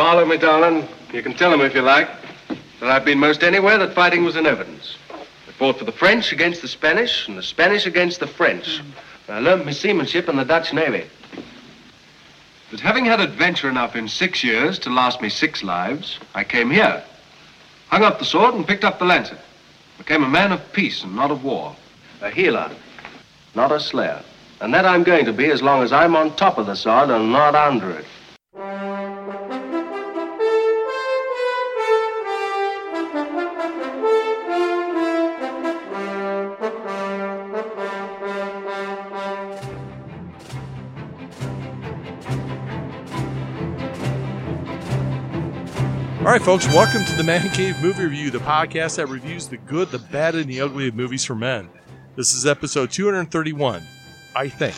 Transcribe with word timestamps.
Follow 0.00 0.24
me, 0.24 0.38
darling. 0.38 0.88
You 1.12 1.22
can 1.22 1.34
tell 1.34 1.52
him 1.52 1.60
if 1.60 1.74
you 1.74 1.82
like 1.82 2.08
that 2.80 2.90
I've 2.90 3.04
been 3.04 3.18
most 3.18 3.42
anywhere 3.42 3.76
that 3.76 3.92
fighting 3.92 4.24
was 4.24 4.34
in 4.34 4.46
evidence. 4.46 4.96
I 5.10 5.52
fought 5.52 5.76
for 5.76 5.84
the 5.84 5.92
French 5.92 6.32
against 6.32 6.62
the 6.62 6.68
Spanish 6.68 7.28
and 7.28 7.36
the 7.36 7.42
Spanish 7.42 7.84
against 7.84 8.18
the 8.18 8.26
French. 8.26 8.80
I 9.28 9.40
learned 9.40 9.66
my 9.66 9.72
seamanship 9.72 10.26
in 10.30 10.36
the 10.36 10.44
Dutch 10.46 10.72
Navy. 10.72 11.04
But 12.70 12.80
having 12.80 13.04
had 13.04 13.20
adventure 13.20 13.68
enough 13.68 13.94
in 13.94 14.08
six 14.08 14.42
years 14.42 14.78
to 14.78 14.90
last 14.90 15.20
me 15.20 15.28
six 15.28 15.62
lives, 15.62 16.18
I 16.34 16.44
came 16.44 16.70
here, 16.70 17.04
hung 17.88 18.02
up 18.02 18.18
the 18.18 18.24
sword 18.24 18.54
and 18.54 18.66
picked 18.66 18.84
up 18.84 19.00
the 19.00 19.04
lancet. 19.04 19.38
Became 19.98 20.24
a 20.24 20.30
man 20.30 20.50
of 20.50 20.72
peace 20.72 21.04
and 21.04 21.14
not 21.14 21.30
of 21.30 21.44
war. 21.44 21.76
A 22.22 22.30
healer, 22.30 22.70
not 23.54 23.70
a 23.70 23.78
slayer. 23.78 24.22
And 24.62 24.72
that 24.72 24.86
I'm 24.86 25.02
going 25.02 25.26
to 25.26 25.32
be 25.34 25.50
as 25.50 25.60
long 25.60 25.82
as 25.82 25.92
I'm 25.92 26.16
on 26.16 26.34
top 26.36 26.56
of 26.56 26.64
the 26.64 26.74
sword 26.74 27.10
and 27.10 27.30
not 27.30 27.54
under 27.54 27.90
it. 27.90 28.06
All 46.30 46.36
right, 46.36 46.44
folks, 46.44 46.68
welcome 46.68 47.04
to 47.06 47.16
the 47.16 47.24
Man 47.24 47.50
Cave 47.50 47.82
Movie 47.82 48.04
Review, 48.04 48.30
the 48.30 48.38
podcast 48.38 48.98
that 48.98 49.08
reviews 49.08 49.48
the 49.48 49.56
good, 49.56 49.90
the 49.90 49.98
bad, 49.98 50.36
and 50.36 50.48
the 50.48 50.60
ugly 50.60 50.86
of 50.86 50.94
movies 50.94 51.24
for 51.24 51.34
men. 51.34 51.68
This 52.14 52.34
is 52.34 52.46
episode 52.46 52.92
231, 52.92 53.82
I 54.36 54.48
think. 54.48 54.76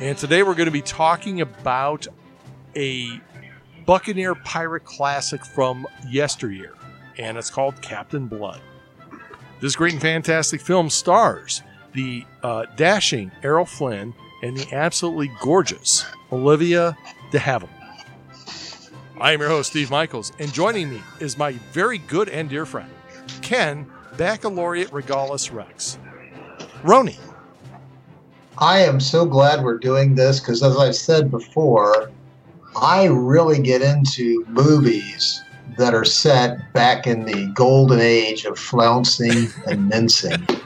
And 0.00 0.18
today 0.18 0.42
we're 0.42 0.56
going 0.56 0.66
to 0.66 0.72
be 0.72 0.82
talking 0.82 1.42
about 1.42 2.08
a 2.74 3.20
Buccaneer 3.86 4.34
pirate 4.34 4.84
classic 4.84 5.44
from 5.44 5.86
yesteryear, 6.08 6.74
and 7.18 7.38
it's 7.38 7.50
called 7.50 7.80
Captain 7.80 8.26
Blood. 8.26 8.60
This 9.60 9.76
great 9.76 9.92
and 9.92 10.02
fantastic 10.02 10.60
film 10.60 10.90
stars 10.90 11.62
the 11.92 12.24
uh, 12.42 12.66
dashing 12.74 13.30
Errol 13.44 13.64
Flynn 13.64 14.12
and 14.42 14.56
the 14.56 14.74
absolutely 14.74 15.30
gorgeous 15.40 16.04
Olivia 16.32 16.98
de 17.30 17.38
Havilland. 17.38 17.73
I 19.20 19.32
am 19.32 19.40
your 19.40 19.48
host, 19.48 19.70
Steve 19.70 19.90
Michaels, 19.90 20.32
and 20.40 20.52
joining 20.52 20.90
me 20.90 21.00
is 21.20 21.38
my 21.38 21.52
very 21.72 21.98
good 21.98 22.28
and 22.28 22.48
dear 22.48 22.66
friend, 22.66 22.90
Ken 23.42 23.86
Baccalaureate 24.16 24.92
Regalis 24.92 25.52
Rex. 25.52 25.98
Roni. 26.82 27.16
I 28.58 28.80
am 28.80 28.98
so 28.98 29.24
glad 29.24 29.62
we're 29.62 29.78
doing 29.78 30.16
this 30.16 30.40
because, 30.40 30.62
as 30.62 30.76
I've 30.76 30.96
said 30.96 31.30
before, 31.30 32.10
I 32.80 33.04
really 33.04 33.62
get 33.62 33.82
into 33.82 34.44
movies 34.48 35.42
that 35.78 35.94
are 35.94 36.04
set 36.04 36.72
back 36.72 37.06
in 37.06 37.24
the 37.24 37.46
golden 37.54 38.00
age 38.00 38.44
of 38.44 38.58
flouncing 38.58 39.48
and 39.66 39.88
mincing. 39.88 40.46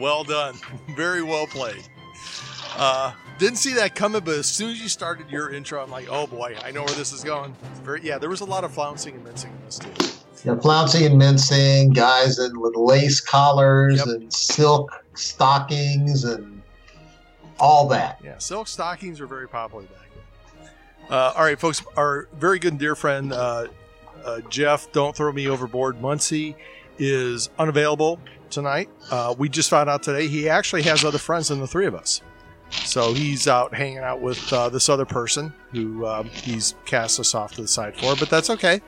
Well 0.00 0.24
done. 0.24 0.54
Very 0.96 1.22
well 1.22 1.46
played. 1.46 1.86
Uh, 2.74 3.12
didn't 3.40 3.56
see 3.58 3.72
that 3.74 3.94
coming, 3.94 4.22
but 4.22 4.36
as 4.36 4.46
soon 4.46 4.70
as 4.70 4.80
you 4.80 4.88
started 4.88 5.28
your 5.30 5.50
intro, 5.50 5.82
I'm 5.82 5.90
like, 5.90 6.06
oh 6.10 6.26
boy, 6.26 6.56
I 6.62 6.70
know 6.70 6.84
where 6.84 6.94
this 6.94 7.12
is 7.12 7.24
going. 7.24 7.56
Very, 7.82 8.02
yeah, 8.02 8.18
there 8.18 8.28
was 8.30 8.40
a 8.42 8.44
lot 8.44 8.62
of 8.64 8.72
flouncing 8.72 9.14
and 9.16 9.24
mincing 9.24 9.50
in 9.50 9.64
this 9.64 9.78
too. 9.78 9.90
Know, 10.44 10.58
flouncing 10.60 11.04
and 11.06 11.18
mincing, 11.18 11.90
guys 11.90 12.38
in 12.38 12.58
with 12.60 12.74
lace 12.76 13.20
collars 13.20 13.98
Yep. 13.98 14.06
and 14.06 14.32
silk 14.32 14.90
stockings 15.14 16.24
and 16.24 16.62
all 17.58 17.88
that. 17.88 18.20
Yeah, 18.22 18.38
silk 18.38 18.68
stockings 18.68 19.20
were 19.20 19.26
very 19.26 19.48
popular 19.48 19.84
back 19.84 20.08
then. 20.14 20.68
Uh, 21.10 21.32
all 21.36 21.42
right, 21.44 21.58
folks, 21.58 21.82
our 21.96 22.28
very 22.38 22.58
good 22.58 22.72
and 22.74 22.80
dear 22.80 22.94
friend 22.94 23.32
uh, 23.32 23.66
uh, 24.24 24.40
Jeff, 24.48 24.90
don't 24.92 25.14
throw 25.16 25.32
me 25.32 25.48
overboard. 25.48 26.00
Muncie 26.00 26.56
is 26.98 27.48
unavailable 27.58 28.18
tonight. 28.50 28.88
Uh, 29.10 29.34
we 29.36 29.48
just 29.48 29.68
found 29.70 29.90
out 29.90 30.02
today 30.02 30.26
he 30.26 30.48
actually 30.48 30.82
has 30.82 31.04
other 31.04 31.18
friends 31.18 31.48
than 31.48 31.60
the 31.60 31.66
three 31.66 31.86
of 31.86 31.94
us. 31.94 32.20
So 32.70 33.12
he's 33.12 33.48
out 33.48 33.74
hanging 33.74 33.98
out 33.98 34.20
with 34.20 34.52
uh, 34.52 34.68
this 34.68 34.88
other 34.88 35.04
person 35.04 35.52
who 35.72 36.06
um, 36.06 36.26
he's 36.28 36.74
cast 36.86 37.18
us 37.20 37.34
off 37.34 37.54
to 37.54 37.62
the 37.62 37.68
side 37.68 37.96
for, 37.96 38.14
but 38.16 38.30
that's 38.30 38.50
okay. 38.50 38.80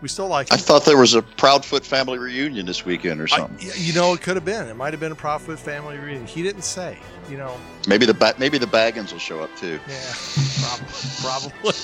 We 0.00 0.06
still 0.08 0.28
like 0.28 0.52
I 0.52 0.56
thought 0.56 0.84
there 0.84 0.96
was 0.96 1.14
a 1.14 1.22
Proudfoot 1.22 1.84
family 1.84 2.18
reunion 2.18 2.64
this 2.66 2.84
weekend 2.84 3.20
or 3.20 3.26
something. 3.26 3.56
y- 3.68 3.74
you 3.76 3.92
know, 3.92 4.12
it 4.14 4.20
could 4.22 4.36
have 4.36 4.44
been. 4.44 4.68
It 4.68 4.76
might 4.76 4.92
have 4.92 5.00
been 5.00 5.10
a 5.12 5.16
Proudfoot 5.16 5.58
family 5.58 5.98
reunion. 5.98 6.24
He 6.26 6.42
didn't 6.42 6.62
say. 6.62 6.98
You 7.28 7.36
know, 7.36 7.56
maybe 7.88 8.06
the 8.06 8.14
ba- 8.14 8.34
maybe 8.38 8.58
the 8.58 8.66
Baggins 8.66 9.10
will 9.12 9.18
show 9.18 9.40
up 9.40 9.50
too. 9.56 9.80
Yeah, 9.88 10.14
probably. 11.20 11.52
probably. 11.60 11.74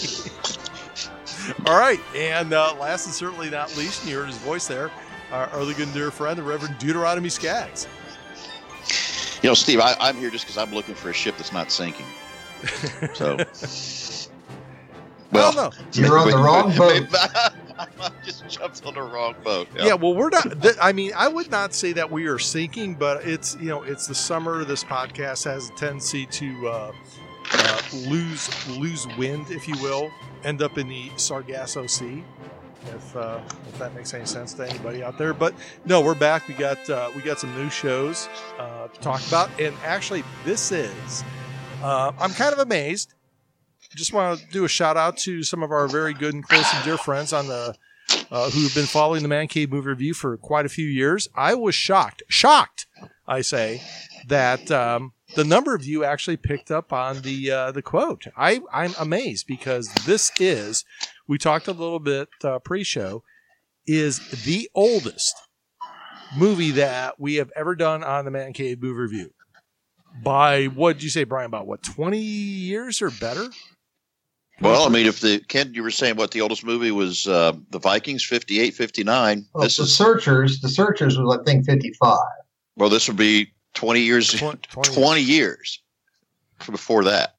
All 1.66 1.78
right, 1.78 2.00
and 2.16 2.52
uh, 2.54 2.74
last 2.80 3.06
and 3.06 3.14
certainly 3.14 3.50
not 3.50 3.76
least, 3.76 4.02
and 4.02 4.10
you 4.10 4.16
heard 4.18 4.28
his 4.28 4.38
voice 4.38 4.66
there, 4.66 4.90
our 5.32 5.50
early 5.52 5.74
good 5.74 5.86
and 5.86 5.94
dear 5.94 6.10
friend, 6.10 6.38
the 6.38 6.42
Reverend 6.42 6.78
Deuteronomy 6.78 7.28
Skaggs. 7.28 7.86
You 9.44 9.50
know, 9.50 9.54
Steve, 9.54 9.78
I, 9.78 9.94
I'm 10.00 10.16
here 10.16 10.30
just 10.30 10.46
because 10.46 10.56
I'm 10.56 10.72
looking 10.72 10.94
for 10.94 11.10
a 11.10 11.12
ship 11.12 11.36
that's 11.36 11.52
not 11.52 11.70
sinking. 11.70 12.06
So, 13.12 13.36
well, 15.32 15.52
don't. 15.52 15.74
You're 15.92 16.18
on 16.18 16.30
the 16.30 16.38
wrong 16.38 16.74
boat. 16.74 17.06
I 17.12 18.10
just 18.24 18.48
jumped 18.48 18.86
on 18.86 18.94
the 18.94 19.02
wrong 19.02 19.34
boat. 19.44 19.68
Yeah. 19.76 19.96
well, 19.96 20.14
we're 20.14 20.30
not. 20.30 20.62
Th- 20.62 20.76
I 20.80 20.94
mean, 20.94 21.12
I 21.14 21.28
would 21.28 21.50
not 21.50 21.74
say 21.74 21.92
that 21.92 22.10
we 22.10 22.24
are 22.26 22.38
sinking, 22.38 22.94
but 22.94 23.22
it's 23.26 23.54
you 23.60 23.68
know, 23.68 23.82
it's 23.82 24.06
the 24.06 24.14
summer. 24.14 24.64
This 24.64 24.82
podcast 24.82 25.44
has 25.44 25.68
a 25.68 25.74
tendency 25.74 26.24
to 26.24 26.66
uh, 26.66 26.92
uh, 27.52 27.82
lose 27.92 28.48
lose 28.78 29.06
wind, 29.18 29.50
if 29.50 29.68
you 29.68 29.74
will, 29.82 30.10
end 30.42 30.62
up 30.62 30.78
in 30.78 30.88
the 30.88 31.10
Sargasso 31.18 31.86
Sea. 31.86 32.24
If, 32.86 33.16
uh, 33.16 33.40
if 33.68 33.78
that 33.78 33.94
makes 33.94 34.12
any 34.14 34.26
sense 34.26 34.52
to 34.54 34.68
anybody 34.68 35.02
out 35.02 35.18
there, 35.18 35.32
but 35.34 35.54
no, 35.84 36.00
we're 36.00 36.14
back. 36.14 36.46
We 36.48 36.54
got 36.54 36.88
uh, 36.90 37.10
we 37.16 37.22
got 37.22 37.40
some 37.40 37.54
new 37.56 37.70
shows 37.70 38.28
uh, 38.58 38.88
to 38.88 39.00
talk 39.00 39.26
about, 39.26 39.50
and 39.60 39.74
actually, 39.84 40.22
this 40.44 40.70
is 40.70 41.24
uh, 41.82 42.12
I'm 42.18 42.30
kind 42.32 42.52
of 42.52 42.58
amazed. 42.58 43.14
Just 43.94 44.12
want 44.12 44.40
to 44.40 44.46
do 44.48 44.64
a 44.64 44.68
shout 44.68 44.96
out 44.96 45.16
to 45.18 45.42
some 45.42 45.62
of 45.62 45.70
our 45.70 45.86
very 45.86 46.14
good 46.14 46.34
and 46.34 46.42
close 46.42 46.66
and 46.74 46.84
dear 46.84 46.96
friends 46.96 47.32
on 47.32 47.46
the 47.46 47.76
uh, 48.30 48.50
who 48.50 48.62
have 48.62 48.74
been 48.74 48.86
following 48.86 49.22
the 49.22 49.28
Man 49.28 49.48
Cave 49.48 49.70
movie 49.70 49.88
review 49.88 50.14
for 50.14 50.36
quite 50.36 50.66
a 50.66 50.68
few 50.68 50.86
years. 50.86 51.28
I 51.34 51.54
was 51.54 51.74
shocked, 51.74 52.22
shocked, 52.28 52.86
I 53.26 53.40
say, 53.40 53.82
that 54.26 54.70
um, 54.70 55.12
the 55.34 55.44
number 55.44 55.74
of 55.74 55.84
you 55.84 56.04
actually 56.04 56.36
picked 56.36 56.70
up 56.70 56.92
on 56.92 57.22
the 57.22 57.50
uh, 57.50 57.72
the 57.72 57.82
quote. 57.82 58.24
I 58.36 58.60
I'm 58.72 58.94
amazed 58.98 59.46
because 59.46 59.88
this 60.06 60.32
is 60.38 60.84
we 61.26 61.38
talked 61.38 61.68
a 61.68 61.72
little 61.72 62.00
bit 62.00 62.28
uh, 62.42 62.58
pre-show 62.58 63.22
is 63.86 64.18
the 64.44 64.68
oldest 64.74 65.34
movie 66.36 66.72
that 66.72 67.18
we 67.20 67.36
have 67.36 67.50
ever 67.56 67.74
done 67.74 68.02
on 68.02 68.24
the 68.24 68.30
Man 68.30 68.52
Cave 68.52 68.82
movie 68.82 68.94
review. 68.94 69.30
By 70.22 70.66
what 70.66 70.94
did 70.94 71.02
you 71.02 71.10
say, 71.10 71.24
Brian? 71.24 71.46
About 71.46 71.66
what 71.66 71.82
twenty 71.82 72.20
years 72.20 73.02
or 73.02 73.10
better? 73.10 73.48
Well, 74.60 74.86
I 74.86 74.88
mean, 74.88 75.06
if 75.06 75.20
the 75.20 75.40
Ken, 75.48 75.74
you 75.74 75.82
were 75.82 75.90
saying 75.90 76.14
what 76.14 76.30
the 76.30 76.40
oldest 76.40 76.64
movie 76.64 76.92
was, 76.92 77.26
uh, 77.26 77.54
the 77.70 77.80
Vikings, 77.80 78.22
58, 78.22 78.72
59. 78.72 79.46
Well, 79.52 79.64
this 79.64 79.78
the 79.78 79.82
is 79.82 79.96
Searchers, 79.96 80.60
the 80.60 80.68
Searchers 80.68 81.18
was 81.18 81.38
I 81.40 81.42
think 81.42 81.66
55. 81.66 82.18
well, 82.76 82.88
this 82.88 83.08
would 83.08 83.16
be 83.16 83.52
20 83.74 84.00
years, 84.00 84.28
Twen- 84.28 84.58
20, 84.58 84.94
20 84.94 85.20
years 85.20 85.82
before 86.70 87.02
that. 87.02 87.34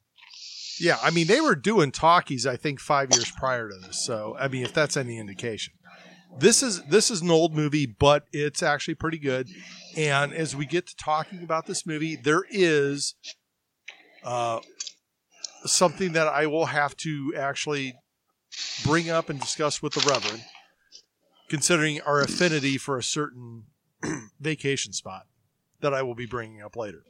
Yeah, 0.80 0.98
I 1.02 1.10
mean 1.10 1.26
they 1.26 1.40
were 1.40 1.54
doing 1.54 1.90
talkies 1.92 2.46
I 2.46 2.56
think 2.56 2.80
5 2.80 3.12
years 3.12 3.30
prior 3.30 3.68
to 3.68 3.76
this. 3.76 4.04
So, 4.04 4.36
I 4.38 4.48
mean 4.48 4.64
if 4.64 4.72
that's 4.72 4.96
any 4.96 5.18
indication. 5.18 5.74
This 6.38 6.62
is 6.62 6.82
this 6.84 7.10
is 7.10 7.22
an 7.22 7.30
old 7.30 7.54
movie, 7.54 7.86
but 7.86 8.24
it's 8.32 8.62
actually 8.62 8.94
pretty 8.94 9.18
good. 9.18 9.48
And 9.96 10.34
as 10.34 10.54
we 10.54 10.66
get 10.66 10.86
to 10.88 10.96
talking 10.96 11.42
about 11.42 11.66
this 11.66 11.86
movie, 11.86 12.14
there 12.14 12.44
is 12.50 13.14
uh, 14.22 14.60
something 15.64 16.12
that 16.12 16.28
I 16.28 16.46
will 16.46 16.66
have 16.66 16.96
to 16.98 17.32
actually 17.36 17.94
bring 18.84 19.08
up 19.08 19.30
and 19.30 19.40
discuss 19.40 19.80
with 19.82 19.94
the 19.94 20.06
Reverend, 20.08 20.44
considering 21.48 22.00
our 22.02 22.20
affinity 22.20 22.76
for 22.76 22.98
a 22.98 23.02
certain 23.02 23.64
vacation 24.40 24.92
spot 24.92 25.26
that 25.80 25.94
I 25.94 26.02
will 26.02 26.14
be 26.14 26.26
bringing 26.26 26.60
up 26.60 26.76
later. 26.76 27.02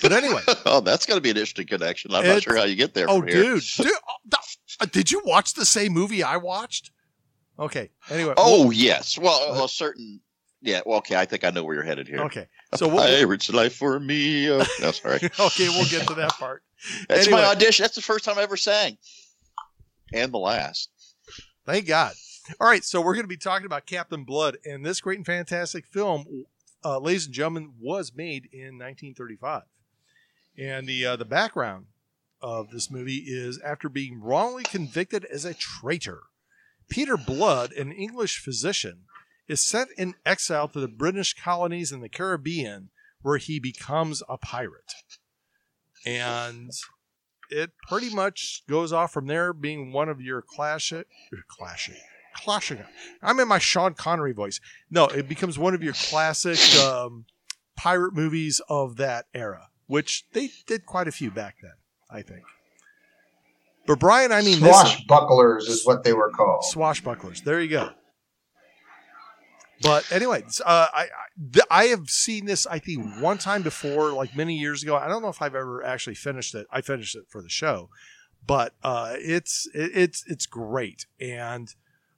But 0.00 0.12
anyway, 0.12 0.42
oh, 0.66 0.80
that's 0.80 1.06
going 1.06 1.16
to 1.16 1.20
be 1.22 1.30
an 1.30 1.36
interesting 1.36 1.66
connection. 1.66 2.14
I'm 2.14 2.26
not 2.26 2.42
sure 2.42 2.56
how 2.56 2.64
you 2.64 2.76
get 2.76 2.94
there 2.94 3.08
Oh, 3.08 3.20
from 3.20 3.28
here. 3.28 3.42
dude, 3.42 3.62
dude 3.76 3.86
oh, 3.88 4.36
uh, 4.80 4.86
did 4.86 5.10
you 5.10 5.20
watch 5.24 5.54
the 5.54 5.66
same 5.66 5.92
movie 5.92 6.22
I 6.22 6.36
watched? 6.36 6.90
Okay. 7.58 7.90
Anyway. 8.10 8.34
Oh, 8.36 8.70
yes. 8.70 9.18
Well, 9.18 9.64
a 9.64 9.68
certain. 9.68 10.20
Yeah. 10.60 10.80
Well, 10.86 10.98
okay. 10.98 11.16
I 11.16 11.24
think 11.24 11.44
I 11.44 11.50
know 11.50 11.64
where 11.64 11.74
you're 11.74 11.84
headed 11.84 12.08
here. 12.08 12.20
okay. 12.20 12.46
So 12.74 12.88
we'll, 12.88 13.04
Pirate's 13.04 13.52
life 13.52 13.74
for 13.74 13.98
me. 14.00 14.50
Oh, 14.50 14.64
no, 14.80 14.92
sorry. 14.92 15.16
okay, 15.38 15.68
we'll 15.68 15.88
get 15.88 16.06
to 16.08 16.14
that 16.14 16.32
part. 16.32 16.62
That's 17.08 17.26
Anyway. 17.26 17.42
my 17.42 17.48
audition. 17.48 17.84
That's 17.84 17.94
the 17.96 18.02
first 18.02 18.24
time 18.24 18.38
I 18.38 18.42
ever 18.42 18.56
sang, 18.56 18.96
and 20.12 20.32
the 20.32 20.38
last. 20.38 20.90
Thank 21.66 21.86
God. 21.86 22.14
All 22.60 22.66
right, 22.66 22.82
so 22.82 23.00
we're 23.00 23.14
going 23.14 23.24
to 23.24 23.28
be 23.28 23.36
talking 23.36 23.66
about 23.66 23.86
Captain 23.86 24.24
Blood, 24.24 24.56
and 24.64 24.84
this 24.84 25.00
great 25.00 25.18
and 25.18 25.26
fantastic 25.26 25.86
film, 25.86 26.44
uh, 26.84 26.98
ladies 26.98 27.26
and 27.26 27.34
gentlemen, 27.34 27.74
was 27.80 28.12
made 28.14 28.48
in 28.52 28.78
1935, 28.78 29.62
and 30.58 30.86
the 30.86 31.06
uh, 31.06 31.16
the 31.16 31.24
background 31.24 31.86
of 32.40 32.70
this 32.70 32.90
movie 32.90 33.24
is 33.26 33.60
after 33.64 33.88
being 33.88 34.20
wrongly 34.20 34.64
convicted 34.64 35.24
as 35.26 35.44
a 35.44 35.54
traitor, 35.54 36.22
Peter 36.88 37.16
Blood, 37.16 37.72
an 37.72 37.92
English 37.92 38.38
physician, 38.38 39.04
is 39.48 39.60
sent 39.60 39.90
in 39.96 40.14
exile 40.26 40.68
to 40.68 40.80
the 40.80 40.88
British 40.88 41.34
colonies 41.34 41.92
in 41.92 42.00
the 42.00 42.08
Caribbean 42.08 42.90
where 43.22 43.38
he 43.38 43.60
becomes 43.60 44.22
a 44.28 44.36
pirate. 44.36 44.92
And 46.04 46.70
it 47.48 47.70
pretty 47.88 48.12
much 48.12 48.64
goes 48.68 48.92
off 48.92 49.12
from 49.12 49.26
there 49.26 49.52
being 49.52 49.92
one 49.92 50.08
of 50.08 50.20
your 50.20 50.42
classic 50.42 51.06
classic 51.48 51.94
classic 52.34 52.78
I'm 53.22 53.38
in 53.40 53.48
my 53.48 53.58
Sean 53.58 53.94
Connery 53.94 54.32
voice. 54.32 54.60
No, 54.90 55.06
it 55.06 55.28
becomes 55.28 55.58
one 55.58 55.74
of 55.74 55.82
your 55.82 55.94
classic 55.94 56.58
um, 56.80 57.26
pirate 57.76 58.14
movies 58.14 58.60
of 58.68 58.96
that 58.96 59.26
era, 59.34 59.68
which 59.86 60.24
they 60.32 60.50
did 60.66 60.86
quite 60.86 61.08
a 61.08 61.12
few 61.12 61.30
back 61.30 61.56
then, 61.62 61.72
I 62.10 62.22
think. 62.22 62.42
But 63.86 63.98
Brian, 63.98 64.30
I 64.32 64.42
mean, 64.42 64.58
swashbucklers 64.58 65.68
is 65.68 65.84
what 65.84 66.04
they 66.04 66.12
were 66.12 66.30
called. 66.30 66.64
Swashbucklers. 66.72 67.42
There 67.42 67.60
you 67.60 67.68
go. 67.68 67.90
But 69.82 70.10
anyway, 70.12 70.44
uh, 70.64 70.86
I 70.92 71.08
I, 71.52 71.60
I 71.70 71.84
have 71.86 72.08
seen 72.08 72.46
this 72.46 72.66
I 72.66 72.78
think 72.78 73.20
one 73.20 73.38
time 73.38 73.62
before, 73.62 74.12
like 74.12 74.36
many 74.36 74.56
years 74.56 74.82
ago. 74.82 74.96
I 74.96 75.08
don't 75.08 75.22
know 75.22 75.28
if 75.28 75.42
I've 75.42 75.56
ever 75.56 75.84
actually 75.84 76.14
finished 76.14 76.54
it. 76.54 76.66
I 76.70 76.80
finished 76.80 77.16
it 77.16 77.24
for 77.28 77.42
the 77.42 77.48
show, 77.48 77.90
but 78.46 78.74
uh, 78.84 79.14
it's 79.18 79.68
it, 79.74 79.90
it's 79.94 80.24
it's 80.28 80.46
great, 80.46 81.06
and 81.20 81.74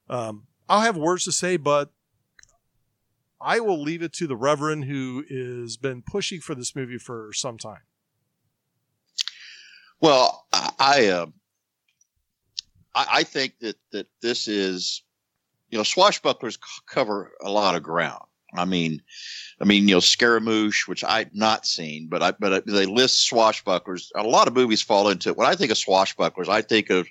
um, 0.08 0.46
I'll 0.68 0.80
have 0.80 0.96
words 0.96 1.24
to 1.24 1.32
say, 1.32 1.56
but 1.56 1.90
I 3.40 3.60
will 3.60 3.80
leave 3.80 4.02
it 4.02 4.12
to 4.14 4.26
the 4.26 4.36
Reverend 4.36 4.84
who 4.84 5.24
has 5.28 5.76
been 5.76 6.02
pushing 6.02 6.40
for 6.40 6.54
this 6.54 6.74
movie 6.74 6.98
for 6.98 7.30
some 7.34 7.58
time. 7.58 7.82
Well, 10.00 10.46
I 10.52 11.08
uh, 11.08 11.26
I, 12.94 13.06
I 13.12 13.22
think 13.22 13.58
that 13.60 13.76
that 13.92 14.06
this 14.20 14.48
is 14.48 15.02
you 15.74 15.78
know, 15.78 15.82
swashbucklers 15.82 16.56
cover 16.86 17.32
a 17.42 17.50
lot 17.50 17.74
of 17.74 17.82
ground. 17.82 18.22
I 18.56 18.64
mean, 18.64 19.02
I 19.60 19.64
mean, 19.64 19.88
you 19.88 19.96
know, 19.96 20.00
Scaramouche, 20.00 20.86
which 20.86 21.02
I've 21.02 21.34
not 21.34 21.66
seen, 21.66 22.06
but 22.08 22.22
I 22.22 22.30
but 22.30 22.64
they 22.64 22.86
list 22.86 23.28
swashbucklers. 23.28 24.10
A 24.14 24.22
lot 24.22 24.46
of 24.46 24.54
movies 24.54 24.82
fall 24.82 25.08
into 25.08 25.30
it. 25.30 25.36
When 25.36 25.48
I 25.48 25.56
think 25.56 25.72
of 25.72 25.76
swashbucklers, 25.76 26.48
I 26.48 26.62
think 26.62 26.90
of 26.90 27.08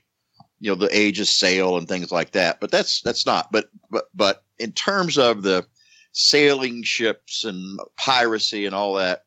you 0.63 0.69
know 0.69 0.75
the 0.75 0.97
Age 0.97 1.19
of 1.19 1.27
Sail 1.27 1.77
and 1.77 1.89
things 1.89 2.09
like 2.09 2.31
that. 2.31 2.61
But 2.61 2.71
that's 2.71 3.01
that's 3.01 3.25
not. 3.25 3.51
But 3.51 3.69
but 3.91 4.05
but 4.15 4.45
in 4.59 4.71
terms 4.71 5.17
of 5.17 5.43
the 5.43 5.65
sailing 6.13 6.83
ships 6.83 7.43
and 7.43 7.77
piracy 7.97 8.65
and 8.65 8.73
all 8.73 8.93
that, 8.93 9.25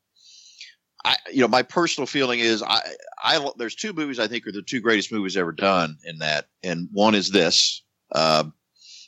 I 1.05 1.17
you 1.31 1.43
know 1.43 1.49
my 1.49 1.63
personal 1.63 2.07
feeling 2.07 2.41
is 2.41 2.63
I 2.63 2.81
I 3.23 3.51
there's 3.59 3.75
two 3.75 3.93
movies 3.93 4.19
I 4.19 4.27
think 4.27 4.47
are 4.47 4.53
the 4.53 4.63
two 4.63 4.81
greatest 4.81 5.13
movies 5.13 5.37
ever 5.37 5.53
done 5.53 5.99
in 6.05 6.19
that, 6.21 6.47
and 6.63 6.89
one 6.91 7.15
is 7.15 7.31
this. 7.31 7.83
Uh, 8.13 8.45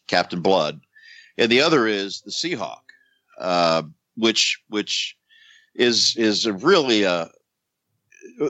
Captain 0.06 0.42
Blood, 0.42 0.80
and 1.38 1.50
the 1.50 1.60
other 1.62 1.86
is 1.86 2.20
the 2.22 2.30
Seahawk, 2.30 2.80
uh, 3.38 3.84
which 4.16 4.60
which 4.68 5.16
is 5.74 6.14
is 6.16 6.46
really 6.46 7.04
a 7.04 7.30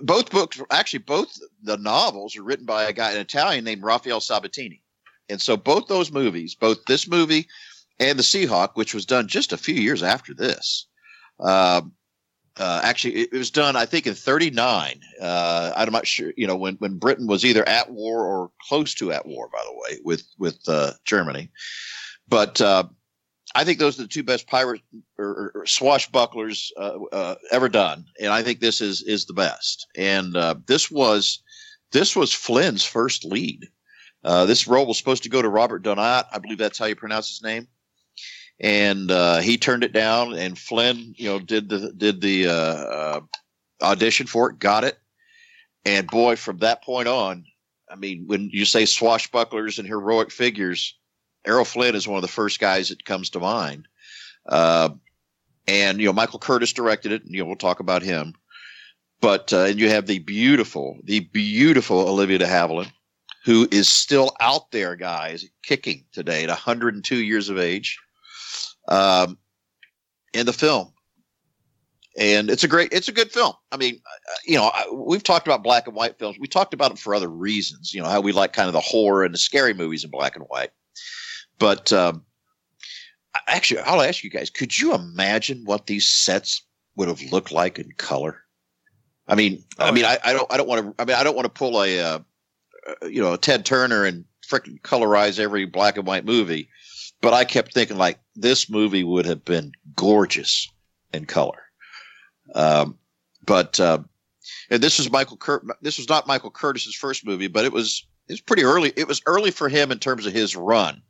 both 0.03 0.31
books 0.31 0.61
actually 0.71 1.01
both 1.01 1.39
the 1.63 1.77
novels 1.77 2.37
are 2.37 2.43
written 2.43 2.67
by 2.67 2.85
a 2.85 2.93
guy 2.93 3.13
an 3.13 3.21
Italian 3.21 3.65
named 3.65 3.83
Rafael 3.83 4.21
Sabatini, 4.21 4.83
and 5.29 5.41
so 5.41 5.57
both 5.57 5.89
those 5.89 6.13
movies, 6.13 6.55
both 6.55 6.85
this 6.87 7.09
movie 7.09 7.49
and 7.99 8.19
the 8.19 8.23
Seahawk, 8.23 8.71
which 8.75 8.95
was 8.95 9.07
done 9.07 9.29
just 9.29 9.53
a 9.53 9.59
few 9.59 9.75
years 9.75 10.03
after 10.03 10.35
this. 10.35 10.87
Uh, 11.41 11.83
uh, 12.59 12.81
actually, 12.83 13.15
it, 13.21 13.33
was 13.33 13.51
done, 13.51 13.77
I 13.77 13.87
think, 13.87 14.07
in 14.07 14.15
'39. 14.15 15.01
Uh, 15.21 15.73
I'm 15.77 15.93
not 15.93 16.07
sure, 16.07 16.33
you 16.37 16.47
know, 16.47 16.57
when, 16.57 16.75
when 16.77 16.99
Britain 16.99 17.29
was 17.29 17.45
either 17.45 17.67
at 17.69 17.91
war 17.91 18.25
or 18.25 18.51
close 18.69 18.95
to 18.95 19.13
at 19.13 19.27
war, 19.27 19.49
by 19.53 19.63
the 19.65 19.75
way, 19.75 20.01
with 20.05 20.25
with 20.39 20.59
uh, 20.69 20.93
Germany. 21.05 21.51
But 22.29 22.61
uh, 22.61 22.85
I 23.59 23.65
think 23.65 23.79
those 23.79 23.99
are 23.99 24.03
the 24.03 24.09
two 24.09 24.23
best 24.23 24.47
pirate 24.47 24.83
or, 25.19 25.53
or 25.55 25.65
swashbucklers 25.65 26.71
uh, 26.77 26.99
uh, 27.13 27.35
ever 27.51 27.69
done, 27.69 28.05
and 28.21 28.33
I 28.33 28.43
think 28.43 28.61
this 28.61 28.81
is 28.81 29.03
is 29.03 29.27
the 29.27 29.33
best. 29.35 29.87
And 29.97 30.35
this 30.67 30.91
was 30.91 31.43
this 31.93 32.15
was 32.15 32.33
Flynn's 32.33 32.85
first 32.85 33.25
lead. 33.25 33.67
this 34.23 34.69
role 34.69 34.87
was 34.87 34.99
supposed 34.99 35.25
to 35.25 35.29
go 35.29 35.43
to 35.43 35.49
Robert 35.49 35.83
Donat. 35.83 36.27
I 36.33 36.39
believe 36.39 36.59
that's 36.59 36.79
how 36.79 36.87
you 36.87 36.97
pronounce 36.97 37.29
his 37.29 37.43
name 37.43 37.69
and 38.61 39.11
uh, 39.11 39.39
he 39.39 39.57
turned 39.57 39.85
it 39.85 39.93
down. 39.93 40.35
And 40.35 40.59
Flynn, 40.59 41.15
you 41.17 41.29
know, 41.29 41.39
did 41.39 41.69
the 41.69 41.93
did 41.93 42.21
the 42.21 42.49
uh, 42.49 42.53
uh, 42.53 43.21
audition 43.83 44.27
for 44.27 44.51
it, 44.51 44.59
got 44.59 44.85
it, 44.85 44.99
and 45.85 46.07
boy, 46.07 46.37
from 46.37 46.59
that 46.59 46.83
point 46.83 47.09
on, 47.09 47.45
I 47.91 47.97
mean, 47.97 48.25
when 48.27 48.51
you 48.53 48.65
say 48.65 48.83
swashbucklers 48.83 49.79
and 49.79 49.87
heroic 49.87 50.31
figures, 50.31 50.98
Errol 51.49 51.65
Flynn 51.65 51.95
is 51.95 52.07
one 52.07 52.19
of 52.19 52.23
the 52.23 52.29
first 52.29 52.61
guys 52.61 52.91
that 52.91 53.07
comes 53.07 53.31
to 53.31 53.41
mind. 53.41 53.89
Uh, 54.47 54.91
and 55.67 55.99
you 55.99 56.07
know, 56.07 56.13
Michael 56.13 56.39
Curtiz 56.39 56.75
directed 56.75 57.11
it, 57.11 57.25
and 57.25 57.35
you 57.35 57.41
know, 57.41 57.47
we'll 57.47 57.57
talk 57.57 57.81
about 57.81 58.03
him. 58.03 58.35
But 59.21 59.53
uh, 59.53 59.65
and 59.65 59.81
you 59.81 59.89
have 59.89 60.07
the 60.07 60.21
beautiful, 60.21 60.99
the 61.03 61.21
beautiful 61.21 61.99
Olivia 62.09 62.39
de 62.39 62.47
Havilland, 62.47 62.93
who 63.45 63.67
is 63.73 63.89
still 63.89 64.37
out 64.41 64.71
there, 64.71 64.95
guys, 64.95 65.45
kicking 65.63 66.05
today 66.13 66.45
at 66.45 66.49
102 66.51 67.17
years 67.17 67.49
of 67.49 67.59
age 67.59 67.99
um, 68.89 69.39
in 70.33 70.47
the 70.47 70.53
film. 70.53 70.93
And 72.19 72.51
it's 72.51 72.65
a 72.65 72.69
great, 72.69 72.93
it's 72.93 73.09
a 73.09 73.13
good 73.13 73.31
film. 73.31 73.55
I 73.71 73.77
mean, 73.77 73.95
uh, 73.95 74.35
you 74.45 74.57
know, 74.57 74.73
we've 74.93 75.23
talked 75.23 75.47
about 75.47 75.63
black 75.63 75.87
and 75.87 75.95
white 75.95 76.19
films. 76.19 76.37
We 76.39 76.49
talked 76.49 76.75
about 76.75 76.91
it 76.91 76.99
for 76.99 77.15
other 77.15 77.29
reasons. 77.29 77.95
You 77.95 78.03
know 78.03 78.09
how 78.09 78.21
we 78.21 78.33
like 78.33 78.53
kind 78.53 78.69
of 78.69 78.73
the 78.73 78.81
horror 78.81 79.25
and 79.25 79.33
the 79.33 79.39
scary 79.39 79.75
movies 79.75 80.05
in 80.05 80.11
black 80.11 80.37
and 80.37 80.45
white. 80.49 80.71
But 81.59 81.93
um, 81.93 82.25
actually, 83.47 83.81
I'll 83.81 84.03
ask 84.03 84.23
you 84.23 84.31
guys: 84.31 84.51
Could 84.51 84.79
you 84.79 84.95
imagine 84.95 85.63
what 85.65 85.87
these 85.87 86.09
sets 86.09 86.63
would 86.97 87.09
have 87.09 87.23
looked 87.33 87.53
like 87.53 87.79
in 87.79 87.93
color? 87.93 88.43
I 89.27 89.35
mean, 89.35 89.65
oh, 89.79 89.87
I 89.87 89.91
mean. 89.91 90.05
I, 90.05 90.19
I, 90.25 90.33
don't, 90.33 90.53
I 90.53 90.57
don't 90.57 90.69
want 90.69 90.87
to. 90.87 91.03
I 91.03 91.05
mean, 91.05 91.17
I 91.17 91.23
don't 91.23 91.37
want 91.37 91.45
to 91.45 91.51
pull 91.51 91.83
a, 91.83 92.01
uh, 92.01 92.19
uh, 92.87 93.07
you 93.07 93.21
know, 93.21 93.35
a 93.35 93.39
Ted 93.39 93.65
Turner 93.67 94.05
and 94.05 94.25
freaking 94.47 94.81
colorize 94.81 95.39
every 95.39 95.67
black 95.67 95.97
and 95.97 96.07
white 96.07 96.25
movie. 96.25 96.71
But 97.21 97.35
I 97.35 97.45
kept 97.45 97.75
thinking 97.75 97.97
like 97.97 98.19
this 98.37 98.71
movie 98.71 99.05
would 99.05 99.27
have 99.27 99.45
been 99.45 99.73
gorgeous 99.97 100.69
in 101.13 101.27
color. 101.27 101.63
Um, 102.55 102.97
but 103.45 103.79
uh, 103.81 103.99
and 104.71 104.83
this 104.83 104.99
was 104.99 105.11
Michael 105.11 105.37
Cur- 105.37 105.65
this 105.83 105.99
was 105.99 106.09
not 106.09 106.27
Michael 106.27 106.51
Curtiz's 106.51 106.95
first 106.95 107.27
movie, 107.27 107.49
but 107.49 107.65
it 107.65 107.73
was 107.73 108.07
it 108.29 108.33
was 108.35 108.41
pretty 108.41 108.65
early. 108.65 108.93
It 108.97 109.09
was 109.09 109.23
early 109.27 109.51
for 109.51 109.69
him 109.69 109.91
in 109.91 109.99
terms 109.99 110.27
of 110.27 110.33
his 110.33 110.55
run. 110.55 111.03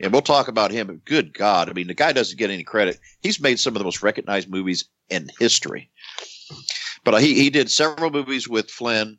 And 0.00 0.12
we'll 0.12 0.22
talk 0.22 0.48
about 0.48 0.70
him. 0.70 1.00
Good 1.04 1.34
God. 1.34 1.68
I 1.68 1.72
mean, 1.72 1.86
the 1.86 1.94
guy 1.94 2.12
doesn't 2.12 2.38
get 2.38 2.50
any 2.50 2.64
credit. 2.64 2.98
He's 3.20 3.40
made 3.40 3.60
some 3.60 3.74
of 3.74 3.78
the 3.78 3.84
most 3.84 4.02
recognized 4.02 4.50
movies 4.50 4.86
in 5.10 5.30
history. 5.38 5.90
But 7.04 7.22
he, 7.22 7.34
he 7.34 7.50
did 7.50 7.70
several 7.70 8.10
movies 8.10 8.48
with 8.48 8.70
Flynn. 8.70 9.18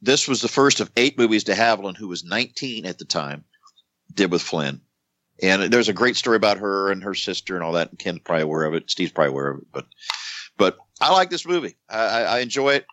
This 0.00 0.28
was 0.28 0.40
the 0.40 0.48
first 0.48 0.80
of 0.80 0.90
eight 0.96 1.18
movies 1.18 1.44
de 1.44 1.54
Havilland, 1.54 1.96
who 1.96 2.08
was 2.08 2.24
19 2.24 2.86
at 2.86 2.98
the 2.98 3.04
time, 3.04 3.44
did 4.12 4.30
with 4.30 4.42
Flynn. 4.42 4.80
And 5.42 5.72
there's 5.72 5.88
a 5.88 5.94
great 5.94 6.16
story 6.16 6.36
about 6.36 6.58
her 6.58 6.92
and 6.92 7.02
her 7.02 7.14
sister 7.14 7.56
and 7.56 7.64
all 7.64 7.72
that. 7.72 7.90
And 7.90 7.98
Ken's 7.98 8.20
probably 8.20 8.44
aware 8.44 8.64
of 8.64 8.74
it. 8.74 8.90
Steve's 8.90 9.12
probably 9.12 9.30
aware 9.30 9.50
of 9.50 9.58
it. 9.58 9.66
But, 9.72 9.86
but 10.56 10.78
I 11.00 11.12
like 11.12 11.30
this 11.30 11.46
movie. 11.46 11.76
I, 11.88 12.24
I 12.24 12.38
enjoy 12.38 12.74
it. 12.74 12.86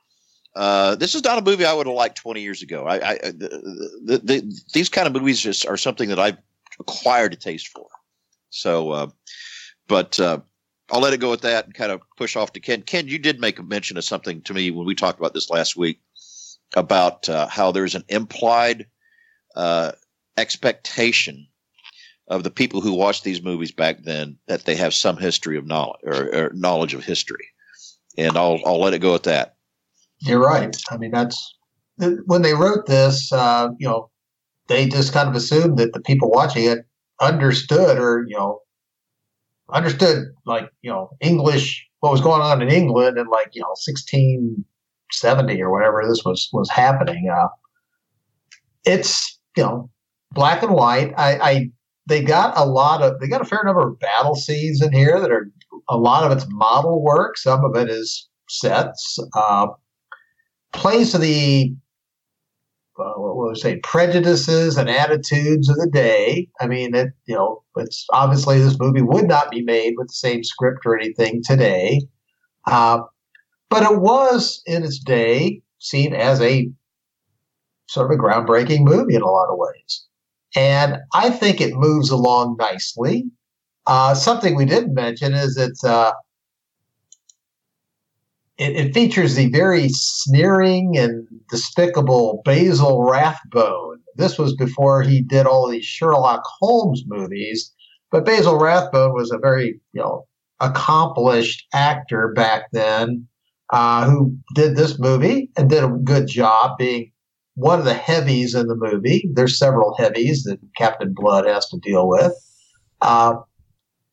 Uh, 0.55 0.95
this 0.95 1.15
is 1.15 1.23
not 1.23 1.37
a 1.37 1.41
movie 1.41 1.65
I 1.65 1.73
would 1.73 1.87
have 1.87 1.95
liked 1.95 2.17
20 2.17 2.41
years 2.41 2.61
ago. 2.61 2.85
I, 2.85 3.11
I 3.11 3.17
the, 3.17 4.01
the, 4.03 4.17
the, 4.17 4.61
these 4.73 4.89
kind 4.89 5.07
of 5.07 5.13
movies 5.13 5.39
just 5.39 5.65
are 5.67 5.77
something 5.77 6.09
that 6.09 6.19
I've 6.19 6.37
acquired 6.81 7.33
a 7.33 7.37
taste 7.37 7.69
for. 7.69 7.87
So, 8.49 8.91
uh, 8.91 9.07
but 9.87 10.19
uh, 10.19 10.39
I'll 10.91 11.01
let 11.01 11.13
it 11.13 11.19
go 11.19 11.33
at 11.33 11.41
that 11.41 11.65
and 11.65 11.73
kind 11.73 11.91
of 11.91 12.01
push 12.17 12.35
off 12.35 12.53
to 12.53 12.59
Ken. 12.59 12.81
Ken, 12.81 13.07
you 13.07 13.17
did 13.17 13.39
make 13.39 13.59
a 13.59 13.63
mention 13.63 13.97
of 13.97 14.03
something 14.03 14.41
to 14.43 14.53
me 14.53 14.71
when 14.71 14.85
we 14.85 14.95
talked 14.95 15.19
about 15.19 15.33
this 15.33 15.49
last 15.49 15.77
week 15.77 16.01
about 16.75 17.27
uh, 17.29 17.47
how 17.47 17.71
there's 17.71 17.95
an 17.95 18.03
implied 18.09 18.87
uh, 19.55 19.91
expectation 20.37 21.47
of 22.27 22.43
the 22.43 22.51
people 22.51 22.81
who 22.81 22.93
watched 22.93 23.23
these 23.23 23.43
movies 23.43 23.71
back 23.71 24.03
then 24.03 24.37
that 24.47 24.63
they 24.65 24.75
have 24.75 24.93
some 24.93 25.17
history 25.17 25.57
of 25.57 25.65
knowledge 25.65 25.99
or, 26.03 26.35
or 26.35 26.51
knowledge 26.53 26.93
of 26.93 27.03
history. 27.03 27.47
And 28.17 28.37
I'll 28.37 28.59
I'll 28.65 28.79
let 28.79 28.93
it 28.93 28.99
go 28.99 29.15
at 29.15 29.23
that. 29.23 29.55
You're 30.19 30.39
right. 30.39 30.75
I 30.89 30.97
mean, 30.97 31.11
that's 31.11 31.57
when 31.97 32.41
they 32.41 32.53
wrote 32.53 32.85
this. 32.85 33.31
Uh, 33.31 33.69
you 33.79 33.87
know, 33.87 34.10
they 34.71 34.87
just 34.87 35.11
kind 35.11 35.27
of 35.27 35.35
assumed 35.35 35.77
that 35.77 35.91
the 35.91 35.99
people 35.99 36.31
watching 36.31 36.63
it 36.63 36.85
understood, 37.19 37.97
or 37.97 38.25
you 38.27 38.37
know, 38.37 38.59
understood 39.69 40.27
like 40.45 40.69
you 40.81 40.89
know 40.89 41.09
English, 41.19 41.85
what 41.99 42.11
was 42.11 42.21
going 42.21 42.41
on 42.41 42.61
in 42.61 42.69
England 42.69 43.17
in 43.17 43.27
like 43.27 43.49
you 43.53 43.61
know 43.61 43.75
1670 43.85 45.61
or 45.61 45.71
whatever 45.71 46.03
this 46.07 46.23
was 46.23 46.49
was 46.53 46.69
happening. 46.69 47.29
Uh, 47.29 47.49
it's 48.85 49.37
you 49.57 49.63
know 49.63 49.89
black 50.31 50.63
and 50.63 50.73
white. 50.73 51.13
I, 51.17 51.37
I 51.37 51.69
they 52.07 52.23
got 52.23 52.57
a 52.57 52.65
lot 52.65 53.01
of 53.01 53.19
they 53.19 53.27
got 53.27 53.41
a 53.41 53.45
fair 53.45 53.63
number 53.65 53.85
of 53.85 53.99
battle 53.99 54.35
scenes 54.35 54.81
in 54.81 54.93
here 54.93 55.19
that 55.19 55.31
are 55.31 55.51
a 55.89 55.97
lot 55.97 56.23
of 56.23 56.31
it's 56.31 56.47
model 56.49 57.03
work. 57.03 57.37
Some 57.37 57.65
of 57.65 57.75
it 57.75 57.89
is 57.89 58.29
sets. 58.47 59.19
Uh, 59.35 59.67
plays 60.71 61.11
to 61.11 61.17
the 61.17 61.75
uh, 62.99 63.13
what 63.15 63.35
would 63.35 63.57
say 63.57 63.79
prejudices 63.79 64.77
and 64.77 64.89
attitudes 64.89 65.69
of 65.69 65.77
the 65.77 65.89
day. 65.91 66.49
I 66.59 66.67
mean, 66.67 66.93
it 66.93 67.09
you 67.25 67.35
know, 67.35 67.63
it's 67.77 68.05
obviously 68.11 68.59
this 68.59 68.79
movie 68.79 69.01
would 69.01 69.27
not 69.27 69.51
be 69.51 69.61
made 69.61 69.93
with 69.97 70.07
the 70.07 70.13
same 70.13 70.43
script 70.43 70.79
or 70.85 70.97
anything 70.97 71.41
today, 71.43 72.01
uh, 72.67 72.99
but 73.69 73.83
it 73.83 73.99
was 73.99 74.61
in 74.65 74.83
its 74.83 74.99
day 74.99 75.61
seen 75.79 76.13
as 76.13 76.41
a 76.41 76.69
sort 77.87 78.11
of 78.11 78.17
a 78.17 78.21
groundbreaking 78.21 78.83
movie 78.83 79.15
in 79.15 79.21
a 79.21 79.29
lot 79.29 79.49
of 79.49 79.57
ways, 79.57 80.05
and 80.55 80.97
I 81.13 81.29
think 81.29 81.61
it 81.61 81.73
moves 81.73 82.09
along 82.09 82.57
nicely. 82.59 83.25
Uh, 83.87 84.13
something 84.13 84.55
we 84.55 84.65
didn't 84.65 84.93
mention 84.93 85.33
is 85.33 85.55
that 85.55 85.75
uh, 85.83 86.13
it, 88.61 88.75
it, 88.75 88.93
features 88.93 89.33
the 89.33 89.49
very 89.49 89.89
sneering 89.89 90.95
and 90.95 91.27
despicable 91.49 92.43
Basil 92.45 93.03
Rathbone. 93.03 93.99
This 94.17 94.37
was 94.37 94.55
before 94.55 95.01
he 95.01 95.21
did 95.21 95.47
all 95.47 95.67
these 95.67 95.85
Sherlock 95.85 96.43
Holmes 96.59 97.03
movies, 97.07 97.73
but 98.11 98.23
Basil 98.23 98.59
Rathbone 98.59 99.13
was 99.13 99.31
a 99.31 99.39
very 99.39 99.81
you 99.93 100.01
know 100.01 100.27
accomplished 100.59 101.65
actor 101.73 102.33
back 102.35 102.65
then 102.71 103.27
uh, 103.71 104.07
who 104.07 104.37
did 104.53 104.75
this 104.75 104.99
movie 104.99 105.49
and 105.57 105.67
did 105.67 105.83
a 105.83 105.97
good 106.03 106.27
job 106.27 106.77
being 106.77 107.11
one 107.55 107.79
of 107.79 107.85
the 107.85 107.95
heavies 107.95 108.53
in 108.53 108.67
the 108.67 108.75
movie. 108.75 109.27
There's 109.33 109.57
several 109.57 109.95
heavies 109.97 110.43
that 110.43 110.59
Captain 110.77 111.13
Blood 111.15 111.47
has 111.47 111.67
to 111.69 111.79
deal 111.79 112.07
with. 112.07 112.33
Uh, 113.01 113.37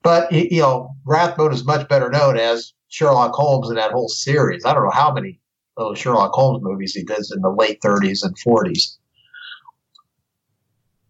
but 0.02 0.32
you 0.32 0.62
know, 0.62 0.94
Rathbone 1.04 1.52
is 1.52 1.66
much 1.66 1.86
better 1.88 2.08
known 2.08 2.38
as 2.38 2.72
Sherlock 2.88 3.34
Holmes 3.34 3.68
in 3.68 3.76
that 3.76 3.92
whole 3.92 4.08
series. 4.08 4.64
I 4.64 4.74
don't 4.74 4.84
know 4.84 4.90
how 4.90 5.12
many 5.12 5.40
those 5.76 5.98
Sherlock 5.98 6.32
Holmes 6.32 6.62
movies 6.62 6.92
he 6.92 7.04
did 7.04 7.18
in 7.34 7.40
the 7.40 7.50
late 7.50 7.80
30s 7.80 8.24
and 8.24 8.36
40s. 8.36 8.96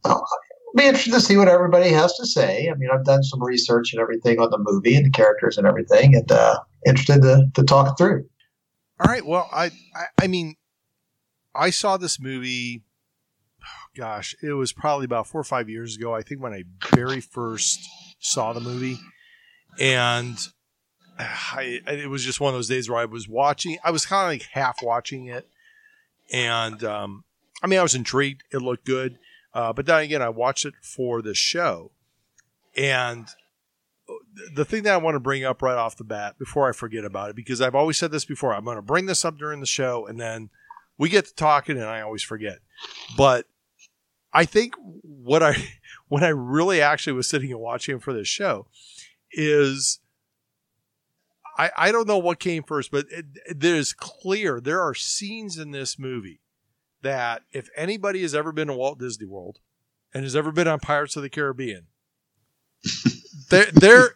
I'll 0.05 0.25
be 0.77 0.85
interested 0.85 1.13
to 1.13 1.21
see 1.21 1.37
what 1.37 1.49
everybody 1.49 1.89
has 1.89 2.15
to 2.17 2.27
say. 2.27 2.69
I 2.71 2.75
mean, 2.75 2.91
I've 2.93 3.05
done 3.05 3.23
some 3.23 3.43
research 3.43 3.93
and 3.93 4.01
everything 4.01 4.39
on 4.39 4.51
the 4.51 4.59
movie 4.61 4.95
and 4.95 5.07
the 5.07 5.11
characters 5.11 5.57
and 5.57 5.67
everything, 5.67 6.15
and 6.15 6.31
uh, 6.31 6.61
interested 6.87 7.23
to, 7.23 7.49
to 7.55 7.63
talk 7.65 7.97
through. 7.97 8.27
All 9.01 9.11
right. 9.11 9.25
Well, 9.25 9.49
I, 9.53 9.67
I, 9.95 10.05
I 10.23 10.27
mean, 10.27 10.57
I 11.55 11.71
saw 11.71 11.97
this 11.97 12.21
movie. 12.21 12.83
gosh, 13.97 14.35
it 14.43 14.53
was 14.53 14.73
probably 14.73 15.07
about 15.07 15.27
four 15.27 15.41
or 15.41 15.45
five 15.45 15.69
years 15.69 15.97
ago. 15.97 16.15
I 16.15 16.23
think 16.23 16.43
when 16.43 16.53
I 16.53 16.65
very 16.91 17.21
first 17.21 17.81
saw 18.19 18.53
the 18.53 18.61
movie, 18.61 18.99
and 19.81 20.39
I, 21.19 21.81
it 21.87 22.11
was 22.11 22.25
just 22.25 22.41
one 22.41 22.53
of 22.53 22.59
those 22.59 22.69
days 22.69 22.89
where 22.89 22.99
I 22.99 23.05
was 23.05 23.29
watching. 23.29 23.79
I 23.85 23.91
was 23.91 24.07
kind 24.07 24.23
of 24.23 24.29
like 24.29 24.49
half 24.53 24.83
watching 24.83 25.27
it, 25.27 25.49
and 26.33 26.83
um, 26.85 27.25
I 27.63 27.67
mean, 27.67 27.79
I 27.79 27.83
was 27.83 27.95
intrigued. 27.95 28.45
It 28.53 28.63
looked 28.63 28.85
good, 28.85 29.19
uh, 29.53 29.73
but 29.73 29.87
then 29.87 30.03
again, 30.03 30.23
I 30.23 30.29
watched 30.29 30.65
it 30.65 30.75
for 30.83 31.23
the 31.23 31.35
show, 31.35 31.91
and 32.77 33.29
the 34.55 34.65
thing 34.65 34.85
that 34.85 34.95
I 34.95 34.99
want 34.99 35.17
to 35.17 35.21
bring 35.21 35.45
up 35.45 35.63
right 35.63 35.77
off 35.77 35.97
the 35.97 36.05
bat 36.05 36.39
before 36.39 36.69
I 36.69 36.73
forget 36.73 37.05
about 37.05 37.31
it, 37.31 37.37
because 37.37 37.61
I've 37.61 37.75
always 37.75 37.97
said 37.97 38.11
this 38.11 38.25
before, 38.25 38.55
I'm 38.55 38.65
going 38.65 38.77
to 38.77 38.83
bring 38.83 39.07
this 39.07 39.25
up 39.25 39.39
during 39.39 39.61
the 39.61 39.67
show, 39.67 40.07
and 40.07 40.21
then 40.21 40.51
we 40.97 41.09
get 41.09 41.27
to 41.27 41.35
talking, 41.35 41.77
and 41.77 41.87
I 41.87 42.01
always 42.01 42.23
forget. 42.23 42.59
But 43.17 43.47
I 44.33 44.45
think 44.45 44.75
what 45.03 45.43
I 45.43 45.57
when 46.09 46.25
I 46.25 46.29
really 46.29 46.81
actually 46.81 47.15
was 47.15 47.29
sitting 47.29 47.51
and 47.51 47.61
watching 47.61 47.99
for 47.99 48.13
this 48.13 48.29
show 48.29 48.67
is 49.33 50.01
I, 51.59 51.71
I 51.77 51.93
don't 51.93 52.07
know 52.07 52.19
what 52.19 52.39
came 52.39 52.63
first, 52.63 52.93
but 52.93 53.07
it, 53.11 53.27
it 53.47 53.65
is 53.65 53.93
clear 53.93 54.61
there 54.61 54.81
are 54.81 54.95
scenes 54.95 55.59
in 55.59 55.73
this 55.73 55.99
movie 55.99 56.41
that 57.03 57.43
if 57.53 57.69
anybody 57.77 58.23
has 58.23 58.35
ever 58.35 58.53
been 58.53 58.69
to 58.69 58.75
Walt 58.75 59.01
Disney 59.01 59.27
World 59.27 59.59
and 60.15 60.23
has 60.23 60.37
ever 60.37 60.53
been 60.53 60.69
on 60.69 60.79
Pirates 60.79 61.17
of 61.17 61.23
the 61.23 61.29
Caribbean, 61.29 61.87
there, 63.51 63.67
there, 63.73 64.15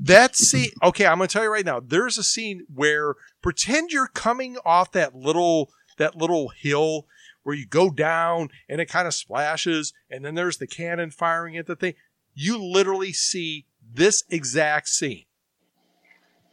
that 0.00 0.36
scene. 0.36 0.70
Okay, 0.82 1.06
I'm 1.06 1.18
going 1.18 1.28
to 1.28 1.32
tell 1.32 1.42
you 1.42 1.52
right 1.52 1.66
now. 1.66 1.80
There's 1.80 2.18
a 2.18 2.22
scene 2.22 2.66
where 2.72 3.16
pretend 3.42 3.90
you're 3.90 4.06
coming 4.06 4.56
off 4.64 4.92
that 4.92 5.16
little 5.16 5.70
that 5.98 6.16
little 6.16 6.48
hill 6.48 7.06
where 7.42 7.56
you 7.56 7.66
go 7.66 7.90
down 7.90 8.48
and 8.68 8.80
it 8.80 8.88
kind 8.88 9.08
of 9.08 9.14
splashes, 9.14 9.92
and 10.08 10.24
then 10.24 10.36
there's 10.36 10.58
the 10.58 10.68
cannon 10.68 11.10
firing 11.10 11.56
at 11.56 11.66
the 11.66 11.74
thing. 11.74 11.94
You 12.32 12.62
literally 12.62 13.12
see 13.12 13.66
this 13.92 14.22
exact 14.30 14.88
scene 14.88 15.24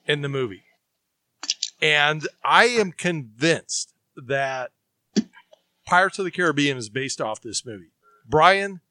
in 0.09 0.21
the 0.21 0.27
movie. 0.27 0.63
And 1.81 2.27
I 2.43 2.65
am 2.65 2.91
convinced 2.91 3.93
that 4.17 4.71
Pirates 5.85 6.19
of 6.19 6.25
the 6.25 6.31
Caribbean 6.31 6.77
is 6.77 6.89
based 6.89 7.21
off 7.21 7.39
this 7.41 7.65
movie. 7.65 7.93
Brian, 8.27 8.81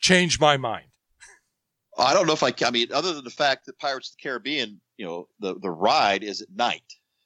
changed 0.00 0.40
my 0.40 0.58
mind. 0.58 0.88
I 1.96 2.12
don't 2.12 2.26
know 2.26 2.32
if 2.32 2.42
I, 2.42 2.52
I 2.66 2.70
mean, 2.70 2.88
other 2.92 3.14
than 3.14 3.24
the 3.24 3.30
fact 3.30 3.66
that 3.66 3.78
Pirates 3.78 4.10
of 4.10 4.16
the 4.16 4.22
Caribbean, 4.22 4.80
you 4.96 5.06
know, 5.06 5.28
the, 5.38 5.58
the 5.58 5.70
ride 5.70 6.24
is 6.24 6.42
at 6.42 6.50
night. 6.54 6.82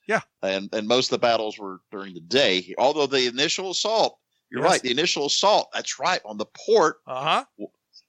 Yeah. 0.06 0.20
And, 0.42 0.68
and 0.72 0.86
most 0.86 1.06
of 1.06 1.10
the 1.12 1.26
battles 1.26 1.58
were 1.58 1.80
during 1.90 2.14
the 2.14 2.20
day. 2.20 2.74
Although 2.78 3.06
the 3.06 3.26
initial 3.26 3.70
assault, 3.70 4.18
you're 4.50 4.62
yes. 4.62 4.70
right, 4.70 4.82
the 4.82 4.90
initial 4.90 5.26
assault, 5.26 5.68
that's 5.74 5.98
right, 5.98 6.20
on 6.24 6.36
the 6.36 6.46
port. 6.46 6.98
Uh 7.06 7.44
huh. 7.58 7.66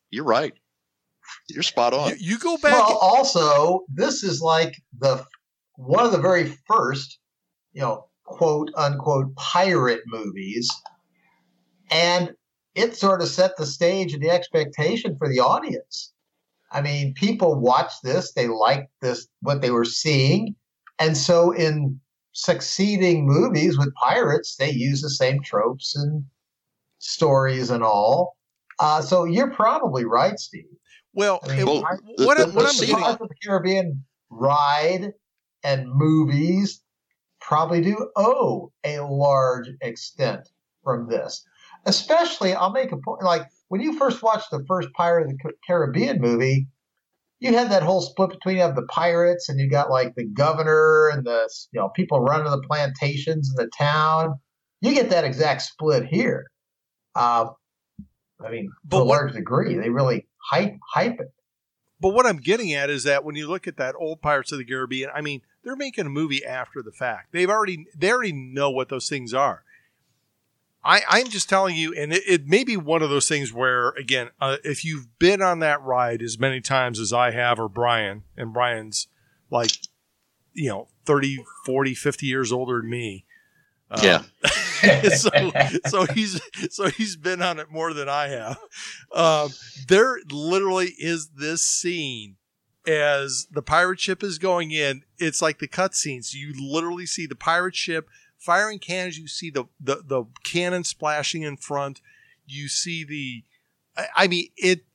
You're 0.09 0.25
right. 0.25 0.53
You're 1.49 1.63
spot 1.63 1.93
on. 1.93 2.09
You, 2.11 2.15
you 2.19 2.39
go 2.39 2.57
back. 2.57 2.73
Well, 2.73 2.97
also, 2.97 3.81
this 3.93 4.23
is 4.23 4.41
like 4.41 4.75
the 4.99 5.25
one 5.75 6.05
of 6.05 6.11
the 6.11 6.19
very 6.19 6.57
first, 6.67 7.19
you 7.73 7.81
know, 7.81 8.07
quote 8.25 8.71
unquote 8.75 9.35
pirate 9.35 10.01
movies, 10.07 10.69
and 11.91 12.33
it 12.75 12.95
sort 12.95 13.21
of 13.21 13.27
set 13.27 13.57
the 13.57 13.65
stage 13.65 14.13
and 14.13 14.21
the 14.21 14.29
expectation 14.29 15.15
for 15.17 15.27
the 15.27 15.39
audience. 15.39 16.13
I 16.71 16.81
mean, 16.81 17.13
people 17.13 17.59
watched 17.59 18.03
this; 18.03 18.33
they 18.33 18.47
liked 18.47 18.91
this 19.01 19.27
what 19.41 19.61
they 19.61 19.71
were 19.71 19.85
seeing, 19.85 20.55
and 20.99 21.17
so 21.17 21.51
in 21.51 21.99
succeeding 22.33 23.25
movies 23.25 23.77
with 23.77 23.93
pirates, 23.95 24.55
they 24.55 24.71
use 24.71 25.01
the 25.01 25.09
same 25.09 25.41
tropes 25.43 25.95
and 25.95 26.23
stories 26.99 27.69
and 27.69 27.83
all. 27.83 28.37
Uh, 28.79 29.01
so 29.01 29.25
you're 29.25 29.51
probably 29.51 30.05
right, 30.05 30.39
Steve. 30.39 30.65
Well, 31.13 31.39
I 31.43 31.55
mean, 31.55 31.65
well 31.65 31.85
I, 31.85 31.95
what, 32.23 32.37
the, 32.37 32.47
what 32.47 32.77
the 32.77 32.93
I'm 32.95 33.13
of 33.13 33.19
the 33.19 33.35
Caribbean 33.43 34.05
ride 34.29 35.13
and 35.63 35.89
movies 35.89 36.81
probably 37.41 37.81
do 37.81 38.09
owe 38.15 38.71
a 38.83 38.99
large 38.99 39.69
extent 39.81 40.47
from 40.83 41.09
this. 41.09 41.43
Especially, 41.85 42.53
I'll 42.53 42.71
make 42.71 42.91
a 42.91 42.97
point 42.97 43.23
like 43.23 43.43
when 43.69 43.81
you 43.81 43.97
first 43.97 44.21
watched 44.21 44.51
the 44.51 44.63
first 44.67 44.89
Pirate 44.93 45.29
of 45.29 45.37
the 45.37 45.51
Caribbean 45.65 46.19
movie, 46.19 46.67
you 47.39 47.53
had 47.53 47.71
that 47.71 47.83
whole 47.83 48.01
split 48.01 48.31
between 48.31 48.57
you 48.57 48.61
have 48.61 48.75
the 48.75 48.85
pirates 48.87 49.49
and 49.49 49.59
you 49.59 49.69
got 49.69 49.89
like 49.89 50.13
the 50.15 50.25
governor 50.25 51.09
and 51.09 51.25
the 51.25 51.49
you 51.71 51.79
know 51.79 51.89
people 51.89 52.19
running 52.19 52.51
the 52.51 52.61
plantations 52.67 53.49
in 53.49 53.55
the 53.63 53.71
town. 53.77 54.35
You 54.81 54.93
get 54.93 55.09
that 55.09 55.23
exact 55.23 55.61
split 55.63 56.05
here. 56.05 56.45
Uh, 57.15 57.47
I 58.43 58.51
mean, 58.51 58.69
but 58.85 58.97
to 58.97 59.03
a 59.03 59.05
large 59.05 59.33
degree, 59.33 59.75
they 59.75 59.89
really 59.89 60.27
hype 60.49 60.77
hype 60.93 61.19
it. 61.19 61.33
But 62.01 62.09
what 62.09 62.25
I'm 62.25 62.37
getting 62.37 62.73
at 62.73 62.89
is 62.89 63.03
that 63.03 63.23
when 63.23 63.35
you 63.35 63.47
look 63.47 63.67
at 63.67 63.77
that 63.77 63.95
old 63.95 64.21
Pirates 64.21 64.51
of 64.51 64.57
the 64.57 64.65
Caribbean, 64.65 65.09
I 65.13 65.21
mean, 65.21 65.41
they're 65.63 65.75
making 65.75 66.05
a 66.05 66.09
movie 66.09 66.45
after 66.45 66.81
the 66.81 66.91
fact. 66.91 67.33
They've 67.33 67.49
already 67.49 67.85
they 67.97 68.11
already 68.11 68.31
know 68.31 68.69
what 68.69 68.89
those 68.89 69.09
things 69.09 69.33
are. 69.33 69.63
I, 70.83 71.01
I'm 71.09 71.27
just 71.27 71.49
telling 71.49 71.75
you, 71.75 71.93
and 71.93 72.13
it, 72.13 72.23
it 72.25 72.47
may 72.47 72.63
be 72.63 72.77
one 72.77 73.01
of 73.01 73.09
those 73.09 73.27
things 73.27 73.51
where, 73.51 73.89
again, 73.89 74.29
uh, 74.39 74.57
if 74.63 74.85
you've 74.85 75.19
been 75.19 75.41
on 75.41 75.59
that 75.59 75.81
ride 75.81 76.21
as 76.21 76.39
many 76.39 76.61
times 76.61 77.01
as 77.01 77.11
I 77.11 77.31
have, 77.31 77.59
or 77.59 77.67
Brian, 77.67 78.23
and 78.37 78.53
Brian's 78.53 79.07
like, 79.51 79.71
you 80.53 80.69
know, 80.69 80.87
30, 81.05 81.43
40, 81.65 81.93
50 81.95 82.25
years 82.25 82.53
older 82.53 82.79
than 82.79 82.89
me. 82.89 83.25
Um, 83.91 83.99
yeah. 84.01 84.23
so, 85.15 85.29
so 85.87 86.05
he's 86.13 86.41
so 86.69 86.89
he's 86.89 87.15
been 87.15 87.41
on 87.41 87.59
it 87.59 87.71
more 87.71 87.93
than 87.93 88.09
I 88.09 88.27
have. 88.29 88.57
Um, 89.13 89.49
there 89.87 90.17
literally 90.31 90.93
is 90.97 91.29
this 91.29 91.61
scene 91.61 92.37
as 92.87 93.47
the 93.51 93.61
pirate 93.61 93.99
ship 93.99 94.23
is 94.23 94.37
going 94.37 94.71
in. 94.71 95.03
It's 95.17 95.41
like 95.41 95.59
the 95.59 95.67
cutscenes. 95.67 96.33
You 96.33 96.53
literally 96.59 97.05
see 97.05 97.25
the 97.25 97.35
pirate 97.35 97.75
ship 97.75 98.09
firing 98.37 98.79
cannons. 98.79 99.17
You 99.17 99.27
see 99.27 99.49
the 99.49 99.65
the, 99.79 100.01
the 100.05 100.25
cannon 100.43 100.83
splashing 100.83 101.43
in 101.43 101.57
front. 101.57 102.01
You 102.45 102.67
see 102.67 103.03
the. 103.03 103.43
I, 103.97 104.23
I 104.23 104.27
mean 104.27 104.49
it. 104.57 104.85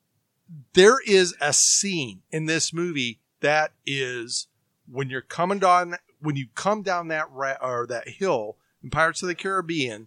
There 0.74 0.98
is 1.06 1.34
a 1.40 1.52
scene 1.52 2.22
in 2.30 2.46
this 2.46 2.72
movie 2.72 3.20
that 3.40 3.72
is 3.86 4.46
when 4.90 5.08
you're 5.08 5.22
coming 5.22 5.58
down 5.58 5.96
when 6.20 6.36
you 6.36 6.46
come 6.54 6.82
down 6.82 7.08
that 7.08 7.30
ra- 7.30 7.56
or 7.60 7.86
that 7.86 8.08
hill 8.08 8.56
in 8.84 8.90
Pirates 8.90 9.22
of 9.22 9.28
the 9.28 9.34
Caribbean, 9.34 10.06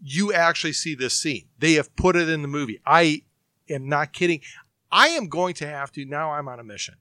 you 0.00 0.32
actually 0.32 0.74
see 0.74 0.94
this 0.94 1.18
scene. 1.18 1.46
They 1.58 1.72
have 1.72 1.94
put 1.96 2.14
it 2.14 2.28
in 2.28 2.42
the 2.42 2.48
movie. 2.48 2.80
I 2.86 3.22
am 3.68 3.88
not 3.88 4.12
kidding. 4.12 4.42
I 4.92 5.08
am 5.08 5.28
going 5.28 5.54
to 5.54 5.66
have 5.66 5.90
to, 5.92 6.04
now 6.04 6.32
I'm 6.32 6.46
on 6.46 6.60
a 6.60 6.64
mission. 6.64 6.94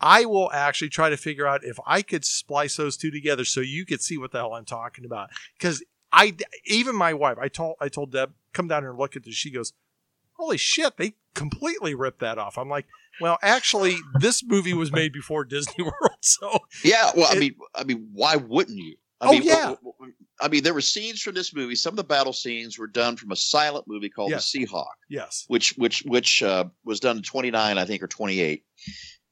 I 0.00 0.24
will 0.24 0.50
actually 0.52 0.90
try 0.90 1.10
to 1.10 1.16
figure 1.16 1.46
out 1.46 1.64
if 1.64 1.76
I 1.84 2.02
could 2.02 2.24
splice 2.24 2.76
those 2.76 2.96
two 2.96 3.10
together 3.10 3.44
so 3.44 3.60
you 3.60 3.84
could 3.84 4.00
see 4.00 4.16
what 4.16 4.30
the 4.30 4.38
hell 4.38 4.54
I'm 4.54 4.64
talking 4.64 5.04
about. 5.04 5.30
Because 5.58 5.82
I, 6.12 6.36
even 6.64 6.94
my 6.94 7.12
wife, 7.12 7.36
I 7.40 7.48
told, 7.48 7.74
I 7.80 7.88
told 7.88 8.12
Deb, 8.12 8.32
come 8.52 8.68
down 8.68 8.82
here 8.84 8.90
and 8.90 8.98
look 8.98 9.16
at 9.16 9.24
this. 9.24 9.34
She 9.34 9.50
goes, 9.50 9.72
"Holy 10.34 10.56
shit!" 10.56 10.96
They 10.96 11.14
completely 11.34 11.94
ripped 11.96 12.20
that 12.20 12.38
off. 12.38 12.56
I'm 12.56 12.68
like, 12.68 12.86
well, 13.20 13.38
actually, 13.42 13.96
this 14.20 14.42
movie 14.44 14.72
was 14.72 14.92
made 14.92 15.12
before 15.12 15.44
Disney 15.44 15.82
World, 15.84 16.16
so 16.20 16.60
Yeah, 16.84 17.10
well, 17.16 17.26
I 17.30 17.34
It- 17.36 17.40
mean, 17.40 17.54
I 17.74 17.84
mean, 17.84 18.08
why 18.12 18.36
wouldn't 18.36 18.78
you? 18.78 18.94
I 19.20 19.26
Oh, 19.26 19.30
mean, 19.32 19.42
yeah. 19.42 19.74
w- 19.74 19.78
w- 19.98 20.12
I 20.40 20.48
mean, 20.48 20.62
there 20.62 20.74
were 20.74 20.80
scenes 20.80 21.20
from 21.20 21.34
this 21.34 21.54
movie. 21.54 21.74
Some 21.74 21.92
of 21.92 21.96
the 21.96 22.04
battle 22.04 22.32
scenes 22.32 22.78
were 22.78 22.86
done 22.86 23.16
from 23.16 23.32
a 23.32 23.36
silent 23.36 23.86
movie 23.88 24.08
called 24.08 24.30
Yes. 24.30 24.50
The 24.50 24.66
Seahawk, 24.66 24.94
yes, 25.08 25.44
which 25.48 25.74
which 25.76 26.02
which 26.04 26.42
uh, 26.42 26.66
was 26.84 27.00
done 27.00 27.18
in 27.18 27.22
29, 27.22 27.78
I 27.78 27.84
think, 27.84 28.02
or 28.02 28.06
28, 28.06 28.64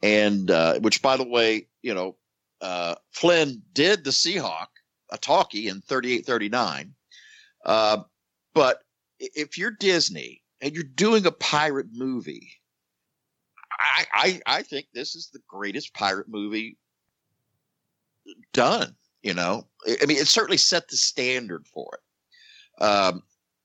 and 0.02 0.50
uh, 0.50 0.78
which, 0.80 1.02
by 1.02 1.16
the 1.16 1.26
way, 1.28 1.68
you 1.82 1.94
know, 1.94 2.16
uh, 2.60 2.96
Flynn 3.12 3.62
did 3.72 4.02
The 4.04 4.10
Seahawk, 4.10 4.66
a 5.10 5.18
talkie 5.18 5.68
in 5.68 5.80
38, 5.80 6.26
39. 6.26 6.94
Uh, 7.64 7.98
but 8.54 8.82
if 9.20 9.58
you're 9.58 9.70
Disney 9.70 10.42
and 10.60 10.74
you're 10.74 10.84
doing 10.84 11.26
a 11.26 11.32
pirate 11.32 11.88
movie, 11.92 12.50
I, 13.78 14.06
I 14.12 14.40
I 14.46 14.62
think 14.62 14.86
this 14.92 15.14
is 15.14 15.28
the 15.32 15.40
greatest 15.48 15.94
pirate 15.94 16.28
movie 16.28 16.78
done. 18.52 18.96
You 19.26 19.34
know, 19.34 19.66
I 19.84 20.06
mean, 20.06 20.18
it 20.18 20.28
certainly 20.28 20.56
set 20.56 20.86
the 20.86 20.96
standard 20.96 21.66
for 21.66 21.98
it. 21.98 22.80
Um, 22.80 23.24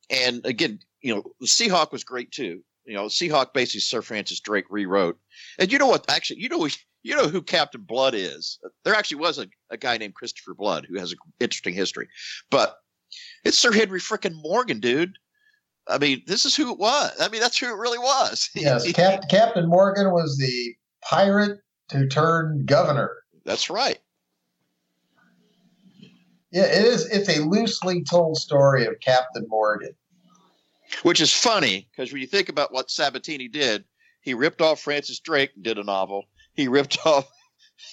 and 0.09 0.43
again, 0.43 0.79
you 1.01 1.13
know, 1.13 1.23
the 1.39 1.45
Seahawk 1.45 1.91
was 1.91 2.03
great 2.03 2.31
too. 2.31 2.63
You 2.83 2.95
know, 2.95 3.05
Seahawk 3.05 3.53
basically 3.53 3.81
Sir 3.81 4.01
Francis 4.01 4.39
Drake 4.39 4.65
rewrote. 4.71 5.19
And 5.59 5.71
you 5.71 5.77
know 5.77 5.85
what? 5.85 6.09
Actually, 6.09 6.39
you 6.39 6.49
know, 6.49 6.67
you 7.03 7.15
know 7.15 7.27
who 7.27 7.43
Captain 7.43 7.81
Blood 7.81 8.15
is. 8.15 8.57
There 8.83 8.95
actually 8.95 9.19
was 9.19 9.37
a, 9.37 9.45
a 9.69 9.77
guy 9.77 9.99
named 9.99 10.15
Christopher 10.15 10.55
Blood 10.55 10.87
who 10.89 10.97
has 10.97 11.11
an 11.11 11.19
interesting 11.39 11.75
history, 11.75 12.09
but 12.49 12.77
it's 13.45 13.59
Sir 13.59 13.71
Henry 13.71 13.99
frickin' 13.99 14.33
Morgan, 14.41 14.79
dude. 14.79 15.15
I 15.87 15.99
mean, 15.99 16.23
this 16.25 16.43
is 16.43 16.55
who 16.55 16.71
it 16.71 16.79
was. 16.79 17.11
I 17.21 17.29
mean, 17.29 17.39
that's 17.41 17.59
who 17.59 17.67
it 17.67 17.77
really 17.77 17.99
was. 17.99 18.49
Yes, 18.55 18.91
Cap- 18.93 19.29
Captain 19.29 19.69
Morgan 19.69 20.11
was 20.11 20.39
the 20.39 20.73
pirate 21.07 21.59
who 21.91 22.07
turned 22.07 22.65
governor. 22.65 23.17
that's 23.45 23.69
right. 23.69 23.99
Yeah, 26.51 26.65
it 26.65 26.85
is. 26.85 27.07
It's 27.09 27.29
a 27.29 27.41
loosely 27.43 28.03
told 28.03 28.37
story 28.37 28.85
of 28.85 28.99
Captain 28.99 29.45
Morgan. 29.47 29.91
Which 31.03 31.21
is 31.21 31.33
funny 31.33 31.87
because 31.91 32.11
when 32.11 32.21
you 32.21 32.27
think 32.27 32.49
about 32.49 32.73
what 32.73 32.91
Sabatini 32.91 33.47
did, 33.47 33.85
he 34.21 34.33
ripped 34.33 34.61
off 34.61 34.81
Francis 34.81 35.19
Drake 35.19 35.51
and 35.55 35.63
did 35.63 35.77
a 35.77 35.83
novel. 35.83 36.25
He 36.53 36.67
ripped 36.67 36.97
off 37.05 37.29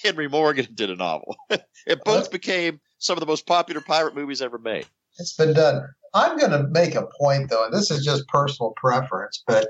Henry 0.03 0.27
Morgan 0.27 0.65
and 0.65 0.75
did 0.75 0.89
a 0.89 0.95
novel. 0.95 1.35
it 1.49 2.03
both 2.03 2.27
Uh, 2.27 2.29
became 2.29 2.81
some 2.97 3.15
of 3.15 3.21
the 3.21 3.25
most 3.25 3.45
popular 3.45 3.81
pirate 3.81 4.15
movies 4.15 4.41
ever 4.41 4.57
made. 4.57 4.85
It's 5.17 5.33
been 5.33 5.53
done. 5.53 5.87
I'm 6.13 6.37
going 6.37 6.51
to 6.51 6.67
make 6.67 6.95
a 6.95 7.07
point 7.19 7.49
though, 7.49 7.65
and 7.65 7.73
this 7.73 7.89
is 7.91 8.03
just 8.03 8.27
personal 8.27 8.73
preference, 8.75 9.43
but 9.47 9.69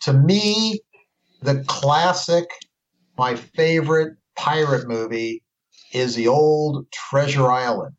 to 0.00 0.12
me, 0.12 0.80
the 1.42 1.62
classic, 1.68 2.46
my 3.16 3.36
favorite 3.36 4.16
pirate 4.34 4.88
movie 4.88 5.42
is 5.92 6.14
the 6.16 6.26
old 6.26 6.90
Treasure 6.90 7.50
Island. 7.50 7.94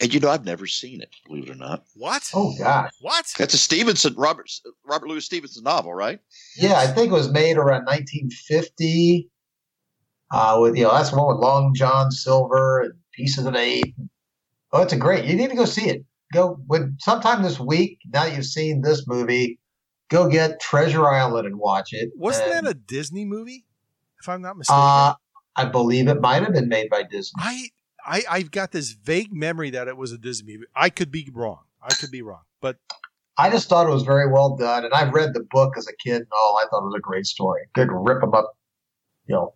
And 0.00 0.12
you 0.12 0.18
know, 0.20 0.28
I've 0.28 0.44
never 0.44 0.66
seen 0.66 1.00
it, 1.00 1.08
believe 1.26 1.44
it 1.48 1.50
or 1.52 1.54
not. 1.54 1.84
what? 1.94 2.28
Oh 2.34 2.52
gosh. 2.58 2.90
What? 3.00 3.26
That's 3.38 3.54
a 3.54 3.58
Stevenson, 3.58 4.14
Robert 4.16 4.50
Robert 4.84 5.08
Louis 5.08 5.24
Stevenson 5.24 5.62
novel, 5.62 5.94
right? 5.94 6.18
Yeah, 6.56 6.74
I 6.76 6.86
think 6.88 7.10
it 7.10 7.14
was 7.14 7.30
made 7.30 7.56
around 7.56 7.84
1950. 7.86 9.30
Uh, 10.32 10.58
with 10.60 10.76
you 10.76 10.82
know, 10.84 10.92
that's 10.92 11.10
the 11.10 11.16
one 11.16 11.28
with 11.28 11.42
Long 11.44 11.74
John 11.74 12.10
Silver 12.10 12.80
and 12.80 12.94
Pieces 13.12 13.46
of 13.46 13.54
Eight. 13.54 13.94
Oh, 14.72 14.82
it's 14.82 14.92
a 14.92 14.96
great. 14.96 15.24
You 15.26 15.36
need 15.36 15.50
to 15.50 15.56
go 15.56 15.64
see 15.64 15.88
it. 15.88 16.04
Go 16.32 16.58
when 16.66 16.96
sometime 17.00 17.42
this 17.42 17.60
week. 17.60 17.98
Now 18.12 18.24
you've 18.24 18.46
seen 18.46 18.80
this 18.82 19.06
movie, 19.06 19.60
go 20.10 20.28
get 20.28 20.58
Treasure 20.60 21.08
Island 21.08 21.46
and 21.46 21.56
watch 21.56 21.92
it. 21.92 22.10
Wasn't 22.16 22.50
And, 22.50 22.66
that 22.66 22.70
a 22.70 22.74
Disney 22.74 23.24
movie? 23.24 23.64
If 24.20 24.28
I'm 24.28 24.42
not 24.42 24.56
mistaken. 24.56 24.80
Uh, 24.82 25.14
I 25.54 25.66
believe 25.66 26.08
it 26.08 26.20
might 26.20 26.42
have 26.42 26.52
been 26.52 26.68
made 26.68 26.90
by 26.90 27.04
Disney. 27.04 27.34
I, 27.38 27.68
I, 28.06 28.22
I've 28.30 28.50
got 28.50 28.72
this 28.72 28.90
vague 28.92 29.32
memory 29.32 29.70
that 29.70 29.88
it 29.88 29.96
was 29.96 30.12
a 30.12 30.18
Disney 30.18 30.54
movie. 30.54 30.66
I 30.74 30.90
could 30.90 31.10
be 31.10 31.30
wrong. 31.32 31.60
I 31.82 31.94
could 31.94 32.10
be 32.10 32.22
wrong, 32.22 32.42
but 32.60 32.76
I 33.36 33.50
just 33.50 33.68
thought 33.68 33.86
it 33.86 33.92
was 33.92 34.04
very 34.04 34.30
well 34.30 34.56
done, 34.56 34.84
and 34.84 34.94
I 34.94 35.08
read 35.10 35.34
the 35.34 35.46
book 35.50 35.74
as 35.76 35.86
a 35.88 35.92
kid 36.02 36.16
and 36.16 36.26
all. 36.38 36.58
I 36.62 36.68
thought 36.68 36.82
it 36.82 36.86
was 36.86 36.94
a 36.96 37.00
great 37.00 37.26
story. 37.26 37.62
Good 37.74 37.88
rip 37.90 38.22
'em 38.22 38.32
up, 38.34 38.56
you 39.26 39.34
know, 39.34 39.54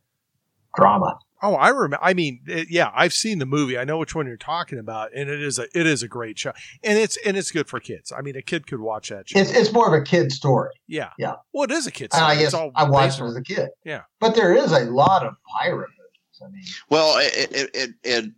drama. 0.76 1.18
oh, 1.42 1.54
I 1.54 1.68
remember. 1.68 1.98
I 2.02 2.12
mean, 2.14 2.40
it, 2.46 2.68
yeah, 2.70 2.90
I've 2.94 3.12
seen 3.14 3.38
the 3.38 3.46
movie. 3.46 3.78
I 3.78 3.84
know 3.84 3.96
which 3.98 4.14
one 4.14 4.26
you're 4.26 4.36
talking 4.36 4.78
about, 4.78 5.10
and 5.14 5.30
it 5.30 5.40
is 5.40 5.58
a 5.58 5.66
it 5.78 5.86
is 5.86 6.02
a 6.02 6.08
great 6.08 6.38
show, 6.38 6.52
and 6.82 6.98
it's 6.98 7.16
and 7.24 7.36
it's 7.36 7.50
good 7.52 7.68
for 7.68 7.80
kids. 7.80 8.12
I 8.12 8.20
mean, 8.20 8.36
a 8.36 8.42
kid 8.42 8.66
could 8.66 8.80
watch 8.80 9.10
that 9.10 9.28
show. 9.28 9.38
It's 9.38 9.52
it's 9.52 9.72
more 9.72 9.86
of 9.94 9.98
a 10.00 10.04
kid 10.04 10.32
story. 10.32 10.72
yeah, 10.86 11.10
yeah. 11.18 11.36
Well, 11.52 11.64
it 11.64 11.70
is 11.70 11.86
a 11.86 11.92
kid. 11.92 12.10
I 12.12 12.16
story. 12.16 12.32
It's 12.32 12.42
guess 12.42 12.54
all 12.54 12.72
I 12.74 12.84
watched 12.88 13.06
based 13.06 13.20
it 13.20 13.24
as 13.24 13.36
a 13.36 13.42
kid. 13.42 13.68
Yeah. 13.84 14.02
But 14.20 14.34
there 14.34 14.52
is 14.54 14.72
a 14.72 14.80
lot 14.90 15.24
of 15.24 15.34
pirate 15.60 15.88
movies. 15.96 16.42
I 16.42 16.48
mean, 16.50 16.64
Well, 16.90 17.18
and, 17.18 17.70
and, 17.74 17.94
and, 18.04 18.34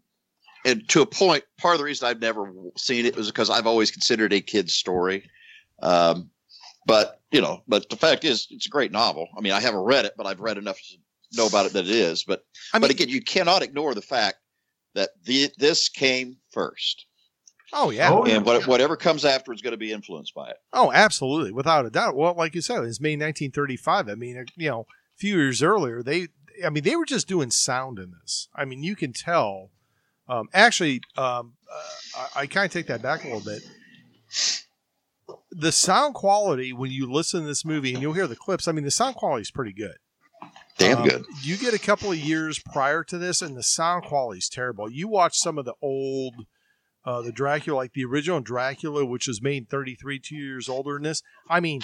and 0.64 0.88
to 0.90 1.03
a 1.03 1.07
point, 1.07 1.44
part 1.59 1.75
of 1.75 1.79
the 1.79 1.85
reason 1.85 2.09
I've 2.09 2.20
never 2.20 2.53
seen 2.77 3.07
it 3.07 3.16
was 3.16 3.29
because 3.29 3.51
I've 3.51 3.66
always 3.66 3.90
considered 3.90 4.33
a 4.33 4.40
kid's 4.40 4.75
story. 4.75 5.29
Um, 5.83 6.31
but 6.87 7.20
you 7.31 7.40
know, 7.40 7.62
but 7.68 7.88
the 7.88 7.96
fact 7.96 8.25
is, 8.25 8.46
it's 8.51 8.66
a 8.66 8.70
great 8.70 8.92
novel. 8.92 9.29
I 9.37 9.40
mean, 9.40 9.53
I 9.53 9.61
haven't 9.61 9.81
read 9.81 10.05
it, 10.05 10.14
but 10.16 10.27
I've 10.27 10.40
read 10.40 10.59
enough 10.59 10.79
to 10.79 10.96
know 11.37 11.46
about 11.46 11.66
it 11.66 11.73
that 11.75 11.85
it 11.85 11.90
is. 11.90 12.25
But 12.25 12.44
I 12.73 12.79
mean, 12.79 12.83
but 12.83 12.90
again, 12.90 13.09
you 13.09 13.23
cannot 13.23 13.62
ignore 13.62 13.94
the 13.94 14.03
fact 14.03 14.38
that 14.94 15.11
the, 15.25 15.51
this 15.59 15.88
came 15.88 16.37
first, 16.53 17.07
oh 17.73 17.90
yeah, 17.90 18.11
Oh, 18.11 18.25
and 18.25 18.44
what, 18.44 18.66
whatever 18.66 18.96
comes 18.96 19.25
after 19.25 19.53
is 19.53 19.62
going 19.62 19.73
to 19.73 19.79
be 19.79 19.92
influenced 19.92 20.35
by 20.35 20.51
it. 20.51 20.57
Oh, 20.73 20.90
absolutely, 20.92 21.53
without 21.53 21.87
a 21.87 21.90
doubt. 21.90 22.16
Well, 22.16 22.35
like 22.35 22.55
you 22.55 22.61
said, 22.61 22.83
it's 22.85 23.01
May 23.01 23.12
1935. 23.12 24.09
I 24.09 24.14
mean, 24.14 24.38
uh, 24.38 24.44
you 24.57 24.70
know, 24.70 24.81
a 24.81 25.18
few 25.18 25.37
years 25.37 25.62
earlier, 25.62 26.03
they, 26.03 26.29
I 26.64 26.70
mean, 26.70 26.83
they 26.83 26.96
were 26.96 27.05
just 27.05 27.29
doing 27.29 27.51
sound 27.51 27.99
in 27.99 28.12
this. 28.20 28.49
I 28.55 28.64
mean, 28.64 28.83
you 28.83 28.96
can 28.96 29.12
tell. 29.12 29.70
Um, 30.30 30.48
actually, 30.54 31.00
um, 31.16 31.54
uh, 31.70 32.26
I, 32.36 32.40
I 32.42 32.46
kind 32.46 32.64
of 32.64 32.72
take 32.72 32.86
that 32.86 33.02
back 33.02 33.24
a 33.24 33.26
little 33.26 33.40
bit. 33.40 33.62
The 35.50 35.72
sound 35.72 36.14
quality 36.14 36.72
when 36.72 36.92
you 36.92 37.10
listen 37.10 37.40
to 37.40 37.46
this 37.46 37.64
movie 37.64 37.92
and 37.92 38.00
you'll 38.00 38.12
hear 38.12 38.28
the 38.28 38.36
clips. 38.36 38.68
I 38.68 38.72
mean, 38.72 38.84
the 38.84 38.92
sound 38.92 39.16
quality 39.16 39.42
is 39.42 39.50
pretty 39.50 39.72
good. 39.72 39.96
Damn 40.78 40.98
Um, 40.98 41.08
good. 41.08 41.24
You 41.42 41.56
get 41.56 41.74
a 41.74 41.78
couple 41.78 42.12
of 42.12 42.16
years 42.18 42.60
prior 42.60 43.02
to 43.04 43.18
this, 43.18 43.42
and 43.42 43.56
the 43.56 43.62
sound 43.62 44.04
quality 44.04 44.38
is 44.38 44.48
terrible. 44.48 44.88
You 44.88 45.08
watch 45.08 45.36
some 45.36 45.58
of 45.58 45.64
the 45.64 45.74
old, 45.82 46.46
uh, 47.04 47.20
the 47.22 47.32
Dracula, 47.32 47.76
like 47.76 47.92
the 47.92 48.04
original 48.04 48.40
Dracula, 48.40 49.04
which 49.04 49.26
was 49.26 49.42
made 49.42 49.68
33, 49.68 50.20
two 50.20 50.36
years 50.36 50.68
older 50.68 50.94
than 50.94 51.02
this. 51.02 51.22
I 51.48 51.58
mean, 51.58 51.80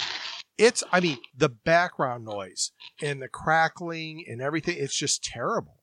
it's, 0.57 0.83
I 0.91 1.01
mean, 1.01 1.17
the 1.35 1.49
background 1.49 2.23
noise 2.23 2.71
and 3.01 3.21
the 3.21 3.27
crackling 3.27 4.23
and 4.27 4.41
everything, 4.41 4.77
it's 4.79 4.97
just 4.97 5.21
terrible. 5.23 5.76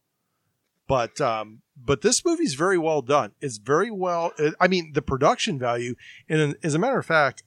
But, 0.86 1.20
um, 1.20 1.62
but 1.82 2.02
this 2.02 2.24
movie's 2.24 2.54
very 2.54 2.76
well 2.78 3.00
done. 3.02 3.32
It's 3.40 3.56
very 3.58 3.90
well, 3.90 4.32
I 4.60 4.68
mean, 4.68 4.92
the 4.92 5.02
production 5.02 5.58
value, 5.58 5.94
and 6.28 6.56
as 6.62 6.74
a 6.74 6.78
matter 6.78 6.98
of 6.98 7.06
fact, 7.06 7.42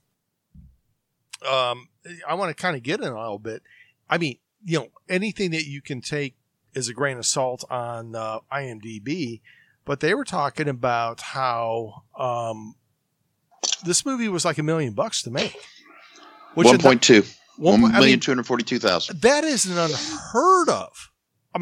um, 1.47 1.89
I 2.27 2.33
want 2.33 2.55
to 2.55 2.59
kind 2.59 2.75
of 2.75 2.83
get 2.83 2.99
in 2.99 3.07
a 3.07 3.19
little 3.19 3.39
bit. 3.39 3.61
I 4.09 4.17
mean, 4.17 4.37
you 4.65 4.79
know, 4.79 4.87
anything 5.07 5.51
that 5.51 5.65
you 5.67 5.81
can 5.81 6.01
take 6.01 6.35
as 6.75 6.87
a 6.87 6.93
grain 6.93 7.17
of 7.17 7.25
salt 7.25 7.63
on 7.69 8.15
uh, 8.15 8.39
IMDb, 8.51 9.41
but 9.85 9.99
they 9.99 10.13
were 10.15 10.25
talking 10.25 10.67
about 10.67 11.21
how 11.21 12.03
um, 12.17 12.75
this 13.85 14.05
movie 14.05 14.27
was 14.29 14.45
like 14.45 14.57
a 14.57 14.63
million 14.63 14.93
bucks 14.93 15.21
to 15.23 15.31
make. 15.31 15.55
Which 16.55 16.65
One 16.65 16.75
is 16.77 16.81
point 16.81 17.01
two. 17.03 17.23
one 17.57 17.73
One 17.73 17.81
point- 17.81 17.93
I 17.93 17.97
million 17.99 18.13
mean, 18.13 18.19
two 18.19 18.31
hundred 18.31 18.47
forty-two 18.47 18.79
thousand. 18.79 19.21
that 19.21 19.43
is 19.43 19.65
an 19.65 19.77
unheard 19.77 20.69
of. 20.69 21.11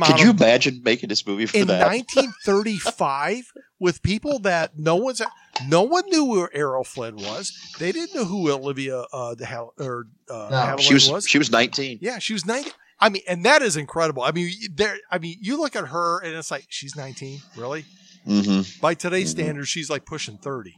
Could 0.02 0.20
you 0.20 0.30
of, 0.32 0.42
imagine 0.42 0.82
making 0.84 1.10
this 1.10 1.26
movie 1.26 1.46
for 1.46 1.58
in 1.58 1.68
that? 1.68 1.88
1935 1.88 3.52
with 3.80 4.02
people 4.04 4.40
that 4.40 4.78
no 4.78 4.96
one's 4.96 5.22
no 5.68 5.84
one 5.84 6.04
knew 6.10 6.26
who 6.26 6.50
Errol 6.54 6.84
Flynn 6.84 7.16
was. 7.18 7.52
They 7.80 7.92
didn't 7.92 8.16
know 8.16 8.26
who 8.26 8.52
Olivia 8.52 9.06
uh, 9.14 9.36
de 9.36 9.46
Hal- 9.46 9.74
or 9.80 10.08
uh, 10.30 10.48
No, 10.52 10.78
she 10.82 10.94
was, 10.94 11.10
was. 11.10 11.28
she 11.28 11.38
was 11.38 11.52
nineteen. 11.52 12.00
Yeah, 12.02 12.20
she 12.20 12.34
was 12.34 12.46
19. 12.46 12.72
I 13.00 13.10
mean, 13.10 13.24
and 13.28 13.44
that 13.46 13.62
is 13.62 13.76
incredible. 13.78 14.24
I 14.24 14.32
mean, 14.32 14.52
there. 14.74 14.98
I 15.12 15.18
mean, 15.20 15.38
you 15.42 15.58
look 15.58 15.76
at 15.76 15.88
her 15.88 16.20
and 16.24 16.34
it's 16.34 16.50
like 16.52 16.66
she's 16.70 16.96
19. 16.96 17.42
Really? 17.58 17.86
Mm-hmm. 18.26 18.80
By 18.82 18.94
today's 18.94 19.28
Mhm. 19.30 19.38
standards, 19.38 19.70
she's 19.70 19.90
like 19.90 20.06
pushing 20.06 20.38
30. 20.38 20.74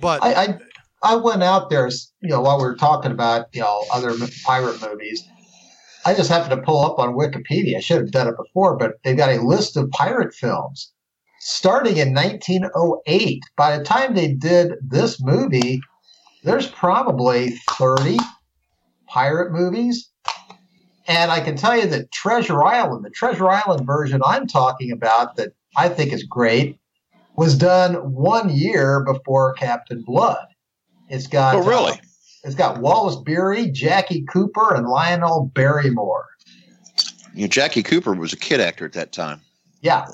But 0.00 0.22
I, 0.22 0.34
I 0.34 0.58
I 1.02 1.16
went 1.16 1.42
out 1.42 1.70
there, 1.70 1.88
you 2.20 2.28
know, 2.30 2.40
while 2.40 2.58
we 2.58 2.64
were 2.64 2.76
talking 2.76 3.10
about 3.12 3.46
you 3.52 3.60
know 3.62 3.84
other 3.92 4.12
pirate 4.44 4.80
movies. 4.80 5.22
I 6.06 6.14
just 6.14 6.30
happened 6.30 6.52
to 6.52 6.64
pull 6.64 6.84
up 6.84 7.00
on 7.00 7.14
Wikipedia. 7.14 7.76
I 7.76 7.80
should 7.80 7.98
have 7.98 8.12
done 8.12 8.28
it 8.28 8.36
before, 8.36 8.76
but 8.76 8.92
they've 9.02 9.16
got 9.16 9.30
a 9.30 9.44
list 9.44 9.76
of 9.76 9.90
pirate 9.90 10.32
films 10.32 10.92
starting 11.40 11.96
in 11.96 12.14
1908. 12.14 13.42
By 13.56 13.76
the 13.76 13.82
time 13.84 14.14
they 14.14 14.32
did 14.32 14.74
this 14.80 15.20
movie, 15.20 15.80
there's 16.44 16.68
probably 16.68 17.50
30 17.72 18.18
pirate 19.08 19.50
movies. 19.50 20.08
And 21.08 21.32
I 21.32 21.40
can 21.40 21.56
tell 21.56 21.76
you 21.76 21.88
that 21.88 22.12
Treasure 22.12 22.62
Island, 22.62 23.04
the 23.04 23.10
Treasure 23.10 23.50
Island 23.50 23.84
version 23.84 24.22
I'm 24.24 24.46
talking 24.46 24.92
about 24.92 25.34
that 25.36 25.54
I 25.76 25.88
think 25.88 26.12
is 26.12 26.22
great, 26.22 26.78
was 27.34 27.58
done 27.58 27.94
one 28.12 28.48
year 28.48 29.04
before 29.04 29.54
Captain 29.54 30.02
Blood. 30.02 30.46
It's 31.08 31.26
got 31.26 31.56
Oh, 31.56 31.64
really? 31.64 31.92
uh, 31.92 31.96
it's 32.46 32.54
got 32.54 32.80
Wallace 32.80 33.16
Beery, 33.16 33.70
Jackie 33.72 34.22
Cooper, 34.22 34.72
and 34.74 34.86
Lionel 34.86 35.50
Barrymore. 35.52 36.26
You 37.34 37.42
know, 37.42 37.48
Jackie 37.48 37.82
Cooper 37.82 38.14
was 38.14 38.32
a 38.32 38.36
kid 38.36 38.60
actor 38.60 38.84
at 38.84 38.92
that 38.92 39.10
time. 39.10 39.40
Yeah. 39.80 40.06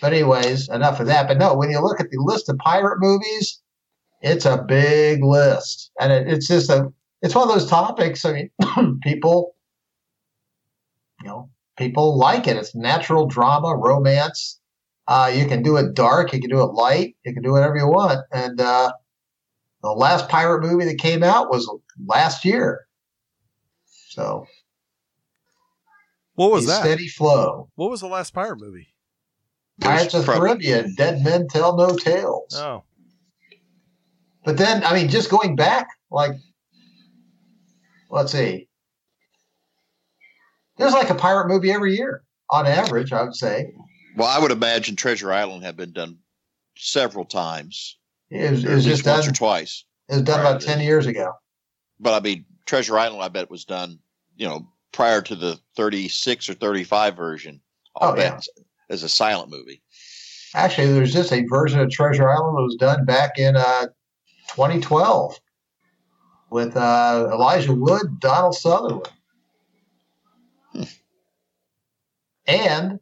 But 0.00 0.12
anyways, 0.12 0.68
enough 0.68 0.98
of 0.98 1.06
that. 1.06 1.28
But 1.28 1.38
no, 1.38 1.54
when 1.54 1.70
you 1.70 1.80
look 1.80 2.00
at 2.00 2.10
the 2.10 2.18
list 2.18 2.48
of 2.48 2.58
pirate 2.58 2.98
movies, 2.98 3.60
it's 4.22 4.44
a 4.44 4.58
big 4.58 5.22
list, 5.22 5.92
and 6.00 6.12
it, 6.12 6.28
it's 6.28 6.48
just 6.48 6.68
a 6.68 6.92
it's 7.22 7.34
one 7.34 7.48
of 7.48 7.54
those 7.54 7.70
topics. 7.70 8.24
I 8.24 8.32
mean, 8.32 9.00
people, 9.02 9.54
you 11.20 11.28
know, 11.28 11.48
people 11.78 12.18
like 12.18 12.48
it. 12.48 12.56
It's 12.56 12.74
natural 12.74 13.26
drama, 13.26 13.76
romance. 13.76 14.58
Uh, 15.06 15.30
you 15.32 15.46
can 15.46 15.62
do 15.62 15.76
it 15.76 15.94
dark, 15.94 16.32
you 16.32 16.40
can 16.40 16.50
do 16.50 16.62
it 16.62 16.72
light, 16.72 17.14
you 17.24 17.32
can 17.34 17.42
do 17.42 17.52
whatever 17.52 17.76
you 17.76 17.86
want. 17.86 18.20
And 18.32 18.60
uh, 18.60 18.92
the 19.82 19.90
last 19.90 20.28
pirate 20.28 20.62
movie 20.62 20.84
that 20.86 20.98
came 20.98 21.22
out 21.22 21.50
was 21.50 21.70
last 22.06 22.44
year. 22.44 22.86
So 24.10 24.46
What 26.34 26.50
was 26.52 26.64
a 26.64 26.68
that? 26.68 26.80
steady 26.82 27.08
flow. 27.08 27.68
What 27.74 27.90
was 27.90 28.00
the 28.00 28.06
last 28.08 28.32
pirate 28.32 28.58
movie? 28.60 28.88
Pirates 29.80 30.14
of 30.14 30.26
the 30.26 30.32
Caribbean, 30.32 30.94
Dead 30.96 31.22
Men 31.24 31.48
Tell 31.48 31.76
No 31.76 31.96
Tales. 31.96 32.54
Oh, 32.56 32.84
But 34.44 34.56
then, 34.58 34.84
I 34.84 34.94
mean, 34.94 35.08
just 35.08 35.30
going 35.30 35.56
back, 35.56 35.88
like, 36.10 36.32
let's 38.10 38.32
see, 38.32 38.68
there's 40.76 40.92
like 40.92 41.10
a 41.10 41.14
pirate 41.14 41.48
movie 41.48 41.72
every 41.72 41.96
year 41.96 42.22
on 42.50 42.66
average, 42.66 43.12
I 43.12 43.22
would 43.22 43.34
say. 43.34 43.72
Well, 44.16 44.28
I 44.28 44.38
would 44.38 44.52
imagine 44.52 44.94
Treasure 44.94 45.32
Island 45.32 45.64
had 45.64 45.76
been 45.76 45.92
done 45.92 46.18
several 46.76 47.24
times, 47.24 47.98
It 48.32 48.50
was, 48.50 48.64
it 48.64 48.74
was 48.74 48.84
just 48.84 49.04
done, 49.04 49.28
or 49.28 49.32
twice. 49.32 49.84
it 50.08 50.14
was 50.14 50.22
done 50.22 50.40
about 50.40 50.62
10 50.62 50.80
years 50.80 51.06
ago. 51.06 51.32
But 52.00 52.14
I 52.14 52.20
mean, 52.20 52.46
Treasure 52.66 52.98
Island, 52.98 53.22
I 53.22 53.28
bet 53.28 53.50
was 53.50 53.64
done, 53.66 53.98
you 54.36 54.48
know, 54.48 54.66
prior 54.92 55.20
to 55.20 55.36
the 55.36 55.58
36 55.76 56.48
or 56.48 56.54
35 56.54 57.14
version. 57.14 57.60
I'll 57.96 58.12
Oh, 58.12 58.16
bet 58.16 58.46
as 58.88 59.02
a 59.02 59.08
silent 59.08 59.50
movie. 59.50 59.82
Actually, 60.54 60.92
there's 60.92 61.12
just 61.12 61.32
a 61.32 61.44
version 61.44 61.80
of 61.80 61.90
Treasure 61.90 62.28
Island 62.30 62.56
that 62.56 62.62
was 62.62 62.76
done 62.76 63.04
back 63.04 63.38
in 63.38 63.54
uh, 63.56 63.86
2012 64.54 65.38
with 66.50 66.74
uh, 66.76 67.28
Elijah 67.32 67.74
Wood, 67.74 68.18
Donald 68.18 68.54
Sutherland. 68.54 69.08
Hmm. 70.72 70.82
And 72.46 73.00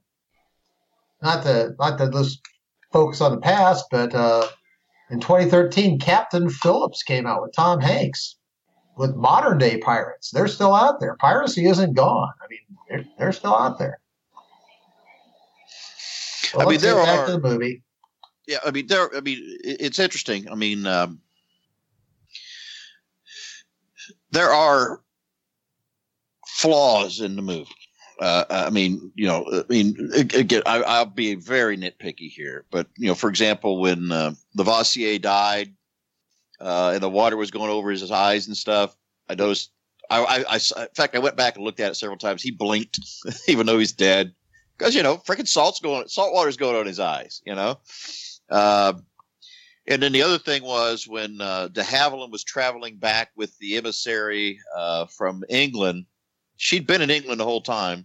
not 1.22 1.42
to 1.44 1.74
not 1.78 1.98
to 1.98 2.10
just 2.10 2.40
focus 2.92 3.20
on 3.20 3.32
the 3.32 3.40
past, 3.40 3.84
but 3.90 4.12
uh, 4.14 4.46
in 5.10 5.20
2013, 5.20 5.98
Captain 5.98 6.48
Phillips 6.48 7.02
came 7.02 7.26
out 7.26 7.42
with 7.42 7.52
Tom 7.52 7.80
Hanks 7.80 8.36
with 8.96 9.14
modern 9.16 9.58
day 9.58 9.78
pirates. 9.78 10.30
They're 10.30 10.48
still 10.48 10.74
out 10.74 11.00
there. 11.00 11.16
Piracy 11.16 11.66
isn't 11.66 11.94
gone. 11.94 12.32
I 12.42 12.46
mean, 12.48 12.78
they're, 12.88 13.04
they're 13.18 13.32
still 13.32 13.54
out 13.54 13.78
there. 13.78 13.98
Well, 16.54 16.66
I 16.66 16.70
mean, 16.70 16.80
there 16.80 16.98
are- 16.98 17.30
the 17.30 17.40
movie. 17.40 17.82
Yeah, 18.46 18.58
I 18.64 18.72
mean, 18.72 18.88
there. 18.88 19.14
I 19.14 19.20
mean, 19.20 19.38
it's 19.62 20.00
interesting. 20.00 20.50
I 20.50 20.56
mean, 20.56 20.84
um, 20.84 21.20
there 24.32 24.50
are 24.50 25.02
flaws 26.48 27.20
in 27.20 27.36
the 27.36 27.42
movie. 27.42 27.70
Uh, 28.20 28.44
I 28.50 28.70
mean, 28.70 29.10
you 29.14 29.26
know, 29.26 29.46
I 29.50 29.64
mean, 29.70 30.10
again, 30.14 30.62
I, 30.66 30.82
I'll 30.82 31.06
be 31.06 31.34
very 31.36 31.78
nitpicky 31.78 32.30
here, 32.30 32.66
but 32.70 32.86
you 32.98 33.06
know, 33.06 33.14
for 33.14 33.30
example, 33.30 33.80
when 33.80 34.12
uh, 34.12 34.34
Levasseur 34.54 35.18
died 35.18 35.72
uh, 36.60 36.90
and 36.92 37.02
the 37.02 37.08
water 37.08 37.38
was 37.38 37.50
going 37.50 37.70
over 37.70 37.90
his 37.90 38.10
eyes 38.10 38.46
and 38.46 38.56
stuff, 38.56 38.94
I 39.28 39.34
noticed. 39.34 39.72
I, 40.10 40.24
I, 40.24 40.44
I 40.50 40.82
in 40.82 40.88
fact, 40.94 41.14
I 41.14 41.20
went 41.20 41.36
back 41.36 41.54
and 41.54 41.64
looked 41.64 41.80
at 41.80 41.92
it 41.92 41.94
several 41.94 42.18
times. 42.18 42.42
He 42.42 42.50
blinked, 42.50 42.98
even 43.48 43.64
though 43.64 43.78
he's 43.78 43.92
dead, 43.92 44.34
because 44.76 44.94
you 44.94 45.02
know, 45.02 45.16
freaking 45.18 45.48
salt's 45.48 45.80
going, 45.80 46.06
salt 46.08 46.34
water's 46.34 46.56
going 46.56 46.76
on 46.76 46.84
his 46.84 47.00
eyes. 47.00 47.40
You 47.46 47.54
know, 47.54 47.78
uh, 48.50 48.94
and 49.86 50.02
then 50.02 50.12
the 50.12 50.22
other 50.22 50.38
thing 50.38 50.62
was 50.62 51.08
when 51.08 51.40
uh, 51.40 51.68
de 51.68 51.82
Havilland 51.82 52.32
was 52.32 52.44
traveling 52.44 52.96
back 52.96 53.30
with 53.34 53.56
the 53.58 53.76
emissary 53.76 54.58
uh, 54.76 55.06
from 55.06 55.42
England. 55.48 56.04
She'd 56.58 56.86
been 56.86 57.00
in 57.00 57.10
England 57.10 57.40
the 57.40 57.44
whole 57.44 57.62
time. 57.62 58.04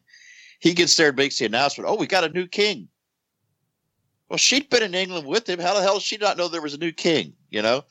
He 0.66 0.74
gets 0.74 0.96
there 0.98 1.10
and 1.10 1.16
makes 1.16 1.38
the 1.38 1.46
announcement, 1.46 1.88
"Oh, 1.88 1.96
we 1.96 2.08
got 2.08 2.24
a 2.24 2.30
new 2.30 2.48
king." 2.48 2.88
Well, 4.30 4.38
she'd 4.38 4.68
been 4.72 4.82
in 4.82 4.96
England 4.96 5.28
with 5.28 5.48
him. 5.48 5.60
How 5.60 5.76
the 5.76 5.82
hell 5.84 5.94
did 6.00 6.02
she 6.02 6.18
not 6.18 6.38
know 6.38 6.48
there 6.48 6.60
was 6.60 6.74
a 6.74 6.80
new 6.80 6.92
king? 6.92 7.34
You 7.52 7.62
know. 7.62 7.84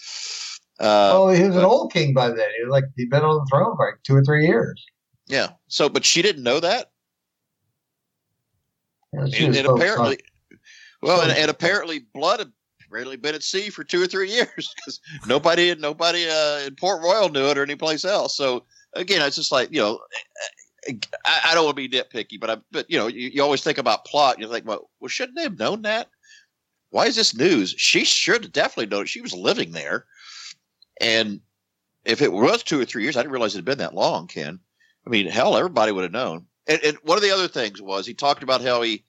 Uh, 0.80 1.12
oh, 1.14 1.28
he 1.28 1.44
was 1.44 1.54
an 1.54 1.64
old 1.64 1.92
king 1.92 2.12
by 2.14 2.26
then. 2.26 2.48
He 2.58 2.64
was 2.64 2.72
like 2.72 2.82
he'd 2.96 3.10
been 3.10 3.22
on 3.22 3.36
the 3.36 3.46
throne 3.48 3.76
for 3.76 3.86
like 3.86 4.02
two 4.02 4.16
or 4.16 4.24
three 4.24 4.44
years. 4.44 4.84
Yeah. 5.28 5.50
So, 5.68 5.88
but 5.88 6.04
she 6.04 6.20
didn't 6.20 6.42
know 6.42 6.58
that, 6.58 6.90
she 9.30 9.44
and, 9.44 9.54
and 9.54 9.68
on- 9.68 9.76
apparently, 9.76 10.18
well, 11.00 11.20
and, 11.20 11.30
So- 11.30 11.36
and 11.38 11.50
apparently, 11.52 12.00
blood 12.12 12.40
had 12.40 12.50
rarely 12.90 13.16
been 13.16 13.36
at 13.36 13.44
sea 13.44 13.70
for 13.70 13.84
two 13.84 14.02
or 14.02 14.08
three 14.08 14.30
years 14.32 14.74
because 14.76 14.98
nobody, 15.28 15.72
nobody 15.76 16.28
uh, 16.28 16.66
in 16.66 16.74
Port 16.74 17.04
Royal 17.04 17.28
knew 17.28 17.46
it 17.50 17.56
or 17.56 17.62
anyplace 17.62 18.04
else. 18.04 18.36
So 18.36 18.64
again, 18.94 19.22
it's 19.24 19.36
just 19.36 19.52
like 19.52 19.70
you 19.70 19.80
know, 19.80 20.00
I, 21.24 21.40
I 21.46 21.54
don't 21.54 21.64
want 21.64 21.76
to 21.76 21.88
be 21.88 21.96
nitpicky, 21.96 22.38
but 22.38 22.50
I, 22.50 22.56
but 22.70 22.90
you 22.90 22.98
know, 22.98 23.06
you, 23.06 23.30
you 23.30 23.42
always 23.42 23.62
think 23.62 23.78
about 23.78 24.04
plot. 24.04 24.36
And 24.36 24.42
you 24.42 24.50
think, 24.50 24.66
well, 24.66 24.90
well, 25.00 25.08
shouldn't 25.08 25.36
they 25.36 25.44
have 25.44 25.58
known 25.58 25.82
that? 25.82 26.08
Why 26.90 27.06
is 27.06 27.16
this 27.16 27.34
news? 27.34 27.74
She 27.76 28.04
should 28.04 28.44
have 28.44 28.52
definitely 28.52 28.94
known. 28.94 29.06
She 29.06 29.20
was 29.20 29.32
living 29.32 29.72
there, 29.72 30.06
and 31.00 31.40
if 32.04 32.22
it 32.22 32.32
was 32.32 32.62
two 32.62 32.80
or 32.80 32.84
three 32.84 33.02
years, 33.02 33.16
I 33.16 33.22
didn't 33.22 33.32
realize 33.32 33.54
it 33.54 33.58
had 33.58 33.64
been 33.64 33.78
that 33.78 33.94
long. 33.94 34.26
Ken, 34.26 34.60
I 35.06 35.10
mean, 35.10 35.26
hell, 35.26 35.56
everybody 35.56 35.92
would 35.92 36.04
have 36.04 36.12
known. 36.12 36.46
And, 36.66 36.82
and 36.84 36.96
one 37.02 37.18
of 37.18 37.22
the 37.22 37.30
other 37.30 37.48
things 37.48 37.80
was 37.80 38.06
he 38.06 38.14
talked 38.14 38.42
about 38.42 38.62
how 38.62 38.82
he, 38.82 39.04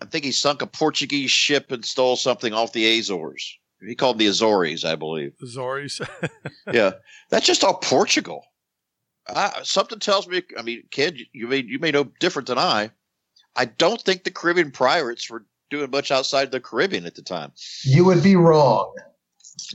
I 0.00 0.06
think 0.06 0.24
he 0.24 0.32
sunk 0.32 0.62
a 0.62 0.66
Portuguese 0.66 1.30
ship 1.30 1.72
and 1.72 1.84
stole 1.84 2.16
something 2.16 2.52
off 2.52 2.72
the 2.72 2.98
Azores. 2.98 3.58
He 3.86 3.94
called 3.94 4.16
them 4.16 4.20
the 4.20 4.26
Azores, 4.26 4.84
I 4.84 4.94
believe. 4.94 5.32
Azores. 5.42 6.00
yeah, 6.72 6.92
that's 7.30 7.46
just 7.46 7.64
all 7.64 7.78
Portugal. 7.78 8.44
I, 9.28 9.60
something 9.62 9.98
tells 9.98 10.26
me. 10.26 10.42
I 10.58 10.62
mean, 10.62 10.82
kid, 10.90 11.18
you- 11.18 11.26
you 11.32 11.46
may 11.48 11.58
you 11.58 11.78
may 11.78 11.90
know 11.90 12.04
different 12.20 12.48
than 12.48 12.58
I. 12.58 12.90
I 13.56 13.64
don't 13.66 14.00
think 14.00 14.24
the 14.24 14.30
Caribbean 14.30 14.70
pirates 14.70 15.28
were 15.30 15.44
doing 15.70 15.90
much 15.90 16.10
outside 16.10 16.50
the 16.50 16.60
Caribbean 16.60 17.04
at 17.06 17.14
the 17.14 17.22
time. 17.22 17.52
You 17.84 18.04
would 18.04 18.22
be 18.22 18.36
wrong. 18.36 18.94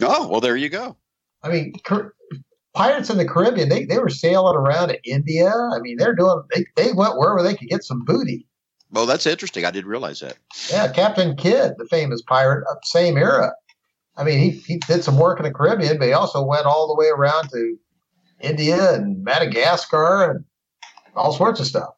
Oh, 0.01 0.27
well, 0.27 0.41
there 0.41 0.55
you 0.58 0.69
go. 0.69 0.97
I 1.43 1.49
mean, 1.49 1.73
Car- 1.84 2.13
pirates 2.73 3.10
in 3.10 3.17
the 3.17 3.25
Caribbean, 3.27 3.69
they, 3.69 3.86
they 3.86 3.97
were 3.99 4.10
sailing 4.10 4.55
around 4.55 4.89
to 4.89 5.01
India. 5.03 5.49
I 5.53 5.79
mean, 5.79 5.97
they're 5.97 6.15
doing, 6.15 6.41
they, 6.53 6.65
they 6.75 6.91
went 6.93 7.17
wherever 7.17 7.43
they 7.43 7.55
could 7.55 7.69
get 7.69 7.84
some 7.84 8.03
booty. 8.03 8.47
Well, 8.91 9.05
that's 9.05 9.25
interesting. 9.25 9.65
I 9.65 9.71
didn't 9.71 9.89
realize 9.89 10.19
that. 10.21 10.38
Yeah, 10.71 10.91
Captain 10.91 11.36
Kidd, 11.36 11.73
the 11.77 11.86
famous 11.86 12.21
pirate 12.21 12.65
of 12.71 12.77
same 12.84 13.17
era. 13.17 13.53
I 14.17 14.23
mean, 14.23 14.39
he, 14.39 14.49
he 14.51 14.77
did 14.77 15.03
some 15.03 15.17
work 15.17 15.39
in 15.39 15.43
the 15.45 15.53
Caribbean, 15.53 15.97
but 15.97 16.08
he 16.08 16.13
also 16.13 16.43
went 16.43 16.65
all 16.65 16.88
the 16.88 16.95
way 16.95 17.08
around 17.10 17.49
to 17.49 17.77
India 18.41 18.93
and 18.93 19.24
Madagascar 19.24 20.32
and 20.32 20.45
all 21.15 21.34
sorts 21.34 21.60
of 21.60 21.67
stuff. 21.67 21.95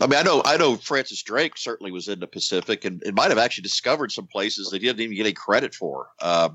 I 0.00 0.06
mean, 0.06 0.18
I 0.18 0.22
know, 0.22 0.42
I 0.44 0.56
know. 0.56 0.76
Francis 0.76 1.22
Drake 1.22 1.56
certainly 1.56 1.90
was 1.90 2.06
in 2.08 2.20
the 2.20 2.26
Pacific, 2.26 2.84
and 2.84 3.02
it 3.04 3.14
might 3.14 3.30
have 3.30 3.38
actually 3.38 3.62
discovered 3.62 4.12
some 4.12 4.26
places 4.26 4.70
that 4.70 4.80
he 4.80 4.86
didn't 4.86 5.00
even 5.00 5.16
get 5.16 5.26
any 5.26 5.32
credit 5.32 5.74
for. 5.74 6.08
Uh, 6.20 6.50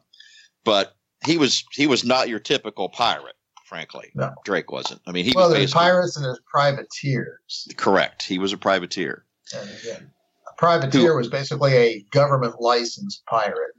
but 0.64 0.96
he 1.26 1.38
was 1.38 1.66
he 1.72 1.88
was 1.88 2.06
not 2.06 2.30
your 2.30 2.40
typical 2.40 2.88
pirate, 2.88 3.36
frankly. 3.66 4.12
No. 4.16 4.34
Drake 4.46 4.72
wasn't. 4.72 5.02
I 5.08 5.12
mean, 5.12 5.26
he 5.26 5.34
well, 5.36 5.50
was 5.50 5.58
there's 5.58 5.74
pirates 5.74 6.16
and 6.16 6.24
there's 6.24 6.40
privateers. 6.50 7.68
correct. 7.76 8.24
He 8.24 8.40
was 8.40 8.54
a 8.54 8.58
privateer. 8.58 9.26
And 9.54 9.70
again, 9.82 10.12
a 10.50 10.56
privateer 10.58 11.18
was 11.18 11.28
basically 11.28 11.74
a 11.74 12.02
government 12.12 12.62
licensed 12.62 13.26
pirate. 13.26 13.74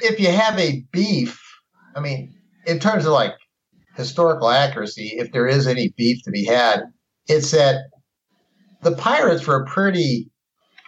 If 0.00 0.18
you 0.18 0.32
have 0.32 0.58
a 0.58 0.84
beef, 0.90 1.40
I 1.94 2.00
mean, 2.00 2.34
in 2.66 2.80
terms 2.80 3.04
of 3.04 3.12
like 3.12 3.34
historical 4.00 4.50
accuracy, 4.50 5.14
if 5.16 5.30
there 5.32 5.46
is 5.46 5.66
any 5.66 5.94
beef 5.96 6.22
to 6.24 6.30
be 6.30 6.44
had, 6.44 6.82
it's 7.28 7.52
that 7.52 7.84
the 8.82 8.96
pirates 8.96 9.46
were 9.46 9.62
a 9.62 9.66
pretty 9.66 10.30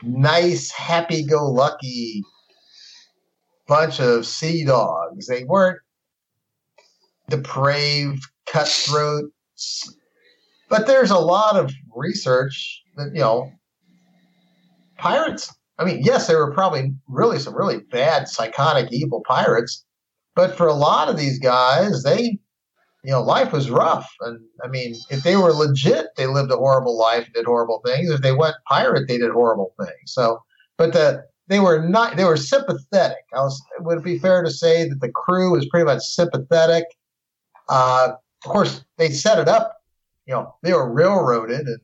nice, 0.02 0.70
happy 0.70 1.24
go 1.24 1.50
lucky 1.50 2.22
bunch 3.68 4.00
of 4.00 4.26
sea 4.26 4.64
dogs. 4.64 5.26
They 5.26 5.44
weren't 5.44 5.78
depraved, 7.28 8.24
cutthroats. 8.46 9.96
But 10.68 10.86
there's 10.86 11.10
a 11.10 11.18
lot 11.18 11.56
of 11.56 11.72
research 11.94 12.82
that, 12.96 13.12
you 13.14 13.20
know, 13.20 13.50
pirates, 14.98 15.54
I 15.78 15.84
mean, 15.84 16.00
yes, 16.02 16.26
there 16.26 16.38
were 16.38 16.52
probably 16.52 16.92
really 17.08 17.38
some 17.38 17.54
really 17.54 17.80
bad, 17.90 18.28
psychotic, 18.28 18.92
evil 18.92 19.22
pirates, 19.26 19.84
but 20.34 20.56
for 20.56 20.66
a 20.66 20.74
lot 20.74 21.08
of 21.08 21.16
these 21.16 21.38
guys, 21.38 22.02
they 22.02 22.38
you 23.04 23.10
know, 23.10 23.22
life 23.22 23.52
was 23.52 23.70
rough. 23.70 24.08
And 24.20 24.40
I 24.64 24.68
mean, 24.68 24.94
if 25.10 25.22
they 25.22 25.36
were 25.36 25.52
legit, 25.52 26.06
they 26.16 26.26
lived 26.26 26.52
a 26.52 26.56
horrible 26.56 26.96
life, 26.96 27.28
did 27.34 27.46
horrible 27.46 27.82
things. 27.84 28.10
If 28.10 28.20
they 28.20 28.32
went 28.32 28.54
pirate, 28.66 29.08
they 29.08 29.18
did 29.18 29.32
horrible 29.32 29.74
things. 29.78 30.12
So, 30.12 30.40
but 30.78 30.92
the 30.92 31.24
they 31.48 31.58
were 31.58 31.86
not 31.86 32.16
they 32.16 32.24
were 32.24 32.36
sympathetic. 32.36 33.24
I 33.34 33.40
was 33.40 33.60
would 33.80 33.98
it 33.98 34.04
be 34.04 34.18
fair 34.18 34.42
to 34.42 34.50
say 34.50 34.88
that 34.88 35.00
the 35.00 35.10
crew 35.10 35.52
was 35.52 35.68
pretty 35.68 35.84
much 35.84 36.02
sympathetic. 36.02 36.84
Uh, 37.68 38.12
of 38.44 38.50
course, 38.50 38.84
they 38.98 39.10
set 39.10 39.38
it 39.38 39.48
up. 39.48 39.76
You 40.26 40.34
know, 40.34 40.54
they 40.62 40.72
were 40.72 40.92
railroaded 40.92 41.66
and 41.66 41.80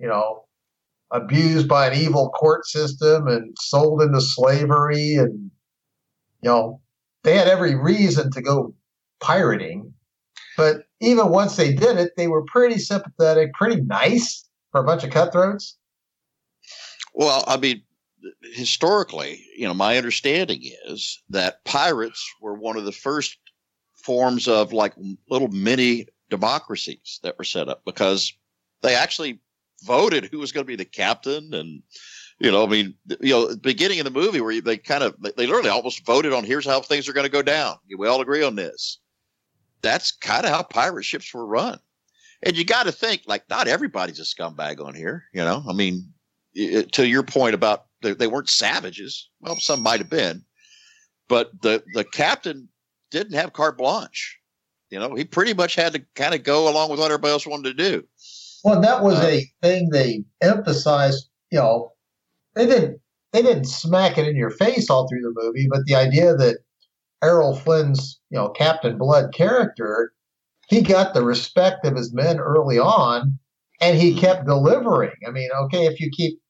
you 0.00 0.08
know 0.08 0.44
abused 1.12 1.68
by 1.68 1.86
an 1.86 1.94
evil 1.94 2.30
court 2.30 2.66
system 2.66 3.28
and 3.28 3.56
sold 3.60 4.02
into 4.02 4.20
slavery 4.20 5.14
and 5.14 5.50
you 6.42 6.50
know 6.50 6.80
they 7.22 7.36
had 7.36 7.46
every 7.46 7.76
reason 7.76 8.30
to 8.32 8.42
go 8.42 8.74
pirating 9.20 9.94
but 10.56 10.84
even 11.00 11.28
once 11.28 11.56
they 11.56 11.72
did 11.72 11.98
it, 11.98 12.12
they 12.16 12.28
were 12.28 12.42
pretty 12.42 12.78
sympathetic, 12.78 13.52
pretty 13.54 13.80
nice 13.82 14.48
for 14.72 14.80
a 14.80 14.84
bunch 14.84 15.04
of 15.04 15.10
cutthroats. 15.10 15.76
Well, 17.14 17.44
I 17.46 17.56
mean, 17.56 17.82
historically, 18.42 19.44
you 19.56 19.66
know, 19.66 19.74
my 19.74 19.96
understanding 19.96 20.60
is 20.86 21.22
that 21.30 21.64
pirates 21.64 22.26
were 22.40 22.54
one 22.54 22.76
of 22.76 22.84
the 22.84 22.92
first 22.92 23.38
forms 23.94 24.48
of 24.48 24.72
like 24.72 24.94
little 25.28 25.48
mini 25.48 26.06
democracies 26.30 27.20
that 27.22 27.36
were 27.38 27.44
set 27.44 27.68
up 27.68 27.82
because 27.84 28.32
they 28.82 28.94
actually 28.94 29.40
voted 29.84 30.24
who 30.24 30.38
was 30.38 30.52
going 30.52 30.64
to 30.64 30.68
be 30.68 30.76
the 30.76 30.84
captain 30.84 31.52
and 31.52 31.82
you 32.38 32.50
know 32.50 32.64
i 32.64 32.66
mean 32.66 32.94
you 33.20 33.30
know 33.30 33.54
beginning 33.56 34.00
of 34.00 34.04
the 34.04 34.10
movie 34.10 34.40
where 34.40 34.60
they 34.60 34.76
kind 34.76 35.04
of 35.04 35.14
they 35.22 35.46
literally 35.46 35.68
almost 35.68 36.04
voted 36.06 36.32
on 36.32 36.44
here's 36.44 36.64
how 36.64 36.80
things 36.80 37.08
are 37.08 37.12
going 37.12 37.26
to 37.26 37.30
go 37.30 37.42
down 37.42 37.76
we 37.98 38.08
all 38.08 38.20
agree 38.20 38.42
on 38.42 38.56
this 38.56 38.98
that's 39.82 40.12
kind 40.12 40.44
of 40.44 40.50
how 40.50 40.62
pirate 40.62 41.04
ships 41.04 41.32
were 41.32 41.46
run. 41.46 41.78
And 42.42 42.56
you 42.56 42.64
got 42.64 42.84
to 42.84 42.92
think 42.92 43.22
like 43.26 43.48
not 43.48 43.68
everybody's 43.68 44.20
a 44.20 44.22
scumbag 44.22 44.84
on 44.84 44.94
here, 44.94 45.24
you 45.32 45.42
know. 45.42 45.64
I 45.68 45.72
mean, 45.72 46.12
it, 46.54 46.92
to 46.92 47.06
your 47.06 47.22
point 47.22 47.54
about 47.54 47.86
they, 48.02 48.12
they 48.12 48.26
weren't 48.26 48.48
savages. 48.48 49.28
Well, 49.40 49.56
some 49.56 49.82
might 49.82 50.00
have 50.00 50.10
been, 50.10 50.44
but 51.28 51.50
the 51.62 51.82
the 51.94 52.04
captain 52.04 52.68
didn't 53.10 53.34
have 53.34 53.52
carte 53.52 53.78
blanche. 53.78 54.38
You 54.90 54.98
know, 54.98 55.14
he 55.14 55.24
pretty 55.24 55.54
much 55.54 55.74
had 55.74 55.92
to 55.94 56.02
kind 56.14 56.34
of 56.34 56.42
go 56.42 56.70
along 56.70 56.90
with 56.90 57.00
what 57.00 57.10
everybody 57.10 57.32
else 57.32 57.46
wanted 57.46 57.76
to 57.76 57.90
do. 57.90 58.06
Well, 58.62 58.80
that 58.80 59.02
was 59.02 59.18
uh, 59.18 59.26
a 59.26 59.50
thing 59.62 59.90
they 59.90 60.24
emphasized. 60.40 61.28
You 61.50 61.58
know, 61.58 61.92
they 62.54 62.66
didn't 62.66 63.00
they 63.32 63.42
didn't 63.42 63.66
smack 63.66 64.18
it 64.18 64.28
in 64.28 64.36
your 64.36 64.50
face 64.50 64.90
all 64.90 65.08
through 65.08 65.22
the 65.22 65.32
movie, 65.34 65.68
but 65.70 65.84
the 65.86 65.94
idea 65.94 66.34
that 66.34 66.58
Errol 67.22 67.56
Flynn's, 67.56 68.20
you 68.30 68.38
know, 68.38 68.48
Captain 68.50 68.98
Blood 68.98 69.32
character, 69.32 70.12
he 70.68 70.82
got 70.82 71.14
the 71.14 71.22
respect 71.22 71.84
of 71.86 71.96
his 71.96 72.12
men 72.12 72.38
early 72.38 72.78
on, 72.78 73.38
and 73.80 73.96
he 73.98 74.14
kept 74.18 74.46
delivering. 74.46 75.14
I 75.26 75.30
mean, 75.30 75.48
okay, 75.64 75.86
if 75.86 76.00
you 76.00 76.10
keep, 76.10 76.40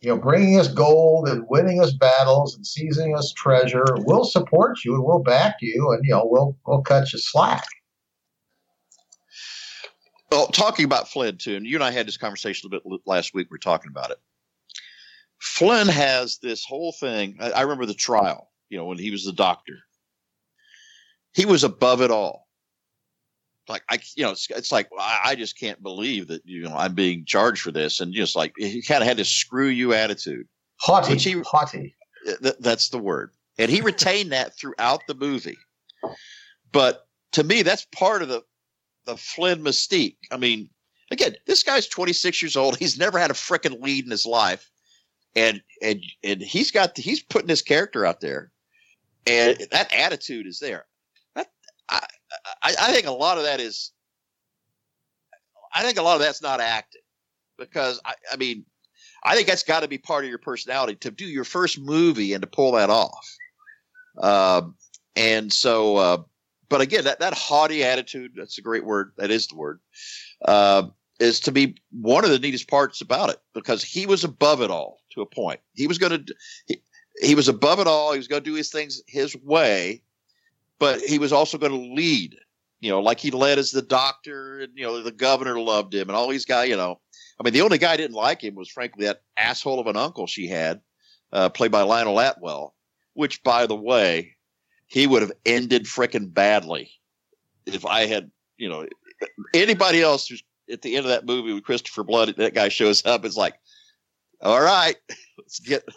you 0.00 0.10
know, 0.10 0.18
bringing 0.18 0.58
us 0.58 0.68
gold 0.68 1.28
and 1.28 1.46
winning 1.48 1.80
us 1.82 1.92
battles 1.94 2.54
and 2.54 2.66
seizing 2.66 3.16
us 3.16 3.32
treasure, 3.32 3.84
we'll 4.00 4.24
support 4.24 4.84
you 4.84 4.94
and 4.94 5.04
we'll 5.04 5.22
back 5.22 5.56
you, 5.60 5.92
and 5.92 6.04
you 6.04 6.10
know, 6.10 6.26
we'll 6.26 6.56
we'll 6.66 6.82
cut 6.82 7.12
you 7.12 7.18
slack. 7.18 7.64
Well, 10.30 10.48
talking 10.48 10.84
about 10.84 11.08
Flynn 11.08 11.38
too, 11.38 11.56
and 11.56 11.66
you 11.66 11.76
and 11.76 11.84
I 11.84 11.90
had 11.90 12.06
this 12.06 12.16
conversation 12.16 12.66
a 12.66 12.70
bit 12.70 12.82
last 13.06 13.34
week. 13.34 13.48
We 13.50 13.56
are 13.56 13.58
talking 13.58 13.90
about 13.90 14.10
it. 14.10 14.18
Flynn 15.40 15.88
has 15.88 16.38
this 16.38 16.64
whole 16.64 16.92
thing. 16.92 17.36
I, 17.40 17.50
I 17.52 17.60
remember 17.62 17.86
the 17.86 17.94
trial. 17.94 18.50
You 18.68 18.78
know, 18.78 18.86
when 18.86 18.98
he 18.98 19.10
was 19.10 19.24
the 19.24 19.32
doctor, 19.32 19.74
he 21.34 21.44
was 21.44 21.64
above 21.64 22.00
it 22.00 22.10
all. 22.10 22.48
Like 23.68 23.82
I, 23.88 23.98
you 24.14 24.24
know, 24.24 24.32
it's, 24.32 24.48
it's 24.50 24.72
like 24.72 24.88
I, 24.98 25.20
I, 25.24 25.34
just 25.34 25.58
can't 25.58 25.82
believe 25.82 26.28
that 26.28 26.42
you 26.44 26.64
know 26.64 26.76
I'm 26.76 26.94
being 26.94 27.24
charged 27.24 27.62
for 27.62 27.72
this, 27.72 28.00
and 28.00 28.12
just 28.12 28.36
like 28.36 28.52
he 28.58 28.82
kind 28.82 29.02
of 29.02 29.08
had 29.08 29.16
this 29.16 29.30
screw 29.30 29.68
you 29.68 29.94
attitude. 29.94 30.46
Haughty, 30.76 31.16
he, 31.16 31.40
haughty. 31.40 31.94
Th- 32.42 32.56
that's 32.60 32.90
the 32.90 32.98
word, 32.98 33.30
and 33.58 33.70
he 33.70 33.80
retained 33.80 34.32
that 34.32 34.54
throughout 34.56 35.00
the 35.08 35.14
movie. 35.14 35.56
But 36.72 37.06
to 37.32 37.42
me, 37.42 37.62
that's 37.62 37.86
part 37.86 38.20
of 38.20 38.28
the 38.28 38.42
the 39.06 39.16
Flynn 39.16 39.62
mystique. 39.62 40.16
I 40.30 40.36
mean, 40.36 40.68
again, 41.10 41.34
this 41.46 41.62
guy's 41.62 41.86
26 41.86 42.42
years 42.42 42.56
old. 42.56 42.76
He's 42.76 42.98
never 42.98 43.18
had 43.18 43.30
a 43.30 43.34
freaking 43.34 43.80
lead 43.80 44.04
in 44.04 44.10
his 44.10 44.26
life, 44.26 44.70
and 45.34 45.62
and 45.80 46.02
and 46.22 46.42
he's 46.42 46.70
got 46.70 46.98
he's 46.98 47.22
putting 47.22 47.48
his 47.48 47.62
character 47.62 48.04
out 48.04 48.20
there, 48.20 48.50
and 49.26 49.56
that 49.70 49.90
attitude 49.90 50.46
is 50.46 50.58
there. 50.58 50.84
I, 52.64 52.74
I, 52.80 52.92
think 52.92 53.06
a 53.06 53.12
lot 53.12 53.38
of 53.38 53.44
that 53.44 53.60
is, 53.60 53.92
I 55.72 55.82
think 55.82 55.98
a 55.98 56.02
lot 56.02 56.14
of 56.14 56.20
that's 56.20 56.42
not 56.42 56.60
acting 56.60 57.02
because 57.58 58.00
I, 58.04 58.14
I 58.32 58.36
mean, 58.36 58.64
I 59.22 59.36
think 59.36 59.46
that's 59.46 59.62
got 59.62 59.80
to 59.80 59.88
be 59.88 59.98
part 59.98 60.24
of 60.24 60.30
your 60.30 60.38
personality 60.38 60.96
to 60.96 61.10
do 61.10 61.26
your 61.26 61.44
first 61.44 61.78
movie 61.78 62.32
and 62.32 62.42
to 62.42 62.46
pull 62.46 62.72
that 62.72 62.90
off. 62.90 63.36
Um, 64.18 64.76
and 65.14 65.52
so, 65.52 65.96
uh, 65.96 66.22
but 66.68 66.80
again, 66.80 67.04
that, 67.04 67.20
that 67.20 67.34
haughty 67.34 67.84
attitude, 67.84 68.32
that's 68.34 68.58
a 68.58 68.62
great 68.62 68.84
word. 68.84 69.12
That 69.18 69.30
is 69.30 69.46
the 69.46 69.56
word, 69.56 69.80
uh, 70.44 70.88
is 71.20 71.40
to 71.40 71.52
be 71.52 71.76
one 71.92 72.24
of 72.24 72.30
the 72.30 72.38
neatest 72.38 72.68
parts 72.68 73.00
about 73.00 73.30
it 73.30 73.38
because 73.54 73.82
he 73.82 74.06
was 74.06 74.24
above 74.24 74.62
it 74.62 74.70
all 74.70 74.98
to 75.12 75.20
a 75.20 75.26
point. 75.26 75.60
He 75.74 75.86
was 75.86 75.98
going 75.98 76.24
to, 76.24 76.34
he, 76.66 76.82
he 77.20 77.34
was 77.34 77.48
above 77.48 77.78
it 77.78 77.86
all. 77.86 78.12
He 78.12 78.18
was 78.18 78.28
going 78.28 78.42
to 78.42 78.50
do 78.50 78.56
his 78.56 78.70
things 78.70 79.02
his 79.06 79.36
way 79.36 80.02
but 80.78 81.00
he 81.00 81.18
was 81.18 81.32
also 81.32 81.58
going 81.58 81.72
to 81.72 81.94
lead, 81.94 82.36
you 82.84 82.90
know, 82.90 83.00
like 83.00 83.18
he 83.18 83.30
led 83.30 83.58
as 83.58 83.70
the 83.70 83.80
doctor, 83.80 84.60
and 84.60 84.72
you 84.76 84.84
know, 84.84 85.02
the 85.02 85.10
governor 85.10 85.58
loved 85.58 85.94
him, 85.94 86.08
and 86.08 86.16
all 86.16 86.28
these 86.28 86.44
guys, 86.44 86.68
you 86.68 86.76
know. 86.76 87.00
I 87.40 87.42
mean, 87.42 87.54
the 87.54 87.62
only 87.62 87.78
guy 87.78 87.96
didn't 87.96 88.14
like 88.14 88.44
him 88.44 88.54
was 88.54 88.68
frankly 88.68 89.06
that 89.06 89.22
asshole 89.36 89.80
of 89.80 89.86
an 89.86 89.96
uncle 89.96 90.26
she 90.26 90.46
had, 90.46 90.82
uh, 91.32 91.48
played 91.48 91.72
by 91.72 91.82
Lionel 91.82 92.20
Atwill, 92.20 92.74
which, 93.14 93.42
by 93.42 93.66
the 93.66 93.74
way, 93.74 94.36
he 94.86 95.06
would 95.06 95.22
have 95.22 95.32
ended 95.46 95.84
fricking 95.84 96.32
badly 96.32 96.90
if 97.64 97.86
I 97.86 98.06
had, 98.06 98.30
you 98.58 98.68
know, 98.68 98.86
anybody 99.54 100.02
else 100.02 100.28
who's 100.28 100.42
at 100.70 100.82
the 100.82 100.96
end 100.96 101.06
of 101.06 101.10
that 101.10 101.26
movie 101.26 101.54
with 101.54 101.64
Christopher 101.64 102.04
Blood, 102.04 102.34
that 102.36 102.54
guy 102.54 102.68
shows 102.68 103.04
up. 103.06 103.24
It's 103.24 103.36
like, 103.36 103.54
all 104.42 104.60
right, 104.60 104.96
let's 105.38 105.58
get 105.58 105.88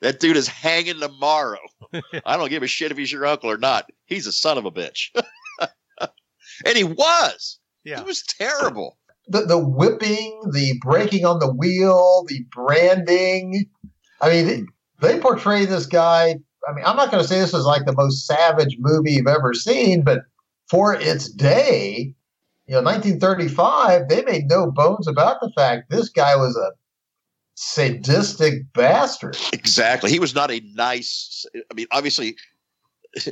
that 0.00 0.18
dude 0.18 0.36
is 0.36 0.48
hanging 0.48 0.98
tomorrow. 0.98 1.60
I 2.26 2.36
don't 2.36 2.50
give 2.50 2.64
a 2.64 2.66
shit 2.66 2.90
if 2.90 2.98
he's 2.98 3.12
your 3.12 3.26
uncle 3.26 3.50
or 3.50 3.58
not. 3.58 3.90
He's 4.06 4.26
a 4.26 4.32
son 4.32 4.58
of 4.58 4.64
a 4.64 4.72
bitch. 4.72 5.10
and 6.64 6.76
he 6.76 6.84
was. 6.84 7.58
Yeah. 7.84 7.98
He 7.98 8.04
was 8.04 8.22
terrible. 8.22 8.98
The, 9.28 9.42
the 9.42 9.58
whipping, 9.58 10.40
the 10.52 10.78
breaking 10.80 11.24
on 11.24 11.38
the 11.38 11.52
wheel, 11.52 12.24
the 12.28 12.44
branding. 12.50 13.66
I 14.20 14.30
mean, 14.30 14.68
they 15.00 15.18
portray 15.18 15.64
this 15.64 15.86
guy. 15.86 16.36
I 16.68 16.72
mean, 16.72 16.84
I'm 16.84 16.96
not 16.96 17.10
going 17.10 17.22
to 17.22 17.28
say 17.28 17.40
this 17.40 17.54
is 17.54 17.64
like 17.64 17.86
the 17.86 17.94
most 17.94 18.26
savage 18.26 18.76
movie 18.78 19.12
you've 19.12 19.26
ever 19.26 19.54
seen, 19.54 20.02
but 20.02 20.20
for 20.68 20.94
its 20.94 21.28
day, 21.28 22.14
you 22.66 22.74
know, 22.74 22.82
1935, 22.82 24.08
they 24.08 24.22
made 24.24 24.48
no 24.48 24.70
bones 24.70 25.08
about 25.08 25.40
the 25.40 25.50
fact 25.50 25.90
this 25.90 26.08
guy 26.08 26.36
was 26.36 26.56
a 26.56 26.70
sadistic 27.54 28.72
bastard. 28.72 29.36
Exactly. 29.52 30.10
He 30.10 30.18
was 30.18 30.34
not 30.34 30.50
a 30.50 30.60
nice. 30.74 31.44
I 31.54 31.74
mean, 31.74 31.86
obviously, 31.90 32.36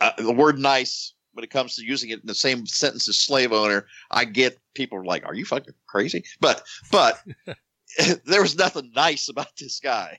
uh, 0.00 0.12
the 0.18 0.32
word 0.32 0.58
"nice" 0.58 1.12
when 1.38 1.44
it 1.44 1.50
comes 1.50 1.76
to 1.76 1.84
using 1.84 2.10
it 2.10 2.18
in 2.20 2.26
the 2.26 2.34
same 2.34 2.66
sentence 2.66 3.08
as 3.08 3.16
slave 3.16 3.52
owner, 3.52 3.86
I 4.10 4.24
get 4.24 4.58
people 4.74 4.98
are 4.98 5.04
like, 5.04 5.24
"Are 5.24 5.36
you 5.36 5.44
fucking 5.44 5.74
crazy?" 5.86 6.24
But 6.40 6.64
but 6.90 7.22
there 8.24 8.42
was 8.42 8.58
nothing 8.58 8.90
nice 8.92 9.28
about 9.28 9.56
this 9.56 9.78
guy. 9.78 10.18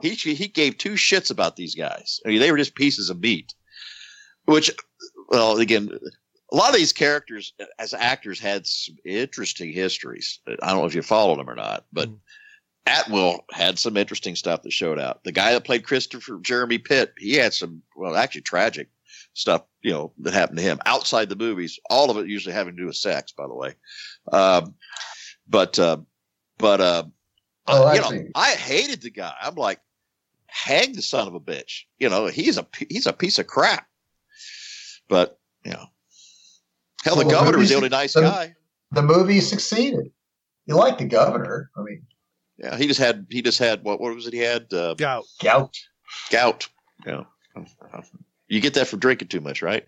He 0.00 0.14
he 0.14 0.48
gave 0.48 0.78
two 0.78 0.94
shits 0.94 1.30
about 1.30 1.56
these 1.56 1.74
guys. 1.74 2.20
I 2.24 2.30
mean, 2.30 2.40
they 2.40 2.50
were 2.50 2.56
just 2.56 2.74
pieces 2.74 3.10
of 3.10 3.20
meat. 3.20 3.52
Which, 4.46 4.70
well, 5.28 5.58
again, 5.58 5.90
a 6.50 6.56
lot 6.56 6.70
of 6.70 6.76
these 6.76 6.94
characters 6.94 7.52
as 7.78 7.92
actors 7.92 8.40
had 8.40 8.66
some 8.66 8.96
interesting 9.04 9.74
histories. 9.74 10.40
I 10.46 10.68
don't 10.68 10.78
know 10.78 10.86
if 10.86 10.94
you 10.94 11.02
followed 11.02 11.38
them 11.38 11.50
or 11.50 11.56
not, 11.56 11.84
but. 11.92 12.08
Mm 12.08 12.18
Atwill 12.88 13.40
had 13.50 13.80
some 13.80 13.96
interesting 13.96 14.36
stuff 14.36 14.62
that 14.62 14.72
showed 14.72 15.00
out. 15.00 15.24
The 15.24 15.32
guy 15.32 15.52
that 15.52 15.64
played 15.64 15.84
Christopher 15.84 16.38
Jeremy 16.40 16.78
Pitt, 16.78 17.14
he 17.18 17.34
had 17.34 17.52
some, 17.52 17.82
well, 17.96 18.14
actually 18.14 18.42
tragic 18.42 18.88
stuff, 19.36 19.62
you 19.86 19.92
know, 19.92 20.12
that 20.18 20.34
happened 20.34 20.58
to 20.58 20.64
him 20.64 20.80
outside 20.84 21.28
the 21.28 21.36
movies. 21.36 21.78
All 21.88 22.10
of 22.10 22.16
it 22.16 22.26
usually 22.26 22.52
having 22.52 22.74
to 22.74 22.82
do 22.82 22.86
with 22.88 22.96
sex, 22.96 23.30
by 23.30 23.46
the 23.46 23.54
way. 23.54 23.74
Um, 24.32 24.74
but, 25.48 25.78
uh, 25.78 25.98
but, 26.58 26.80
uh, 26.80 27.04
oh, 27.68 27.92
you 27.92 28.00
know, 28.00 28.28
I 28.34 28.54
hated 28.54 29.02
the 29.02 29.10
guy. 29.10 29.32
I'm 29.40 29.54
like, 29.54 29.78
hang 30.48 30.92
the 30.94 31.02
son 31.02 31.28
of 31.28 31.34
a 31.34 31.40
bitch. 31.40 31.82
You 32.00 32.08
know, 32.08 32.26
he's 32.26 32.58
a, 32.58 32.66
he's 32.88 33.06
a 33.06 33.12
piece 33.12 33.38
of 33.38 33.46
crap. 33.46 33.86
But, 35.08 35.38
you 35.64 35.70
know, 35.70 35.86
hell, 37.04 37.14
the 37.14 37.24
well, 37.24 37.30
governor 37.30 37.58
was 37.58 37.68
the 37.68 37.76
only 37.76 37.88
nice 37.88 38.14
the, 38.14 38.22
guy. 38.22 38.56
The 38.90 39.02
movie 39.02 39.40
succeeded. 39.40 40.10
You 40.66 40.74
like 40.74 40.98
the 40.98 41.04
governor. 41.04 41.70
I 41.76 41.82
mean, 41.82 42.02
yeah, 42.58 42.76
he 42.76 42.88
just 42.88 42.98
had 42.98 43.26
he 43.30 43.40
just 43.40 43.60
had 43.60 43.84
what 43.84 44.00
what 44.00 44.12
was 44.16 44.26
it 44.26 44.32
he 44.32 44.40
had? 44.40 44.72
Uh, 44.72 44.94
gout. 44.94 45.26
Gout. 45.40 45.78
Gout. 46.30 46.68
Yeah. 47.06 47.22
You 48.48 48.60
get 48.60 48.74
that 48.74 48.86
from 48.88 49.00
drinking 49.00 49.28
too 49.28 49.40
much, 49.40 49.62
right? 49.62 49.86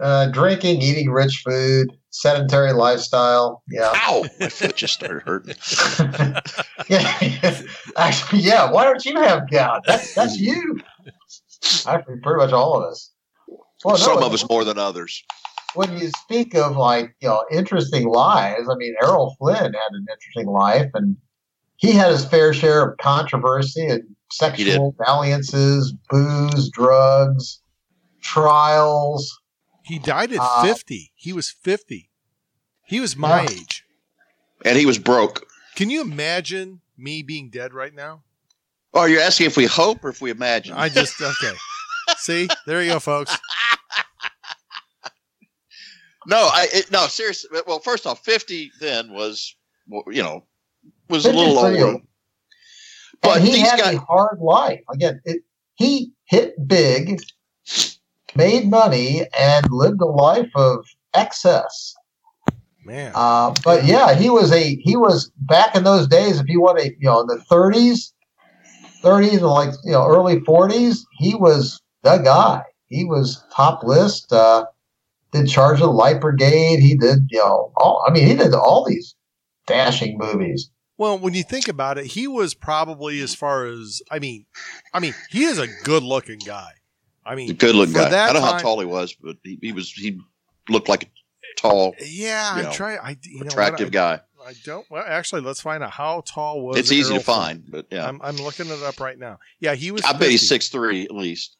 Uh, 0.00 0.26
drinking, 0.26 0.82
eating 0.82 1.10
rich 1.10 1.42
food, 1.46 1.88
sedentary 2.10 2.72
lifestyle. 2.72 3.62
Yeah. 3.68 3.92
Ow! 3.94 4.24
My 4.40 4.48
foot 4.48 4.76
just 4.76 4.94
started 4.94 5.22
hurting. 5.22 5.54
yeah. 6.88 7.62
Actually, 7.96 8.40
yeah. 8.40 8.70
Why 8.70 8.84
don't 8.84 9.04
you 9.04 9.16
have 9.20 9.48
gout? 9.50 9.82
That's 9.86 10.14
that's 10.14 10.36
you. 10.38 10.80
Actually, 11.86 12.16
pretty 12.22 12.38
much 12.38 12.52
all 12.52 12.76
of 12.82 12.90
us. 12.90 13.12
Well, 13.84 13.96
Some 13.96 14.16
when- 14.16 14.24
of 14.24 14.32
us 14.34 14.48
more 14.48 14.64
than 14.64 14.78
others. 14.78 15.22
When 15.74 15.96
you 15.98 16.10
speak 16.22 16.54
of 16.54 16.76
like 16.76 17.14
you 17.20 17.28
know 17.28 17.44
interesting 17.50 18.06
lives, 18.08 18.68
I 18.70 18.74
mean 18.76 18.94
Errol 19.02 19.34
Flynn 19.38 19.56
had 19.56 19.90
an 19.92 20.06
interesting 20.10 20.46
life, 20.46 20.90
and 20.94 21.16
he 21.76 21.92
had 21.92 22.12
his 22.12 22.24
fair 22.24 22.52
share 22.54 22.88
of 22.90 22.96
controversy 22.98 23.86
and 23.86 24.02
sexual 24.36 24.94
dalliances, 25.04 25.92
booze, 26.10 26.70
drugs, 26.70 27.60
trials. 28.20 29.40
He 29.84 29.98
died 29.98 30.32
at 30.32 30.38
Uh, 30.40 30.62
50. 30.62 31.12
He 31.14 31.32
was 31.32 31.50
50. 31.50 32.10
He 32.86 33.00
was 33.00 33.16
my 33.16 33.42
Yeah. 33.42 33.50
age. 33.50 33.84
And 34.64 34.78
he 34.78 34.86
was 34.86 34.98
broke. 34.98 35.46
Can 35.76 35.90
you 35.90 36.00
imagine 36.00 36.80
me 36.96 37.22
being 37.22 37.50
dead 37.50 37.74
right 37.74 37.94
now? 37.94 38.22
Oh, 38.92 39.04
you're 39.04 39.20
asking 39.20 39.46
if 39.46 39.56
we 39.56 39.66
hope 39.66 40.04
or 40.04 40.08
if 40.08 40.20
we 40.20 40.30
imagine? 40.30 40.74
I 40.74 40.88
just 40.88 41.20
okay. 41.20 41.54
See, 42.18 42.48
there 42.66 42.82
you 42.82 42.92
go, 42.92 43.00
folks. 43.00 43.36
no, 46.26 46.48
I 46.52 46.68
it, 46.72 46.90
no 46.90 47.06
seriously. 47.06 47.60
Well, 47.66 47.80
first 47.80 48.06
off, 48.06 48.24
fifty 48.24 48.70
then 48.80 49.12
was 49.12 49.54
you 50.06 50.22
know 50.22 50.46
was 51.08 51.26
a 51.26 51.32
little 51.32 51.58
is 51.66 51.82
old. 51.82 52.02
Old. 53.24 53.34
But 53.34 53.38
and 53.38 53.46
he 53.46 53.52
these 53.54 53.70
had 53.70 53.78
guys, 53.80 53.94
a 53.96 54.00
hard 54.00 54.38
life. 54.40 54.80
Again, 54.92 55.20
it, 55.24 55.42
he 55.76 56.12
hit 56.26 56.54
big, 56.66 57.20
made 58.36 58.68
money, 58.70 59.22
and 59.38 59.66
lived 59.70 60.00
a 60.00 60.06
life 60.06 60.50
of 60.54 60.84
excess. 61.14 61.94
Man, 62.84 63.12
Uh, 63.14 63.54
but 63.64 63.84
yeah, 63.84 64.14
he 64.14 64.28
was 64.28 64.52
a 64.52 64.76
he 64.76 64.96
was 64.96 65.30
back 65.38 65.74
in 65.74 65.84
those 65.84 66.06
days. 66.06 66.38
If 66.38 66.48
you 66.48 66.60
want 66.60 66.78
to, 66.80 66.88
you 66.88 66.96
know, 67.00 67.20
in 67.20 67.26
the 67.28 67.42
30s, 67.50 68.12
30s 69.02 69.32
and 69.38 69.42
like 69.46 69.70
you 69.84 69.92
know 69.92 70.06
early 70.06 70.40
40s, 70.40 70.98
he 71.18 71.34
was 71.34 71.80
the 72.02 72.18
guy. 72.18 72.62
He 72.88 73.04
was 73.04 73.42
top 73.54 73.82
list. 73.84 74.32
Uh, 74.32 74.66
did 75.32 75.48
Charge 75.48 75.80
of 75.80 75.86
the 75.86 75.92
Light 75.92 76.20
Brigade. 76.20 76.78
He 76.80 76.96
did 76.96 77.28
you 77.30 77.38
know 77.38 77.72
all. 77.76 78.04
I 78.06 78.12
mean, 78.12 78.26
he 78.26 78.34
did 78.34 78.54
all 78.54 78.84
these 78.86 79.14
dashing 79.66 80.18
movies. 80.18 80.70
Well, 80.96 81.18
when 81.18 81.34
you 81.34 81.42
think 81.42 81.68
about 81.68 81.98
it, 81.98 82.06
he 82.06 82.28
was 82.28 82.54
probably 82.54 83.20
as 83.20 83.34
far 83.34 83.66
as 83.66 84.02
I 84.10 84.18
mean, 84.18 84.46
I 84.92 85.00
mean, 85.00 85.14
he 85.30 85.44
is 85.44 85.58
a 85.58 85.66
good-looking 85.84 86.40
guy. 86.40 86.70
I 87.26 87.34
mean, 87.34 87.54
good 87.54 87.74
looking 87.74 87.94
guy. 87.94 88.10
that 88.10 88.30
I 88.30 88.32
don't 88.32 88.42
know 88.42 88.48
how 88.48 88.58
tall 88.58 88.80
he 88.80 88.86
was, 88.86 89.14
but 89.14 89.36
he, 89.42 89.58
he 89.60 89.72
was 89.72 89.90
he 89.90 90.20
looked 90.68 90.88
like 90.88 91.04
a 91.04 91.06
tall, 91.56 91.94
yeah, 92.04 92.58
you 92.58 92.66
I'm 92.66 92.72
trying. 92.72 92.98
I 93.02 93.16
you 93.22 93.38
know 93.38 93.44
what, 93.44 93.52
attractive 93.52 93.88
I, 93.88 93.90
guy. 93.90 94.20
I 94.46 94.52
don't. 94.64 94.88
Well, 94.90 95.02
actually, 95.06 95.40
let's 95.40 95.60
find 95.60 95.82
out 95.82 95.90
how 95.90 96.22
tall 96.26 96.60
was. 96.60 96.76
It's 96.76 96.92
easy 96.92 97.14
Errol 97.14 97.20
to 97.20 97.24
find, 97.24 97.64
but 97.66 97.86
yeah, 97.90 98.06
I'm, 98.06 98.20
I'm 98.22 98.36
looking 98.36 98.66
it 98.66 98.82
up 98.82 99.00
right 99.00 99.18
now. 99.18 99.38
Yeah, 99.58 99.74
he 99.74 99.90
was. 99.90 100.02
I 100.04 100.12
bet 100.12 100.30
he's 100.30 100.46
six 100.46 100.68
three 100.68 101.04
at 101.04 101.12
least. 101.12 101.56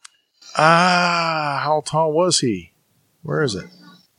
Ah, 0.55 1.61
how 1.63 1.81
tall 1.83 2.13
was 2.13 2.39
he? 2.39 2.71
Where 3.23 3.41
is 3.41 3.55
it? 3.55 3.65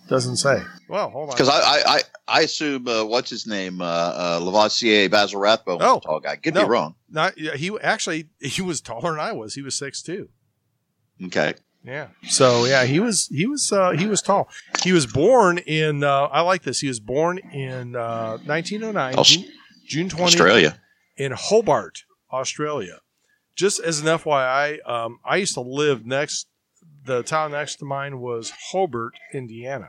Doesn't 0.09 0.37
say. 0.37 0.63
Well, 0.89 1.11
hold 1.11 1.31
on. 1.31 1.35
Because 1.35 1.49
I, 1.49 1.59
I, 1.59 1.83
I, 1.87 2.01
I 2.29 2.41
assume 2.43 2.87
uh, 2.87 3.05
what's 3.05 3.29
his 3.29 3.47
name, 3.47 3.81
uh, 3.81 3.85
uh, 3.85 4.41
Levasseur 4.41 5.09
Basil 5.09 5.41
Rathbone 5.41 5.79
Oh, 5.83 5.99
tall 6.01 6.21
guy. 6.21 6.37
Could 6.37 6.55
no. 6.55 6.63
be 6.65 6.69
wrong. 6.71 6.95
Not 7.11 7.37
yeah, 7.37 7.55
he 7.57 7.77
actually 7.83 8.29
he 8.41 8.63
was 8.63 8.81
taller 8.81 9.11
than 9.13 9.21
I 9.21 9.33
was. 9.33 9.55
He 9.55 9.63
was 9.63 9.75
six 9.75 10.03
two. 10.03 10.29
Okay, 11.25 11.55
Yeah. 11.85 12.09
So 12.29 12.67
yeah, 12.67 12.85
he 12.85 13.01
was 13.01 13.27
he 13.29 13.47
was 13.47 13.73
uh, 13.73 13.91
he 13.93 14.07
was 14.07 14.23
tall. 14.23 14.49
He 14.85 14.93
was 14.93 15.07
born 15.07 15.59
in 15.59 16.05
uh, 16.05 16.25
I 16.25 16.43
like 16.43 16.63
this. 16.63 16.79
He 16.81 16.89
was 16.89 17.01
born 17.01 17.39
in 17.39 17.97
uh, 17.97 18.39
1909, 18.45 19.15
Aus- 19.17 19.29
June, 19.31 19.45
June 19.87 20.09
20th, 20.09 20.21
Australia. 20.23 20.81
in 21.17 21.33
Hobart, 21.33 22.05
Australia. 22.31 23.01
Just 23.57 23.81
as 23.81 24.01
an 24.01 24.07
FYI, 24.07 24.87
um, 24.89 25.19
I 25.25 25.37
used 25.37 25.55
to 25.55 25.63
live 25.63 26.05
next. 26.07 26.47
The 27.07 27.23
town 27.23 27.53
next 27.53 27.77
to 27.77 27.85
mine 27.85 28.21
was 28.21 28.53
Hobart, 28.71 29.15
Indiana. 29.33 29.89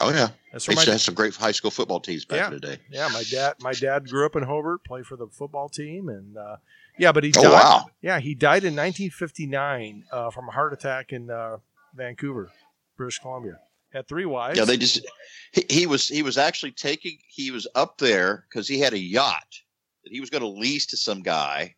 Oh 0.00 0.10
yeah, 0.10 0.28
That's 0.52 0.68
where 0.68 0.74
used 0.74 0.84
to 0.84 0.90
my 0.90 0.92
have 0.92 1.00
some 1.00 1.14
great 1.14 1.34
high 1.34 1.52
school 1.52 1.70
football 1.70 2.00
teams 2.00 2.26
back 2.26 2.36
Yeah. 2.38 2.46
in 2.48 2.52
the 2.54 2.60
day. 2.60 2.78
yeah 2.90 3.08
my 3.10 3.22
dad 3.30 3.54
my 3.60 3.72
dad 3.72 4.08
grew 4.10 4.26
up 4.26 4.36
in 4.36 4.42
Hobart, 4.42 4.84
played 4.84 5.06
for 5.06 5.16
the 5.16 5.26
football 5.28 5.70
team, 5.70 6.08
and 6.10 6.36
uh, 6.36 6.56
yeah, 6.98 7.12
but 7.12 7.24
he 7.24 7.32
Oh 7.36 7.42
died. 7.42 7.52
wow, 7.52 7.86
Yeah, 8.02 8.20
he 8.20 8.34
died 8.34 8.64
in 8.64 8.76
1959 8.76 10.04
uh, 10.12 10.30
from 10.30 10.48
a 10.48 10.52
heart 10.52 10.72
attack 10.74 11.12
in 11.12 11.30
uh, 11.30 11.56
Vancouver, 11.94 12.50
British 12.98 13.18
Columbia. 13.20 13.58
Had 13.92 14.06
three 14.06 14.26
wives. 14.26 14.58
yeah, 14.58 14.66
they 14.66 14.76
just 14.76 15.00
he, 15.52 15.64
he 15.70 15.86
was 15.86 16.06
he 16.08 16.22
was 16.22 16.36
actually 16.36 16.72
taking 16.72 17.16
he 17.28 17.50
was 17.50 17.66
up 17.74 17.96
there 17.96 18.44
because 18.50 18.68
he 18.68 18.78
had 18.80 18.92
a 18.92 18.98
yacht 18.98 19.46
that 20.04 20.12
he 20.12 20.20
was 20.20 20.28
going 20.28 20.42
to 20.42 20.48
lease 20.48 20.86
to 20.88 20.98
some 20.98 21.22
guy, 21.22 21.75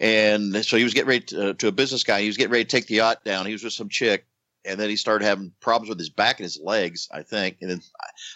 and 0.00 0.64
so 0.64 0.76
he 0.76 0.84
was 0.84 0.94
getting 0.94 1.08
ready 1.08 1.24
to, 1.26 1.50
uh, 1.50 1.52
to 1.54 1.68
a 1.68 1.72
business 1.72 2.04
guy. 2.04 2.20
He 2.20 2.26
was 2.26 2.36
getting 2.36 2.52
ready 2.52 2.64
to 2.64 2.70
take 2.70 2.86
the 2.86 2.96
yacht 2.96 3.24
down. 3.24 3.46
He 3.46 3.52
was 3.52 3.64
with 3.64 3.72
some 3.72 3.88
chick. 3.88 4.26
And 4.64 4.78
then 4.78 4.90
he 4.90 4.96
started 4.96 5.24
having 5.24 5.52
problems 5.60 5.88
with 5.88 5.98
his 5.98 6.10
back 6.10 6.40
and 6.40 6.44
his 6.44 6.60
legs, 6.62 7.08
I 7.10 7.22
think. 7.22 7.58
And 7.62 7.70
then 7.70 7.80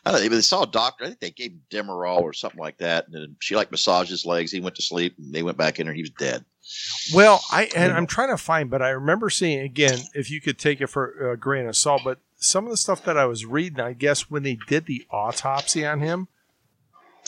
I 0.04 0.12
don't 0.12 0.22
know. 0.22 0.28
They 0.28 0.40
saw 0.40 0.62
a 0.62 0.66
doctor. 0.66 1.04
I 1.04 1.08
think 1.08 1.20
they 1.20 1.30
gave 1.30 1.50
him 1.50 1.62
Demerol 1.68 2.22
or 2.22 2.32
something 2.32 2.60
like 2.60 2.78
that. 2.78 3.06
And 3.06 3.14
then 3.14 3.36
she 3.40 3.54
like 3.54 3.70
massaged 3.70 4.08
his 4.08 4.24
legs. 4.24 4.50
He 4.50 4.60
went 4.60 4.76
to 4.76 4.82
sleep, 4.82 5.16
and 5.18 5.34
they 5.34 5.42
went 5.42 5.58
back 5.58 5.78
in 5.78 5.88
and 5.88 5.96
He 5.96 6.02
was 6.02 6.10
dead. 6.10 6.44
Well, 7.12 7.42
I 7.50 7.68
and 7.76 7.92
I'm 7.92 8.06
trying 8.06 8.30
to 8.30 8.36
find, 8.36 8.70
but 8.70 8.80
I 8.80 8.90
remember 8.90 9.30
seeing 9.30 9.60
again. 9.60 9.98
If 10.14 10.30
you 10.30 10.40
could 10.40 10.58
take 10.58 10.80
it 10.80 10.86
for 10.86 11.32
a 11.32 11.36
grain 11.36 11.66
of 11.66 11.76
salt, 11.76 12.02
but 12.04 12.18
some 12.36 12.64
of 12.64 12.70
the 12.70 12.76
stuff 12.76 13.04
that 13.04 13.18
I 13.18 13.26
was 13.26 13.44
reading, 13.44 13.80
I 13.80 13.92
guess 13.92 14.30
when 14.30 14.42
they 14.42 14.58
did 14.68 14.86
the 14.86 15.04
autopsy 15.10 15.84
on 15.84 16.00
him, 16.00 16.28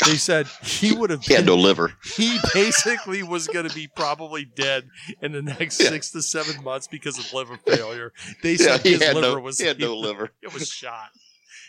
they 0.04 0.16
said 0.16 0.46
he 0.62 0.92
would 0.92 1.10
have 1.10 1.22
He 1.24 1.34
had 1.34 1.40
been 1.46 1.54
no 1.54 1.56
liver. 1.56 1.92
he 2.16 2.38
basically 2.52 3.22
was 3.22 3.46
going 3.46 3.68
to 3.68 3.74
be 3.74 3.86
probably 3.86 4.44
dead 4.44 4.88
in 5.22 5.32
the 5.32 5.42
next 5.42 5.80
Yeah. 5.80 5.88
six 5.90 6.10
to 6.12 6.22
seven 6.22 6.62
months 6.64 6.86
because 6.88 7.18
of 7.18 7.32
liver 7.32 7.56
failure. 7.66 8.12
They 8.42 8.56
said 8.56 8.80
he 8.80 8.92
his 8.92 9.00
liver 9.00 9.20
no. 9.36 9.40
was 9.40 9.58
He 9.58 9.66
had 9.66 9.78
no 9.78 9.96
liver. 9.98 10.30
it 10.42 10.52
was 10.52 10.68
shot. 10.68 11.10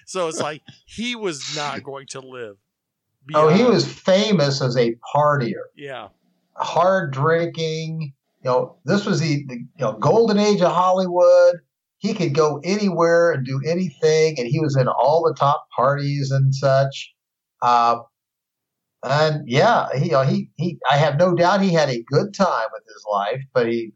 So 0.08 0.28
it's 0.28 0.40
like 0.40 0.62
he 0.86 1.16
was 1.16 1.56
not 1.56 1.84
going 1.84 2.08
to 2.12 2.20
live. 2.20 2.58
Oh, 3.34 3.48
he 3.50 3.64
was 3.64 3.86
famous 3.92 4.62
as 4.62 4.78
a 4.78 4.96
partier. 5.16 5.64
Yeah, 5.76 6.10
hard 6.56 7.12
drinking. 7.12 8.14
You 8.44 8.52
know, 8.52 8.78
this 8.86 9.04
was 9.06 9.20
the, 9.20 9.44
the 9.48 9.56
you 9.56 9.68
know 9.80 9.94
golden 9.94 10.38
age 10.38 10.62
of 10.62 10.72
Hollywood. 10.72 11.56
He 11.98 12.14
could 12.14 12.36
go 12.36 12.60
anywhere 12.64 13.32
and 13.32 13.44
do 13.44 13.60
anything, 13.66 14.38
and 14.38 14.48
he 14.48 14.60
was 14.60 14.76
in 14.78 14.88
all 14.88 15.24
the 15.24 15.34
top 15.34 15.66
parties 15.76 16.30
and 16.30 16.54
such. 16.54 17.14
Uh, 17.64 17.98
and 19.06 19.48
yeah, 19.48 19.88
he, 19.96 20.06
you 20.06 20.12
know, 20.12 20.24
he 20.24 20.50
he. 20.56 20.78
I 20.90 20.98
have 20.98 21.18
no 21.18 21.34
doubt 21.36 21.62
he 21.62 21.74
had 21.74 21.90
a 21.90 22.04
good 22.04 22.34
time 22.34 22.68
with 22.74 22.84
his 22.86 23.04
life, 23.12 23.42
but 23.54 23.68
he 23.68 23.94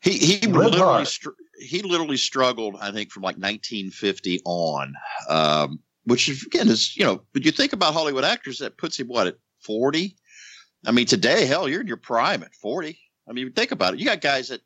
He 0.00 0.18
he 0.18 0.46
lived 0.46 0.74
literally, 0.74 1.04
str- 1.04 1.30
he 1.60 1.82
literally 1.82 2.16
struggled. 2.16 2.76
I 2.80 2.92
think 2.92 3.10
from 3.10 3.22
like 3.22 3.36
1950 3.36 4.40
on, 4.44 4.94
um, 5.28 5.80
which 6.04 6.28
is, 6.28 6.44
again 6.44 6.68
is 6.68 6.96
you 6.96 7.04
know. 7.04 7.22
But 7.32 7.44
you 7.44 7.50
think 7.50 7.72
about 7.72 7.94
Hollywood 7.94 8.24
actors, 8.24 8.58
that 8.58 8.78
puts 8.78 8.98
him 8.98 9.08
what 9.08 9.26
at 9.26 9.36
40. 9.60 10.16
I 10.86 10.92
mean, 10.92 11.06
today, 11.06 11.44
hell, 11.44 11.68
you're 11.68 11.80
in 11.80 11.88
your 11.88 11.96
prime 11.96 12.42
at 12.42 12.54
40. 12.54 12.98
I 13.28 13.32
mean, 13.32 13.52
think 13.52 13.72
about 13.72 13.94
it. 13.94 14.00
You 14.00 14.06
got 14.06 14.20
guys 14.20 14.48
that 14.48 14.60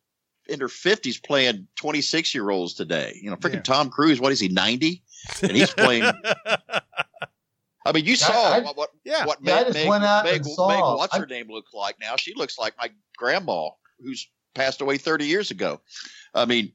in 0.49 0.59
their 0.59 0.69
50s 0.69 1.23
playing 1.23 1.67
26 1.77 2.35
year 2.35 2.51
olds 2.51 2.75
today. 2.75 3.19
You 3.21 3.31
know, 3.31 3.37
freaking 3.37 3.55
Yeah. 3.55 3.63
Tom 3.63 3.91
Cruise. 3.91 4.21
What 4.21 4.33
is 4.33 4.41
he 4.41 4.49
90? 4.49 5.03
And 5.43 5.53
he's 5.53 5.73
playing. 5.73 6.05
I 7.85 7.93
mean, 7.93 8.05
you 8.05 8.17
saw 8.17 8.33
I- 8.33 8.61
what 8.61 8.77
what 8.77 8.91
yeah, 9.05 9.27
what 9.27 9.39
Yeah, 9.43 9.55
I 9.55 9.57
Meg, 9.59 9.67
just 9.67 9.79
Meg, 9.79 9.89
went 9.89 10.05
out 10.05 10.25
Meg, 10.25 10.35
and 10.37 10.45
Meg- 10.45 10.55
saw- 10.55 10.97
what's 10.97 11.15
I- 11.15 11.21
her 11.21 11.27
name 11.27 11.47
look 11.51 11.67
like 11.75 11.97
now? 12.01 12.17
She 12.17 12.35
looks 12.35 12.59
like 12.59 12.75
my 12.79 12.91
grandma 13.17 13.71
who's 14.01 14.29
passed 14.55 14.81
away 14.81 14.99
30 14.99 15.27
years 15.27 15.51
ago. 15.51 15.81
I 16.35 16.45
mean, 16.45 16.73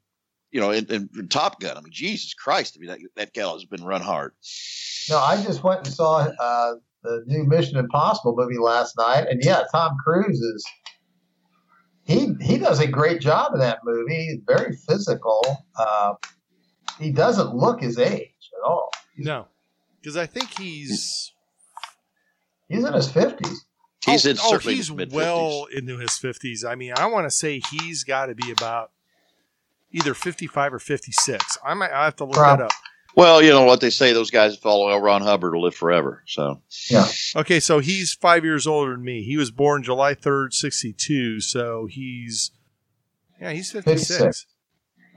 you 0.51 0.59
know, 0.61 0.71
in, 0.71 0.85
in, 0.91 1.09
in 1.17 1.27
Top 1.27 1.59
Gun, 1.59 1.77
I 1.77 1.81
mean, 1.81 1.91
Jesus 1.91 2.33
Christ, 2.33 2.75
I 2.77 2.79
mean, 2.79 2.89
that, 2.89 2.99
that 3.15 3.33
gal 3.33 3.53
has 3.53 3.65
been 3.65 3.83
run 3.83 4.01
hard. 4.01 4.33
no. 5.09 5.17
I 5.19 5.41
just 5.43 5.63
went 5.63 5.85
and 5.85 5.93
saw 5.93 6.27
uh, 6.39 6.73
the 7.03 7.23
new 7.27 7.43
Mission 7.43 7.77
Impossible 7.77 8.33
movie 8.35 8.57
last 8.57 8.95
night, 8.97 9.27
and 9.29 9.41
yeah, 9.43 9.63
Tom 9.71 9.95
Cruise 10.03 10.39
is. 10.39 10.65
He, 12.05 12.33
he 12.41 12.57
does 12.57 12.79
a 12.79 12.87
great 12.87 13.19
job 13.19 13.53
in 13.53 13.59
that 13.59 13.79
movie. 13.83 14.15
He's 14.15 14.39
very 14.47 14.73
physical. 14.87 15.41
Uh, 15.77 16.13
he 16.97 17.11
doesn't 17.11 17.53
look 17.53 17.81
his 17.81 17.99
age 17.99 18.31
at 18.63 18.65
all. 18.65 18.89
no, 19.17 19.45
because 19.99 20.17
I 20.17 20.25
think 20.25 20.57
he's 20.57 21.31
He's 22.69 22.83
in 22.83 22.93
his 22.93 23.09
fifties. 23.09 23.65
He's 24.05 24.25
oh, 24.25 24.29
in 24.29 24.37
oh, 24.39 24.49
certainly 24.51 24.75
he's 24.75 24.87
his 24.87 24.95
mid 24.95 25.11
well 25.11 25.67
into 25.73 25.97
his 25.97 26.17
fifties. 26.17 26.63
I 26.65 26.75
mean, 26.75 26.93
I 26.97 27.05
want 27.07 27.25
to 27.25 27.31
say 27.31 27.61
he's 27.71 28.03
got 28.03 28.27
to 28.27 28.35
be 28.35 28.51
about 28.51 28.91
either 29.91 30.13
fifty-five 30.13 30.73
or 30.73 30.79
fifty-six. 30.79 31.57
I 31.65 31.73
might 31.73 31.91
I 31.91 32.05
have 32.05 32.15
to 32.17 32.25
look 32.25 32.35
Prob- 32.35 32.59
that 32.59 32.65
up. 32.65 32.71
Well, 33.15 33.41
you 33.41 33.49
know 33.49 33.63
what 33.63 33.81
they 33.81 33.89
say; 33.89 34.13
those 34.13 34.29
guys 34.29 34.51
that 34.53 34.61
follow 34.61 34.89
L. 34.89 35.01
Ron 35.01 35.21
Hubbard 35.23 35.55
will 35.55 35.63
live 35.63 35.75
forever. 35.75 36.23
So 36.27 36.61
yeah. 36.89 37.07
Okay, 37.35 37.59
so 37.59 37.79
he's 37.79 38.13
five 38.13 38.43
years 38.43 38.67
older 38.67 38.91
than 38.91 39.03
me. 39.03 39.23
He 39.23 39.37
was 39.37 39.49
born 39.49 39.81
July 39.81 40.13
third, 40.13 40.53
sixty-two. 40.53 41.39
So 41.39 41.87
he's 41.89 42.51
yeah, 43.41 43.51
he's 43.51 43.71
fifty-six. 43.71 44.09
56. 44.09 44.45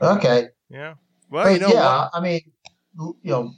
Okay. 0.03 0.49
Yeah, 0.71 0.95
Well, 1.29 1.45
But 1.45 1.53
you 1.53 1.59
know 1.61 1.69
yeah, 1.69 1.99
what? 1.99 2.11
I 2.15 2.21
mean, 2.21 2.41
you 2.97 3.17
know, 3.25 3.53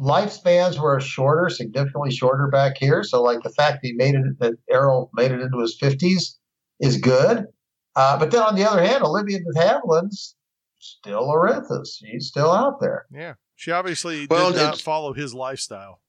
lifespans 0.00 0.78
were 0.78 1.00
shorter, 1.00 1.48
significantly 1.48 2.10
shorter 2.10 2.48
back 2.48 2.76
here. 2.78 3.02
So, 3.02 3.22
like 3.22 3.42
the 3.42 3.50
fact 3.50 3.82
that 3.82 3.88
he 3.88 3.92
made 3.92 4.14
it, 4.14 4.38
that 4.40 4.54
Errol 4.70 5.10
made 5.14 5.32
it 5.32 5.40
into 5.40 5.58
his 5.60 5.76
fifties, 5.78 6.38
is 6.80 6.98
good. 6.98 7.46
Uh, 7.94 8.18
but 8.18 8.30
then 8.30 8.42
on 8.42 8.54
the 8.54 8.68
other 8.68 8.82
hand, 8.82 9.02
Olivia 9.02 9.38
de 9.38 9.58
Havilland's 9.58 10.36
still 10.78 11.30
Orinthus. 11.30 11.98
She's 11.98 12.28
still 12.28 12.50
out 12.50 12.80
there. 12.80 13.06
Yeah, 13.10 13.34
she 13.54 13.70
obviously 13.70 14.26
Well, 14.28 14.52
did 14.52 14.58
not 14.58 14.80
follow 14.80 15.12
his 15.12 15.34
lifestyle. 15.34 16.00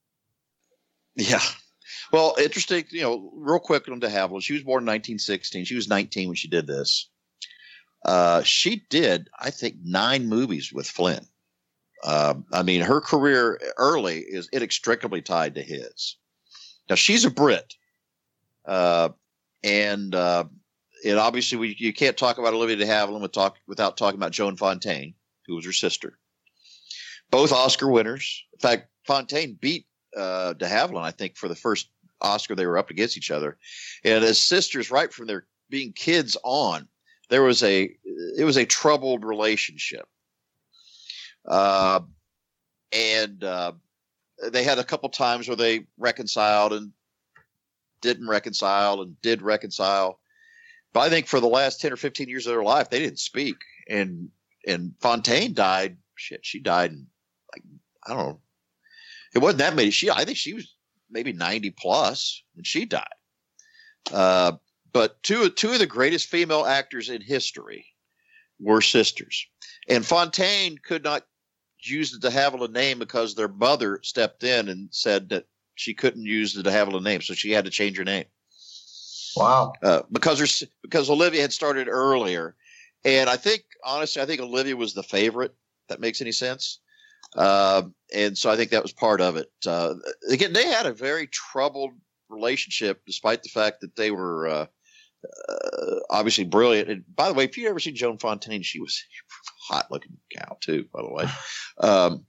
Yeah. 1.16 1.42
Well, 2.12 2.36
interesting, 2.38 2.86
you 2.92 3.02
know, 3.02 3.32
real 3.34 3.60
quick 3.60 3.88
on 3.88 4.00
de 4.00 4.08
Havilland. 4.08 4.44
She 4.44 4.54
was 4.54 4.64
born 4.64 4.84
in 4.84 4.88
1916. 4.88 5.66
She 5.66 5.76
was 5.76 5.88
19 5.88 6.28
when 6.28 6.36
she 6.36 6.48
did 6.48 6.68
this. 6.68 7.10
Uh, 8.06 8.44
she 8.44 8.84
did, 8.90 9.30
I 9.38 9.50
think, 9.50 9.78
nine 9.84 10.28
movies 10.28 10.72
with 10.72 10.88
Flynn. 10.88 11.26
Um, 12.04 12.46
I 12.54 12.64
mean, 12.64 12.82
her 12.82 13.02
career 13.02 13.60
early 13.78 14.20
is 14.20 14.50
inextricably 14.54 15.22
tied 15.22 15.56
to 15.56 15.62
his. 15.62 16.18
Now, 16.90 16.96
she's 16.96 17.26
a 17.26 17.32
Brit. 17.32 17.76
Uh, 18.66 19.10
and 19.64 20.14
uh, 20.14 20.46
and 21.06 21.20
obviously, 21.20 21.58
we, 21.58 21.76
you 21.80 21.94
can't 21.94 22.18
talk 22.18 22.38
about 22.38 22.54
Olivia 22.54 22.76
de 22.76 22.86
Havilland 22.86 23.22
with 23.22 23.32
talk, 23.32 23.58
without 23.68 23.98
talking 23.98 24.20
about 24.20 24.32
Joan 24.32 24.58
Fontaine, 24.58 25.14
who 25.46 25.56
was 25.56 25.66
her 25.66 25.74
sister. 25.74 26.18
Both 27.32 27.52
Oscar 27.52 27.90
winners. 27.90 28.44
In 28.54 28.60
fact, 28.60 28.90
Fontaine 29.06 29.58
beat 29.60 29.86
uh, 30.16 30.54
de 30.54 30.66
Havilland, 30.66 31.04
I 31.04 31.12
think, 31.12 31.38
for 31.38 31.48
the 31.48 31.56
first 31.56 31.90
Oscar 32.22 32.56
they 32.56 32.66
were 32.66 32.78
up 32.78 32.90
against 32.90 33.18
each 33.18 33.32
other. 33.32 33.58
And 34.04 34.24
as 34.24 34.40
sisters, 34.40 34.92
right 34.92 35.12
from 35.12 35.28
their 35.28 35.46
being 35.70 35.94
kids 35.94 36.38
on, 36.44 36.88
there 37.30 37.44
was 37.44 37.64
a 37.64 37.90
it 38.38 38.46
was 38.46 38.58
a 38.58 38.66
troubled 38.66 39.26
relationship. 39.26 40.08
Uh, 41.48 42.02
and 42.92 43.44
uh, 43.44 43.72
they 44.52 44.64
had 44.64 44.80
a 44.80 44.84
couple 44.84 45.10
times 45.10 45.48
where 45.48 45.58
they 45.58 45.86
reconciled 45.98 46.74
and 46.74 46.92
didn't 48.02 48.28
reconcile 48.28 49.02
and 49.02 49.20
did 49.22 49.42
reconcile. 49.42 50.20
But 50.94 51.02
I 51.02 51.10
think 51.10 51.28
for 51.28 51.40
the 51.40 51.48
last 51.48 51.82
ten 51.82 51.94
or 51.94 51.98
fifteen 51.98 52.30
years 52.30 52.48
of 52.48 52.54
their 52.54 52.64
life, 52.64 52.90
they 52.90 53.00
didn't 53.00 53.20
speak. 53.20 53.58
And 53.90 54.30
and 54.66 54.94
Fontaine 55.00 55.54
died. 55.54 55.98
Shit, 56.16 56.46
she 56.46 56.60
died 56.60 56.92
in 56.92 57.08
like 57.54 57.64
I 58.06 58.14
don't 58.14 58.30
know. 58.30 58.40
It 59.34 59.40
wasn't 59.40 59.60
that 59.60 59.76
many. 59.76 59.92
She 59.92 60.10
I 60.10 60.26
think 60.26 60.38
she 60.38 60.54
was 60.54 60.74
maybe 61.10 61.34
ninety 61.34 61.72
plus 61.72 62.44
when 62.54 62.64
she 62.64 62.86
died. 62.86 63.06
Uh, 64.12 64.54
but 64.94 65.22
two 65.24 65.50
two 65.50 65.74
of 65.74 65.80
the 65.80 65.86
greatest 65.86 66.28
female 66.28 66.66
actors 66.66 67.10
in 67.10 67.22
history 67.22 67.86
were 68.60 68.82
sisters, 68.82 69.46
and 69.88 70.06
Fontaine 70.06 70.78
could 70.78 71.04
not 71.04 71.24
use 71.90 72.12
the 72.12 72.20
de 72.20 72.30
Havilland 72.36 72.74
name 72.74 73.00
because 73.00 73.36
their 73.36 73.48
mother 73.48 74.00
stepped 74.04 74.44
in 74.44 74.70
and 74.70 74.90
said 74.92 75.30
that 75.30 75.46
she 75.76 75.94
couldn't 75.94 76.26
use 76.26 76.54
the 76.54 76.64
de 76.64 76.72
Havilland 76.72 77.04
name, 77.04 77.22
so 77.22 77.34
she 77.34 77.52
had 77.52 77.66
to 77.66 77.72
change 77.72 77.98
her 77.98 78.04
name 78.04 78.26
Wow. 79.36 79.74
uh, 79.84 80.02
because 80.12 80.40
her 80.40 80.68
because 80.82 81.10
Olivia 81.10 81.42
had 81.42 81.54
started 81.54 81.88
earlier, 81.88 82.56
and 83.06 83.30
I 83.30 83.38
think 83.38 83.64
honestly, 83.84 84.22
I 84.22 84.26
think 84.26 84.42
Olivia 84.42 84.76
was 84.76 84.94
the 84.94 85.04
favorite. 85.04 85.52
If 85.52 85.90
that 85.90 86.02
makes 86.02 86.22
any 86.22 86.32
sense. 86.32 86.80
Um, 87.36 87.94
and 88.14 88.38
so 88.38 88.50
I 88.50 88.56
think 88.56 88.72
that 88.72 88.82
was 88.84 88.94
part 88.94 89.22
of 89.22 89.36
it. 89.36 89.52
Uh, 89.66 89.96
again, 90.30 90.54
they 90.54 90.66
had 90.68 90.86
a 90.86 90.94
very 90.94 91.28
troubled 91.28 91.92
relationship, 92.30 93.02
despite 93.06 93.44
the 93.44 93.50
fact 93.50 93.82
that 93.82 93.96
they 93.96 94.12
were 94.12 94.48
uh, 94.48 94.66
uh, 95.50 95.96
obviously 96.10 96.46
brilliant. 96.46 96.90
And 96.90 97.04
by 97.16 97.28
the 97.28 97.34
way, 97.34 97.44
if 97.44 97.58
you 97.58 97.70
ever 97.70 97.80
seen 97.80 97.96
Joan 97.96 98.18
Fontaine, 98.18 98.64
she 98.64 98.80
was 98.80 99.04
hot 99.68 99.92
looking 99.92 100.18
cow 100.36 100.58
too. 100.62 100.86
By 100.94 101.02
the 101.02 101.14
way, 101.14 101.26
um, 101.80 102.26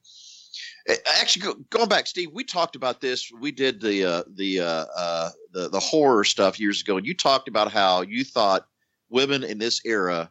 actually, 1.20 1.54
going 1.70 1.88
back, 1.88 2.06
Steve, 2.06 2.30
we 2.32 2.44
talked 2.44 2.76
about 2.76 3.00
this. 3.00 3.30
We 3.40 3.52
did 3.52 3.80
the 3.80 4.04
uh, 4.04 4.22
the 4.34 4.60
uh, 4.60 4.84
uh, 4.96 5.30
the 5.52 5.68
the 5.68 5.80
horror 5.80 6.24
stuff 6.24 6.58
years 6.58 6.80
ago, 6.80 6.96
and 6.96 7.06
you 7.06 7.14
talked 7.14 7.48
about 7.48 7.72
how 7.72 8.02
you 8.02 8.24
thought 8.24 8.66
women 9.10 9.44
in 9.44 9.58
this 9.58 9.80
era 9.84 10.30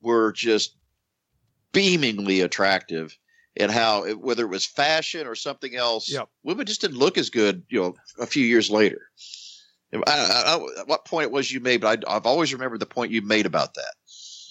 were 0.00 0.32
just 0.32 0.76
beamingly 1.72 2.44
attractive 2.44 3.16
and 3.58 3.70
how 3.70 4.04
it, 4.04 4.20
whether 4.20 4.44
it 4.44 4.50
was 4.50 4.66
fashion 4.66 5.26
or 5.26 5.34
something 5.34 5.74
else, 5.74 6.10
Yep. 6.10 6.28
women 6.42 6.66
just 6.66 6.80
didn't 6.80 6.98
look 6.98 7.18
as 7.18 7.30
good, 7.30 7.62
you 7.68 7.80
know, 7.80 7.94
a 8.18 8.26
few 8.26 8.44
years 8.44 8.70
later. 8.70 9.10
I, 9.94 10.00
I, 10.06 10.54
I, 10.54 10.84
what 10.84 11.04
point 11.04 11.24
it 11.24 11.32
was 11.32 11.50
you 11.50 11.60
made, 11.60 11.80
but 11.80 12.04
I, 12.06 12.16
I've 12.16 12.26
always 12.26 12.52
remembered 12.52 12.80
the 12.80 12.86
point 12.86 13.12
you 13.12 13.22
made 13.22 13.46
about 13.46 13.74
that. 13.74 13.94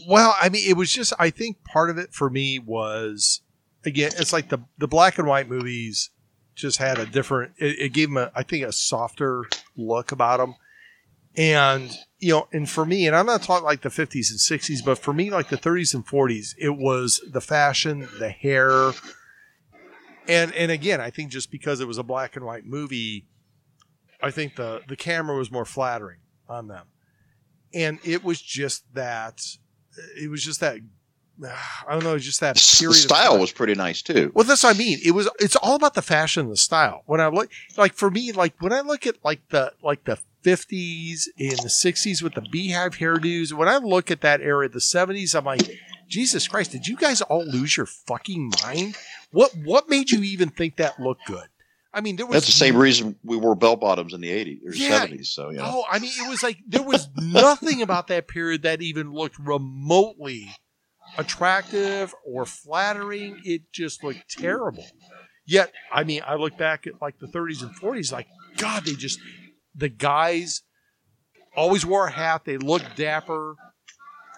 Well, 0.07 0.35
I 0.41 0.49
mean, 0.49 0.67
it 0.67 0.75
was 0.75 0.91
just 0.91 1.13
I 1.19 1.29
think 1.29 1.63
part 1.63 1.89
of 1.89 1.97
it 1.97 2.13
for 2.13 2.29
me 2.29 2.59
was 2.59 3.41
again, 3.85 4.11
it's 4.17 4.33
like 4.33 4.49
the 4.49 4.59
the 4.77 4.87
black 4.87 5.17
and 5.17 5.27
white 5.27 5.49
movies 5.49 6.09
just 6.55 6.77
had 6.77 6.97
a 6.97 7.05
different. 7.05 7.53
It, 7.57 7.79
it 7.79 7.93
gave 7.93 8.09
them, 8.09 8.17
a, 8.17 8.31
I 8.33 8.43
think, 8.43 8.65
a 8.65 8.71
softer 8.71 9.45
look 9.75 10.11
about 10.11 10.37
them, 10.37 10.55
and 11.35 11.91
you 12.19 12.31
know, 12.31 12.47
and 12.51 12.69
for 12.69 12.85
me, 12.85 13.07
and 13.07 13.15
I'm 13.15 13.25
not 13.25 13.43
talking 13.43 13.65
like 13.65 13.81
the 13.81 13.89
50s 13.89 14.31
and 14.31 14.39
60s, 14.39 14.83
but 14.83 14.97
for 14.97 15.13
me, 15.13 15.29
like 15.29 15.49
the 15.49 15.57
30s 15.57 15.93
and 15.93 16.05
40s, 16.05 16.55
it 16.57 16.77
was 16.77 17.21
the 17.29 17.41
fashion, 17.41 18.07
the 18.19 18.29
hair, 18.29 18.91
and 20.27 20.53
and 20.53 20.71
again, 20.71 21.01
I 21.01 21.09
think 21.09 21.31
just 21.31 21.51
because 21.51 21.79
it 21.81 21.87
was 21.87 21.97
a 21.97 22.03
black 22.03 22.35
and 22.35 22.45
white 22.45 22.65
movie, 22.65 23.27
I 24.21 24.31
think 24.31 24.55
the 24.55 24.81
the 24.87 24.95
camera 24.95 25.37
was 25.37 25.51
more 25.51 25.65
flattering 25.65 26.19
on 26.47 26.67
them, 26.67 26.87
and 27.73 27.99
it 28.03 28.23
was 28.23 28.41
just 28.41 28.83
that. 28.93 29.41
It 30.21 30.29
was 30.29 30.43
just 30.43 30.59
that. 30.59 30.77
Uh, 31.43 31.49
I 31.85 31.91
don't 31.91 32.03
know, 32.05 32.17
just 32.17 32.39
that 32.39 32.55
The 32.55 32.77
period. 32.79 32.91
of 32.91 32.95
style 33.01 33.37
was 33.39 33.51
pretty 33.51 33.75
nice 33.75 34.01
too. 34.01 34.31
Well, 34.33 34.45
that's 34.45 34.63
what 34.63 34.73
I 34.73 34.79
mean. 34.79 34.99
It 35.03 35.11
was. 35.11 35.29
It's 35.39 35.57
all 35.57 35.75
about 35.75 35.93
the 35.93 36.01
fashion, 36.01 36.43
and 36.43 36.51
the 36.51 36.57
style. 36.57 37.03
When 37.07 37.19
I 37.19 37.27
look, 37.27 37.49
like 37.75 37.93
for 37.93 38.09
me, 38.09 38.31
like 38.31 38.53
when 38.61 38.71
I 38.71 38.79
look 38.81 39.05
at 39.05 39.15
like 39.23 39.41
the 39.49 39.73
like 39.83 40.05
the 40.05 40.17
fifties 40.43 41.27
and 41.37 41.57
the 41.59 41.69
sixties 41.69 42.21
with 42.21 42.35
the 42.35 42.45
beehive 42.51 42.95
hairdos. 42.97 43.51
When 43.51 43.67
I 43.67 43.77
look 43.77 44.11
at 44.11 44.21
that 44.21 44.39
era, 44.41 44.69
the 44.69 44.79
seventies, 44.79 45.35
I'm 45.35 45.43
like, 45.43 45.61
Jesus 46.07 46.47
Christ! 46.47 46.71
Did 46.71 46.87
you 46.87 46.95
guys 46.95 47.21
all 47.21 47.43
lose 47.45 47.75
your 47.75 47.85
fucking 47.87 48.51
mind? 48.63 48.95
What 49.31 49.51
What 49.57 49.89
made 49.89 50.11
you 50.11 50.21
even 50.23 50.49
think 50.49 50.77
that 50.77 50.99
looked 51.01 51.25
good? 51.25 51.47
I 51.95 52.01
mean, 52.01 52.17
there 52.17 52.25
was 52.25 52.33
That's 52.35 52.45
the 52.47 52.51
same 52.51 52.75
reason 52.75 53.17
we 53.23 53.37
wore 53.37 53.55
bell 53.55 53.77
bottoms 53.77 54.13
in 54.13 54.19
the 54.19 54.29
80s 54.29 54.59
or 54.67 54.75
Yeah. 54.75 55.07
70s. 55.07 55.27
So, 55.27 55.49
you 55.49 55.57
know. 55.57 55.63
Oh, 55.65 55.83
I 55.89 55.99
mean, 55.99 56.11
it 56.19 56.27
was 56.29 56.43
like 56.43 56.57
there 56.67 56.83
was 56.83 57.07
nothing 57.15 57.81
about 57.81 58.07
that 58.07 58.27
period 58.27 58.63
that 58.63 58.81
even 58.81 59.13
looked 59.13 59.39
remotely 59.39 60.53
attractive 61.17 62.13
or 62.25 62.45
flattering. 62.45 63.39
It 63.45 63.71
just 63.71 64.03
looked 64.03 64.29
terrible. 64.29 64.85
Yet, 65.45 65.71
I 65.89 66.03
mean, 66.03 66.21
I 66.27 66.35
look 66.35 66.57
back 66.57 66.85
at 66.85 67.01
like 67.01 67.17
the 67.19 67.27
30s 67.27 67.61
and 67.61 67.73
40s, 67.79 68.11
like, 68.11 68.27
God, 68.57 68.83
they 68.83 68.93
just, 68.93 69.19
the 69.73 69.89
guys 69.89 70.63
always 71.55 71.85
wore 71.85 72.07
a 72.07 72.11
hat. 72.11 72.43
They 72.43 72.57
looked 72.57 72.97
dapper. 72.97 73.55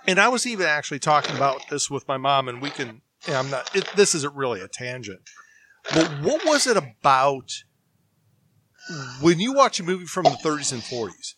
And 0.05 0.19
I 0.19 0.27
was 0.27 0.45
even 0.45 0.67
actually 0.67 0.99
talking 0.99 1.35
about 1.35 1.61
this 1.69 1.89
with 1.89 2.07
my 2.07 2.17
mom, 2.17 2.47
and 2.47 2.61
we 2.61 2.69
can, 2.69 3.01
and 3.25 3.35
I'm 3.35 3.49
not, 3.49 3.75
it, 3.75 3.89
this 3.95 4.13
isn't 4.13 4.35
really 4.35 4.61
a 4.61 4.67
tangent. 4.67 5.21
But 5.93 6.07
what 6.21 6.45
was 6.45 6.67
it 6.67 6.77
about 6.77 7.63
when 9.21 9.39
you 9.39 9.53
watch 9.53 9.79
a 9.79 9.83
movie 9.83 10.05
from 10.05 10.23
the 10.23 10.31
30s 10.31 10.73
and 10.73 10.81
40s? 10.81 11.35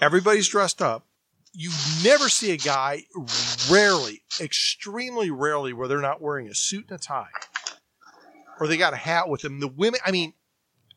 Everybody's 0.00 0.48
dressed 0.48 0.82
up. 0.82 1.06
You 1.52 1.70
never 2.02 2.28
see 2.28 2.50
a 2.50 2.56
guy, 2.56 3.04
rarely, 3.70 4.22
extremely 4.40 5.30
rarely, 5.30 5.72
where 5.72 5.86
they're 5.86 6.00
not 6.00 6.20
wearing 6.20 6.48
a 6.48 6.54
suit 6.54 6.86
and 6.90 6.98
a 6.98 7.02
tie, 7.02 7.28
or 8.58 8.66
they 8.66 8.76
got 8.76 8.92
a 8.92 8.96
hat 8.96 9.28
with 9.28 9.42
them. 9.42 9.60
The 9.60 9.68
women, 9.68 10.00
I 10.04 10.10
mean, 10.10 10.32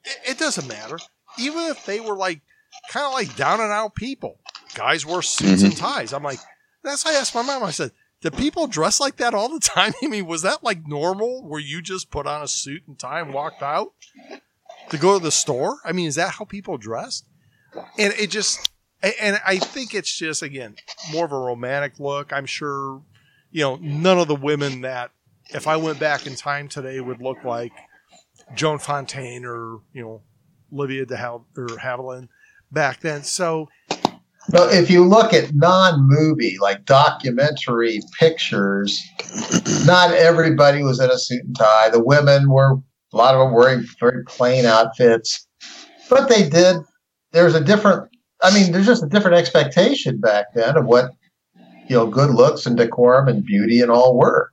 it, 0.04 0.32
it 0.32 0.40
doesn't 0.40 0.68
matter. 0.68 0.98
Even 1.38 1.66
if 1.66 1.86
they 1.86 2.00
were 2.00 2.18
like 2.18 2.42
kind 2.90 3.06
of 3.06 3.14
like 3.14 3.36
down 3.36 3.62
and 3.62 3.72
out 3.72 3.94
people, 3.94 4.40
guys 4.74 5.06
wear 5.06 5.22
suits 5.22 5.62
mm-hmm. 5.62 5.66
and 5.68 5.78
ties. 5.78 6.12
I'm 6.12 6.24
like, 6.24 6.40
that's 6.84 7.06
I 7.06 7.14
asked 7.14 7.36
my 7.36 7.44
mom. 7.44 7.64
I 7.64 7.72
said, 7.72 7.92
"Do 8.22 8.32
people 8.32 8.68
dress 8.68 9.00
like 9.00 9.18
that 9.18 9.34
all 9.34 9.50
the 9.50 9.60
time?" 9.60 9.94
I 10.04 10.08
mean, 10.08 10.26
was 10.26 10.42
that 10.42 10.64
like 10.64 10.88
normal, 10.88 11.44
where 11.44 11.60
you 11.60 11.82
just 11.82 12.12
put 12.12 12.28
on 12.28 12.42
a 12.42 12.48
suit 12.48 12.84
and 12.88 12.98
tie 12.98 13.20
and 13.20 13.34
walked 13.34 13.62
out 13.62 13.94
to 14.90 14.98
go 14.98 15.18
to 15.18 15.24
the 15.24 15.32
store? 15.32 15.78
I 15.86 15.92
mean, 15.92 16.08
is 16.08 16.16
that 16.16 16.32
how 16.32 16.46
people 16.46 16.78
dressed? 16.78 17.26
And 17.98 18.14
it 18.14 18.32
just, 18.32 18.72
and 19.04 19.40
I 19.46 19.58
think 19.58 19.94
it's 19.94 20.16
just 20.16 20.42
again 20.42 20.76
more 21.12 21.26
of 21.26 21.32
a 21.32 21.40
romantic 21.40 22.00
look. 22.00 22.34
I'm 22.34 22.46
sure, 22.46 23.02
you 23.52 23.62
know, 23.62 23.76
none 23.82 24.18
of 24.18 24.28
the 24.28 24.36
women 24.36 24.82
that 24.82 25.12
if 25.50 25.68
I 25.68 25.78
went 25.78 26.00
back 26.00 26.28
in 26.28 26.36
time 26.36 26.68
today 26.68 27.00
would 27.00 27.22
look 27.22 27.44
like 27.44 27.72
Joan 28.56 28.80
Fontaine 28.80 29.46
or 29.46 29.80
you 29.94 30.02
know 30.02 30.22
Olivia 30.74 31.06
de 31.06 31.18
Hav- 31.18 31.46
or 31.56 31.68
Havilland 31.68 32.30
back 32.72 33.00
then. 33.02 33.24
So 33.24 33.70
But 34.50 34.74
if 34.74 34.90
you 34.90 35.04
look 35.04 35.34
at 35.34 35.54
non-movie, 35.54 36.58
like 36.62 36.86
documentary 36.86 38.00
pictures, 38.18 38.98
not 39.86 40.12
everybody 40.14 40.84
was 40.84 41.00
in 41.02 41.10
a 41.10 41.18
suit 41.18 41.44
and 41.44 41.56
tie. 41.58 41.90
The 41.90 42.04
women 42.04 42.50
were 42.50 42.80
a 43.14 43.18
lot 43.18 43.36
of 43.36 43.40
them 43.40 43.54
wearing 43.54 43.86
very 44.00 44.24
plain 44.24 44.66
outfits, 44.66 45.46
but 46.10 46.30
they 46.30 46.48
did. 46.48 46.78
There's 47.34 47.56
a 47.56 47.64
different. 47.64 48.10
I 48.42 48.54
mean, 48.54 48.72
there's 48.72 48.86
just 48.86 49.04
a 49.04 49.08
different 49.08 49.38
expectation 49.38 50.20
back 50.20 50.54
then 50.54 50.78
of 50.78 50.86
what 50.86 51.12
you 51.90 51.96
know 51.96 52.08
good 52.08 52.30
looks 52.30 52.66
and 52.66 52.78
decorum 52.78 53.28
and 53.28 53.46
beauty 53.46 53.82
and 53.82 53.92
all 53.92 54.18
were. 54.18 54.52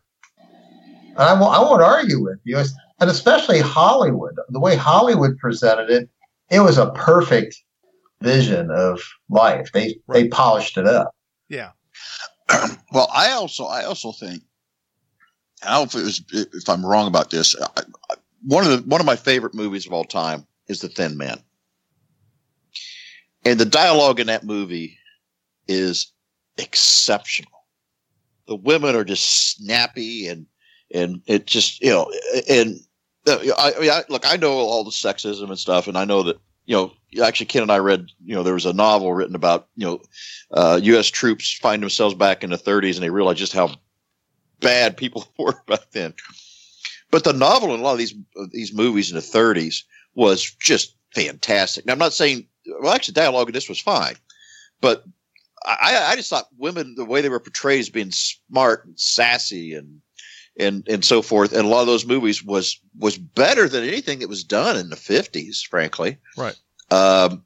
I 1.17 1.39
won't, 1.39 1.55
I 1.55 1.61
won't 1.61 1.83
argue 1.83 2.21
with 2.21 2.41
you, 2.43 2.59
and 2.59 3.11
especially 3.11 3.61
Hollywood. 3.61 4.35
The 4.49 4.59
way 4.59 4.75
Hollywood 4.75 5.39
presented 5.39 5.91
it, 5.91 6.09
it 6.51 6.61
was 6.61 6.79
a 6.79 6.91
perfect 6.91 7.57
vision 8.25 8.71
of 8.71 9.01
life. 9.29 9.71
They 9.73 9.99
right. 10.07 10.23
they 10.23 10.29
polished 10.29 10.77
it 10.77 10.87
up. 10.87 11.15
Yeah. 11.49 11.71
well, 12.93 13.09
I 13.15 13.31
also 13.33 13.67
I 13.67 13.85
also 13.85 14.13
think 14.13 14.43
I 15.63 15.75
don't 15.75 15.95
know 15.95 16.01
if, 16.01 16.05
was, 16.05 16.23
if 16.33 16.69
I'm 16.69 16.85
wrong 16.85 17.07
about 17.07 17.31
this. 17.31 17.55
I, 17.61 17.83
I, 18.11 18.15
one 18.43 18.65
of 18.65 18.71
the 18.71 18.89
one 18.89 19.01
of 19.01 19.07
my 19.07 19.17
favorite 19.17 19.55
movies 19.55 19.87
of 19.87 19.93
all 19.93 20.05
time 20.05 20.47
is 20.69 20.81
The 20.81 20.89
Thin 20.89 21.17
Man, 21.17 21.39
and 23.45 23.59
the 23.59 23.65
dialogue 23.65 24.21
in 24.21 24.27
that 24.27 24.45
movie 24.45 24.99
is 25.69 26.13
exceptional. 26.59 27.53
The 28.47 28.57
women 28.57 28.95
are 28.95 29.05
just 29.05 29.55
snappy 29.55 30.29
and 30.29 30.47
and 30.93 31.23
it 31.27 31.47
just 31.47 31.81
you 31.81 31.91
know 31.91 32.11
and 32.49 32.79
uh, 33.27 33.39
I, 33.59 33.73
I 33.75 33.81
mean 33.81 33.91
I, 33.91 34.03
look 34.09 34.31
I 34.31 34.37
know 34.37 34.53
all 34.53 34.85
the 34.85 34.91
sexism 34.91 35.49
and 35.49 35.59
stuff 35.59 35.89
and 35.89 35.97
I 35.97 36.05
know 36.05 36.23
that 36.25 36.39
you 36.67 36.77
know 36.77 37.25
actually 37.25 37.47
Ken 37.47 37.63
and 37.63 37.73
I 37.73 37.79
read 37.79 38.11
you 38.25 38.35
know 38.35 38.43
there 38.43 38.55
was 38.55 38.67
a 38.67 38.73
novel 38.73 39.13
written 39.13 39.35
about 39.35 39.69
you 39.77 39.87
know 39.87 40.01
uh, 40.53 40.81
U.S. 40.83 41.09
troops 41.09 41.53
find 41.53 41.83
themselves 41.83 42.15
back 42.15 42.43
in 42.43 42.51
the 42.51 42.57
30s 42.57 42.95
and 42.95 43.03
they 43.03 43.11
realize 43.11 43.39
just 43.39 43.53
how 43.53 43.75
bad 44.61 44.97
people 44.97 45.27
were 45.39 45.61
back 45.67 45.91
then. 45.93 46.15
But 47.11 47.25
the 47.25 47.33
novel 47.33 47.75
in 47.75 47.81
a 47.81 47.83
lot 47.83 47.93
of 47.93 47.99
these 47.99 48.15
these 48.51 48.73
movies 48.73 49.11
in 49.11 49.17
the 49.17 49.23
30s 49.23 49.85
was 50.15 50.43
just 50.61 50.97
fantastic. 51.15 51.87
Now 51.87 51.93
I'm 51.93 51.99
not 51.99 52.13
saying 52.13 52.47
well 52.81 52.95
actually 52.95 53.15
dialogue 53.15 53.49
in 53.49 53.55
this 53.55 53.69
was 53.69 53.81
fine, 53.81 54.15
but 54.81 55.05
I, 55.67 56.11
I 56.11 56.17
just 56.17 56.29
thought 56.29 56.49
women 56.59 56.95
the 56.95 57.07
way 57.07 57.23
they 57.23 57.31
were 57.31 57.41
portrayed 57.41 57.81
as 57.81 57.89
being 57.89 58.11
smart 58.11 58.85
and 58.85 58.99
sassy 59.01 59.75
and 59.75 60.01
and 60.59 60.87
and 60.89 61.05
so 61.05 61.23
forth 61.23 61.53
and 61.53 61.65
a 61.65 61.69
lot 61.69 61.81
of 61.81 61.87
those 61.87 62.07
movies 62.07 62.43
was 62.43 62.81
was 62.99 63.19
better 63.19 63.69
than 63.69 63.85
anything 63.85 64.21
that 64.21 64.29
was 64.29 64.45
done 64.45 64.77
in 64.77 64.89
the 64.89 64.97
50s 64.97 65.67
frankly 65.67 66.19
right 66.37 66.57
um 66.91 67.45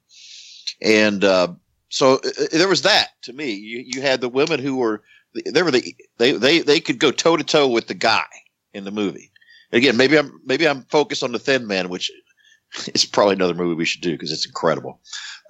and 0.80 1.24
uh, 1.24 1.48
so 1.88 2.14
uh, 2.14 2.28
uh, 2.40 2.46
there 2.52 2.68
was 2.68 2.82
that 2.82 3.08
to 3.22 3.32
me 3.32 3.52
you, 3.52 3.84
you 3.86 4.02
had 4.02 4.20
the 4.20 4.28
women 4.28 4.60
who 4.60 4.76
were 4.76 5.02
they 5.44 5.62
were 5.62 5.70
the 5.70 5.94
they 6.18 6.32
they 6.32 6.60
they 6.60 6.80
could 6.80 6.98
go 6.98 7.10
toe 7.10 7.36
to 7.36 7.44
toe 7.44 7.68
with 7.68 7.86
the 7.86 7.94
guy 7.94 8.26
in 8.72 8.84
the 8.84 8.90
movie. 8.90 9.30
Again, 9.72 9.96
maybe 9.96 10.18
I'm 10.18 10.40
maybe 10.44 10.66
I'm 10.66 10.82
focused 10.84 11.22
on 11.22 11.32
the 11.32 11.38
Thin 11.38 11.66
Man, 11.66 11.88
which 11.88 12.10
is 12.94 13.04
probably 13.04 13.34
another 13.34 13.54
movie 13.54 13.74
we 13.74 13.84
should 13.84 14.00
do 14.00 14.12
because 14.12 14.32
it's 14.32 14.46
incredible. 14.46 15.00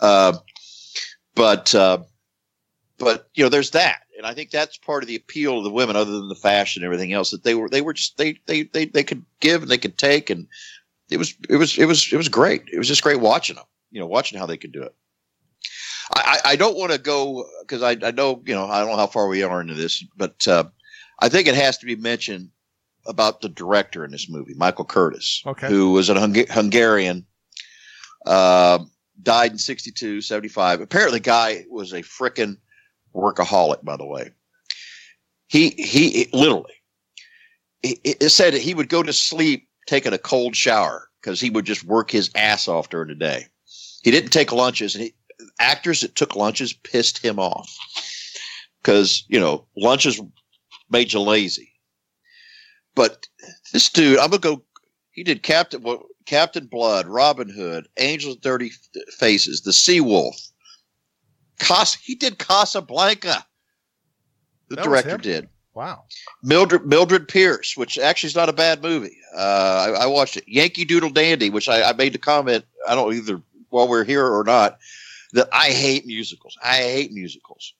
Uh, 0.00 0.36
but 1.34 1.74
uh, 1.74 1.98
but 2.98 3.28
you 3.34 3.44
know, 3.44 3.48
there's 3.48 3.70
that, 3.70 4.00
and 4.16 4.26
I 4.26 4.34
think 4.34 4.50
that's 4.50 4.76
part 4.76 5.02
of 5.02 5.08
the 5.08 5.16
appeal 5.16 5.58
of 5.58 5.64
the 5.64 5.70
women, 5.70 5.96
other 5.96 6.12
than 6.12 6.28
the 6.28 6.34
fashion 6.34 6.82
and 6.82 6.86
everything 6.86 7.12
else. 7.12 7.30
That 7.30 7.44
they 7.44 7.54
were 7.54 7.68
they 7.68 7.80
were 7.80 7.92
just 7.92 8.16
they 8.16 8.38
they 8.46 8.64
they 8.64 8.86
they 8.86 9.04
could 9.04 9.24
give 9.40 9.62
and 9.62 9.70
they 9.70 9.78
could 9.78 9.96
take, 9.96 10.30
and 10.30 10.48
it 11.10 11.16
was 11.16 11.34
it 11.48 11.56
was 11.56 11.78
it 11.78 11.86
was 11.86 12.12
it 12.12 12.16
was 12.16 12.28
great. 12.28 12.64
It 12.72 12.78
was 12.78 12.88
just 12.88 13.02
great 13.02 13.20
watching 13.20 13.56
them. 13.56 13.64
You 13.90 14.00
know, 14.00 14.06
watching 14.06 14.38
how 14.38 14.46
they 14.46 14.56
could 14.56 14.72
do 14.72 14.82
it. 14.82 14.94
I, 16.14 16.40
I 16.44 16.56
don't 16.56 16.76
want 16.76 16.92
to 16.92 16.98
go 16.98 17.46
because 17.60 17.82
I, 17.82 17.96
I 18.02 18.10
know 18.10 18.42
you 18.44 18.54
know 18.54 18.66
I 18.66 18.80
don't 18.80 18.90
know 18.90 18.96
how 18.96 19.06
far 19.06 19.28
we 19.28 19.42
are 19.42 19.60
into 19.60 19.74
this, 19.74 20.04
but 20.16 20.46
uh, 20.48 20.64
I 21.20 21.28
think 21.28 21.46
it 21.46 21.54
has 21.54 21.78
to 21.78 21.86
be 21.86 21.96
mentioned 21.96 22.50
about 23.06 23.40
the 23.40 23.48
director 23.48 24.04
in 24.04 24.10
this 24.10 24.28
movie, 24.28 24.54
Michael 24.54 24.84
Curtiz, 24.84 25.46
okay. 25.46 25.68
who 25.68 25.92
was 25.92 26.10
a 26.10 26.18
Hung- 26.18 26.46
Hungarian, 26.50 27.26
uh, 28.26 28.80
died 29.22 29.52
in 29.52 29.58
62, 29.58 30.20
75. 30.20 30.80
Apparently, 30.80 31.18
the 31.18 31.24
guy 31.24 31.64
was 31.70 31.92
a 31.92 32.02
frickin' 32.02 32.58
workaholic, 33.14 33.84
by 33.84 33.96
the 33.96 34.06
way. 34.06 34.30
He 35.48 35.70
he 35.70 36.28
literally 36.32 36.74
it 37.82 38.30
said 38.30 38.54
he 38.54 38.74
would 38.74 38.88
go 38.88 39.02
to 39.02 39.12
sleep 39.12 39.68
taking 39.86 40.12
a 40.12 40.18
cold 40.18 40.56
shower 40.56 41.08
because 41.20 41.40
he 41.40 41.50
would 41.50 41.64
just 41.64 41.84
work 41.84 42.10
his 42.10 42.30
ass 42.34 42.68
off 42.68 42.88
during 42.90 43.08
the 43.08 43.14
day. 43.14 43.46
He 44.02 44.10
didn't 44.10 44.30
take 44.30 44.52
lunches, 44.52 44.94
and 44.94 45.04
he, 45.04 45.14
actors 45.60 46.00
that 46.00 46.14
took 46.14 46.36
lunches 46.36 46.72
pissed 46.72 47.18
him 47.24 47.38
off 47.38 47.74
because 48.82 49.24
you 49.28 49.38
know 49.38 49.66
lunches 49.76 50.20
made 50.90 51.12
you 51.12 51.20
lazy. 51.20 51.72
But 52.94 53.26
this 53.72 53.88
dude, 53.88 54.18
I'm 54.18 54.30
gonna 54.30 54.38
go. 54.38 54.62
He 55.12 55.22
did 55.22 55.42
Captain 55.42 55.82
well, 55.82 56.04
Captain 56.26 56.66
Blood, 56.66 57.06
Robin 57.06 57.48
Hood, 57.48 57.88
Angels 57.98 58.36
Dirty 58.36 58.72
Faces, 59.16 59.62
The 59.62 59.72
Sea 59.72 60.00
Wolf. 60.00 60.36
He 62.02 62.14
did 62.14 62.38
Casablanca. 62.38 63.44
The 64.68 64.76
that 64.76 64.84
director 64.84 65.18
did. 65.18 65.48
Wow. 65.74 66.04
Mildred 66.42 66.86
Mildred 66.86 67.28
Pierce, 67.28 67.76
which 67.76 67.98
actually 67.98 68.28
is 68.28 68.36
not 68.36 68.48
a 68.48 68.52
bad 68.52 68.82
movie. 68.82 69.16
Uh, 69.36 69.94
I, 69.96 70.02
I, 70.02 70.06
watched 70.06 70.36
it. 70.36 70.44
Yankee 70.48 70.84
Doodle 70.84 71.10
Dandy, 71.10 71.50
which 71.50 71.68
I, 71.68 71.82
I 71.82 71.92
made 71.92 72.12
the 72.12 72.18
comment. 72.18 72.64
I 72.88 72.94
don't 72.94 73.14
either 73.14 73.40
while 73.68 73.86
we're 73.86 74.04
here 74.04 74.26
or 74.26 74.42
not 74.44 74.78
that 75.34 75.48
I 75.52 75.68
hate 75.68 76.06
musicals. 76.06 76.56
I 76.62 76.78
hate 76.78 77.12
musicals. 77.12 77.74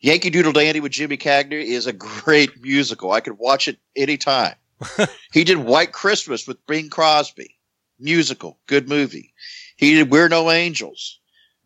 Yankee 0.00 0.30
Doodle 0.30 0.52
Dandy 0.52 0.80
with 0.80 0.92
Jimmy 0.92 1.16
Cagney 1.16 1.64
is 1.64 1.86
a 1.86 1.92
great 1.92 2.62
musical. 2.62 3.10
I 3.10 3.20
could 3.20 3.38
watch 3.38 3.66
it 3.66 3.78
anytime. 3.96 4.54
he 5.32 5.44
did 5.44 5.58
White 5.58 5.92
Christmas 5.92 6.46
with 6.46 6.64
Bing 6.66 6.90
Crosby, 6.90 7.56
musical, 7.98 8.58
good 8.66 8.88
movie. 8.88 9.32
He 9.76 9.94
did 9.94 10.10
We're 10.10 10.28
No 10.28 10.50
Angels 10.50 11.18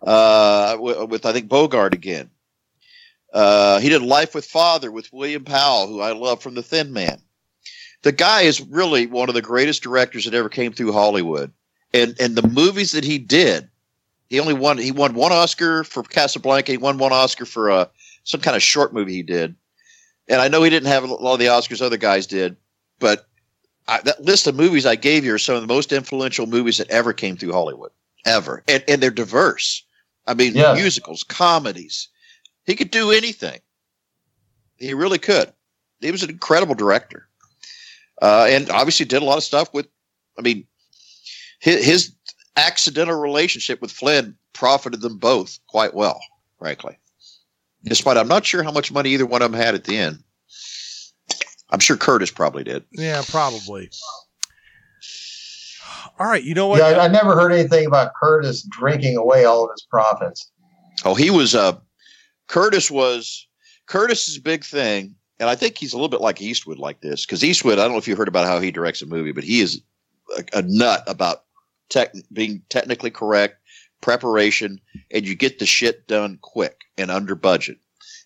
uh, 0.03 0.77
with, 0.79 1.11
with, 1.11 1.27
I 1.27 1.33
think 1.33 1.49
Bogart 1.49 1.95
again. 1.95 2.31
Uh, 3.33 3.79
he 3.81 3.89
did 3.89 4.03
Life 4.03 4.35
with 4.35 4.47
Father 4.47 4.91
with 4.91 5.13
William 5.13 5.45
Powell, 5.45 5.87
who 5.87 6.01
I 6.01 6.13
love 6.13 6.43
from 6.43 6.55
The 6.55 6.63
Thin 6.63 6.93
Man. 6.93 7.21
The 8.03 8.13
guy 8.13 8.43
is 8.43 8.61
really 8.61 9.07
one 9.07 9.29
of 9.29 9.35
the 9.35 9.43
greatest 9.43 9.83
directors 9.83 10.25
that 10.25 10.35
ever 10.35 10.49
came 10.49 10.73
through 10.73 10.93
Hollywood, 10.93 11.53
and 11.93 12.15
and 12.21 12.37
the 12.37 12.49
movies 12.49 12.93
that 12.93 13.05
he 13.05 13.19
did 13.19 13.69
he 14.29 14.41
only 14.41 14.55
won. 14.55 14.79
He 14.79 14.93
won 14.93 15.15
one 15.15 15.33
Oscar 15.33 15.85
for 15.85 16.03
Casablanca. 16.03 16.73
He 16.73 16.79
won 16.79 16.99
one 16.99 17.13
Oscar 17.13 17.47
for 17.47 17.71
uh, 17.71 17.87
some 18.25 18.41
kind 18.41 18.57
of 18.57 18.63
short 18.63 18.93
movie 18.93 19.15
he 19.15 19.23
did. 19.23 19.55
And 20.29 20.41
I 20.41 20.49
know 20.49 20.63
he 20.63 20.71
didn't 20.71 20.89
have 20.89 21.05
a 21.05 21.07
lot 21.07 21.35
of 21.35 21.39
the 21.39 21.47
Oscars 21.47 21.81
other 21.81 21.97
guys 21.97 22.27
did, 22.27 22.57
but 22.99 23.27
I, 23.87 24.03
that 24.03 24.23
list 24.23 24.47
of 24.47 24.55
movies 24.55 24.85
I 24.85 24.97
gave 24.97 25.25
you 25.25 25.35
are 25.35 25.39
some 25.39 25.55
of 25.55 25.63
the 25.63 25.75
most 25.75 25.93
influential 25.93 26.47
movies 26.47 26.77
that 26.77 26.91
ever 26.91 27.15
came 27.15 27.37
through 27.37 27.53
Hollywood, 27.53 27.91
ever, 28.27 28.63
and, 28.69 28.85
and 28.87 29.03
they're 29.03 29.11
diverse. 29.11 29.83
I 30.29 30.35
mean, 30.35 30.55
yes. 30.55 30.77
musicals, 30.77 31.25
comedies. 31.25 32.09
He 32.65 32.77
could 32.77 32.91
do 32.91 33.11
anything. 33.11 33.59
He 34.77 34.95
really 34.95 35.19
could. 35.19 35.53
He 36.01 36.13
was 36.13 36.23
an 36.23 36.31
incredible 36.31 36.75
director, 36.75 37.29
uh, 38.23 38.47
and 38.49 38.71
obviously 38.71 39.07
did 39.07 39.23
a 39.23 39.25
lot 39.25 39.39
of 39.39 39.43
stuff 39.43 39.73
with. 39.73 39.89
I 40.39 40.43
mean, 40.43 40.67
his, 41.59 41.85
his 41.85 42.13
accidental 42.57 43.19
relationship 43.19 43.81
with 43.81 43.91
Flynn 43.91 44.37
profited 44.53 45.01
them 45.01 45.19
both 45.19 45.59
quite 45.67 45.95
well, 45.95 46.21
frankly. 46.59 46.99
Despite 47.85 48.17
I'm 48.17 48.29
not 48.29 48.45
sure 48.45 48.63
how 48.63 48.71
much 48.71 48.93
money 48.93 49.11
either 49.11 49.27
one 49.27 49.43
of 49.43 49.51
them 49.51 49.61
had 49.61 49.75
at 49.75 49.85
the 49.85 49.97
end. 49.97 50.23
I'm 51.71 51.81
sure 51.81 51.97
Curtiz 51.97 52.35
probably 52.35 52.65
did. 52.65 52.85
Yeah, 52.93 53.23
probably. 53.29 53.91
All 56.19 56.27
right, 56.27 56.43
you 56.43 56.55
know 56.55 56.67
what? 56.67 56.79
Yeah, 56.79 56.99
I, 56.99 57.05
I 57.05 57.09
never 57.09 57.35
heard 57.35 57.53
anything 57.53 57.87
about 57.87 58.13
Curtiz 58.21 58.67
drinking 58.69 59.17
away 59.17 59.45
all 59.45 59.65
of 59.65 59.71
his 59.71 59.87
profits. 59.89 60.51
Oh, 61.05 61.15
he 61.15 61.31
was 61.31 61.55
uh 61.55 61.79
Curtiz 62.49 62.91
was 62.91 63.47
Curtiz's 63.87 64.39
big 64.39 64.65
thing, 64.65 65.15
and 65.39 65.49
I 65.49 65.55
think 65.55 65.79
he's 65.79 65.93
a 65.93 65.97
little 65.97 66.09
bit 66.09 66.21
like 66.21 66.41
Eastwood 66.41 66.79
like 66.79 67.01
this 67.01 67.25
because 67.25 67.45
Eastwood. 67.45 67.79
I 67.79 67.83
don't 67.83 67.93
know 67.93 67.99
if 67.99 68.09
you 68.09 68.17
heard 68.17 68.29
about 68.29 68.47
how 68.47 68.59
he 68.61 68.71
directs 68.71 69.03
a 69.03 69.07
movie, 69.07 69.33
but 69.33 69.45
he 69.45 69.61
is 69.61 69.81
a, 70.37 70.59
a 70.59 70.63
nut 70.63 71.05
about 71.07 71.45
tech, 71.89 72.13
being 72.33 72.63
technically 72.69 73.11
correct, 73.11 73.61
preparation, 74.01 74.81
and 75.13 75.27
you 75.27 75.35
get 75.35 75.59
the 75.59 75.67
shit 75.67 76.07
done 76.07 76.39
quick 76.43 76.81
and 76.97 77.11
under 77.11 77.35
budget. 77.35 77.79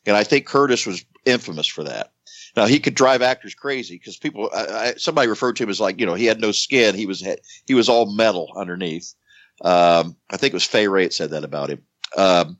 And 0.06 0.16
I 0.16 0.24
think 0.24 0.48
Curtiz 0.48 0.86
was 0.86 1.04
infamous 1.24 1.66
for 1.66 1.84
that. 1.84 2.12
Now 2.56 2.66
he 2.66 2.78
could 2.78 2.94
drive 2.94 3.22
actors 3.22 3.54
crazy 3.54 3.96
because 3.96 4.16
people. 4.16 4.50
I, 4.54 4.66
I, 4.66 4.94
somebody 4.94 5.28
referred 5.28 5.56
to 5.56 5.62
him 5.62 5.70
as 5.70 5.80
like 5.80 5.98
you 5.98 6.06
know 6.06 6.14
he 6.14 6.26
had 6.26 6.40
no 6.40 6.52
skin. 6.52 6.94
He 6.94 7.06
was 7.06 7.26
he 7.66 7.74
was 7.74 7.88
all 7.88 8.14
metal 8.14 8.52
underneath. 8.56 9.14
Um, 9.62 10.16
I 10.30 10.36
think 10.36 10.52
it 10.52 10.56
was 10.56 10.64
Fay 10.64 10.86
that 10.86 11.12
said 11.12 11.30
that 11.30 11.44
about 11.44 11.70
him. 11.70 11.82
Um, 12.16 12.58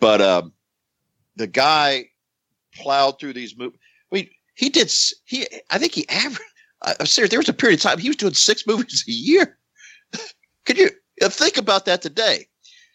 but 0.00 0.20
um, 0.20 0.52
the 1.36 1.46
guy 1.46 2.06
plowed 2.74 3.20
through 3.20 3.34
these 3.34 3.56
movies. 3.56 3.78
I 4.10 4.16
mean, 4.16 4.30
he 4.54 4.68
did. 4.70 4.92
He 5.24 5.46
I 5.70 5.78
think 5.78 5.92
he 5.92 6.08
averaged. 6.08 6.40
I'm 6.82 7.06
serious. 7.06 7.30
There 7.30 7.40
was 7.40 7.48
a 7.48 7.54
period 7.54 7.80
of 7.80 7.82
time 7.82 7.98
he 7.98 8.08
was 8.08 8.16
doing 8.16 8.34
six 8.34 8.66
movies 8.66 9.04
a 9.08 9.10
year. 9.10 9.58
Could 10.64 10.78
you 10.78 10.90
think 11.20 11.58
about 11.58 11.86
that 11.86 12.02
today? 12.02 12.46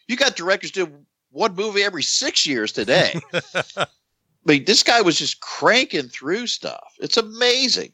You 0.07 0.15
got 0.15 0.35
directors 0.35 0.71
doing 0.71 1.05
one 1.31 1.55
movie 1.55 1.83
every 1.83 2.03
six 2.03 2.45
years 2.45 2.71
today. 2.71 3.19
Mean, 4.45 4.65
this 4.65 4.83
guy 4.83 5.01
was 5.01 5.17
just 5.17 5.39
cranking 5.41 6.09
through 6.09 6.47
stuff. 6.47 6.93
It's 6.99 7.17
amazing. 7.17 7.93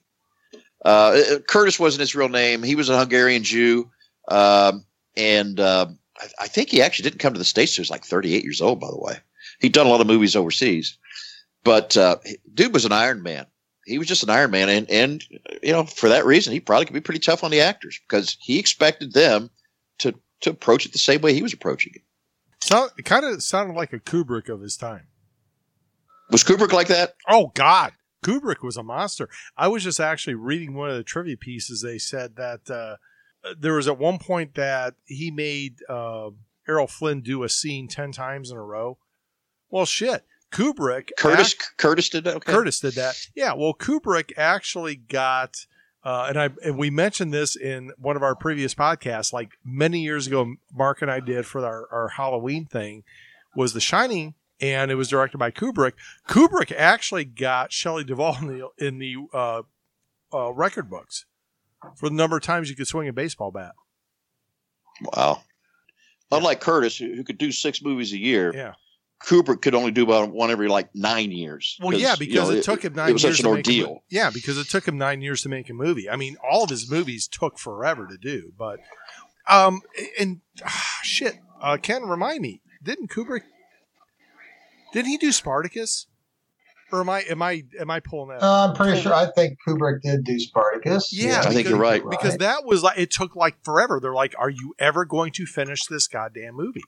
Uh, 0.84 1.22
Curtiz 1.48 1.80
wasn't 1.80 2.02
his 2.02 2.16
real 2.16 2.30
name. 2.30 2.64
He 2.64 2.76
was 2.76 2.90
a 2.90 2.98
Hungarian 2.98 3.44
Jew. 3.44 3.90
Um, 4.30 4.86
and 5.18 5.60
uh, 5.60 5.88
I, 6.18 6.28
I, 6.42 6.48
think 6.48 6.70
he 6.70 6.82
actually 6.82 7.04
didn't 7.04 7.20
come 7.20 7.34
to 7.34 7.40
the 7.40 7.46
States. 7.46 7.76
He 7.76 7.82
was 7.82 7.90
like 7.90 8.06
38 8.06 8.44
years 8.44 8.62
old, 8.62 8.80
by 8.80 8.88
the 8.90 9.00
way. 9.00 9.18
He'd 9.60 9.74
done 9.74 9.88
a 9.88 9.90
lot 9.90 10.02
of 10.02 10.08
movies 10.08 10.36
overseas. 10.36 10.98
But 11.64 11.98
uh, 11.98 12.18
dude 12.54 12.74
was 12.74 12.86
an 12.86 12.92
Iron 12.92 13.22
Man. 13.22 13.46
he 13.86 13.98
was 13.98 14.08
just 14.08 14.24
an 14.24 14.30
Iron 14.30 14.52
Man, 14.52 14.70
and 14.70 14.90
and 14.90 15.24
you 15.62 15.74
know 15.74 15.84
for 15.84 16.08
that 16.08 16.26
reason 16.26 16.54
he 16.54 16.60
probably 16.60 16.86
could 16.86 16.94
be 16.94 17.02
pretty 17.02 17.20
tough 17.20 17.44
on 17.44 17.52
the 17.52 17.60
actors 17.60 18.00
because 18.08 18.38
he 18.40 18.58
expected 18.58 19.14
them 19.14 19.50
to 20.00 20.14
to 20.42 20.52
approach 20.52 20.86
it 20.86 20.94
the 20.94 21.00
same 21.00 21.22
way 21.22 21.34
he 21.34 21.44
was 21.44 21.54
approaching 21.54 21.94
it. 21.96 22.02
So 22.62 22.88
it 22.98 23.04
kind 23.04 23.26
of 23.26 23.44
sounded 23.44 23.76
like 23.76 23.94
a 23.94 24.00
Kubrick 24.00 24.48
of 24.48 24.62
his 24.62 24.78
time. 24.78 25.08
Was 26.32 26.44
Kubrick 26.44 26.72
like 26.72 26.88
that? 26.88 27.16
Oh 27.28 27.52
God, 27.56 27.94
Kubrick 28.24 28.64
was 28.64 28.78
a 28.78 28.84
monster. 28.84 29.30
I 29.58 29.68
was 29.68 29.84
just 29.84 30.00
actually 30.00 30.36
reading 30.36 30.76
one 30.76 30.90
of 30.90 30.96
the 30.96 31.04
trivia 31.04 31.38
pieces. 31.38 31.82
They 31.82 31.98
said 31.98 32.36
that 32.36 32.70
uh, 32.70 32.98
there 33.58 33.74
was 33.74 33.88
at 33.88 33.98
one 33.98 34.20
point 34.20 34.56
that 34.56 34.96
he 35.06 35.32
made 35.32 35.78
uh, 35.90 36.30
Errol 36.68 36.88
Flynn 36.88 37.22
do 37.22 37.44
a 37.44 37.50
scene 37.50 37.88
ten 37.88 38.12
times 38.12 38.52
in 38.52 38.58
a 38.58 38.64
row. 38.64 38.98
Well, 39.70 39.86
shit. 39.86 40.26
Kubrick, 40.52 41.10
Curtiz, 41.18 41.54
act- 41.54 41.74
Curtiz 41.78 42.10
did 42.10 42.24
that. 42.24 42.38
Okay. 42.38 42.52
Curtiz 42.52 42.82
did 42.82 42.94
that. 42.94 43.16
Yeah. 43.36 43.54
Well, 43.54 43.76
Kubrick 43.76 44.32
actually 44.36 44.96
got, 44.96 45.68
uh, 46.04 46.26
and 46.28 46.40
I 46.40 46.50
and 46.66 46.76
we 46.76 46.90
mentioned 46.90 47.32
this 47.32 47.56
in 47.56 47.92
one 47.98 48.16
of 48.16 48.24
our 48.24 48.36
previous 48.36 48.74
podcasts, 48.74 49.32
like 49.32 49.52
many 49.64 50.02
years 50.02 50.26
ago. 50.26 50.56
Mark 50.74 51.04
and 51.04 51.12
I 51.12 51.20
did 51.20 51.46
for 51.46 51.64
our, 51.64 51.88
our 51.92 52.08
Halloween 52.10 52.66
thing 52.66 53.04
was 53.56 53.74
The 53.74 53.80
Shining 53.80 54.34
and 54.62 54.92
it 54.92 54.96
was 54.96 55.08
directed 55.08 55.38
by 55.38 55.52
Kubrick. 55.52 55.94
Kubrick 56.28 56.72
actually 56.76 57.26
got 57.26 57.72
Shelley 57.72 58.04
Duvall 58.04 58.38
in 58.42 58.48
the 58.48 58.70
in 58.78 59.00
the 59.00 59.16
uh, 59.34 59.62
uh, 60.34 60.54
record 60.54 60.90
books 60.90 61.26
for 61.96 62.10
the 62.10 62.16
number 62.16 62.38
of 62.38 62.44
times 62.44 62.70
you 62.70 62.76
could 62.76 62.88
swing 62.88 63.08
a 63.08 63.14
baseball 63.14 63.52
bat. 63.52 63.74
Wow! 65.02 65.42
Yeah. 66.32 66.38
Unlike 66.38 66.62
Curtiz, 66.62 66.98
who, 66.98 67.24
could 67.24 67.40
do 67.40 67.52
six 67.52 67.82
movies 67.82 68.14
a 68.14 68.18
year, 68.18 68.54
yeah. 68.54 68.74
Kubrick 69.24 69.62
could 69.62 69.74
only 69.74 69.92
do 69.92 70.04
about 70.04 70.30
one 70.30 70.52
every 70.52 70.68
like 70.68 70.90
nine 70.94 71.32
years. 71.32 71.78
Well, 71.82 71.98
yeah, 71.98 72.16
because 72.18 72.34
you 72.34 72.42
know, 72.42 72.50
it, 72.52 72.58
it, 72.60 72.64
took 72.64 72.84
him 72.84 72.94
nine. 72.94 73.10
It 73.10 73.14
was 73.14 73.24
years 73.24 73.38
such 73.38 73.46
an 73.46 73.52
ordeal. 73.52 74.04
yeah, 74.10 74.30
because 74.30 74.58
it 74.58 74.70
took 74.70 74.88
him 74.88 74.98
nine 74.98 75.22
years 75.22 75.42
to 75.44 75.50
make 75.50 75.70
a 75.70 75.74
movie. 75.74 76.10
I 76.10 76.16
mean, 76.16 76.38
all 76.48 76.64
of 76.64 76.70
his 76.70 76.90
movies 76.90 77.28
took 77.28 77.58
forever 77.58 78.08
to 78.08 78.18
do, 78.18 78.54
but 78.58 78.80
um, 79.48 79.82
and 80.20 80.42
ah, 80.64 81.00
shit, 81.04 81.40
uh, 81.62 81.78
Ken, 81.82 82.04
remind 82.04 82.42
me, 82.42 82.62
didn't 82.84 83.10
Kubrick 83.10 83.42
did 84.94 85.06
he 85.06 85.18
do 85.18 85.32
Spartacus? 85.32 86.08
Or 86.92 87.02
am 87.02 87.10
I 87.10 87.22
am 87.30 87.42
I 87.42 87.64
am 87.80 87.92
I 87.92 88.00
pulling 88.00 88.30
that? 88.30 88.44
Uh, 88.44 88.68
I'm 88.68 88.76
pretty 88.76 89.00
sure. 89.00 89.14
I 89.14 89.30
think 89.32 89.60
Kubrick 89.68 90.02
did 90.02 90.24
do 90.24 90.40
Spartacus. 90.40 91.14
Yeah, 91.14 91.30
yeah 91.30 91.42
I 91.42 91.54
think 91.54 91.70
you're 91.70 91.78
right 91.78 92.04
because 92.10 92.38
that 92.38 92.66
was 92.66 92.82
like 92.82 92.98
it 92.98 93.12
took 93.12 93.36
like 93.36 93.64
forever. 93.64 94.00
They're 94.02 94.14
like, 94.14 94.34
"Are 94.40 94.50
you 94.50 94.74
ever 94.80 95.06
going 95.06 95.32
to 95.34 95.46
finish 95.46 95.86
this 95.86 96.08
goddamn 96.08 96.56
movie?" 96.56 96.84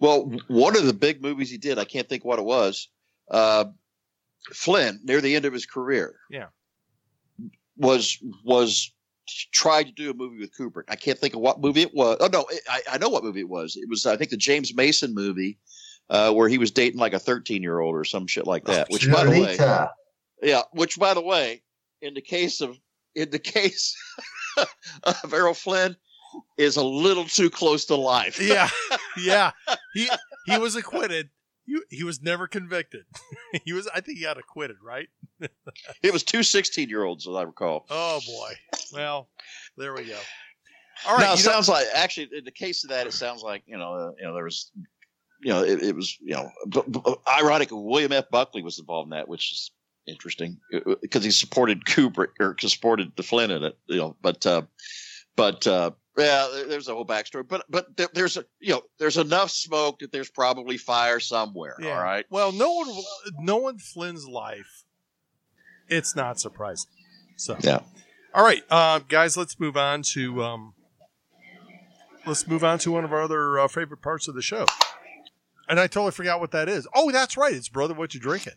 Well, 0.00 0.32
one 0.48 0.76
of 0.76 0.84
the 0.84 0.92
big 0.92 1.22
movies 1.22 1.50
he 1.50 1.58
did, 1.58 1.78
I 1.78 1.84
can't 1.84 2.08
think 2.08 2.24
what 2.24 2.40
it 2.40 2.44
was. 2.44 2.88
Uh, 3.30 3.66
Flynn, 4.52 5.00
near 5.04 5.20
the 5.20 5.36
end 5.36 5.44
of 5.44 5.52
his 5.52 5.64
career, 5.64 6.16
yeah, 6.28 6.48
was 7.76 8.18
was 8.44 8.92
tried 9.52 9.84
to 9.84 9.92
do 9.92 10.10
a 10.10 10.14
movie 10.14 10.38
with 10.38 10.50
Kubrick. 10.58 10.84
I 10.88 10.96
can't 10.96 11.18
think 11.18 11.34
of 11.34 11.40
what 11.40 11.60
movie 11.60 11.82
it 11.82 11.94
was. 11.94 12.16
Oh 12.20 12.28
no, 12.32 12.46
I, 12.68 12.80
I 12.92 12.98
know 12.98 13.08
what 13.08 13.22
movie 13.22 13.40
it 13.40 13.48
was. 13.48 13.76
It 13.76 13.88
was 13.88 14.06
I 14.06 14.16
think 14.16 14.30
the 14.30 14.36
James 14.36 14.74
Mason 14.74 15.14
movie 15.14 15.58
uh, 16.10 16.32
where 16.32 16.48
he 16.48 16.58
was 16.58 16.70
dating 16.70 17.00
like 17.00 17.14
a 17.14 17.18
13 17.18 17.62
year 17.62 17.78
old 17.78 17.94
or 17.94 18.04
some 18.04 18.26
shit 18.26 18.46
like 18.46 18.64
that. 18.64 18.88
Which, 18.90 19.10
by 19.10 19.24
the 19.24 19.30
way, 19.30 19.56
yeah, 20.42 20.62
which 20.72 20.98
by 20.98 21.14
the 21.14 21.22
way, 21.22 21.62
in 22.02 22.14
the 22.14 22.20
case 22.20 22.60
of 22.60 22.78
in 23.14 23.30
the 23.30 23.38
case 23.38 23.96
of 25.04 25.32
Errol 25.32 25.54
Flynn, 25.54 25.96
is 26.56 26.76
a 26.76 26.84
little 26.84 27.24
too 27.24 27.50
close 27.50 27.84
to 27.86 27.96
life. 27.96 28.40
yeah, 28.40 28.68
yeah. 29.18 29.52
He 29.94 30.08
he 30.46 30.58
was 30.58 30.76
acquitted. 30.76 31.30
He, 31.66 31.78
he 31.88 32.04
was 32.04 32.20
never 32.20 32.46
convicted. 32.46 33.04
he 33.64 33.72
was. 33.72 33.88
I 33.88 34.00
think 34.00 34.18
he 34.18 34.24
got 34.24 34.38
acquitted, 34.38 34.76
right? 34.84 35.08
it 36.02 36.12
was 36.12 36.22
two 36.22 36.42
16 36.42 36.88
year 36.88 37.04
olds, 37.04 37.26
as 37.26 37.34
I 37.34 37.42
recall. 37.42 37.86
Oh 37.90 38.20
boy. 38.26 38.52
Well, 38.92 39.28
there 39.76 39.94
we 39.94 40.04
go. 40.04 40.18
All 41.06 41.16
right. 41.16 41.22
Now 41.22 41.32
it 41.34 41.38
sounds 41.38 41.68
know, 41.68 41.74
like 41.74 41.86
actually 41.94 42.28
in 42.36 42.44
the 42.44 42.52
case 42.52 42.84
of 42.84 42.90
that, 42.90 43.06
it 43.06 43.12
sounds 43.12 43.42
like 43.42 43.62
you 43.66 43.78
know 43.78 43.94
uh, 43.94 44.10
you 44.18 44.26
know 44.26 44.34
there 44.34 44.44
was 44.44 44.70
you 45.44 45.52
know, 45.52 45.62
it, 45.62 45.82
it 45.82 45.94
was, 45.94 46.16
you 46.20 46.34
know, 46.34 46.50
b- 46.68 46.82
b- 46.90 47.14
ironic. 47.28 47.68
William 47.70 48.12
F. 48.12 48.30
Buckley 48.30 48.62
was 48.62 48.78
involved 48.78 49.06
in 49.06 49.10
that, 49.10 49.28
which 49.28 49.52
is 49.52 49.70
interesting 50.08 50.58
because 51.02 51.22
he 51.22 51.30
supported 51.30 51.84
Kubrick 51.84 52.30
or 52.40 52.56
supported 52.58 53.12
the 53.16 53.22
Flynn 53.22 53.50
in 53.50 53.62
it, 53.62 53.78
you 53.86 53.98
know, 53.98 54.16
but, 54.22 54.44
uh, 54.46 54.62
but, 55.36 55.66
uh, 55.66 55.90
yeah, 56.16 56.48
there's 56.68 56.88
a 56.88 56.94
whole 56.94 57.04
backstory, 57.04 57.46
but 57.46 57.64
but 57.68 57.88
there's 58.14 58.36
a 58.36 58.44
you 58.60 58.72
know 58.72 58.82
there's 59.00 59.16
enough 59.16 59.50
smoke 59.50 59.98
that 59.98 60.12
there's 60.12 60.30
probably 60.30 60.76
fire 60.76 61.18
somewhere. 61.18 61.74
Yeah. 61.80 61.96
All 61.96 62.04
right. 62.04 62.24
Well, 62.30 62.52
no 62.52 62.72
one, 62.72 62.88
no 63.40 63.56
one 63.56 63.78
Flynn's 63.78 64.24
life. 64.28 64.84
It's 65.88 66.14
not 66.14 66.38
surprising. 66.38 66.88
So 67.36 67.56
yeah. 67.60 67.80
All 68.32 68.44
right, 68.44 68.62
uh, 68.70 69.00
guys, 69.08 69.36
let's 69.36 69.58
move 69.58 69.76
on 69.76 70.02
to 70.12 70.42
um, 70.42 70.74
let's 72.26 72.46
move 72.46 72.62
on 72.62 72.78
to 72.80 72.92
one 72.92 73.04
of 73.04 73.12
our 73.12 73.22
other 73.22 73.58
uh, 73.58 73.66
favorite 73.66 74.00
parts 74.00 74.28
of 74.28 74.36
the 74.36 74.42
show. 74.42 74.66
And 75.68 75.80
I 75.80 75.86
totally 75.86 76.12
forgot 76.12 76.40
what 76.40 76.50
that 76.52 76.68
is. 76.68 76.86
Oh, 76.94 77.10
that's 77.10 77.36
right. 77.36 77.54
It's 77.54 77.68
Brother 77.68 77.94
What 77.94 78.14
You 78.14 78.20
Drinking. 78.20 78.54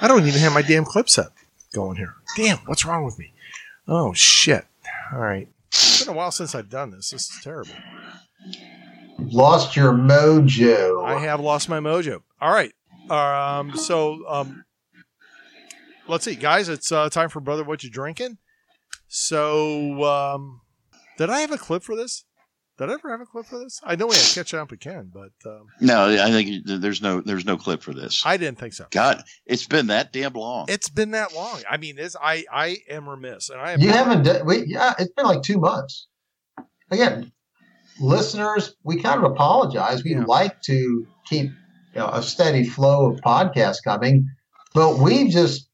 I 0.00 0.08
don't 0.08 0.26
even 0.26 0.40
have 0.40 0.52
my 0.52 0.62
damn 0.62 0.84
clip 0.84 1.08
set 1.08 1.28
going 1.72 1.96
here. 1.96 2.14
Damn, 2.36 2.58
what's 2.66 2.84
wrong 2.84 3.04
with 3.04 3.18
me? 3.18 3.32
Oh, 3.88 4.12
shit. 4.12 4.66
All 5.12 5.20
right. 5.20 5.48
It's 5.68 6.04
been 6.04 6.14
a 6.14 6.16
while 6.16 6.30
since 6.32 6.54
I've 6.54 6.68
done 6.68 6.90
this. 6.90 7.10
This 7.10 7.30
is 7.30 7.40
terrible. 7.42 7.72
Lost 9.18 9.76
your 9.76 9.92
mojo. 9.92 11.04
I 11.04 11.18
have 11.20 11.40
lost 11.40 11.68
my 11.68 11.78
mojo. 11.78 12.22
All 12.40 12.52
right. 12.52 12.72
Um, 13.10 13.76
so, 13.76 14.26
um, 14.28 14.64
let's 16.08 16.24
see, 16.24 16.34
guys. 16.34 16.68
It's 16.68 16.90
uh, 16.90 17.08
time 17.08 17.28
for 17.28 17.40
Brother 17.40 17.64
What 17.64 17.84
You 17.84 17.90
Drinking. 17.90 18.38
So, 19.08 20.04
um, 20.04 20.60
did 21.16 21.30
I 21.30 21.40
have 21.40 21.52
a 21.52 21.58
clip 21.58 21.82
for 21.82 21.96
this? 21.96 22.24
Did 22.78 22.90
I 22.90 22.92
ever 22.92 23.10
have 23.10 23.22
a 23.22 23.26
clip 23.26 23.46
for 23.46 23.58
this? 23.58 23.80
I 23.82 23.96
know 23.96 24.06
we 24.06 24.16
had 24.16 24.24
catch 24.34 24.52
up 24.52 24.70
again, 24.70 25.10
but 25.12 25.32
um, 25.50 25.66
no, 25.80 26.08
I 26.08 26.30
think 26.30 26.66
there's 26.66 27.00
no 27.00 27.22
there's 27.22 27.46
no 27.46 27.56
clip 27.56 27.82
for 27.82 27.94
this. 27.94 28.22
I 28.26 28.36
didn't 28.36 28.58
think 28.58 28.74
so. 28.74 28.86
God, 28.90 29.22
it's 29.46 29.66
been 29.66 29.86
that 29.86 30.12
damn 30.12 30.34
long. 30.34 30.66
It's 30.68 30.90
been 30.90 31.12
that 31.12 31.34
long. 31.34 31.62
I 31.70 31.78
mean, 31.78 31.96
this 31.96 32.16
I 32.20 32.44
I 32.52 32.78
am 32.90 33.08
remiss, 33.08 33.48
and 33.48 33.60
I 33.60 33.72
am 33.72 33.80
you 33.80 33.90
haven't 33.90 34.24
done. 34.24 34.44
We 34.44 34.64
yeah, 34.66 34.92
it's 34.98 35.12
been 35.12 35.24
like 35.24 35.42
two 35.42 35.58
months. 35.58 36.06
Again, 36.90 37.32
listeners, 37.98 38.74
we 38.84 39.00
kind 39.00 39.24
of 39.24 39.30
apologize. 39.30 40.04
We 40.04 40.12
yeah. 40.12 40.24
like 40.26 40.60
to 40.62 41.06
keep 41.24 41.50
you 41.94 42.00
know, 42.00 42.08
a 42.08 42.22
steady 42.22 42.66
flow 42.66 43.10
of 43.10 43.20
podcasts 43.22 43.82
coming, 43.82 44.28
but 44.74 44.98
we 44.98 45.28
just 45.28 45.65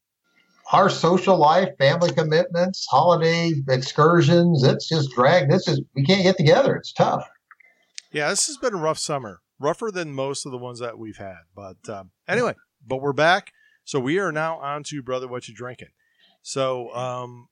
our 0.73 0.89
social 0.89 1.37
life, 1.37 1.69
family 1.79 2.11
commitments, 2.13 2.87
holiday 2.91 3.53
excursions, 3.69 4.65
it's 4.65 4.89
just 4.89 5.11
dragged. 5.13 5.51
This 5.51 5.69
is, 5.69 5.83
we 5.95 6.03
can't 6.03 6.23
get 6.23 6.37
together. 6.39 6.75
It's 6.77 6.93
tough. 6.93 7.29
Yeah, 8.11 8.31
this 8.31 8.47
has 8.47 8.57
been 8.57 8.75
a 8.75 8.79
rough 8.79 8.99
summer, 8.99 9.43
rougher 9.59 9.91
than 9.91 10.15
most 10.15 10.47
of 10.47 10.53
the 10.53 10.59
ones 10.59 10.79
that 10.81 10.99
we've 10.99 11.19
had. 11.19 11.41
But 11.55 11.89
um, 11.89 12.11
anyway, 12.27 12.55
but 12.87 13.03
we're 13.03 13.13
back. 13.13 13.53
So 13.85 14.01
we 14.01 14.19
are 14.19 14.33
now 14.33 14.59
on 14.59 14.83
to 14.85 15.03
Brother 15.03 15.29
What 15.29 15.47
You 15.47 15.55
Drinking. 15.55 15.89
So, 16.41 16.95
um, 16.95 17.49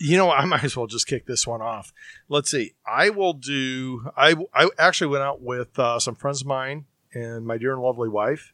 you 0.00 0.16
know, 0.16 0.30
I 0.30 0.44
might 0.46 0.64
as 0.64 0.76
well 0.76 0.86
just 0.86 1.06
kick 1.06 1.26
this 1.26 1.46
one 1.46 1.62
off. 1.62 1.92
Let's 2.28 2.50
see. 2.50 2.74
I 2.86 3.10
will 3.10 3.34
do, 3.34 4.10
I, 4.16 4.34
I 4.52 4.68
actually 4.78 5.08
went 5.08 5.22
out 5.22 5.40
with 5.40 5.78
uh, 5.78 6.00
some 6.00 6.16
friends 6.16 6.40
of 6.40 6.48
mine 6.48 6.86
and 7.14 7.46
my 7.46 7.56
dear 7.56 7.72
and 7.72 7.82
lovely 7.82 8.08
wife 8.08 8.52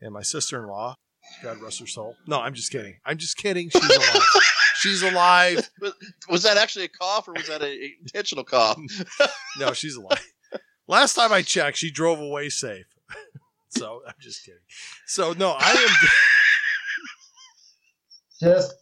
and 0.00 0.12
my 0.12 0.22
sister 0.22 0.60
in 0.62 0.68
law 0.68 0.96
God 1.42 1.60
rest 1.60 1.80
her 1.80 1.86
soul. 1.86 2.16
No, 2.26 2.40
I'm 2.40 2.54
just 2.54 2.70
kidding. 2.70 2.96
I'm 3.04 3.18
just 3.18 3.36
kidding. 3.36 3.70
She's 3.70 3.90
alive. 3.90 4.22
she's 4.76 5.02
alive. 5.02 5.70
Was 6.28 6.42
that 6.42 6.56
actually 6.56 6.86
a 6.86 6.88
cough 6.88 7.28
or 7.28 7.34
was 7.34 7.48
that 7.48 7.62
an 7.62 7.78
intentional 8.00 8.44
cough? 8.44 8.78
no, 9.58 9.72
she's 9.72 9.96
alive. 9.96 10.26
Last 10.88 11.14
time 11.14 11.32
I 11.32 11.42
checked, 11.42 11.78
she 11.78 11.90
drove 11.90 12.20
away 12.20 12.48
safe. 12.48 12.86
so 13.68 14.02
I'm 14.06 14.14
just 14.20 14.44
kidding. 14.44 14.60
So 15.06 15.32
no, 15.32 15.56
I 15.58 15.70
am 15.70 15.88
just 18.40 18.74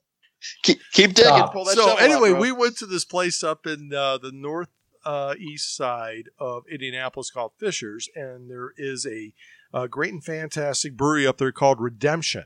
keep, 0.63 0.81
keep 0.93 1.15
digging. 1.15 1.47
so 1.75 1.97
anyway, 1.97 2.33
we 2.33 2.53
went 2.53 2.79
to 2.79 2.87
this 2.87 3.05
place 3.05 3.45
up 3.45 3.67
in 3.67 3.93
uh, 3.95 4.19
the 4.19 4.33
north 4.33 4.71
uh, 5.05 5.35
east 5.39 5.77
side 5.77 6.29
of 6.39 6.65
Indianapolis 6.71 7.31
called 7.31 7.53
Fishers, 7.59 8.09
and 8.15 8.51
there 8.51 8.73
is 8.77 9.07
a 9.07 9.33
a 9.73 9.89
great 9.89 10.13
and 10.13 10.25
fantastic 10.25 10.97
brewery 10.97 11.27
up 11.27 11.39
there 11.39 11.53
called 11.53 11.81
Redemption. 11.81 12.45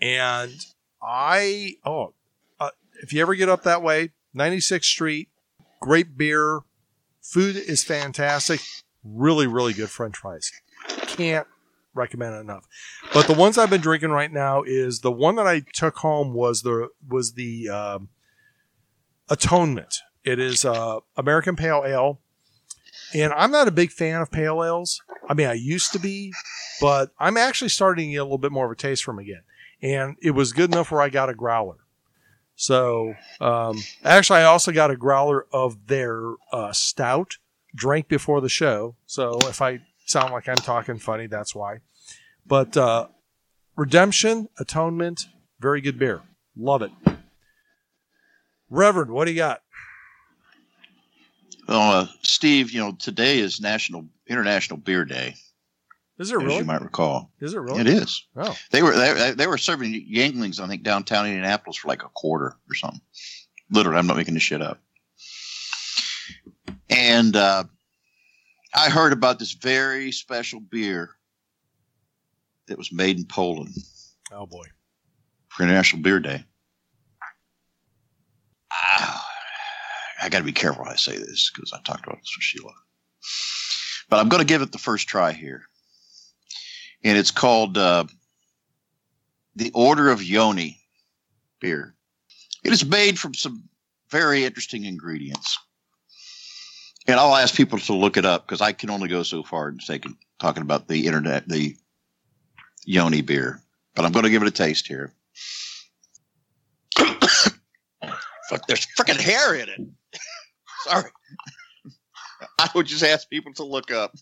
And 0.00 0.66
I, 1.02 1.74
oh, 1.84 2.14
uh, 2.58 2.70
if 3.02 3.12
you 3.12 3.20
ever 3.20 3.34
get 3.34 3.48
up 3.48 3.62
that 3.64 3.82
way, 3.82 4.10
96th 4.34 4.84
Street, 4.84 5.28
great 5.80 6.16
beer, 6.16 6.60
food 7.20 7.56
is 7.56 7.84
fantastic, 7.84 8.60
really, 9.04 9.46
really 9.46 9.72
good 9.72 9.90
French 9.90 10.16
fries. 10.16 10.50
Can't 11.06 11.46
recommend 11.94 12.34
it 12.34 12.40
enough. 12.40 12.66
But 13.12 13.26
the 13.26 13.34
ones 13.34 13.58
I've 13.58 13.70
been 13.70 13.80
drinking 13.80 14.10
right 14.10 14.32
now 14.32 14.62
is 14.62 15.00
the 15.00 15.12
one 15.12 15.36
that 15.36 15.46
I 15.46 15.62
took 15.72 15.96
home 15.96 16.32
was 16.34 16.62
the 16.62 16.88
was 17.06 17.34
the 17.34 17.68
um, 17.68 18.08
Atonement. 19.28 19.98
It 20.24 20.38
is 20.38 20.64
uh, 20.64 21.00
American 21.16 21.56
Pale 21.56 21.84
Ale, 21.86 22.20
and 23.14 23.32
I'm 23.32 23.50
not 23.50 23.68
a 23.68 23.72
big 23.72 23.90
fan 23.90 24.20
of 24.20 24.30
pale 24.30 24.62
ales. 24.64 25.00
I 25.28 25.34
mean, 25.34 25.46
I 25.46 25.54
used 25.54 25.92
to 25.92 25.98
be, 25.98 26.32
but 26.80 27.10
I'm 27.18 27.36
actually 27.36 27.68
starting 27.68 28.08
to 28.08 28.12
get 28.12 28.18
a 28.18 28.24
little 28.24 28.38
bit 28.38 28.52
more 28.52 28.66
of 28.66 28.72
a 28.72 28.76
taste 28.76 29.04
for 29.04 29.12
them 29.12 29.20
again. 29.20 29.42
and 29.82 30.16
it 30.20 30.32
was 30.32 30.52
good 30.52 30.70
enough 30.72 30.90
where 30.90 31.00
I 31.00 31.08
got 31.08 31.30
a 31.30 31.34
growler. 31.34 31.76
So 32.56 33.14
um, 33.40 33.78
actually, 34.04 34.40
I 34.40 34.44
also 34.44 34.70
got 34.72 34.90
a 34.90 34.96
growler 34.96 35.46
of 35.52 35.86
their 35.86 36.34
uh, 36.52 36.72
stout, 36.72 37.38
drank 37.74 38.08
before 38.08 38.40
the 38.42 38.48
show. 38.50 38.96
So 39.06 39.38
if 39.44 39.62
I 39.62 39.80
sound 40.04 40.32
like 40.32 40.48
I'm 40.48 40.56
talking 40.56 40.98
funny, 40.98 41.26
that's 41.26 41.54
why. 41.54 41.78
But 42.44 42.76
uh, 42.76 43.06
Redemption, 43.76 44.48
Atonement, 44.58 45.26
very 45.58 45.80
good 45.80 45.98
beer. 45.98 46.20
Love 46.56 46.82
it. 46.82 46.90
Reverend, 48.68 49.10
what 49.12 49.24
do 49.24 49.30
you 49.32 49.38
got? 49.38 49.62
Well, 51.70 51.92
uh, 51.92 52.06
Steve, 52.22 52.72
you 52.72 52.80
know, 52.80 52.92
today 52.98 53.38
is 53.38 53.60
National 53.60 54.04
International 54.26 54.76
Beer 54.76 55.04
Day, 55.04 55.36
Is 56.18 56.32
it 56.32 56.36
as 56.36 56.42
really? 56.42 56.56
you 56.58 56.64
might 56.64 56.82
recall. 56.82 57.30
Is 57.40 57.54
it 57.54 57.60
really? 57.60 57.80
It 57.80 57.86
is. 57.86 58.26
Oh, 58.36 58.56
They 58.72 58.82
were 58.82 58.92
they, 58.92 59.30
they 59.36 59.46
were 59.46 59.56
serving 59.56 59.92
Yuenglings, 59.92 60.58
I 60.58 60.66
think, 60.66 60.82
downtown 60.82 61.26
Indianapolis 61.26 61.76
for 61.76 61.86
like 61.86 62.02
a 62.02 62.08
quarter 62.08 62.56
or 62.68 62.74
something. 62.74 63.00
Literally, 63.70 63.98
I'm 64.00 64.08
not 64.08 64.16
making 64.16 64.34
this 64.34 64.42
shit 64.42 64.60
up. 64.60 64.80
And 66.88 67.36
uh, 67.36 67.62
I 68.74 68.90
heard 68.90 69.12
about 69.12 69.38
this 69.38 69.52
very 69.52 70.10
special 70.10 70.58
beer 70.58 71.10
that 72.66 72.78
was 72.78 72.92
made 72.92 73.16
in 73.16 73.26
Poland 73.26 73.74
oh 74.32 74.44
boy. 74.44 74.64
for 75.50 75.62
International 75.62 76.02
Beer 76.02 76.18
Day. 76.18 76.44
Ah, 78.72 79.19
I 80.20 80.28
got 80.28 80.38
to 80.38 80.44
be 80.44 80.52
careful 80.52 80.84
how 80.84 80.90
I 80.90 80.96
say 80.96 81.16
this 81.16 81.50
because 81.54 81.72
I 81.72 81.80
talked 81.82 82.06
about 82.06 82.18
this 82.18 82.36
with 82.36 82.42
Sheila. 82.42 82.72
But 84.08 84.18
I'm 84.18 84.28
going 84.28 84.40
to 84.40 84.46
give 84.46 84.62
it 84.62 84.72
the 84.72 84.78
first 84.78 85.08
try 85.08 85.32
here. 85.32 85.62
And 87.02 87.16
it's 87.16 87.30
called 87.30 87.78
uh, 87.78 88.04
the 89.56 89.70
Order 89.74 90.10
of 90.10 90.22
Yoni 90.22 90.78
beer. 91.60 91.94
It 92.64 92.72
is 92.72 92.84
made 92.84 93.18
from 93.18 93.34
some 93.34 93.64
very 94.10 94.44
interesting 94.44 94.84
ingredients. 94.84 95.58
And 97.06 97.18
I'll 97.18 97.34
ask 97.34 97.54
people 97.54 97.78
to 97.78 97.94
look 97.94 98.16
it 98.18 98.26
up 98.26 98.46
because 98.46 98.60
I 98.60 98.72
can 98.72 98.90
only 98.90 99.08
go 99.08 99.22
so 99.22 99.42
far 99.42 99.70
in 99.70 99.78
taking, 99.78 100.16
talking 100.38 100.62
about 100.62 100.88
the 100.88 101.06
internet, 101.06 101.48
the 101.48 101.74
Yoni 102.84 103.22
beer. 103.22 103.62
But 103.94 104.04
I'm 104.04 104.12
going 104.12 104.24
to 104.24 104.30
give 104.30 104.42
it 104.42 104.48
a 104.48 104.52
taste 104.52 104.86
here. 104.86 105.12
Fuck, 106.98 108.66
there's 108.68 108.86
freaking 108.98 109.18
hair 109.18 109.54
in 109.54 109.68
it. 109.68 109.80
Sorry. 110.84 111.10
I 112.58 112.70
would 112.74 112.86
just 112.86 113.02
ask 113.02 113.28
people 113.28 113.52
to 113.54 113.64
look 113.64 113.90
up 113.90 114.12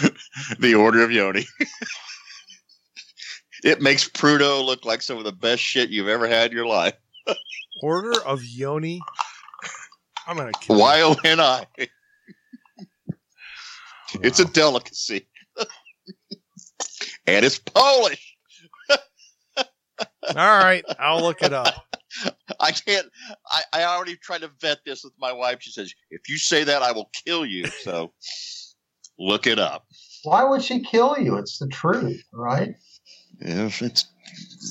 the 0.58 0.74
Order 0.74 1.02
of 1.02 1.12
Yoni. 1.12 1.46
it 3.64 3.80
makes 3.80 4.08
Pruno 4.08 4.64
look 4.64 4.84
like 4.84 5.02
some 5.02 5.18
of 5.18 5.24
the 5.24 5.32
best 5.32 5.62
shit 5.62 5.90
you've 5.90 6.08
ever 6.08 6.26
had 6.26 6.50
in 6.50 6.56
your 6.56 6.66
life. 6.66 6.94
Order 7.82 8.20
of 8.22 8.44
Yoni. 8.44 9.00
I'm 10.26 10.36
gonna 10.36 10.52
kill. 10.60 10.76
you. 10.76 10.82
Y 10.82 11.00
O 11.02 11.16
N 11.24 11.40
I. 11.40 11.66
It's 14.22 14.40
a 14.40 14.44
delicacy. 14.44 15.26
and 17.26 17.44
it's 17.44 17.58
Polish. 17.58 18.36
All 18.88 18.96
right, 20.34 20.84
I'll 20.98 21.22
look 21.22 21.42
it 21.42 21.52
up. 21.52 21.86
I 22.60 22.72
can't. 22.72 23.06
I, 23.50 23.62
I 23.72 23.84
already 23.84 24.16
tried 24.16 24.42
to 24.42 24.50
vet 24.60 24.78
this 24.84 25.04
with 25.04 25.12
my 25.18 25.32
wife. 25.32 25.58
She 25.60 25.70
says, 25.70 25.92
if 26.10 26.28
you 26.28 26.38
say 26.38 26.64
that, 26.64 26.82
I 26.82 26.92
will 26.92 27.10
kill 27.24 27.46
you. 27.46 27.66
So 27.66 28.12
look 29.18 29.46
it 29.46 29.58
up. 29.58 29.86
Why 30.22 30.44
would 30.44 30.62
she 30.62 30.80
kill 30.80 31.16
you? 31.18 31.36
It's 31.36 31.58
the 31.58 31.68
truth, 31.68 32.22
right? 32.32 32.74
If 33.40 33.82
it's 33.82 34.06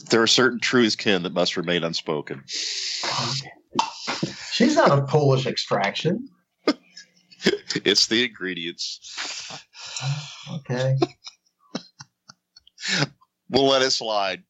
there 0.10 0.22
are 0.22 0.28
certain 0.28 0.60
truths, 0.60 0.96
Ken, 0.96 1.24
that 1.24 1.34
must 1.34 1.58
remain 1.58 1.84
unspoken. 1.84 2.44
She's 4.52 4.76
not 4.76 4.92
of 4.92 5.08
Polish 5.08 5.46
extraction. 5.46 6.30
It's 7.86 8.08
the 8.08 8.26
ingredients. 8.26 9.00
Okay. 10.52 10.98
We'll 13.50 13.68
let 13.68 13.82
it 13.82 13.92
slide. 13.92 14.44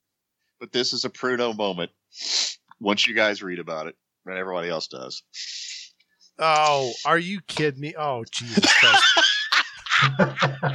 But 0.60 0.72
this 0.72 0.94
is 0.94 1.06
a 1.06 1.10
Pruno 1.10 1.56
moment. 1.56 1.92
Once 2.80 3.08
you 3.08 3.14
guys 3.14 3.44
read 3.44 3.60
about 3.60 3.88
it, 3.88 3.96
and 4.26 4.38
everybody 4.38 4.70
else 4.70 4.88
does. 4.88 5.24
Oh, 6.38 6.94
are 7.06 7.18
you 7.18 7.42
kidding 7.48 7.82
me? 7.82 7.96
Oh, 7.98 8.24
Jesus 8.32 8.74
Christ. 8.80 9.04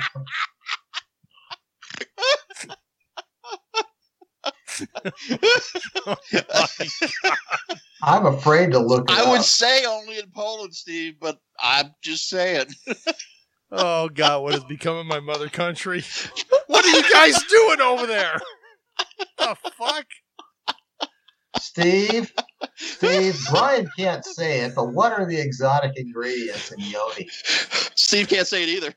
Oh, 6.07 6.17
I'm 8.03 8.27
afraid 8.27 8.73
to 8.73 8.79
look. 8.79 9.11
It 9.11 9.17
I 9.17 9.31
would 9.31 9.43
say 9.43 9.85
only 9.87 10.19
in 10.19 10.31
Poland, 10.35 10.75
Steve, 10.75 11.15
but 11.21 11.39
I'm 11.61 11.95
just 12.03 12.29
saying. 12.29 12.67
Oh 13.77 14.09
God, 14.09 14.43
what 14.43 14.53
has 14.53 14.63
become 14.63 14.95
of 14.97 15.07
my 15.07 15.19
mother 15.19 15.49
country? 15.49 16.05
What 16.69 16.85
are 16.85 16.97
you 16.97 17.11
guys 17.11 17.43
doing 17.45 17.81
over 17.81 18.07
there? 18.07 18.39
The 19.39 19.57
fuck? 19.77 20.05
Steve. 21.75 22.33
Steve, 22.77 23.39
Brian 23.51 23.89
can't 23.99 24.25
say 24.25 24.61
it, 24.61 24.75
but 24.75 24.93
what 24.93 25.13
are 25.13 25.27
the 25.27 25.39
exotic 25.39 25.93
ingredients 25.97 26.73
in 26.73 26.81
yoni? 26.81 27.29
Steve 27.95 28.29
can't 28.29 28.47
say 28.47 28.63
it 28.63 28.69
either. 28.69 28.95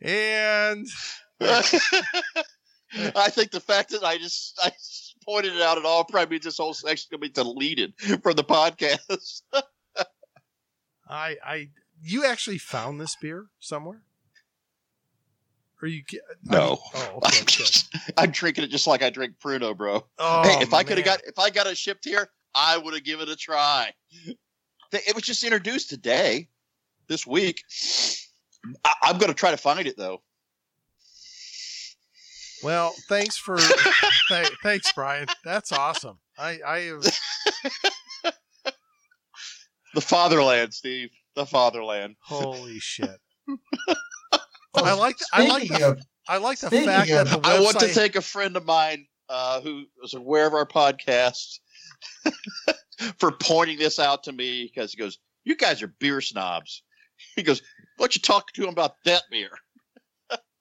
And 0.00 0.86
I 1.40 3.30
think 3.30 3.50
the 3.50 3.60
fact 3.60 3.90
that 3.90 4.04
I 4.04 4.18
just 4.18 4.58
I 4.62 4.70
pointed 5.24 5.54
it 5.54 5.62
out 5.62 5.78
at 5.78 5.84
all 5.84 6.04
probably 6.04 6.36
means 6.36 6.44
this 6.44 6.58
whole 6.58 6.74
section 6.74 7.08
gonna 7.10 7.20
be 7.20 7.28
deleted 7.28 7.92
from 7.98 8.34
the 8.34 8.44
podcast. 8.44 9.42
I, 11.08 11.36
I, 11.44 11.68
you 12.02 12.24
actually 12.24 12.58
found 12.58 13.00
this 13.00 13.16
beer 13.20 13.46
somewhere? 13.60 14.02
Or 15.82 15.88
you? 15.88 16.02
No. 16.44 16.78
Oh, 16.94 17.20
okay. 17.24 17.38
I'm, 17.40 17.46
just, 17.46 17.94
I'm 18.16 18.30
drinking 18.30 18.64
it 18.64 18.70
just 18.70 18.86
like 18.86 19.02
I 19.02 19.10
drink 19.10 19.34
Pruno, 19.42 19.76
bro. 19.76 20.04
Oh, 20.18 20.42
hey, 20.42 20.62
if 20.62 20.72
I 20.72 20.82
could 20.82 20.96
have 20.96 21.04
got 21.04 21.20
if 21.26 21.38
I 21.38 21.50
got 21.50 21.66
it 21.66 21.76
shipped 21.76 22.04
here, 22.04 22.28
I 22.54 22.78
would 22.78 22.94
have 22.94 23.04
given 23.04 23.28
it 23.28 23.32
a 23.32 23.36
try. 23.36 23.92
It 24.92 25.14
was 25.14 25.24
just 25.24 25.44
introduced 25.44 25.90
today, 25.90 26.48
this 27.08 27.26
week. 27.26 27.62
I, 28.84 28.94
I'm 29.02 29.18
going 29.18 29.28
to 29.28 29.34
try 29.34 29.50
to 29.50 29.56
find 29.56 29.86
it 29.86 29.96
though. 29.98 30.22
Well, 32.62 32.94
thanks 33.08 33.36
for 33.36 33.58
th- 34.28 34.50
thanks, 34.62 34.90
Brian. 34.92 35.26
That's 35.44 35.72
awesome. 35.72 36.18
I 36.38 36.58
I 36.66 36.78
have, 36.80 37.02
The 39.94 40.00
fatherland, 40.00 40.72
Steve. 40.74 41.10
The 41.34 41.44
fatherland. 41.46 42.16
holy 42.20 42.78
shit. 42.78 43.20
Well, 44.76 44.84
I 44.86 44.92
like 44.92 45.18
the- 45.18 45.26
I 45.32 45.46
like 45.46 45.68
the- 45.68 45.88
of 45.88 46.00
I 46.28 46.36
like 46.38 46.58
the 46.58 46.66
Speaking 46.68 46.86
fact 46.86 47.08
that 47.10 47.26
the 47.28 47.36
website. 47.38 47.44
I 47.46 47.60
want 47.60 47.78
to 47.80 47.88
thank 47.88 48.16
a 48.16 48.20
friend 48.22 48.56
of 48.56 48.64
mine 48.64 49.06
uh, 49.28 49.60
who 49.60 49.84
was 50.00 50.14
aware 50.14 50.46
of 50.46 50.54
our 50.54 50.66
podcast 50.66 51.58
for 53.18 53.32
pointing 53.32 53.78
this 53.78 53.98
out 53.98 54.24
to 54.24 54.32
me 54.32 54.64
because 54.64 54.92
he 54.92 54.98
goes, 54.98 55.18
"You 55.44 55.56
guys 55.56 55.82
are 55.82 55.88
beer 56.00 56.20
snobs." 56.20 56.82
He 57.36 57.42
goes, 57.42 57.60
"Why 57.96 58.04
don't 58.04 58.16
you 58.16 58.20
talk 58.22 58.52
to 58.52 58.62
him 58.64 58.68
about 58.70 58.94
that 59.04 59.22
beer?" 59.30 59.50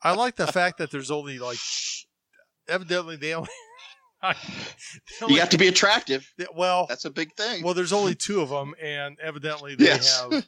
I 0.03 0.13
like 0.13 0.35
the 0.35 0.45
fact 0.47 0.77
that 0.77 0.91
there's 0.91 1.09
only 1.11 1.39
like 1.39 1.57
evidently 2.67 3.15
they 3.15 3.33
only. 3.33 3.49
You 4.23 4.33
only- 5.27 5.39
have 5.39 5.49
to 5.49 5.57
be 5.59 5.67
attractive. 5.67 6.27
well, 6.55 6.87
That's 6.89 7.05
a 7.05 7.11
big 7.11 7.35
thing. 7.35 7.63
well, 7.63 7.75
there's 7.75 7.93
only 7.93 8.15
two 8.15 8.41
of 8.41 8.49
them, 8.49 8.73
and 8.81 9.19
evidently 9.19 9.75
they 9.75 9.85
Yes. 9.85 10.19
have. 10.19 10.43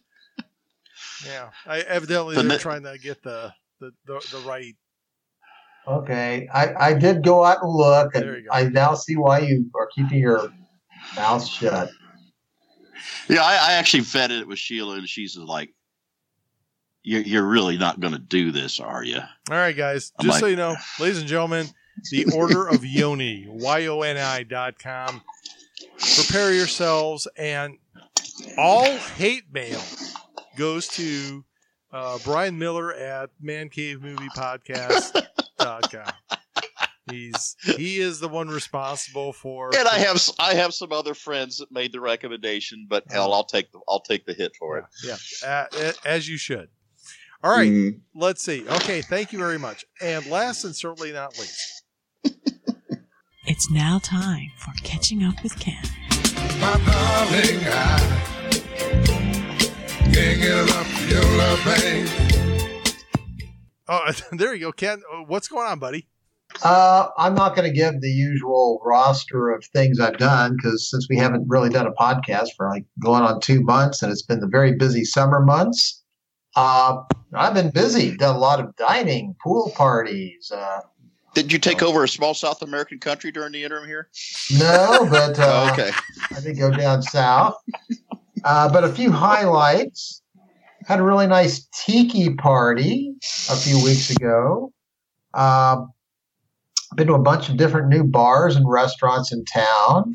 Yeah, 1.26 1.50
I, 1.66 1.80
evidently 1.80 2.36
The 2.36 2.42
they're 2.44 2.52
ne- 2.52 2.58
trying 2.58 2.84
to 2.84 2.98
get 2.98 3.24
the 3.24 3.54
the, 3.80 3.92
the, 4.06 4.28
the 4.32 4.40
right. 4.48 4.76
okay, 5.88 6.48
I, 6.54 6.90
I 6.90 6.94
did 6.94 7.24
go 7.24 7.44
out 7.46 7.62
and 7.62 7.72
look, 7.72 8.16
and. 8.16 8.48
I 8.52 8.64
now 8.64 8.94
see 8.96 9.16
why 9.16 9.40
you 9.40 9.70
are 9.76 9.88
keeping 9.96 10.20
your 10.20 10.52
mouth 11.16 11.46
shut. 11.48 11.90
Yeah, 13.30 13.42
I, 13.44 13.54
I 13.54 13.74
actually 13.74 14.04
vetted 14.04 14.42
it 14.42 14.48
with 14.48 14.60
Sheila, 14.60 14.98
and 14.98 15.08
she's 15.08 15.38
like, 15.38 15.74
"You're, 17.04 17.22
you're 17.22 17.48
really 17.48 17.78
not 17.78 18.00
going 18.00 18.14
to 18.14 18.20
do 18.20 18.52
this, 18.52 18.80
are 18.80 19.04
you?" 19.04 19.20
All 19.20 19.56
right, 19.58 19.76
guys. 19.76 20.12
I'm 20.20 20.26
Just 20.26 20.36
like- 20.36 20.42
so 20.42 20.48
you 20.48 20.56
know, 20.56 20.76
ladies 21.00 21.20
and 21.20 21.28
gentlemen, 21.28 21.68
the 22.12 22.26
Order 22.36 22.68
of 22.68 22.84
Yoni, 22.86 23.46
Y 23.48 23.86
O 23.88 24.02
N 24.02 24.18
I 24.18 24.44
dot 24.44 24.80
com. 24.80 25.22
Prepare 26.16 26.54
yourselves, 26.54 27.28
and 27.38 27.78
all 28.58 28.86
hate 29.16 29.44
mail 29.52 29.80
goes 30.58 30.88
to 30.90 31.46
uh, 31.92 32.18
Brian 32.26 32.58
Miller 32.60 32.94
at 32.94 33.30
Man 33.40 33.70
Cave 33.70 34.02
Movie 34.02 34.28
Podcast 34.36 35.22
dot 35.60 35.92
com. 35.92 36.12
He's 37.10 37.56
he 37.64 38.00
is 38.00 38.20
the 38.20 38.28
one 38.28 38.50
responsible 38.50 39.32
for. 39.32 39.74
And 39.74 39.88
I 39.88 40.00
have 40.00 40.16
s- 40.18 40.34
I 40.40 40.56
have 40.56 40.74
some 40.74 40.92
other 40.92 41.14
friends 41.14 41.58
that 41.60 41.72
made 41.72 41.94
the 41.94 42.02
recommendation, 42.02 42.86
but 42.90 43.06
hell, 43.10 43.34
I'll 43.34 43.46
take 43.46 43.72
the 43.72 43.80
I'll 43.88 44.02
take 44.02 44.26
the 44.26 44.34
hit 44.34 44.52
for 44.60 44.78
it. 44.80 44.86
Yeah, 45.06 45.16
yeah, 45.42 45.66
a- 45.74 45.90
a- 45.90 45.94
as 46.08 46.28
you 46.28 46.36
should. 46.38 46.68
All 47.44 47.52
right, 47.56 47.70
Mm. 47.72 48.02
let's 48.16 48.44
see. 48.44 48.68
Okay, 48.68 49.02
thank 49.02 49.32
you 49.32 49.40
very 49.40 49.58
much. 49.60 49.86
And 50.02 50.26
last 50.26 50.66
and 50.66 50.76
certainly 50.76 51.14
not 51.14 51.38
least, 51.40 51.84
It's 53.46 53.72
now 53.72 54.00
time 54.00 54.50
for 54.58 54.74
catching 54.84 55.24
up 55.24 55.42
with 55.44 55.58
Ken. 55.60 55.84
My 60.08 60.14
darling, 60.14 60.42
I 60.42 60.42
can't 60.42 60.42
get 60.42 60.58
enough 60.58 61.10
your 61.10 61.38
love, 61.38 61.60
babe. 61.66 62.08
oh, 63.88 64.12
there 64.38 64.54
you 64.54 64.62
go, 64.62 64.72
Ken. 64.72 65.02
Uh, 65.12 65.24
What's 65.24 65.48
going 65.48 65.68
on, 65.68 65.80
buddy? 65.80 66.08
Uh, 66.64 67.10
I'm 67.18 67.36
not 67.36 67.56
going 67.56 67.70
to 67.70 67.76
give 67.76 68.00
the 68.02 68.10
usual 68.10 68.82
roster 68.84 69.50
of 69.50 69.64
things 69.66 70.00
I've 70.00 70.18
done 70.18 70.56
because 70.56 70.90
since 70.90 71.08
we 71.10 71.18
haven't 71.18 71.46
really 71.48 71.70
done 71.70 71.86
a 71.88 71.92
podcast 71.92 72.50
for 72.56 72.70
like 72.70 72.86
going 73.04 73.22
on 73.22 73.42
two 73.42 73.62
months 73.62 74.02
and 74.02 74.12
it's 74.12 74.22
been 74.24 74.40
the 74.40 74.48
very 74.48 74.74
busy 74.74 75.04
summer 75.04 75.40
months, 75.42 76.04
uh, 76.56 77.02
I've 77.34 77.54
been 77.54 77.70
busy. 77.70 78.16
Done 78.18 78.36
a 78.36 78.40
lot 78.40 78.60
of 78.60 78.76
dining, 78.78 79.36
pool 79.44 79.72
parties. 79.76 80.50
Uh, 80.52 80.80
Did 81.36 81.52
you 81.52 81.60
take 81.60 81.84
over 81.84 82.06
a 82.06 82.08
small 82.10 82.34
South 82.34 82.62
American 82.64 82.98
country 83.00 83.32
during 83.32 83.52
the 83.52 83.64
interim 83.64 83.86
here? 83.86 84.10
no, 84.58 85.06
but 85.12 85.38
uh, 85.40 85.68
Oh, 85.68 85.74
okay. 85.74 85.92
I 86.36 86.40
did 86.40 86.58
go 86.58 86.72
down 86.72 87.04
south. 87.04 87.56
Uh, 88.44 88.72
but 88.72 88.84
a 88.84 88.90
few 88.90 89.12
highlights. 89.12 90.22
Had 90.86 91.00
a 91.00 91.04
really 91.04 91.28
nice 91.28 91.68
tiki 91.86 92.34
party 92.36 93.14
a 93.50 93.56
few 93.56 93.84
weeks 93.84 94.10
ago. 94.10 94.72
Uh, 95.34 95.82
been 96.96 97.08
to 97.08 97.14
a 97.14 97.20
bunch 97.22 97.50
of 97.50 97.58
different 97.58 97.90
new 97.90 98.04
bars 98.04 98.56
and 98.56 98.66
restaurants 98.70 99.34
in 99.34 99.44
town. 99.46 100.14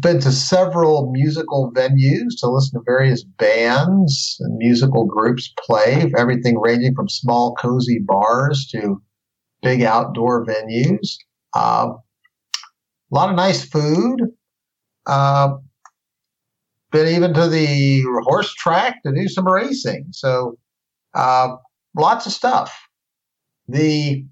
Been 0.00 0.20
to 0.20 0.32
several 0.32 1.10
musical 1.12 1.72
venues 1.72 2.38
to 2.40 2.50
listen 2.50 2.78
to 2.78 2.84
various 2.84 3.22
bands 3.22 4.36
and 4.40 4.56
musical 4.56 5.04
groups 5.06 5.52
play. 5.64 6.12
Everything 6.16 6.58
ranging 6.60 6.94
from 6.94 7.08
small, 7.08 7.54
cozy 7.54 8.00
bars 8.00 8.66
to 8.72 9.00
big 9.62 9.82
outdoor 9.82 10.44
venues. 10.44 11.16
Uh, 11.54 11.90
a 13.10 13.14
lot 13.14 13.30
of 13.30 13.36
nice 13.36 13.64
food. 13.64 14.20
Uh, 15.06 15.56
been 16.90 17.08
even 17.08 17.34
to 17.34 17.48
the 17.48 18.02
horse 18.24 18.52
track 18.54 19.02
to 19.04 19.12
do 19.12 19.28
some 19.28 19.46
racing. 19.46 20.06
So 20.12 20.58
uh, 21.14 21.56
lots 21.94 22.26
of 22.26 22.32
stuff. 22.32 22.76
The 23.68 24.24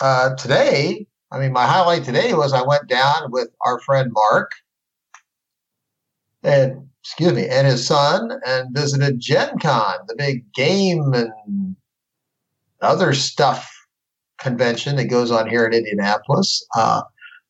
uh, 0.00 0.34
today, 0.36 1.06
I 1.30 1.38
mean, 1.38 1.52
my 1.52 1.66
highlight 1.66 2.04
today 2.04 2.34
was 2.34 2.52
I 2.52 2.62
went 2.62 2.88
down 2.88 3.30
with 3.30 3.48
our 3.62 3.80
friend 3.80 4.10
Mark 4.12 4.50
and 6.44 6.88
excuse 7.04 7.32
me, 7.32 7.46
and 7.48 7.66
his 7.66 7.86
son, 7.86 8.30
and 8.46 8.74
visited 8.74 9.20
Gen 9.20 9.58
Con, 9.58 9.94
the 10.06 10.14
big 10.16 10.50
game 10.52 11.12
and 11.14 11.76
other 12.80 13.12
stuff 13.14 13.70
convention 14.38 14.96
that 14.96 15.06
goes 15.06 15.30
on 15.30 15.48
here 15.48 15.66
in 15.66 15.72
Indianapolis. 15.72 16.66
Uh, 16.74 17.02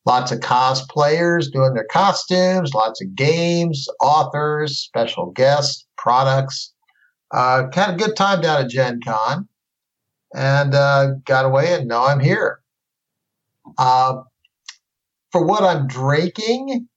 lots 0.07 0.32
of 0.32 0.40
cosplayers 0.40 1.50
doing 1.50 1.74
their 1.74 1.86
costumes, 1.90 2.74
lots 2.74 3.00
of 3.00 3.14
games, 3.14 3.88
authors, 4.00 4.78
special 4.78 5.30
guests, 5.32 5.86
products. 5.96 6.72
Uh, 7.30 7.68
kind 7.68 7.92
of 7.92 7.98
good 7.98 8.16
time 8.16 8.40
down 8.40 8.62
at 8.62 8.70
Gen 8.70 9.00
Con 9.05 9.48
and 10.34 10.74
uh, 10.74 11.12
got 11.24 11.44
away, 11.44 11.72
and 11.74 11.88
now 11.88 12.05
I'm 12.07 12.20
here. 12.20 12.61
Uh, 13.78 14.22
for 15.32 15.44
what 15.44 15.64
I'm 15.64 15.88
drinking, 15.88 16.88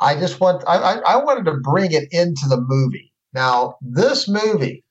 I 0.00 0.16
just 0.16 0.40
want 0.40 0.64
I, 0.66 0.76
I, 0.76 1.14
I 1.14 1.16
wanted 1.16 1.44
to 1.46 1.54
bring 1.54 1.92
it 1.92 2.08
into 2.10 2.48
the 2.48 2.60
movie. 2.60 3.12
Now, 3.32 3.76
this 3.80 4.28
movie 4.28 4.84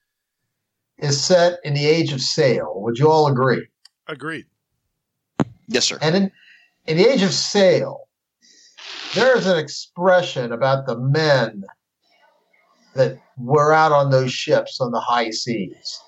is 0.97 1.21
set 1.21 1.59
in 1.63 1.73
the 1.73 1.86
age 1.86 2.13
of 2.13 2.21
sail. 2.21 2.73
Would 2.77 2.97
you 2.97 3.09
all 3.09 3.27
agree? 3.27 3.67
Agreed. 4.07 4.45
Yes, 5.67 5.86
sir. 5.86 5.97
And 6.01 6.15
in, 6.15 6.31
in 6.88 6.97
the 6.97 7.05
age 7.05 7.21
of 7.23 7.33
sail, 7.33 8.07
there's 9.15 9.47
an 9.47 9.57
expression 9.57 10.51
about 10.51 10.86
the 10.86 10.97
men 10.97 11.63
that 12.95 13.17
were 13.38 13.73
out 13.73 13.91
on 13.91 14.11
those 14.11 14.31
ships 14.31 14.79
on 14.79 14.91
the 14.91 14.99
high 14.99 15.29
seas. 15.29 15.99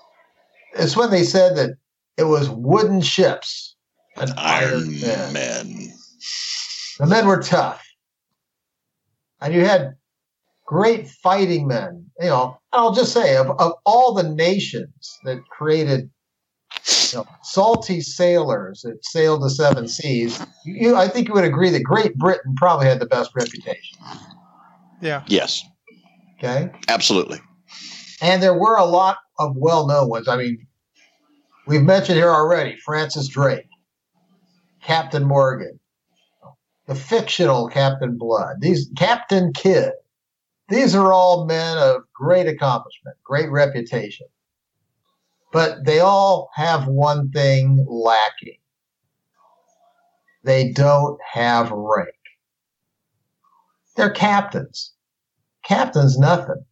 It's 0.73 0.95
when 0.95 1.11
they 1.11 1.23
said 1.23 1.55
that 1.57 1.71
it 2.17 2.23
was 2.23 2.49
wooden 2.49 3.01
ships 3.01 3.75
and 4.15 4.31
iron 4.37 4.73
Iron 4.73 5.01
men. 5.01 5.33
Men. 5.33 5.93
The 6.99 7.05
men 7.05 7.27
were 7.27 7.41
tough. 7.41 7.83
And 9.41 9.53
you 9.53 9.65
had 9.65 9.95
great 10.65 11.07
fighting 11.07 11.67
men. 11.67 12.05
You 12.19 12.27
know, 12.27 12.57
I'll 12.73 12.93
just 12.93 13.13
say, 13.13 13.37
of, 13.37 13.51
of 13.59 13.73
all 13.85 14.13
the 14.13 14.27
nations 14.27 15.17
that 15.23 15.47
created 15.49 16.09
you 17.13 17.19
know, 17.19 17.27
salty 17.43 18.01
sailors 18.01 18.81
that 18.81 19.03
sailed 19.05 19.41
the 19.43 19.49
seven 19.49 19.87
seas, 19.87 20.43
you, 20.65 20.95
I 20.95 21.07
think 21.07 21.27
you 21.27 21.33
would 21.33 21.43
agree 21.43 21.69
that 21.69 21.83
Great 21.83 22.15
Britain 22.17 22.53
probably 22.55 22.87
had 22.87 22.99
the 22.99 23.05
best 23.05 23.31
reputation. 23.35 23.97
Yeah. 25.01 25.23
Yes, 25.27 25.63
Okay. 26.39 26.69
absolutely. 26.87 27.39
And 28.21 28.41
there 28.41 28.57
were 28.57 28.77
a 28.77 28.85
lot 28.85 29.17
of 29.39 29.55
well 29.55 29.87
known 29.87 30.09
ones. 30.09 30.27
I 30.27 30.37
mean, 30.37 30.65
we've 31.67 31.83
mentioned 31.83 32.17
here 32.17 32.31
already 32.31 32.75
Francis 32.77 33.27
Drake, 33.27 33.67
Captain 34.81 35.23
Morgan, 35.23 35.79
the 36.87 36.95
fictional 36.95 37.67
Captain 37.69 38.17
Blood, 38.17 38.57
these 38.59 38.89
Captain 38.97 39.53
Kidd. 39.53 39.91
These 40.69 40.95
are 40.95 41.13
all 41.13 41.45
men 41.45 41.77
of 41.77 42.01
great 42.13 42.47
accomplishment, 42.47 43.15
great 43.23 43.49
reputation. 43.49 44.27
But 45.57 45.85
they 45.85 46.01
all 46.01 46.51
have 46.53 46.85
one 46.87 47.31
thing 47.31 47.83
lacking. 47.89 48.59
They 50.43 50.71
don't 50.71 51.17
have 51.33 51.71
rank. 51.71 52.13
They're 53.95 54.11
captains. 54.11 54.93
Captain's 55.65 56.19
nothing. 56.19 56.63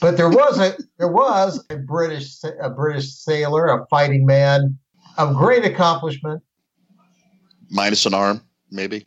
But 0.00 0.16
there 0.16 0.28
was 0.30 0.60
a 0.60 0.76
there 0.98 1.10
was 1.10 1.66
a 1.68 1.78
British 1.78 2.36
a 2.62 2.70
British 2.70 3.12
sailor, 3.12 3.66
a 3.66 3.84
fighting 3.88 4.24
man 4.24 4.78
of 5.18 5.34
great 5.34 5.64
accomplishment. 5.64 6.44
Minus 7.70 8.06
an 8.06 8.14
arm, 8.14 8.40
maybe. 8.70 9.04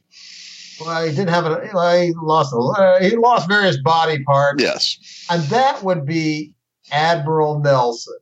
Well, 0.81 1.05
he 1.05 1.11
didn't 1.11 1.29
have 1.29 1.45
a 1.45 1.69
well, 1.73 2.01
he 2.01 2.11
lost 2.21 2.51
a, 2.51 2.57
uh, 2.57 3.01
he 3.01 3.15
lost 3.15 3.47
various 3.47 3.81
body 3.81 4.21
parts, 4.25 4.61
Yes. 4.61 5.25
and 5.29 5.41
that 5.43 5.83
would 5.83 6.05
be 6.05 6.53
Admiral 6.91 7.61
Nelson. 7.61 8.17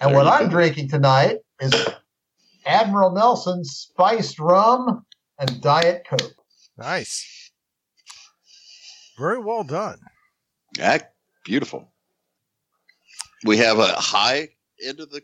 And 0.00 0.10
There 0.10 0.16
what 0.18 0.26
I'm 0.26 0.44
go. 0.44 0.50
drinking 0.50 0.88
tonight 0.88 1.38
is 1.60 1.72
Admiral 2.64 3.12
Nelson's 3.12 3.70
spiced 3.70 4.38
rum 4.38 5.04
and 5.38 5.60
Diet 5.60 6.06
Coke. 6.08 6.34
Nice. 6.76 7.50
Very 9.18 9.38
well 9.38 9.64
done. 9.64 9.98
Yeah, 10.76 10.98
beautiful. 11.44 11.90
We 13.44 13.56
have 13.58 13.78
a 13.78 13.86
high 13.92 14.48
end 14.84 15.00
of 15.00 15.10
the 15.10 15.22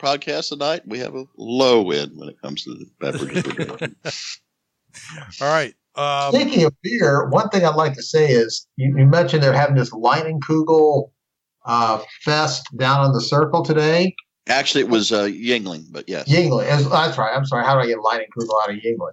podcast 0.00 0.50
tonight. 0.50 0.82
We 0.86 0.98
have 0.98 1.14
a 1.14 1.24
low 1.36 1.90
end 1.90 2.12
when 2.16 2.28
it 2.28 2.40
comes 2.42 2.64
to 2.64 2.74
the 2.74 2.86
beverages. 3.00 4.40
All 5.40 5.48
right. 5.48 5.74
Um, 5.94 6.32
Speaking 6.34 6.64
of 6.64 6.74
beer, 6.82 7.28
one 7.30 7.48
thing 7.48 7.64
I'd 7.64 7.74
like 7.74 7.94
to 7.94 8.02
say 8.02 8.30
is 8.30 8.66
you, 8.76 8.96
you 8.96 9.06
mentioned 9.06 9.42
they're 9.42 9.52
having 9.52 9.74
this 9.76 9.90
Leinenkugel 9.90 11.10
uh, 11.68 12.02
fest 12.22 12.66
down 12.76 13.00
on 13.00 13.12
the 13.12 13.20
circle 13.20 13.62
today. 13.62 14.16
Actually, 14.48 14.80
it 14.80 14.88
was 14.88 15.12
uh, 15.12 15.24
Yuengling, 15.24 15.84
but 15.92 16.08
yes. 16.08 16.26
Yuengling. 16.26 16.66
That's 16.66 17.18
right. 17.18 17.36
I'm 17.36 17.44
sorry. 17.44 17.64
How 17.64 17.74
do 17.74 17.80
I 17.80 17.86
get 17.86 17.98
Leinenkugel 17.98 18.62
out 18.64 18.70
of 18.70 18.76
Yuengling? 18.76 19.12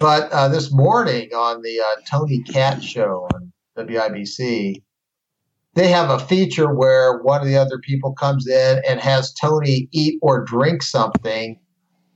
But 0.00 0.30
uh, 0.32 0.48
this 0.48 0.72
morning 0.72 1.30
on 1.32 1.62
the 1.62 1.80
uh, 1.80 2.00
Tony 2.10 2.42
Katz 2.42 2.84
show 2.84 3.28
on 3.32 3.52
WIBC, 3.78 4.82
they 5.74 5.88
have 5.88 6.10
a 6.10 6.18
feature 6.18 6.74
where 6.74 7.18
one 7.18 7.40
of 7.40 7.46
the 7.46 7.56
other 7.56 7.78
people 7.78 8.12
comes 8.14 8.48
in 8.48 8.82
and 8.88 8.98
has 8.98 9.32
Tony 9.32 9.88
eat 9.92 10.18
or 10.22 10.44
drink 10.44 10.82
something, 10.82 11.60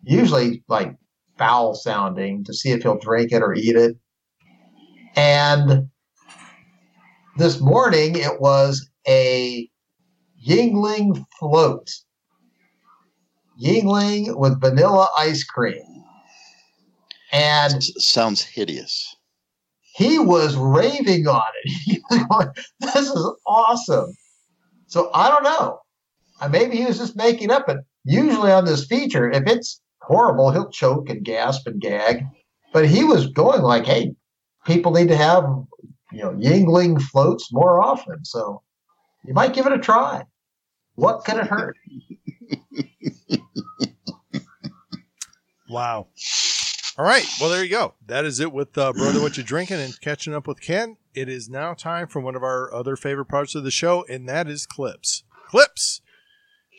usually 0.02 0.64
like 0.66 0.96
foul 1.38 1.74
sounding, 1.74 2.42
to 2.44 2.52
see 2.52 2.72
if 2.72 2.82
he'll 2.82 2.98
drink 2.98 3.30
it 3.30 3.42
or 3.42 3.54
eat 3.54 3.76
it. 3.76 3.96
And 5.14 5.88
this 7.36 7.60
morning 7.60 8.16
it 8.16 8.40
was 8.40 8.90
a 9.08 9.68
Yuengling 10.46 11.24
float. 11.38 11.90
Yuengling 13.60 14.36
with 14.36 14.60
vanilla 14.60 15.08
ice 15.18 15.44
cream. 15.44 15.82
And 17.32 17.74
S- 17.74 17.90
sounds 17.98 18.42
hideous. 18.42 19.16
he 19.96 20.18
was 20.18 20.56
raving 20.56 21.26
on 21.26 21.42
it. 21.64 22.02
Going, 22.30 22.48
this 22.80 23.08
is 23.08 23.32
awesome. 23.46 24.12
So 24.86 25.10
I 25.14 25.28
don't 25.28 25.44
know. 25.44 25.80
Uh, 26.40 26.48
Maybe 26.48 26.76
he 26.76 26.84
was 26.84 26.98
just 26.98 27.16
making 27.16 27.50
up 27.50 27.68
it. 27.68 27.78
Usually 28.04 28.52
on 28.52 28.64
this 28.64 28.86
feature, 28.86 29.30
if 29.30 29.44
it's 29.46 29.80
horrible, 30.02 30.50
he'll 30.50 30.68
choke 30.70 31.08
and 31.08 31.24
gasp 31.24 31.66
and 31.66 31.80
gag. 31.80 32.24
But 32.72 32.86
he 32.88 33.04
was 33.04 33.28
going 33.28 33.62
like, 33.62 33.86
hey, 33.86 34.12
people 34.66 34.92
need 34.92 35.08
to 35.08 35.16
have, 35.16 35.44
you 36.12 36.18
know, 36.22 36.32
Yuengling 36.32 37.00
floats 37.00 37.52
more 37.52 37.82
often. 37.82 38.24
So 38.24 38.62
you 39.24 39.34
might 39.34 39.54
give 39.54 39.66
it 39.66 39.72
a 39.72 39.78
try. 39.78 40.24
What 40.94 41.24
could 41.24 41.36
it 41.36 41.46
hurt? 41.46 41.76
Wow. 45.68 46.08
All 46.96 47.04
right. 47.04 47.24
Well, 47.40 47.50
there 47.50 47.64
you 47.64 47.70
go. 47.70 47.94
That 48.06 48.24
is 48.24 48.38
it 48.38 48.52
with 48.52 48.76
uh, 48.78 48.92
Brother 48.92 49.20
What 49.20 49.36
You 49.36 49.42
Drinking 49.42 49.80
and 49.80 50.00
Catching 50.00 50.34
Up 50.34 50.46
with 50.46 50.60
Ken. 50.60 50.98
It 51.14 51.28
is 51.28 51.48
now 51.48 51.74
time 51.74 52.06
for 52.06 52.20
one 52.20 52.36
of 52.36 52.44
our 52.44 52.72
other 52.72 52.94
favorite 52.96 53.24
parts 53.24 53.54
of 53.54 53.64
the 53.64 53.70
show, 53.70 54.04
and 54.08 54.28
that 54.28 54.46
is 54.46 54.66
clips. 54.66 55.24
Clips. 55.48 56.00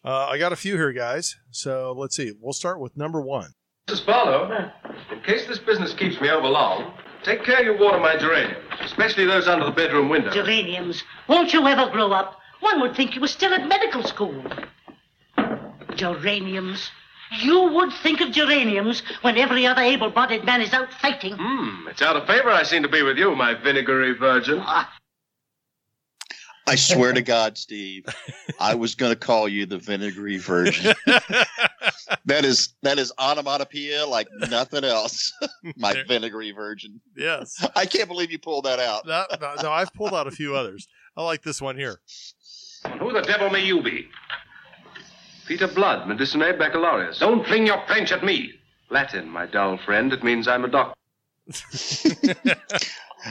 Uh, 0.06 0.28
I 0.28 0.38
got 0.38 0.54
a 0.54 0.56
few 0.56 0.76
here, 0.76 0.94
guys. 0.94 1.36
So 1.52 1.94
let's 1.98 2.16
see. 2.16 2.32
We'll 2.40 2.54
start 2.54 2.80
with 2.80 2.96
number 2.96 3.20
one. 3.20 3.54
Mrs. 3.90 4.06
Barlow, 4.06 4.72
in 5.12 5.20
case 5.22 5.46
this 5.48 5.60
business 5.60 5.94
keeps 5.94 6.22
me 6.22 6.30
over 6.30 6.48
long, 6.48 6.94
take 7.26 7.44
care 7.44 7.64
you 7.64 7.76
water 7.78 8.00
my 8.00 8.16
geraniums, 8.16 8.64
especially 8.82 9.26
those 9.26 9.48
under 9.48 9.66
the 9.66 9.72
bedroom 9.72 10.10
window. 10.10 10.30
Geraniums. 10.30 11.04
Won't 11.28 11.52
you 11.54 11.68
ever 11.68 11.90
grow 11.90 12.12
up? 12.12 12.40
One 12.60 12.80
would 12.82 12.96
think 12.96 13.16
you 13.16 13.22
were 13.22 13.28
still 13.28 13.54
at 13.54 13.68
medical 13.68 14.04
school. 14.04 14.44
Geraniums. 15.96 16.92
You 17.42 17.64
would 17.74 17.92
think 18.04 18.22
of 18.22 18.32
geraniums 18.32 19.02
when 19.22 19.38
every 19.38 19.66
other 19.66 19.82
able-bodied 19.82 20.46
man 20.46 20.62
is 20.62 20.74
out 20.74 20.94
fighting. 20.94 21.36
Hmm, 21.38 21.88
it's 21.88 22.04
out 22.04 22.16
of 22.16 22.28
favor 22.28 22.52
I 22.52 22.62
seem 22.64 22.84
to 22.84 22.90
be 22.90 23.02
with 23.02 23.18
you, 23.18 23.36
my 23.36 23.56
vinegary 23.56 24.14
virgin. 24.14 24.62
I 26.68 26.76
swear 26.76 27.14
to 27.14 27.22
God, 27.22 27.58
Steve, 27.58 28.06
I 28.60 28.76
was 28.76 28.96
going 28.96 29.12
to 29.12 29.20
call 29.20 29.48
you 29.48 29.66
the 29.66 29.78
vinegary 29.78 30.38
virgin. 30.38 30.96
that 32.26 32.46
is 32.46 32.76
that 32.84 32.98
is 33.00 33.12
onomatopoeia 33.20 34.06
like 34.06 34.28
nothing 34.50 34.84
else. 34.84 35.32
My 35.78 35.94
There- 35.94 36.06
vinegary 36.06 36.52
virgin. 36.52 37.00
Yes. 37.18 37.66
I 37.76 37.86
can't 37.86 38.08
believe 38.08 38.32
you 38.32 38.40
pulled 38.40 38.66
that 38.66 38.80
out. 38.80 39.06
No, 39.06 39.26
no, 39.40 39.56
no, 39.62 39.72
I've 39.72 39.94
pulled 39.94 40.14
out 40.14 40.28
a 40.28 40.32
few 40.32 40.56
others. 40.56 40.88
I 41.18 41.24
like 41.24 41.42
this 41.44 41.62
one 41.62 41.78
here. 41.78 42.00
Who 43.00 43.12
the 43.14 43.22
devil 43.22 43.50
may 43.50 43.64
you 43.66 43.82
be? 43.82 44.08
Peter 45.48 45.68
Blood, 45.68 46.08
Medicinae 46.08 46.58
Baccalaureus. 46.58 47.20
Don't 47.20 47.46
fling 47.46 47.66
your 47.68 47.82
French 47.88 48.12
at 48.12 48.24
me. 48.24 48.52
Latin, 48.90 49.30
my 49.30 49.46
dull 49.46 49.78
friend. 49.86 50.12
It 50.14 50.24
means 50.24 50.48
I'm 50.48 50.66
a 50.66 50.68
doctor. 50.68 50.96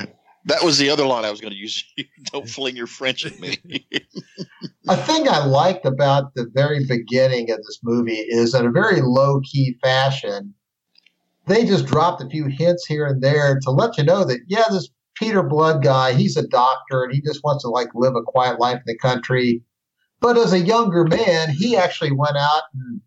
That 0.47 0.63
was 0.63 0.79
the 0.79 0.91
other 0.91 1.07
line 1.07 1.25
I 1.25 1.31
was 1.31 1.41
going 1.41 1.53
to 1.53 1.59
use. 1.59 1.83
Don't 2.33 2.49
fling 2.49 2.77
your 2.77 2.87
French 2.87 3.25
at 3.25 3.39
me. 3.41 3.59
A 4.89 4.97
thing 4.97 5.27
I 5.29 5.45
liked 5.45 5.87
about 5.87 6.35
the 6.35 6.47
very 6.53 6.85
beginning 6.87 7.51
of 7.51 7.59
this 7.59 7.79
movie 7.83 8.13
is 8.19 8.55
in 8.55 8.67
a 8.67 8.71
very 8.71 9.01
low 9.01 9.41
key 9.41 9.79
fashion, 9.83 10.53
they 11.47 11.65
just 11.65 11.87
dropped 11.87 12.23
a 12.23 12.29
few 12.29 12.47
hints 12.47 12.85
here 12.87 13.07
and 13.07 13.23
there 13.23 13.59
to 13.63 13.71
let 13.71 13.97
you 13.97 14.05
know 14.05 14.25
that, 14.25 14.41
yeah, 14.47 14.65
this 14.71 14.91
Peter 15.15 15.43
Blood 15.43 15.83
guy, 15.83 16.13
he's 16.13 16.37
a 16.37 16.47
doctor 16.47 17.05
and 17.05 17.15
he 17.15 17.23
just 17.23 17.43
wants 17.43 17.65
to 17.65 17.71
like 17.71 17.89
live 17.95 18.15
a 18.15 18.23
quiet 18.23 18.61
life 18.61 18.77
in 18.77 18.83
the 18.87 18.99
country. 18.99 19.63
But 20.21 20.37
as 20.37 20.53
a 20.53 20.59
younger 20.61 21.05
man, 21.05 21.49
he 21.51 21.77
actually 21.77 22.13
went 22.13 22.37
out 22.37 22.63
and 22.75 23.01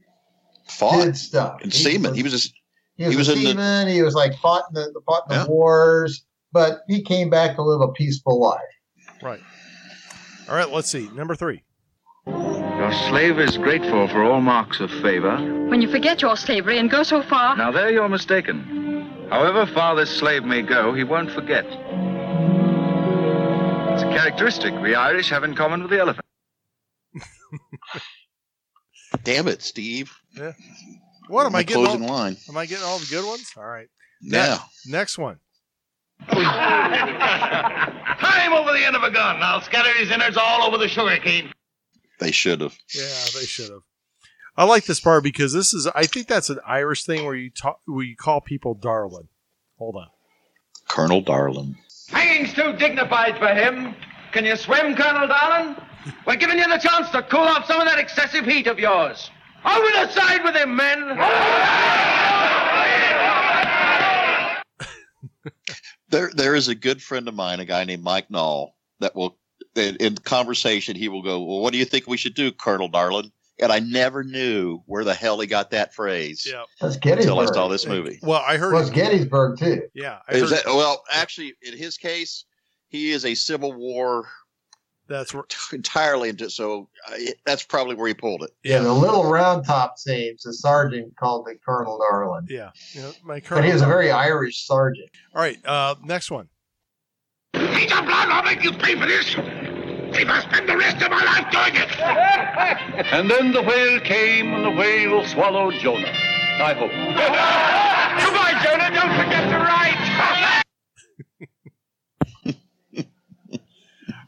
Fought 0.68 1.04
did 1.06 1.18
stuff. 1.18 1.62
and 1.62 1.72
He 1.72 1.84
seaman. 1.84 2.12
was- 2.12 2.18
He 2.18 2.24
was 2.24 2.32
just 2.32 2.54
he 2.96 3.04
was, 3.06 3.12
he 3.14 3.18
was 3.18 3.30
a 3.30 3.34
in 3.34 3.38
the- 3.40 3.46
seaman. 3.52 3.88
He 3.90 4.02
was 4.02 4.16
like 4.16 4.34
fought 4.40 4.64
in 4.70 4.74
the 4.76 5.02
fought 5.06 5.24
in 5.30 5.38
the 5.38 5.44
Yeah. 5.44 5.48
wars, 5.48 6.24
but 6.52 6.80
he 6.88 7.04
came 7.04 7.30
back 7.30 7.56
to 7.56 7.62
live 7.62 7.82
a 7.82 7.92
peaceful 7.94 8.40
life. 8.40 8.60
Right. 9.22 9.40
All 10.50 10.56
right. 10.56 10.70
Let's 10.70 10.90
see. 10.90 11.10
Number 11.14 11.36
three. 11.36 11.64
Your 12.26 12.92
slave 13.10 13.40
is 13.40 13.58
grateful 13.58 14.08
for 14.10 14.24
all 14.24 14.42
marks 14.42 14.80
of 14.80 14.90
favor. 15.02 15.38
When 15.70 15.82
you 15.82 15.90
forget 15.90 16.22
your 16.22 16.36
slavery 16.38 16.78
and 16.78 16.90
go 16.92 17.04
so 17.04 17.24
far, 17.24 17.56
Now, 17.58 17.72
there 17.72 17.90
you're 17.90 18.10
mistaken. 18.10 19.28
However 19.30 19.66
far 19.74 19.96
this 19.96 20.16
slave 20.16 20.44
may 20.44 20.62
go, 20.62 20.94
he 20.94 21.04
won't 21.04 21.32
forget. 21.32 21.66
It's 23.94 24.04
a 24.04 24.10
characteristic 24.10 24.74
we 24.82 24.94
Irish 24.94 25.30
have 25.32 25.44
in 25.44 25.56
common 25.56 25.82
with 25.82 25.90
the 25.92 26.00
elephant. 26.00 26.26
damn 29.24 29.48
it, 29.48 29.62
Steve. 29.62 30.12
Yeah. 30.36 30.52
What 31.30 31.46
am 31.46 31.54
My 31.54 31.60
I 31.60 31.64
getting? 31.64 31.84
closing 31.84 32.04
All, 32.10 32.16
line. 32.16 32.38
am 32.48 32.58
I 32.58 32.66
getting 32.66 32.86
all 32.86 33.00
the 33.00 33.08
good 33.10 33.26
ones? 33.26 33.52
All 33.58 33.66
right. 33.66 33.88
Yeah. 34.22 34.60
Next 34.86 35.18
one. 35.18 35.40
Time 36.30 36.44
over 38.54 38.74
the 38.74 38.86
end 38.86 38.96
of 38.96 39.04
a 39.04 39.12
gun. 39.12 39.38
I'll 39.42 39.62
scatter 39.62 39.92
his 39.94 40.12
innards 40.12 40.38
all 40.38 40.64
over 40.64 40.78
the 40.78 40.88
sugar 40.88 41.18
cane. 41.18 41.52
They 42.20 42.32
should 42.32 42.62
have. 42.62 42.76
Yeah, 42.94 43.40
they 43.40 43.46
should 43.46 43.70
have. 43.70 43.82
I 44.56 44.64
like 44.64 44.86
this 44.86 45.00
part 45.00 45.24
because 45.24 45.54
this 45.54 45.74
is. 45.74 45.88
I 45.88 46.06
think 46.06 46.28
that's 46.28 46.50
an 46.50 46.60
Irish 46.66 47.06
thing 47.06 47.26
where 47.26 47.36
you 47.36 47.52
talk, 47.52 47.80
where 47.86 48.04
you 48.04 48.16
call 48.16 48.42
people 48.42 48.74
darling. 48.74 49.28
Hold 49.78 49.98
on. 49.98 50.08
Colonel 50.88 51.22
Darlin. 51.22 51.76
Hanging's 52.10 52.54
too 52.54 52.74
dignified 52.78 53.38
for 53.38 53.50
him. 53.50 53.94
Can 54.32 54.46
you 54.46 54.56
swim, 54.56 54.96
Colonel 54.96 55.28
Darlin? 55.28 55.76
We're 56.26 56.38
giving 56.38 56.58
you 56.58 56.68
the 56.68 56.78
chance 56.78 57.12
to 57.12 57.22
cool 57.24 57.42
off 57.42 57.68
some 57.68 57.80
of 57.80 57.88
that 57.88 58.00
excessive 58.00 58.46
heat 58.46 58.68
of 58.68 58.80
yours. 58.80 59.30
Over 59.66 59.92
the 59.92 60.08
side 60.10 60.44
with 60.44 60.56
him, 60.56 60.76
men. 60.76 61.18
There, 66.10 66.32
there 66.34 66.56
is 66.56 66.68
a 66.68 66.76
good 66.76 67.02
friend 67.02 67.28
of 67.28 67.34
mine, 67.36 67.60
a 67.60 67.66
guy 67.66 67.84
named 67.84 68.04
Mike 68.04 68.30
Knoll, 68.30 68.76
that 69.00 69.16
will, 69.16 69.38
in, 69.76 69.96
in 69.98 70.16
conversation, 70.16 70.96
he 70.96 71.10
will 71.10 71.22
go, 71.22 71.42
"Well, 71.44 71.60
what 71.60 71.74
do 71.74 71.80
you 71.80 71.86
think 71.86 72.08
we 72.08 72.18
should 72.18 72.34
do, 72.34 72.52
Colonel 72.52 72.88
Darlin?" 72.88 73.32
And 73.60 73.72
I 73.72 73.80
never 73.80 74.24
knew 74.24 74.84
where 74.86 75.04
the 75.04 75.16
hell 75.16 75.40
he 75.40 75.48
got 75.48 75.72
that 75.72 75.94
phrase 75.94 76.48
Yeah. 76.48 76.64
That's 76.80 76.96
Gettysburg. 76.98 77.32
until 77.32 77.40
I 77.40 77.46
saw 77.54 77.68
this 77.68 77.88
movie. 77.88 78.20
Well, 78.22 78.44
I 78.48 78.58
heard. 78.58 78.74
Well, 78.74 78.82
it's 78.82 78.92
Gettysburg 78.92 79.58
too. 79.58 79.82
yeah, 79.96 80.20
I 80.30 80.34
Is 80.36 80.52
that, 80.52 80.66
well, 80.68 81.04
actually, 81.12 81.56
in 81.64 81.76
his 81.76 81.98
case, 81.98 82.46
he 82.88 83.12
is 83.12 83.26
a 83.26 83.34
Civil 83.34 83.74
War 83.74 84.28
that's 85.08 85.34
where. 85.34 85.44
entirely 85.74 86.30
into. 86.30 86.50
So 86.50 86.90
uh, 87.10 87.16
that's 87.46 87.64
probably 87.64 87.96
where 87.96 88.08
he 88.08 88.14
pulled 88.14 88.44
it. 88.44 88.52
Yeah, 88.64 88.76
Yeah, 88.78 88.84
the 88.84 88.94
little 88.94 89.30
round 89.30 89.66
top 89.66 89.98
seams, 89.98 90.44
the 90.44 90.54
sergeant 90.54 91.16
called 91.18 91.48
it 91.50 91.60
Colonel 91.66 92.00
Darlin. 92.00 92.46
yeah. 92.50 92.72
You 92.92 93.02
know, 93.02 93.12
my 93.24 93.42
But 93.50 93.66
he 93.66 93.74
was 93.74 93.82
a 93.82 93.86
very 93.88 94.12
Irish 94.12 94.66
sergeant. 94.66 95.10
All 95.36 95.42
right. 95.42 95.58
Uh, 95.66 95.96
next 96.04 96.32
one. 96.32 96.50
Peter 97.54 98.02
Blood, 98.02 98.30
I'll 98.30 98.44
make 98.44 98.64
you 98.64 98.72
pay 98.74 98.96
for 98.96 99.06
this. 99.06 99.36
If 99.38 100.30
I 100.30 100.42
spend 100.42 100.70
the 100.70 100.78
rest 100.78 101.02
of 101.04 101.12
my 101.12 101.24
life 101.24 101.52
doing 101.52 101.82
it. 101.82 101.90
And 103.14 103.30
then 103.30 103.52
the 103.52 103.62
whale 103.62 104.00
came, 104.00 104.54
and 104.54 104.66
the 104.66 104.72
whale 104.72 105.26
swallowed 105.28 105.76
Jonah. 105.76 106.08
I 106.60 106.74
hope. 106.74 106.90
Goodbye, 108.24 108.64
Jonah. 108.64 108.90
Don't 108.94 109.24
forget 109.24 109.50
to 109.50 109.58
write. 109.58 110.64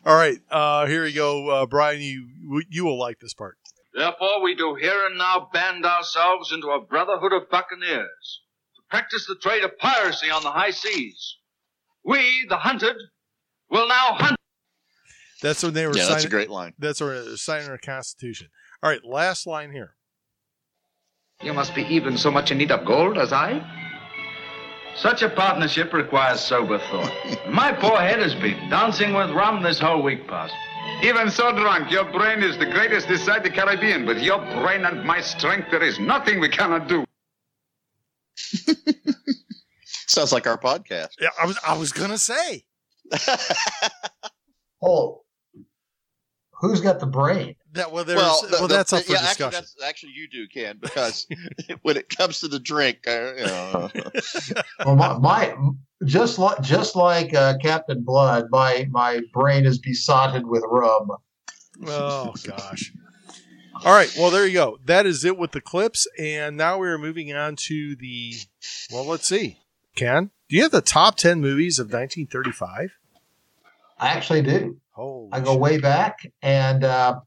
All 0.10 0.16
right. 0.16 0.40
Uh, 0.50 0.88
here 0.88 1.04
we 1.04 1.14
go, 1.14 1.48
uh, 1.50 1.66
Brian. 1.68 2.02
You 2.02 2.64
you 2.68 2.84
will 2.84 2.98
like 2.98 3.20
this 3.20 3.36
part. 3.36 3.60
Therefore, 3.94 4.42
we 4.42 4.56
do 4.56 4.74
here 4.74 5.06
and 5.06 5.20
now 5.20 5.50
band 5.54 5.86
ourselves 5.86 6.52
into 6.52 6.70
a 6.70 6.82
brotherhood 6.82 7.32
of 7.32 7.48
buccaneers 7.52 8.42
to 8.76 8.82
practice 8.90 9.28
the 9.28 9.36
trade 9.36 9.64
of 9.64 9.78
piracy 9.78 10.32
on 10.32 10.42
the 10.42 10.50
high 10.50 10.72
seas. 10.72 11.36
We, 12.04 12.48
the 12.50 12.58
hunted, 12.58 12.96
will 13.70 13.88
now 13.88 14.14
hunt. 14.14 14.36
That's 15.44 15.62
when 15.62 15.76
they 15.76 15.86
were 15.86 15.94
Yeah, 15.96 16.02
signing. 16.06 16.14
that's 16.16 16.26
a 16.26 16.30
great 16.30 16.50
line. 16.50 16.74
That's 16.80 17.00
when 17.02 17.10
they 17.12 17.30
were 17.30 17.38
signing 17.38 17.70
our 17.70 17.78
Constitution. 17.78 18.48
All 18.82 18.90
right. 18.90 19.06
Last 19.06 19.46
line 19.46 19.72
here. 19.72 19.94
You 21.44 21.54
must 21.54 21.76
be 21.76 21.84
even 21.84 22.18
so 22.18 22.32
much 22.32 22.50
in 22.50 22.58
need 22.58 22.72
of 22.72 22.84
gold 22.84 23.20
as 23.20 23.32
I. 23.32 23.62
Such 25.02 25.22
a 25.22 25.30
partnership 25.30 25.94
requires 25.94 26.42
sober 26.42 26.78
thought. 26.78 27.14
My 27.50 27.72
poor 27.72 27.98
head 27.98 28.20
has 28.20 28.36
been 28.36 28.70
dancing 28.70 29.14
with 29.14 29.32
rum 29.32 29.64
this 29.64 29.80
whole 29.80 30.04
week 30.04 30.28
past. 30.28 30.54
Even 31.04 31.32
so 31.32 31.54
drunk, 31.54 31.90
your 31.90 32.04
brain 32.12 32.44
is 32.44 32.58
the 32.58 32.66
greatest 32.66 33.08
this 33.08 33.24
side 33.24 33.44
the 33.44 33.50
Caribbean. 33.50 34.06
With 34.06 34.18
your 34.20 34.40
brain 34.40 34.84
and 34.84 35.06
my 35.06 35.22
strength, 35.22 35.72
there 35.72 35.84
is 35.84 36.00
nothing 36.00 36.42
we 36.42 36.50
cannot 36.50 36.90
do. 36.90 37.06
Sounds 40.08 40.34
like 40.34 40.46
our 40.48 40.58
podcast. 40.58 41.10
Yeah, 41.22 41.30
I 41.42 41.46
was 41.46 41.58
I 41.66 41.78
was 41.78 41.94
gonna 41.94 42.18
say. 42.18 42.66
Oh, 44.82 45.24
who's 46.54 46.80
got 46.80 47.02
the 47.02 47.06
brain? 47.06 47.56
That 47.74 47.92
well, 47.92 48.04
there's, 48.04 48.18
well, 48.18 48.40
well, 48.44 48.62
the- 48.62 48.68
the- 48.68 48.74
that's 48.76 48.94
up 48.94 49.04
for 49.04 49.12
yeah, 49.14 49.18
actually, 49.20 49.50
discussion. 49.50 49.52
that's, 49.52 49.76
actually, 49.88 50.14
you 50.16 50.28
do, 50.28 50.48
Ken, 50.48 50.78
because 50.82 51.28
when 51.84 51.98
it 51.98 52.10
comes 52.10 52.40
to 52.40 52.48
the 52.48 52.60
drink, 52.60 53.08
uh, 53.08 53.34
you 53.38 53.46
know, 53.46 53.90
Well, 54.86 54.96
my, 54.96 55.18
my 55.20 55.56
just 56.06 56.40
like 56.40 56.62
just 56.62 56.96
like 56.96 57.34
uh, 57.36 57.58
Captain 57.62 58.04
Blood, 58.04 58.48
my 58.50 58.88
my 58.90 59.22
brain 59.34 59.66
is 59.66 59.78
besotted 59.78 60.48
with 60.48 60.64
rum. 60.68 61.10
Oh 61.86 62.34
gosh. 62.44 62.92
All 63.86 63.94
right. 63.94 64.14
Well, 64.18 64.30
there 64.32 64.46
you 64.46 64.54
go. 64.54 64.80
That 64.86 65.06
is 65.06 65.24
it 65.24 65.38
with 65.38 65.52
the 65.52 65.62
clips, 65.62 66.08
and 66.18 66.58
now 66.58 66.78
we 66.80 66.88
are 66.90 66.98
moving 66.98 67.34
on 67.34 67.56
to 67.68 67.96
the. 67.96 68.34
Well, 68.92 69.06
let's 69.06 69.28
see. 69.28 69.58
Ken, 69.96 70.32
do 70.50 70.56
you 70.56 70.64
have 70.64 70.72
the 70.72 70.82
top 70.82 71.16
ten 71.18 71.40
movies 71.40 71.80
of 71.80 71.86
1935? 71.86 72.92
I 74.00 74.08
actually 74.10 74.42
do. 74.42 74.78
Holy 74.92 75.30
I 75.32 75.40
go 75.40 75.52
shit. 75.54 75.60
way 75.62 75.78
back, 75.80 76.20
and 76.42 76.84
uh, 76.84 77.20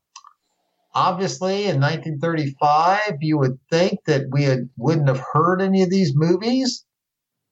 obviously 0.95 1.65
in 1.65 1.81
1935, 1.81 3.19
you 3.21 3.39
would 3.39 3.59
think 3.71 4.01
that 4.07 4.27
we 4.31 4.45
had, 4.45 4.69
wouldn't 4.77 5.09
have 5.09 5.23
heard 5.33 5.61
any 5.61 5.83
of 5.83 5.91
these 5.91 6.13
movies, 6.15 6.85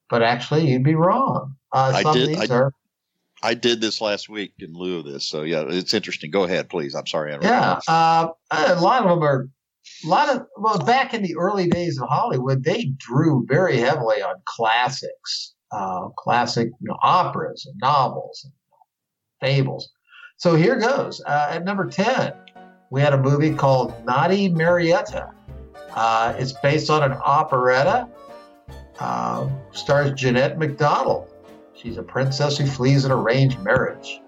but 0.08 0.22
actually 0.22 0.68
you'd 0.70 0.84
be 0.84 0.94
wrong. 0.94 1.56
Uh, 1.72 1.92
I 1.94 2.12
did- 2.12 2.22
of 2.22 2.28
these 2.28 2.50
I- 2.50 2.54
are 2.54 2.72
I 3.42 3.54
did 3.54 3.80
this 3.80 4.02
last 4.02 4.28
week 4.28 4.52
in 4.58 4.74
lieu 4.74 4.98
of 4.98 5.06
this, 5.06 5.26
so 5.26 5.42
yeah, 5.42 5.64
it's 5.66 5.94
interesting. 5.94 6.30
Go 6.30 6.44
ahead, 6.44 6.68
please. 6.68 6.94
I'm 6.94 7.06
sorry. 7.06 7.32
I 7.32 7.38
Yeah, 7.40 7.80
uh, 7.88 8.28
a 8.50 8.80
lot 8.80 9.02
of 9.02 9.08
them 9.08 9.22
are. 9.22 9.48
A 10.04 10.08
lot 10.08 10.28
of 10.28 10.42
well, 10.58 10.78
back 10.78 11.14
in 11.14 11.22
the 11.22 11.34
early 11.36 11.66
days 11.66 11.98
of 11.98 12.06
Hollywood, 12.06 12.62
they 12.62 12.92
drew 12.98 13.46
very 13.48 13.78
heavily 13.78 14.20
on 14.22 14.34
classics, 14.44 15.54
uh, 15.72 16.10
classic 16.18 16.68
you 16.80 16.88
know, 16.88 16.98
operas 17.02 17.64
and 17.64 17.74
novels 17.80 18.44
and 18.44 18.52
fables. 19.40 19.90
So 20.36 20.54
here 20.54 20.78
goes. 20.78 21.22
Uh, 21.26 21.48
at 21.52 21.64
number 21.64 21.86
ten, 21.86 22.34
we 22.90 23.00
had 23.00 23.12
a 23.12 23.18
movie 23.18 23.54
called 23.54 24.04
Naughty 24.04 24.48
Marietta. 24.48 25.30
Uh, 25.94 26.34
it's 26.38 26.52
based 26.52 26.90
on 26.90 27.02
an 27.02 27.16
operetta. 27.24 28.08
Uh, 28.98 29.48
stars 29.72 30.12
Jeanette 30.12 30.58
MacDonald. 30.58 31.32
She's 31.74 31.96
a 31.96 32.02
princess 32.02 32.58
who 32.58 32.66
flees 32.66 33.04
an 33.04 33.12
arranged 33.12 33.58
marriage. 33.60 34.20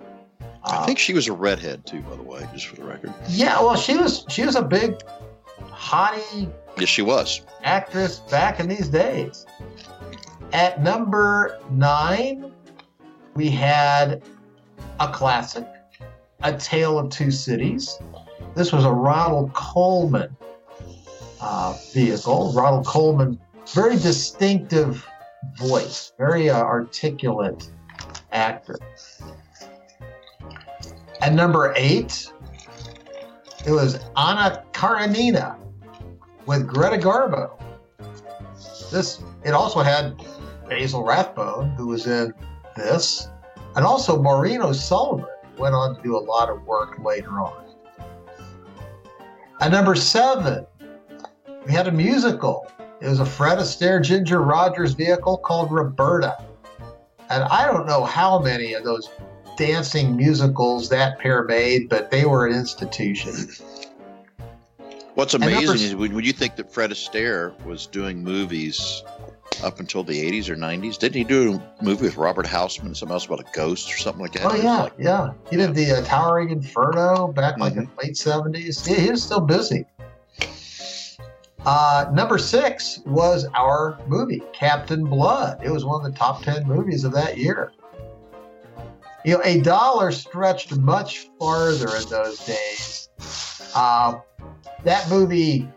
I 0.65 0.87
think 0.87 0.99
she 0.99 1.13
was 1.13 1.27
a 1.29 1.33
redhead 1.33 1.85
too, 1.85 2.01
by 2.03 2.17
the 2.17 2.23
way, 2.23 2.49
just 2.53 2.67
for 2.67 2.77
the 2.77 2.85
record. 2.85 3.13
Yeah, 3.29 3.61
well, 3.61 3.77
she 3.77 3.97
was 3.97 4.25
she 4.29 4.47
was 4.47 4.55
a 4.55 4.63
big 4.63 4.95
hottie 5.61 6.51
Yes, 6.79 6.89
she 6.89 7.03
was. 7.03 7.43
actress 7.65 8.21
back 8.21 8.61
in 8.61 8.69
these 8.69 8.89
days. 8.89 9.45
At 10.53 10.83
number 10.83 11.59
nine, 11.71 12.53
we 13.35 13.51
had 13.51 14.23
a 15.01 15.09
classic, 15.13 15.67
A 16.43 16.57
Tale 16.57 16.99
of 16.99 17.11
Two 17.11 17.31
Cities. 17.31 17.99
This 18.55 18.73
was 18.73 18.85
a 18.85 18.91
Ronald 18.93 19.53
Colman 19.55 20.37
uh, 21.41 21.77
vehicle. 21.93 22.53
Ronald 22.53 22.87
Colman, 22.87 23.41
very 23.75 23.97
distinctive 23.97 25.07
voice, 25.59 26.13
very 26.19 26.51
uh, 26.51 26.63
articulate 26.63 27.71
actor. 28.31 28.79
And 31.21 31.37
number 31.37 31.73
eight, 31.77 32.33
it 33.65 33.71
was 33.71 33.97
Anna 34.17 34.65
Karenina 34.73 35.57
with 36.47 36.67
Greta 36.67 36.99
Garbo. 36.99 37.53
This 38.91 39.23
it 39.45 39.53
also 39.53 39.81
had 39.81 40.21
Basil 40.69 41.05
Rathbone, 41.05 41.71
who 41.71 41.87
was 41.87 42.07
in 42.07 42.35
this, 42.77 43.29
and 43.77 43.85
also 43.85 44.21
Maureen 44.21 44.61
O'Sullivan 44.61 45.27
went 45.59 45.75
on 45.75 45.97
to 45.97 46.03
do 46.03 46.17
a 46.17 46.21
lot 46.21 46.51
of 46.51 46.63
work 46.65 46.99
later 46.99 47.41
on. 47.41 47.62
At 49.63 49.71
number 49.71 49.95
seven, 49.95 50.67
we 51.65 51.73
had 51.73 51.87
a 51.87 51.93
musical. 51.93 52.69
It 53.01 53.07
was 53.07 53.21
a 53.21 53.25
Fred 53.25 53.59
Astaire 53.59 54.03
Ginger 54.03 54.41
Rogers 54.41 54.93
vehicle 54.95 55.39
called 55.39 55.71
Roberta. 55.71 56.37
And 57.31 57.45
I 57.45 57.67
don't 57.67 57.87
know 57.87 58.03
how 58.03 58.41
many 58.41 58.75
of 58.75 58.83
those 58.83 59.09
dancing 59.57 60.17
musicals 60.17 60.89
that 60.89 61.21
pair 61.21 61.45
made, 61.45 61.89
but 61.89 62.11
they 62.11 62.25
were 62.25 62.49
an 62.49 62.57
institution. 62.57 63.51
What's 65.15 65.35
And 65.35 65.45
number 65.45 65.59
amazing 65.61 65.91
is 65.91 65.95
when 65.95 66.25
you 66.25 66.33
think 66.33 66.57
that 66.57 66.73
Fred 66.73 66.91
Astaire 66.91 67.57
was 67.65 67.87
doing 67.87 68.25
movies 68.25 69.05
up 69.63 69.81
until 69.81 70.03
the 70.03 70.31
80s 70.31 70.49
or 70.49 70.57
90s, 70.57 70.99
didn't 70.99 71.17
he 71.17 71.25
do 71.25 71.55
a 71.81 71.85
movie 71.85 72.05
with 72.05 72.17
Robert 72.17 72.47
Hausman 72.47 72.87
and 72.87 72.97
something 72.97 73.13
else 73.13 73.27
about 73.27 73.41
a 73.41 73.47
ghost 73.55 73.93
or 73.93 73.97
something 73.99 74.23
like 74.23 74.33
that? 74.33 74.45
Oh 74.45 74.55
yeah, 74.55 74.83
like- 74.85 74.93
yeah. 74.99 75.33
He 75.51 75.57
did 75.57 75.75
the 75.75 75.91
uh, 75.93 76.03
Towering 76.05 76.51
Inferno 76.51 77.29
back 77.29 77.59
like 77.59 77.75
in 77.75 77.85
the 77.85 77.91
late 78.03 78.17
seventies. 78.17 78.87
Yeah, 78.89 78.97
he 78.97 79.11
was 79.11 79.23
still 79.23 79.41
busy. 79.41 79.85
Uh, 81.65 82.07
number 82.13 82.39
six 82.39 82.99
was 83.07 83.47
our 83.55 83.97
movie 84.09 84.43
Captain 84.53 85.05
Blood. 85.05 85.61
It 85.63 85.71
was 85.71 85.85
one 85.85 86.05
of 86.05 86.13
the 86.13 86.19
top 86.19 86.43
ten 86.43 86.67
movies 86.67 87.05
of 87.05 87.13
that 87.13 87.39
year. 87.39 87.73
You 89.25 89.35
know, 89.35 89.43
a 89.45 89.61
dollar 89.61 90.11
stretched 90.11 90.77
much 90.77 91.29
farther 91.39 91.95
in 91.97 92.09
those 92.09 92.41
days. 92.41 93.09
Uh, 93.75 94.19
that 94.83 95.09
movie 95.09 95.69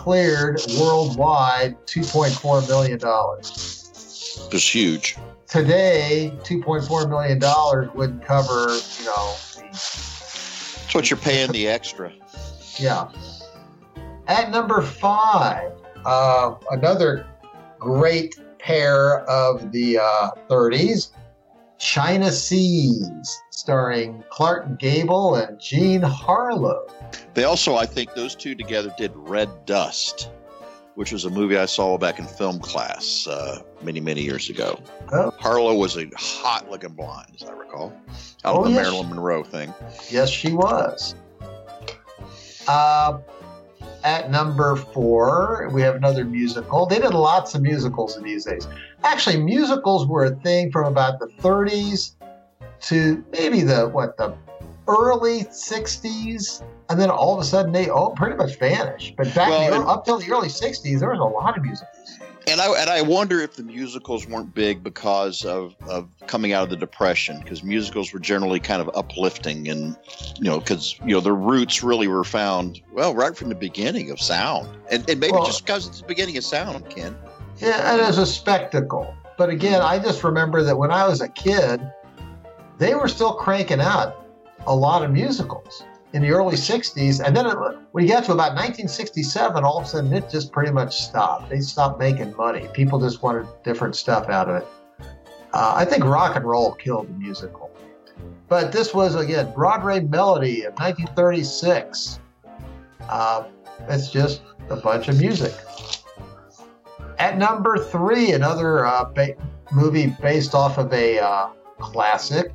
cleared 0.00 0.58
worldwide 0.78 1.76
$2.4 1.84 2.66
million. 2.68 2.96
It 2.96 4.52
was 4.52 4.66
huge. 4.66 5.16
Today, 5.46 6.32
$2.4 6.42 7.10
million 7.10 7.90
wouldn't 7.94 8.24
cover, 8.24 8.78
you 8.98 9.04
know, 9.04 9.34
That's 9.60 10.94
what 10.94 11.10
you're 11.10 11.18
paying 11.18 11.52
the 11.52 11.68
extra. 11.68 12.10
Yeah. 12.78 13.10
At 14.26 14.50
number 14.50 14.80
five, 14.80 15.70
uh, 16.06 16.54
another 16.70 17.26
great 17.78 18.36
pair 18.58 19.18
of 19.28 19.70
the 19.70 19.98
uh, 19.98 20.30
30s, 20.48 21.10
China 21.80 22.30
Seas, 22.30 23.42
starring 23.50 24.22
Clark 24.28 24.78
Gable 24.78 25.34
and 25.36 25.58
Jean 25.58 26.02
Harlow. 26.02 26.86
They 27.34 27.44
also, 27.44 27.74
I 27.76 27.86
think, 27.86 28.14
those 28.14 28.34
two 28.34 28.54
together 28.54 28.94
did 28.98 29.12
Red 29.14 29.48
Dust, 29.64 30.30
which 30.94 31.10
was 31.10 31.24
a 31.24 31.30
movie 31.30 31.56
I 31.56 31.64
saw 31.64 31.96
back 31.96 32.18
in 32.18 32.26
film 32.26 32.58
class 32.60 33.26
uh, 33.26 33.62
many, 33.82 33.98
many 33.98 34.20
years 34.20 34.50
ago. 34.50 34.78
Oh. 35.10 35.32
Harlow 35.38 35.74
was 35.74 35.96
a 35.96 36.06
hot 36.16 36.70
looking 36.70 36.90
blonde, 36.92 37.32
as 37.40 37.48
I 37.48 37.52
recall, 37.52 37.92
out 38.44 38.56
Oh, 38.56 38.58
of 38.58 38.64
the 38.64 38.70
yes. 38.72 38.84
Marilyn 38.84 39.08
Monroe 39.08 39.42
thing. 39.42 39.72
Yes, 40.10 40.28
she 40.28 40.52
was. 40.52 41.14
Uh, 42.68 43.18
at 44.04 44.30
number 44.30 44.76
four, 44.76 45.68
we 45.72 45.82
have 45.82 45.94
another 45.94 46.24
musical. 46.24 46.86
They 46.86 46.98
did 46.98 47.12
lots 47.12 47.54
of 47.54 47.62
musicals 47.62 48.16
in 48.16 48.22
these 48.22 48.44
days. 48.44 48.66
Actually, 49.04 49.42
musicals 49.42 50.06
were 50.06 50.24
a 50.24 50.34
thing 50.36 50.70
from 50.70 50.86
about 50.86 51.18
the 51.18 51.26
30s 51.26 52.14
to 52.82 53.24
maybe 53.32 53.62
the 53.62 53.88
what 53.88 54.16
the 54.16 54.34
early 54.88 55.44
60s, 55.44 56.62
and 56.88 57.00
then 57.00 57.10
all 57.10 57.34
of 57.34 57.40
a 57.40 57.44
sudden 57.44 57.72
they 57.72 57.88
all 57.88 58.12
pretty 58.12 58.36
much 58.36 58.58
vanished. 58.58 59.14
But 59.16 59.34
back 59.34 59.50
Well, 59.50 59.82
the, 59.82 59.88
up 59.88 60.04
till 60.04 60.18
the 60.18 60.30
early 60.32 60.48
60s, 60.48 61.00
there 61.00 61.10
was 61.10 61.20
a 61.20 61.22
lot 61.22 61.56
of 61.56 61.62
musicals. 61.62 62.18
And 62.46 62.60
I 62.60 62.68
and 62.80 62.90
I 62.90 63.02
wonder 63.02 63.40
if 63.40 63.56
the 63.56 63.62
musicals 63.62 64.26
weren't 64.26 64.54
big 64.54 64.82
because 64.82 65.44
of, 65.44 65.74
of 65.88 66.08
coming 66.26 66.52
out 66.52 66.64
of 66.64 66.70
the 66.70 66.76
depression, 66.76 67.40
because 67.40 67.62
musicals 67.62 68.12
were 68.12 68.18
generally 68.18 68.60
kind 68.60 68.80
of 68.80 68.90
uplifting, 68.94 69.68
and 69.68 69.96
you 70.36 70.44
know, 70.44 70.58
because 70.58 70.98
you 71.00 71.12
know 71.12 71.20
their 71.20 71.34
roots 71.34 71.82
really 71.82 72.08
were 72.08 72.24
found 72.24 72.80
well 72.92 73.14
right 73.14 73.36
from 73.36 73.50
the 73.50 73.54
beginning 73.54 74.10
of 74.10 74.20
sound, 74.20 74.68
and, 74.90 75.08
and 75.08 75.20
maybe 75.20 75.32
Well- 75.32 75.46
just 75.46 75.64
because 75.64 75.86
it's 75.86 76.00
the 76.00 76.06
beginning 76.06 76.36
of 76.36 76.44
sound, 76.44 76.88
Ken. 76.88 77.16
Yeah, 77.58 77.92
and 77.92 78.00
as 78.00 78.18
a 78.18 78.26
spectacle. 78.26 79.14
But 79.36 79.50
again, 79.50 79.82
I 79.82 79.98
just 79.98 80.24
remember 80.24 80.62
that 80.62 80.76
when 80.76 80.90
I 80.90 81.06
was 81.06 81.20
a 81.20 81.28
kid, 81.28 81.80
they 82.78 82.94
were 82.94 83.08
still 83.08 83.34
cranking 83.34 83.80
out 83.80 84.26
a 84.66 84.74
lot 84.74 85.02
of 85.02 85.10
musicals 85.10 85.84
in 86.12 86.22
the 86.22 86.30
early 86.30 86.56
60s. 86.56 87.24
And 87.24 87.36
then 87.36 87.46
when 87.92 88.04
you 88.04 88.10
got 88.10 88.24
to 88.24 88.32
about 88.32 88.54
1967, 88.54 89.64
all 89.64 89.78
of 89.78 89.84
a 89.84 89.88
sudden 89.88 90.12
it 90.12 90.28
just 90.30 90.52
pretty 90.52 90.72
much 90.72 91.02
stopped. 91.02 91.50
They 91.50 91.60
stopped 91.60 91.98
making 91.98 92.36
money. 92.36 92.68
People 92.72 93.00
just 93.00 93.22
wanted 93.22 93.46
different 93.62 93.96
stuff 93.96 94.28
out 94.28 94.48
of 94.48 94.62
it. 94.62 94.68
Uh, 95.52 95.74
I 95.76 95.84
think 95.84 96.04
rock 96.04 96.36
and 96.36 96.44
roll 96.44 96.72
killed 96.72 97.08
the 97.08 97.12
musical. 97.14 97.70
But 98.48 98.72
this 98.72 98.92
was, 98.92 99.14
again, 99.14 99.52
Broadway 99.54 100.00
Melody 100.00 100.64
of 100.64 100.74
1936. 100.74 102.20
Uh, 103.08 103.44
it's 103.88 104.10
just 104.10 104.42
a 104.68 104.76
bunch 104.76 105.08
of 105.08 105.18
music. 105.18 105.52
At 107.18 107.38
number 107.38 107.78
three, 107.78 108.32
another 108.32 108.86
uh, 108.86 109.04
ba- 109.04 109.36
movie 109.72 110.14
based 110.20 110.54
off 110.54 110.78
of 110.78 110.92
a 110.92 111.18
uh, 111.18 111.50
classic, 111.78 112.52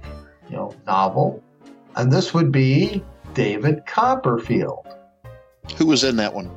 you 0.49 0.55
know, 0.55 0.75
novel, 0.85 1.43
and 1.95 2.11
this 2.11 2.33
would 2.33 2.51
be 2.51 3.03
David 3.35 3.85
Copperfield. 3.85 4.87
Who 5.77 5.85
was 5.87 6.03
in 6.03 6.15
that 6.15 6.33
one? 6.33 6.49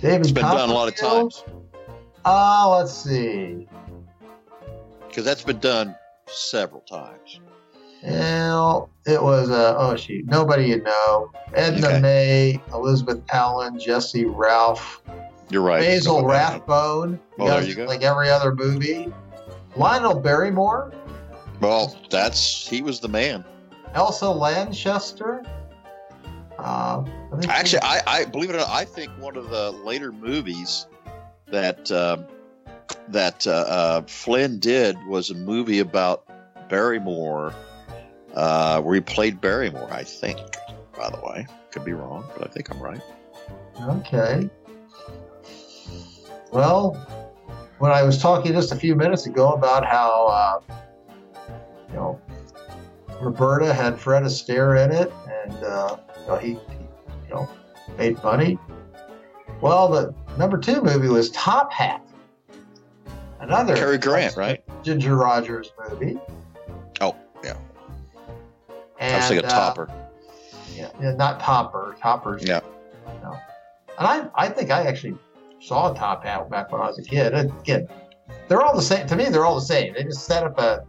David 0.00 0.20
It's 0.20 0.32
been 0.32 0.44
done 0.44 0.70
a 0.70 0.72
lot 0.72 0.86
of 0.88 0.94
times 0.96 1.44
Uh, 2.24 2.76
let's 2.78 2.92
see. 2.92 3.68
because 5.08 5.24
that's 5.24 5.42
been 5.42 5.58
done 5.58 5.94
several 6.26 6.80
times. 6.82 7.40
Well, 8.04 8.90
it 9.06 9.20
was 9.20 9.50
uh, 9.50 9.74
oh 9.76 9.96
shoot, 9.96 10.24
nobody 10.26 10.66
you 10.66 10.80
know. 10.82 11.32
Edna 11.54 11.86
Okay. 11.88 12.00
May, 12.00 12.62
Elizabeth 12.72 13.20
Allan, 13.32 13.76
Jessie 13.80 14.24
Ralph, 14.24 15.02
You're 15.50 15.62
right. 15.62 15.80
Basil 15.80 16.24
Rathbone. 16.24 17.18
Oh, 17.40 17.46
there 17.48 17.62
you 17.64 17.74
go. 17.74 17.86
Like 17.86 18.02
every 18.04 18.30
other 18.30 18.54
movie. 18.54 19.12
Lionel 19.74 20.14
Barrymore, 20.20 20.92
Well, 21.60 21.96
that's 22.08 22.68
he 22.68 22.82
was 22.82 23.00
the 23.00 23.08
man. 23.08 23.44
Elsa 23.94 24.30
Lanchester. 24.30 25.42
Uh, 26.58 27.04
I 27.32 27.46
Actually, 27.48 27.82
I, 27.82 28.02
I 28.06 28.24
believe 28.24 28.50
it 28.50 28.56
or 28.56 28.58
not, 28.58 28.68
I 28.68 28.84
think 28.84 29.10
one 29.20 29.36
of 29.36 29.48
the 29.48 29.70
later 29.70 30.10
movies 30.10 30.86
that 31.46 31.90
um 31.90 32.26
that 33.08 33.46
uh, 33.46 33.50
uh, 33.50 34.02
Flynn 34.02 34.58
did 34.58 34.96
was 35.06 35.30
a 35.30 35.34
movie 35.34 35.78
about 35.78 36.24
Barrymore, 36.68 37.54
uh, 38.34 38.80
where 38.80 38.94
he 38.94 39.00
played 39.00 39.40
Barrymore. 39.40 39.88
I 39.90 40.04
think, 40.04 40.38
by 40.96 41.10
the 41.10 41.20
way, 41.22 41.46
could 41.70 41.84
be 41.84 41.92
wrong, 41.92 42.24
but 42.36 42.46
I 42.46 42.50
think 42.50 42.70
I'm 42.70 42.80
right. 42.80 43.00
Okay. 43.80 44.50
Well, 46.52 46.94
when 47.78 47.92
I 47.92 48.02
was 48.02 48.18
talking 48.18 48.52
just 48.52 48.72
a 48.72 48.76
few 48.76 48.94
minutes 48.94 49.26
ago 49.26 49.52
about 49.52 49.84
how, 49.84 50.26
uh, 50.26 50.60
you 51.88 51.94
know, 51.94 52.20
Roberta 53.20 53.72
had 53.72 53.98
Fred 53.98 54.22
Astaire 54.22 54.84
in 54.84 54.92
it, 54.92 55.12
and 55.44 55.64
uh, 55.64 55.96
know, 56.28 56.36
he, 56.36 56.48
he, 56.48 56.54
you 57.28 57.34
know, 57.34 57.48
made 57.96 58.22
money. 58.22 58.58
Well, 59.60 59.88
the 59.88 60.14
number 60.36 60.58
two 60.58 60.82
movie 60.82 61.08
was 61.08 61.30
Top 61.30 61.72
Hat, 61.72 62.06
another 63.40 63.74
Cary 63.74 63.98
Grant, 63.98 64.36
right? 64.36 64.62
Ginger 64.82 65.16
Rogers 65.16 65.72
movie. 65.88 66.18
Oh, 67.00 67.16
yeah. 67.42 67.56
And, 69.00 69.14
I 69.14 69.18
was 69.18 69.28
thinking 69.28 69.46
uh, 69.46 69.50
Topper. 69.50 69.90
Yeah, 70.74 70.90
yeah, 71.00 71.14
not 71.14 71.40
Topper. 71.40 71.96
Topper's 72.00 72.44
Yeah. 72.44 72.60
no. 73.22 73.36
And 73.98 74.06
I, 74.06 74.28
I 74.36 74.48
think 74.48 74.70
I 74.70 74.82
actually 74.82 75.16
saw 75.60 75.92
Top 75.92 76.24
Hat 76.24 76.48
back 76.50 76.70
when 76.70 76.80
I 76.80 76.86
was 76.86 76.98
a 76.98 77.02
kid. 77.02 77.32
And 77.34 77.50
Again, 77.60 77.88
they're 78.46 78.62
all 78.62 78.76
the 78.76 78.82
same. 78.82 79.06
To 79.08 79.16
me, 79.16 79.24
they're 79.24 79.44
all 79.44 79.56
the 79.56 79.60
same. 79.60 79.94
They 79.94 80.04
just 80.04 80.24
set 80.24 80.44
up 80.44 80.58
a 80.58 80.84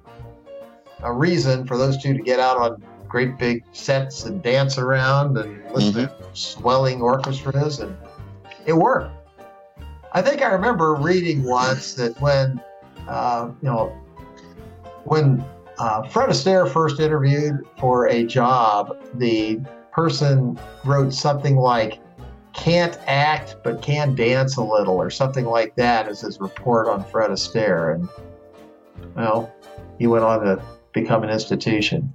a 1.02 1.14
reason 1.14 1.66
for 1.66 1.78
those 1.78 1.98
two 2.02 2.14
to 2.14 2.22
get 2.22 2.40
out 2.40 2.58
on 2.58 2.84
great 3.10 3.38
big 3.38 3.64
sets 3.74 4.26
and 4.26 4.42
dance 4.42 4.78
around 4.78 5.38
and 5.38 5.62
listen 5.74 5.94
to 5.94 6.16
swelling 6.34 7.02
orchestras, 7.02 7.80
and 7.80 7.98
it 8.66 8.74
worked. 8.74 9.12
I 10.14 10.22
think 10.22 10.42
I 10.42 10.48
remember 10.48 10.96
reading 10.96 11.44
once 11.44 11.96
that 11.96 12.20
when, 12.22 12.62
uh, 13.08 13.50
you 13.62 13.68
know, 13.68 13.88
when 15.04 15.44
uh, 15.80 16.04
Fred 16.04 16.30
Astaire 16.30 16.72
first 16.72 17.00
interviewed 17.00 17.66
for 17.80 18.08
a 18.08 18.24
job, 18.26 18.96
the 19.16 19.60
person 19.92 20.60
wrote 20.86 21.14
something 21.14 21.56
like 21.56 22.00
"can't 22.54 22.98
act 23.08 23.58
but 23.64 23.82
can 23.82 24.16
dance 24.16 24.58
a 24.58 24.64
little" 24.64 24.96
or 24.96 25.10
something 25.10 25.46
like 25.46 25.76
that 25.76 26.08
as 26.08 26.22
his 26.22 26.40
report 26.40 26.88
on 26.88 27.04
Fred 27.04 27.32
Astaire, 27.32 27.96
and 27.96 28.08
well, 29.16 29.52
he 29.98 30.08
went 30.08 30.24
on 30.24 30.42
to 30.42 30.62
become 30.94 31.24
an 31.24 31.30
institution. 31.30 32.14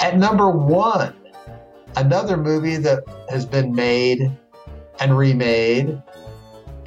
At 0.00 0.16
number 0.16 0.48
one, 0.48 1.14
another 1.96 2.36
movie 2.36 2.76
that 2.76 3.04
has 3.28 3.44
been 3.44 3.74
made 3.74 4.30
and 5.00 5.16
remade 5.16 6.00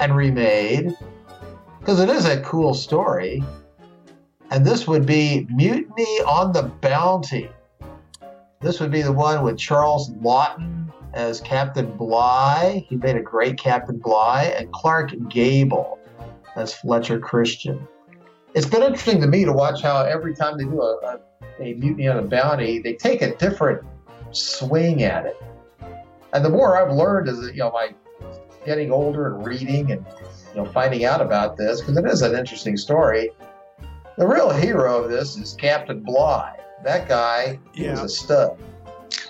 and 0.00 0.16
remade 0.16 0.96
because 1.78 2.00
it 2.00 2.08
is 2.08 2.24
a 2.24 2.40
cool 2.40 2.74
story. 2.74 3.42
And 4.50 4.64
this 4.64 4.86
would 4.86 5.06
be 5.06 5.46
Mutiny 5.50 6.20
on 6.26 6.52
the 6.52 6.64
Bounty. 6.80 7.50
This 8.60 8.80
would 8.80 8.90
be 8.90 9.02
the 9.02 9.12
one 9.12 9.42
with 9.42 9.58
Charles 9.58 10.10
Laughton 10.10 10.92
as 11.12 11.40
Captain 11.40 11.90
Bligh. 11.96 12.86
He 12.88 12.96
made 12.96 13.16
a 13.16 13.22
great 13.22 13.58
Captain 13.58 13.98
Bligh, 13.98 14.54
and 14.56 14.72
Clark 14.72 15.12
Gable 15.28 15.98
as 16.56 16.72
Fletcher 16.74 17.18
Christian. 17.18 17.86
It's 18.54 18.66
been 18.66 18.82
interesting 18.82 19.20
to 19.20 19.26
me 19.26 19.44
to 19.44 19.52
watch 19.52 19.82
how 19.82 20.02
every 20.04 20.34
time 20.34 20.58
they 20.58 20.64
do 20.64 20.80
a, 20.80 20.96
a, 21.04 21.20
a 21.58 21.74
Mutiny 21.74 22.08
on 22.08 22.18
a 22.18 22.22
Bounty, 22.22 22.78
they 22.78 22.94
take 22.94 23.22
a 23.22 23.34
different 23.36 23.82
swing 24.30 25.02
at 25.02 25.26
it. 25.26 25.36
And 26.32 26.44
the 26.44 26.50
more 26.50 26.80
I've 26.80 26.94
learned 26.94 27.28
is 27.28 27.40
that, 27.40 27.54
you 27.54 27.60
know, 27.60 27.70
by 27.70 27.90
getting 28.64 28.90
older 28.90 29.34
and 29.34 29.46
reading 29.46 29.92
and, 29.92 30.04
you 30.54 30.62
know, 30.62 30.64
finding 30.64 31.04
out 31.04 31.20
about 31.20 31.56
this, 31.56 31.80
because 31.80 31.96
it 31.96 32.06
is 32.06 32.22
an 32.22 32.34
interesting 32.34 32.76
story. 32.76 33.30
The 34.16 34.26
real 34.26 34.50
hero 34.50 35.02
of 35.04 35.10
this 35.10 35.36
is 35.36 35.54
Captain 35.54 36.00
Bligh. 36.00 36.56
That 36.84 37.08
guy 37.08 37.58
he 37.74 37.88
was 37.88 38.00
a 38.00 38.08
stud. 38.08 38.58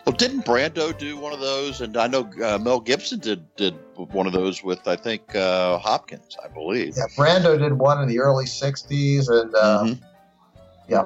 Well, 0.07 0.17
didn't 0.17 0.45
Brando 0.45 0.97
do 0.97 1.17
one 1.17 1.33
of 1.33 1.39
those? 1.41 1.81
And 1.81 1.97
I 1.97 2.09
know 2.09 2.29
uh, 2.43 2.59
Mel 2.59 2.81
Gibson 2.81 3.21
did 3.21 3.45
did 3.57 3.75
one 3.95 4.27
of 4.27 4.33
those 4.33 4.65
with 4.65 4.89
I 4.89 4.97
think 4.97 5.37
uh, 5.37 5.79
Hopkins, 5.79 6.37
I 6.45 6.49
believe. 6.49 6.95
Yeah, 6.97 7.05
Brando 7.17 7.57
did 7.59 7.75
one 7.75 8.03
in 8.03 8.09
the 8.09 8.19
early 8.19 8.47
'60s, 8.47 9.29
and 9.29 9.55
uh, 9.55 9.85
Mm-hmm. 9.85 10.03
yeah, 10.89 11.05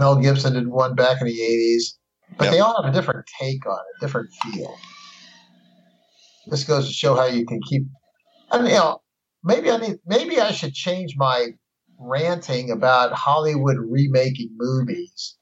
Mel 0.00 0.16
Gibson 0.16 0.54
did 0.54 0.66
one 0.66 0.94
back 0.94 1.20
in 1.20 1.26
the 1.26 1.38
'80s. 1.38 1.98
But 2.36 2.44
Yep. 2.44 2.52
they 2.52 2.60
all 2.60 2.82
have 2.82 2.90
a 2.90 2.94
different 2.94 3.26
take 3.38 3.66
on 3.66 3.78
it, 3.78 4.00
different 4.00 4.30
feel. 4.42 4.74
This 6.46 6.64
goes 6.64 6.86
to 6.86 6.92
show 6.92 7.14
how 7.14 7.26
you 7.26 7.44
can 7.44 7.60
keep. 7.68 7.82
And 8.50 8.66
you 8.66 8.74
know, 8.74 9.02
maybe 9.44 9.70
I 9.70 9.76
need, 9.76 9.98
maybe 10.06 10.40
I 10.40 10.52
should 10.52 10.72
change 10.72 11.16
my 11.16 11.48
ranting 11.98 12.70
about 12.70 13.12
Hollywood 13.12 13.76
remaking 13.78 14.50
movies 14.56 15.36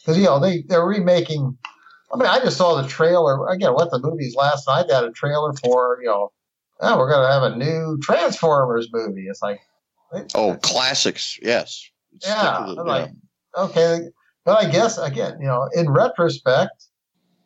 because 0.00 0.16
you 0.16 0.24
know 0.24 0.40
they 0.40 0.62
they're 0.66 0.86
remaking. 0.86 1.56
I 2.12 2.16
mean, 2.16 2.26
I 2.26 2.40
just 2.40 2.56
saw 2.56 2.80
the 2.80 2.88
trailer 2.88 3.48
again. 3.48 3.74
What 3.74 3.90
the 3.90 4.00
movies 4.00 4.34
last 4.34 4.66
night? 4.66 4.86
They 4.88 4.94
had 4.94 5.04
a 5.04 5.12
trailer 5.12 5.52
for 5.62 5.98
you 6.00 6.08
know, 6.08 6.32
oh, 6.80 6.98
we're 6.98 7.10
gonna 7.10 7.30
have 7.30 7.52
a 7.52 7.56
new 7.56 7.98
Transformers 8.02 8.88
movie. 8.92 9.26
It's 9.28 9.42
like, 9.42 9.60
Oh, 10.34 10.56
classics, 10.62 11.38
yes. 11.42 11.88
Yeah, 12.24 12.64
like, 12.66 13.10
okay, 13.56 14.00
but 14.44 14.64
I 14.64 14.70
guess 14.70 14.98
again, 14.98 15.38
you 15.40 15.46
know, 15.46 15.68
in 15.74 15.90
retrospect, 15.90 16.86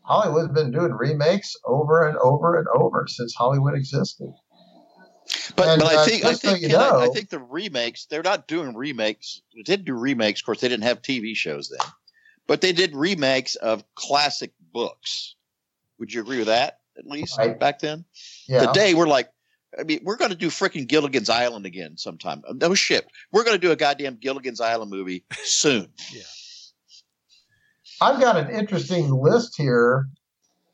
Hollywood's 0.02 0.52
been 0.52 0.70
doing 0.70 0.92
remakes 0.92 1.56
over 1.64 2.08
and 2.08 2.16
over 2.18 2.58
and 2.58 2.66
over 2.74 3.06
since 3.08 3.34
Hollywood 3.34 3.74
existed. 3.74 4.32
But 5.56 5.68
And, 5.68 5.80
but 5.80 5.92
I 5.92 6.02
uh, 6.02 6.04
think 6.04 6.24
I 6.24 6.30
just 6.30 6.42
so 6.42 6.48
think 6.48 6.62
you 6.62 6.68
Ken, 6.68 6.80
I, 6.80 7.04
I 7.04 7.08
think 7.08 7.30
the 7.30 7.38
remakes 7.38 8.06
they're 8.06 8.22
not 8.22 8.46
doing 8.46 8.76
remakes. 8.76 9.40
They 9.54 9.62
did 9.62 9.84
do 9.84 9.94
remakes. 9.94 10.40
Of 10.40 10.46
course, 10.46 10.60
they 10.60 10.68
didn't 10.68 10.84
have 10.84 11.02
TV 11.02 11.34
shows 11.34 11.68
then, 11.70 11.88
but 12.46 12.60
they 12.60 12.72
did 12.72 12.94
remakes 12.94 13.56
of 13.56 13.84
classic 13.94 14.52
books. 14.72 15.36
Would 15.98 16.12
you 16.12 16.20
agree 16.20 16.38
with 16.38 16.48
that? 16.48 16.80
At 16.98 17.06
least 17.06 17.38
Right. 17.38 17.58
back 17.58 17.80
then. 17.80 18.04
Yeah. 18.46 18.66
Today 18.66 18.94
we're 18.94 19.08
like, 19.08 19.30
I 19.78 19.82
mean, 19.82 20.00
we're 20.02 20.16
going 20.16 20.30
to 20.30 20.36
do 20.36 20.48
freaking 20.48 20.86
Gilligan's 20.86 21.30
Island 21.30 21.66
again 21.66 21.96
sometime. 21.96 22.42
No 22.54 22.74
shit, 22.74 23.06
we're 23.32 23.44
going 23.44 23.56
to 23.56 23.66
do 23.66 23.72
a 23.72 23.76
goddamn 23.76 24.16
Gilligan's 24.16 24.60
Island 24.60 24.90
movie 24.90 25.24
soon. 25.44 25.88
yeah. 26.12 26.22
I've 28.00 28.20
got 28.20 28.36
an 28.36 28.50
interesting 28.50 29.10
list 29.10 29.54
here, 29.56 30.06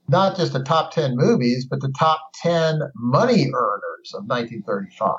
not 0.08 0.36
just 0.36 0.52
the 0.52 0.64
top 0.64 0.92
10 0.92 1.16
movies, 1.16 1.66
but 1.66 1.80
the 1.80 1.92
top 1.98 2.20
10 2.42 2.80
money 2.96 3.50
earners 3.54 4.14
of 4.14 4.24
1935. 4.24 5.14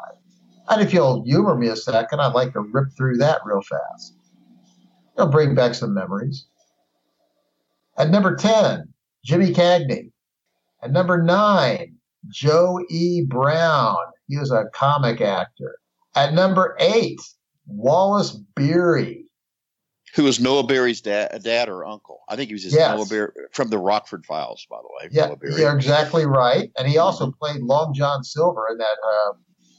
And 0.69 0.81
if 0.81 0.93
you'll 0.93 1.23
humor 1.23 1.55
me 1.55 1.67
a 1.67 1.75
second, 1.75 2.19
I'd 2.19 2.33
like 2.33 2.53
to 2.53 2.61
rip 2.61 2.87
through 2.97 3.17
that 3.17 3.41
real 3.45 3.61
fast. 3.61 4.15
It'll 5.15 5.29
bring 5.29 5.53
back 5.53 5.75
some 5.75 5.93
memories. 5.93 6.47
At 7.97 8.09
number 8.09 8.35
10, 8.35 8.91
Jimmy 9.23 9.53
Cagney. 9.53 10.11
At 10.81 10.91
number 10.91 11.21
9, 11.21 11.95
Joe 12.29 12.79
E. 12.89 13.23
Brown. 13.27 13.97
He 14.27 14.37
was 14.37 14.51
a 14.51 14.65
comic 14.73 15.21
actor. 15.21 15.77
At 16.15 16.33
number 16.33 16.75
8, 16.79 17.19
Wallace 17.67 18.31
Beery. 18.55 19.25
Who 20.15 20.23
was 20.23 20.41
Noah 20.41 20.63
Beery's 20.63 20.99
dad, 20.99 21.41
dad 21.43 21.69
or 21.69 21.85
uncle? 21.85 22.19
I 22.27 22.35
think 22.35 22.49
he 22.49 22.53
was 22.53 22.63
his 22.63 22.73
Yes. 22.73 22.97
Noah 22.97 23.05
Beery 23.05 23.31
from 23.53 23.69
the 23.69 23.77
Rockford 23.77 24.25
Files, 24.25 24.65
by 24.69 24.77
the 24.77 24.87
way. 24.99 25.09
Yeah, 25.11 25.57
you're 25.57 25.73
exactly 25.75 26.25
right. 26.25 26.69
And 26.77 26.87
he 26.87 26.97
also 26.97 27.31
played 27.31 27.61
Long 27.61 27.93
John 27.93 28.23
Silver 28.23 28.67
in 28.71 28.77
that 28.77 28.97
uh, 29.05 29.33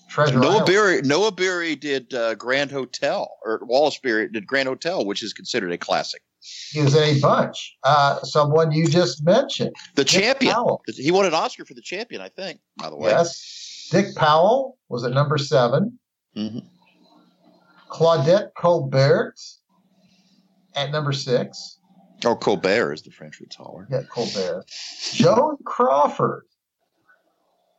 Treasure 0.09 0.39
Noah 0.39 0.51
Island. 0.51 0.66
Beery, 0.66 1.02
Noah 1.02 1.32
Beery 1.32 1.77
did 1.77 2.14
uh, 2.14 2.35
Grand 2.36 2.70
Hotel, 2.70 3.31
or 3.44 3.60
Wallace 3.64 3.98
Beery 3.98 4.28
did 4.31 4.47
Grand 4.47 4.69
Hotel, 4.69 5.05
which 5.05 5.23
is 5.23 5.35
considered 5.35 5.70
a 5.73 5.78
classic. 5.78 6.23
He 6.70 6.81
was 6.82 6.94
in 6.97 7.02
a 7.16 7.20
bunch. 7.20 7.77
Uh, 7.85 8.20
someone 8.23 8.73
you 8.73 8.86
just 8.86 9.24
mentioned. 9.24 9.74
The 9.94 10.05
Dick 10.05 10.23
Champion. 10.23 10.52
Powell. 10.55 10.82
He 10.97 11.10
won 11.10 11.27
an 11.27 11.35
Oscar 11.35 11.64
for 11.64 11.74
The 11.74 11.81
Champion, 11.82 12.20
I 12.20 12.28
think. 12.28 12.60
By 12.77 12.90
the 12.90 12.97
way, 12.97 13.10
Yes. 13.10 13.89
Dick 13.90 14.14
Powell 14.16 14.78
was 14.89 15.05
at 15.05 15.12
number 15.12 15.39
7 15.39 15.98
Mhm. 16.36 16.64
Claudette 17.90 18.55
Colbert 18.56 19.35
at 20.74 20.90
number 20.90 21.12
six. 21.12 21.78
Oh, 22.24 22.35
Colbert, 22.36 22.94
is 22.94 23.02
the 23.02 23.10
French 23.10 23.39
would 23.40 23.55
call 23.55 23.78
her. 23.78 23.86
Yeah, 23.90 24.02
Colbert. 24.09 24.64
Joan 25.12 25.56
Crawford 25.66 26.44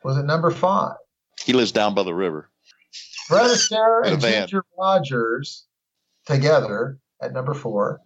was 0.03 0.17
at 0.17 0.25
number 0.25 0.51
five. 0.51 0.95
He 1.43 1.53
lives 1.53 1.71
down 1.71 1.95
by 1.95 2.03
the 2.03 2.13
river. 2.13 2.51
Fred 3.27 3.49
Astaire 3.49 4.05
and. 4.05 4.21
Ginger 4.21 4.63
Rogers 4.77 5.65
together 6.25 6.99
at 7.21 7.33
number 7.33 7.53
four. 7.53 7.99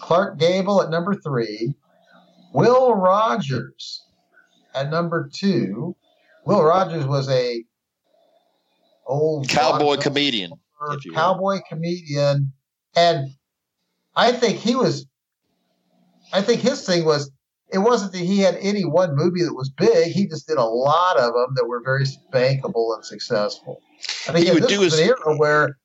Clark 0.00 0.38
Gable 0.38 0.82
at 0.82 0.90
number 0.90 1.14
three. 1.14 1.74
Will 2.52 2.94
Rogers 2.94 4.02
at 4.74 4.90
number 4.90 5.28
two. 5.32 5.94
Will 6.46 6.62
Rogers 6.62 7.06
was 7.06 7.28
a 7.28 7.62
old 9.06 9.48
Cowboy 9.48 9.78
vaudeville 9.78 10.02
comedian. 10.02 10.50
you 10.50 11.10
will. 11.12 11.14
cowboy 11.14 11.58
comedian, 11.68 12.52
and 12.96 13.28
I 14.16 14.32
think 14.32 14.58
he 14.58 14.74
was. 14.74 15.06
I 16.32 16.42
think 16.42 16.60
his 16.60 16.84
thing 16.86 17.04
was 17.04 17.30
it 17.72 17.78
wasn't 17.78 18.12
that 18.12 18.18
he 18.18 18.38
had 18.38 18.56
any 18.60 18.84
one 18.84 19.14
movie 19.14 19.42
that 19.42 19.54
was 19.54 19.70
big. 19.70 20.12
He 20.12 20.26
just 20.26 20.46
did 20.46 20.56
a 20.58 20.64
lot 20.64 21.18
of 21.18 21.32
them 21.34 21.54
that 21.56 21.66
were 21.66 21.82
very 21.82 22.04
bankable 22.32 22.94
and 22.94 23.04
successful. 23.04 23.80
And 24.26 24.36
He 24.36 24.44
again, 24.44 24.54
would 24.54 24.62
this 24.64 24.72
do 24.72 24.80
was 24.80 24.92
his- 24.94 25.00
an 25.02 25.08
era 25.08 25.36
where 25.36 25.76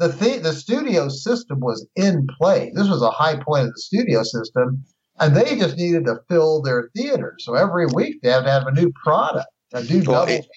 the 0.00 0.10
th- 0.12 0.42
the 0.42 0.52
studio 0.54 1.08
system 1.10 1.60
was 1.60 1.86
in 1.94 2.26
play. 2.40 2.72
This 2.74 2.88
was 2.88 3.02
a 3.02 3.10
high 3.10 3.36
point 3.36 3.66
of 3.68 3.74
the 3.74 3.80
studio 3.80 4.22
system, 4.22 4.82
and 5.20 5.36
they 5.36 5.56
just 5.58 5.76
needed 5.76 6.06
to 6.06 6.16
fill 6.28 6.62
their 6.62 6.90
theaters. 6.96 7.44
So 7.44 7.54
every 7.54 7.86
week 7.94 8.22
they 8.22 8.30
had 8.30 8.44
to 8.44 8.50
have 8.50 8.66
a 8.66 8.72
new 8.72 8.90
product, 9.04 9.46
a 9.74 9.84
new 9.84 10.02
Well, 10.02 10.26
double 10.26 10.32
it- 10.32 10.48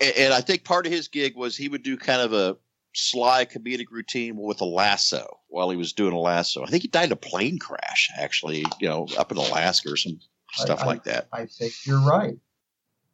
And, 0.00 0.14
and 0.18 0.34
I 0.34 0.42
think 0.42 0.64
part 0.64 0.84
of 0.86 0.92
his 0.92 1.08
gig 1.08 1.34
was 1.34 1.56
he 1.56 1.68
would 1.70 1.82
do 1.82 1.96
kind 1.96 2.20
of 2.20 2.34
a 2.34 2.56
sly 2.94 3.46
comedic 3.46 3.86
routine 3.90 4.36
with 4.36 4.60
a 4.60 4.66
lasso 4.66 5.38
while 5.48 5.70
he 5.70 5.76
was 5.78 5.94
doing 5.94 6.12
a 6.12 6.18
lasso. 6.18 6.62
I 6.62 6.66
think 6.66 6.82
he 6.82 6.88
died 6.88 7.06
in 7.06 7.12
a 7.12 7.16
plane 7.16 7.58
crash, 7.58 8.10
actually, 8.18 8.66
you 8.80 8.88
know, 8.88 9.06
up 9.16 9.32
in 9.32 9.38
Alaska 9.38 9.90
or 9.90 9.96
some 9.96 10.20
stuff 10.52 10.82
I- 10.82 10.86
like 10.86 11.04
that. 11.04 11.28
I 11.32 11.46
think 11.46 11.72
you're 11.86 12.00
right. 12.00 12.34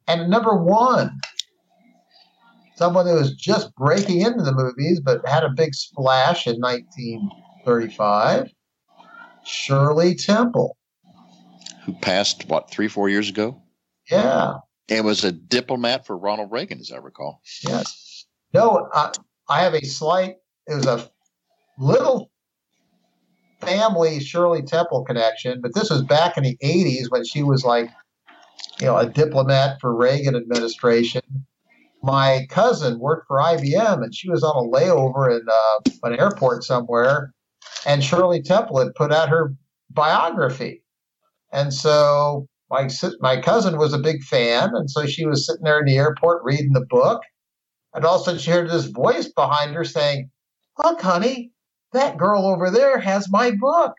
And 0.09 0.29
number 0.29 0.53
one, 0.55 1.17
someone 2.79 3.05
who 3.05 3.15
was 3.15 3.35
just 3.35 3.75
breaking 3.75 4.21
into 4.21 4.41
the 4.41 4.53
movies 4.53 5.01
but 5.01 5.27
had 5.27 5.43
a 5.43 5.49
big 5.49 5.75
splash 5.75 6.47
in 6.47 6.55
1935, 6.61 8.49
Shirley 9.43 10.15
Temple. 10.15 10.77
Who 11.83 11.91
passed, 11.95 12.47
what, 12.47 12.71
three, 12.71 12.87
four 12.87 13.09
years 13.09 13.27
ago? 13.27 13.61
Yeah, 14.09 14.59
And 14.87 15.05
was 15.05 15.25
a 15.25 15.31
diplomat 15.33 16.05
for 16.07 16.17
Ronald 16.17 16.53
Reagan, 16.53 16.79
as 16.79 16.91
I 16.91 16.97
recall. 16.97 17.41
yes. 17.67 18.25
No, 18.53 18.87
I, 18.93 19.11
I 19.49 19.61
have 19.61 19.73
a 19.73 19.85
slight, 19.85 20.35
it 20.65 20.75
was 20.75 20.85
a 20.85 21.09
little 21.77 22.31
family 23.59 24.21
Shirley 24.21 24.61
Temple 24.61 25.03
connection, 25.03 25.59
but 25.59 25.75
this 25.75 25.89
was 25.89 26.01
back 26.03 26.37
in 26.37 26.43
the 26.43 26.57
80s 26.63 27.11
when 27.11 27.25
she 27.25 27.43
was 27.43 27.65
like, 27.65 27.89
you 28.79 28.85
know, 28.85 28.95
a 28.95 29.05
diplomat 29.05 29.81
for 29.81 29.93
Reagan 29.93 30.37
administration. 30.37 31.21
My 32.01 32.47
cousin 32.49 32.99
worked 32.99 33.27
for 33.27 33.39
IBM 33.39 34.03
and 34.03 34.15
she 34.15 34.29
was 34.29 34.43
on 34.43 34.55
a 34.55 34.67
layover 34.67 35.29
in 35.39 35.45
uh, 35.47 36.07
an 36.07 36.19
airport 36.19 36.63
somewhere, 36.63 37.33
and 37.85 38.03
Shirley 38.03 38.41
Temple 38.41 38.79
had 38.79 38.95
put 38.95 39.11
out 39.11 39.29
her 39.29 39.53
biography. 39.89 40.83
And 41.51 41.73
so 41.73 42.47
my 42.69 42.89
my 43.19 43.41
cousin 43.41 43.77
was 43.77 43.93
a 43.93 43.99
big 43.99 44.23
fan, 44.23 44.75
and 44.75 44.89
so 44.89 45.05
she 45.05 45.25
was 45.25 45.45
sitting 45.45 45.63
there 45.63 45.79
in 45.79 45.85
the 45.85 45.97
airport 45.97 46.43
reading 46.43 46.73
the 46.73 46.85
book, 46.85 47.21
and 47.93 48.05
all 48.05 48.15
of 48.15 48.21
a 48.21 48.25
sudden 48.25 48.39
she 48.39 48.51
heard 48.51 48.69
this 48.69 48.85
voice 48.85 49.27
behind 49.27 49.75
her 49.75 49.83
saying, 49.83 50.29
"Look, 50.83 51.01
honey, 51.01 51.51
that 51.93 52.17
girl 52.17 52.45
over 52.45 52.69
there 52.69 52.99
has 52.99 53.31
my 53.31 53.51
book." 53.51 53.93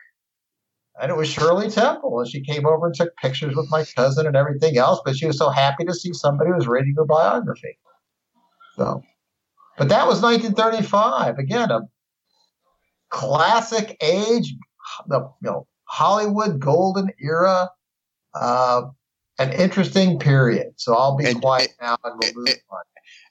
And 1.01 1.11
it 1.11 1.17
was 1.17 1.29
Shirley 1.29 1.69
Temple, 1.69 2.19
and 2.19 2.29
she 2.29 2.43
came 2.43 2.65
over 2.65 2.85
and 2.85 2.95
took 2.95 3.15
pictures 3.17 3.55
with 3.55 3.69
my 3.69 3.83
cousin 3.95 4.27
and 4.27 4.35
everything 4.35 4.77
else. 4.77 5.01
But 5.03 5.17
she 5.17 5.27
was 5.27 5.37
so 5.37 5.49
happy 5.49 5.83
to 5.85 5.93
see 5.93 6.13
somebody 6.13 6.49
who 6.49 6.55
was 6.55 6.67
reading 6.67 6.93
her 6.97 7.05
biography. 7.05 7.77
So, 8.77 9.03
but 9.77 9.89
that 9.89 10.07
was 10.07 10.21
1935. 10.21 11.37
Again, 11.37 11.71
a 11.71 11.81
classic 13.09 13.97
age, 14.01 14.53
the 15.07 15.19
you 15.19 15.49
know 15.49 15.67
Hollywood 15.85 16.59
golden 16.59 17.09
era, 17.19 17.69
uh, 18.33 18.83
an 19.39 19.51
interesting 19.53 20.19
period. 20.19 20.73
So 20.77 20.95
I'll 20.95 21.15
be 21.15 21.25
And- 21.25 21.41
quiet 21.41 21.71
now 21.81 21.97
and 22.03 22.21
we'll 22.21 22.45
move 22.45 22.55
on. 22.69 22.79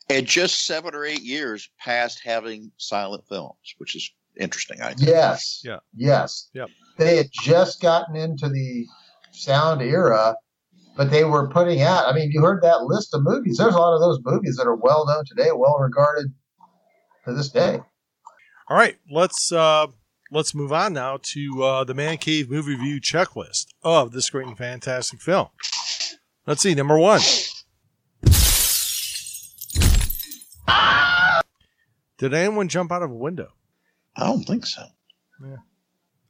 And 0.08 0.26
just 0.26 0.66
seven 0.66 0.92
or 0.94 1.04
eight 1.04 1.22
years 1.22 1.70
past 1.78 2.20
having 2.24 2.72
silent 2.78 3.24
films, 3.28 3.74
which 3.78 3.94
is 3.94 4.10
interesting, 4.36 4.82
I 4.82 4.88
think. 4.94 5.08
Yes. 5.08 5.60
Yeah. 5.62 5.78
Yes. 5.94 6.50
Yep. 6.52 6.68
They 6.98 7.16
had 7.16 7.28
just 7.30 7.80
gotten 7.80 8.16
into 8.16 8.48
the 8.48 8.86
sound 9.30 9.82
era, 9.82 10.34
but 11.00 11.10
they 11.10 11.24
were 11.24 11.48
putting 11.48 11.80
out. 11.80 12.06
I 12.06 12.12
mean, 12.12 12.30
you 12.30 12.42
heard 12.42 12.62
that 12.62 12.82
list 12.82 13.14
of 13.14 13.22
movies. 13.22 13.56
There's 13.56 13.74
a 13.74 13.78
lot 13.78 13.94
of 13.94 14.02
those 14.02 14.20
movies 14.22 14.56
that 14.56 14.66
are 14.66 14.76
well 14.76 15.06
known 15.06 15.24
today, 15.24 15.48
well 15.50 15.78
regarded 15.78 16.26
to 17.24 17.32
this 17.32 17.48
day. 17.48 17.80
All 18.68 18.76
right, 18.76 18.98
let's 19.10 19.50
uh, 19.50 19.86
let's 20.30 20.54
move 20.54 20.74
on 20.74 20.92
now 20.92 21.18
to 21.22 21.62
uh, 21.62 21.84
the 21.84 21.94
Man 21.94 22.18
Cave 22.18 22.50
movie 22.50 22.72
review 22.72 23.00
checklist 23.00 23.68
of 23.82 24.12
this 24.12 24.28
great 24.28 24.46
and 24.46 24.58
fantastic 24.58 25.22
film. 25.22 25.48
Let's 26.46 26.60
see, 26.60 26.74
number 26.74 26.98
one. 26.98 27.22
Did 32.18 32.34
anyone 32.34 32.68
jump 32.68 32.92
out 32.92 33.02
of 33.02 33.10
a 33.10 33.14
window? 33.14 33.54
I 34.14 34.26
don't 34.26 34.44
think 34.44 34.66
so. 34.66 34.82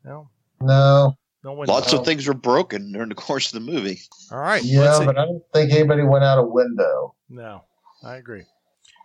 No, 0.05 0.31
No. 0.61 1.17
No 1.45 1.53
one. 1.53 1.67
Lots 1.67 1.93
No. 1.93 1.99
of 2.01 2.05
things 2.05 2.27
were 2.27 2.35
broken 2.35 2.93
during 2.93 3.09
the 3.09 3.15
course 3.15 3.53
of 3.53 3.65
the 3.65 3.73
movie. 3.73 4.01
All 4.31 4.39
right, 4.39 4.63
Yeah, 4.63 5.01
but 5.05 5.19
I 5.19 5.25
don't 5.25 5.43
think 5.53 5.73
anybody 5.73 6.03
went 6.03 6.25
out 6.25 6.39
a 6.39 6.43
window. 6.43 7.15
No, 7.29 7.65
I 8.03 8.17
agree. 8.17 8.43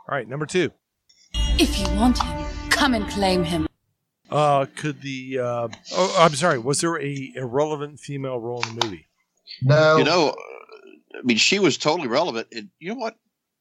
All 0.07 0.15
right, 0.15 0.27
number 0.27 0.45
two. 0.45 0.71
If 1.57 1.79
you 1.79 1.85
want 1.95 2.21
him, 2.21 2.45
come 2.69 2.93
and 2.93 3.07
claim 3.09 3.43
him. 3.43 3.67
Uh, 4.29 4.65
could 4.75 5.01
the 5.01 5.39
uh, 5.39 5.67
oh, 5.93 6.15
I'm 6.19 6.33
sorry. 6.35 6.57
Was 6.59 6.81
there 6.81 6.99
a 6.99 7.31
irrelevant 7.35 7.99
female 7.99 8.39
role 8.39 8.63
in 8.63 8.75
the 8.79 8.85
movie? 8.85 9.07
No. 9.61 9.97
You 9.97 10.03
know, 10.03 10.29
uh, 10.29 11.17
I 11.17 11.21
mean, 11.23 11.37
she 11.37 11.59
was 11.59 11.77
totally 11.77 12.07
relevant. 12.07 12.47
And 12.51 12.69
you 12.79 12.89
know 12.89 12.99
what? 12.99 13.15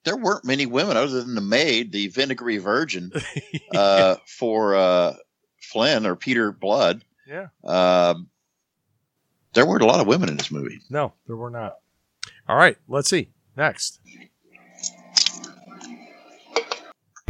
There 0.04 0.16
weren't 0.16 0.44
many 0.44 0.66
women 0.66 0.96
other 0.96 1.22
than 1.22 1.34
the 1.34 1.40
maid, 1.40 1.92
the 1.92 2.08
vinegary 2.08 2.58
virgin, 2.58 3.10
uh, 3.74 4.16
for 4.26 4.74
uh, 4.74 5.14
Flynn 5.62 6.06
or 6.06 6.16
Peter 6.16 6.52
Blood. 6.52 7.04
Yeah. 7.26 7.46
Um, 7.62 8.28
there 9.54 9.66
weren't 9.66 9.82
a 9.82 9.86
lot 9.86 10.00
of 10.00 10.06
women 10.06 10.28
in 10.28 10.36
this 10.36 10.50
movie. 10.50 10.80
No, 10.90 11.12
there 11.26 11.36
were 11.36 11.50
not. 11.50 11.76
All 12.48 12.56
right, 12.56 12.76
let's 12.88 13.08
see. 13.08 13.30
Next. 13.56 14.00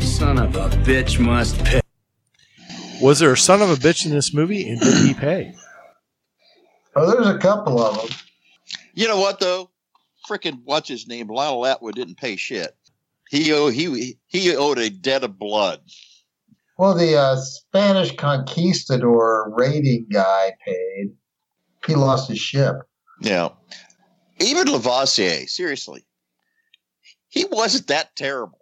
Son 0.01 0.39
of 0.39 0.57
a 0.57 0.69
bitch 0.85 1.19
must 1.19 1.63
pay. 1.65 1.81
Was 3.01 3.19
there 3.19 3.33
a 3.33 3.37
son 3.37 3.61
of 3.61 3.71
a 3.71 3.75
bitch 3.75 4.07
in 4.07 4.13
this 4.13 4.33
movie, 4.33 4.69
and 4.69 4.81
did 4.81 4.95
he 5.07 5.15
pay? 5.15 5.55
Oh, 6.97 7.11
there's 7.11 7.27
a 7.27 7.39
couple 7.39 7.83
of 7.83 7.97
them. 7.97 8.17
You 8.95 9.09
know 9.09 9.19
what 9.19 9.41
though? 9.41 9.71
Frickin' 10.29 10.61
what's 10.65 10.89
his 10.89 11.07
name? 11.07 11.29
Lionel 11.29 11.67
Atwood 11.67 11.97
didn't 11.97 12.17
pay 12.17 12.37
shit. 12.37 12.75
He 13.29 13.53
owe, 13.53 13.69
he 13.69 14.17
he 14.27 14.55
owed 14.57 14.79
a 14.79 14.91
debt 14.91 15.25
of 15.25 15.39
blood. 15.39 15.81
Well, 16.79 16.95
the 16.95 17.17
uh, 17.17 17.37
Spanish 17.37 18.15
conquistador 18.17 19.53
raiding 19.57 20.07
guy 20.11 20.53
paid. 20.65 21.13
He 21.87 21.95
lost 21.95 22.29
his 22.29 22.39
ship. 22.39 22.77
Yeah. 23.21 23.51
Even 24.41 24.67
Levasseur, 24.69 25.47
seriously, 25.47 26.05
he 27.29 27.45
wasn't 27.51 27.87
that 27.89 28.15
terrible. 28.17 28.59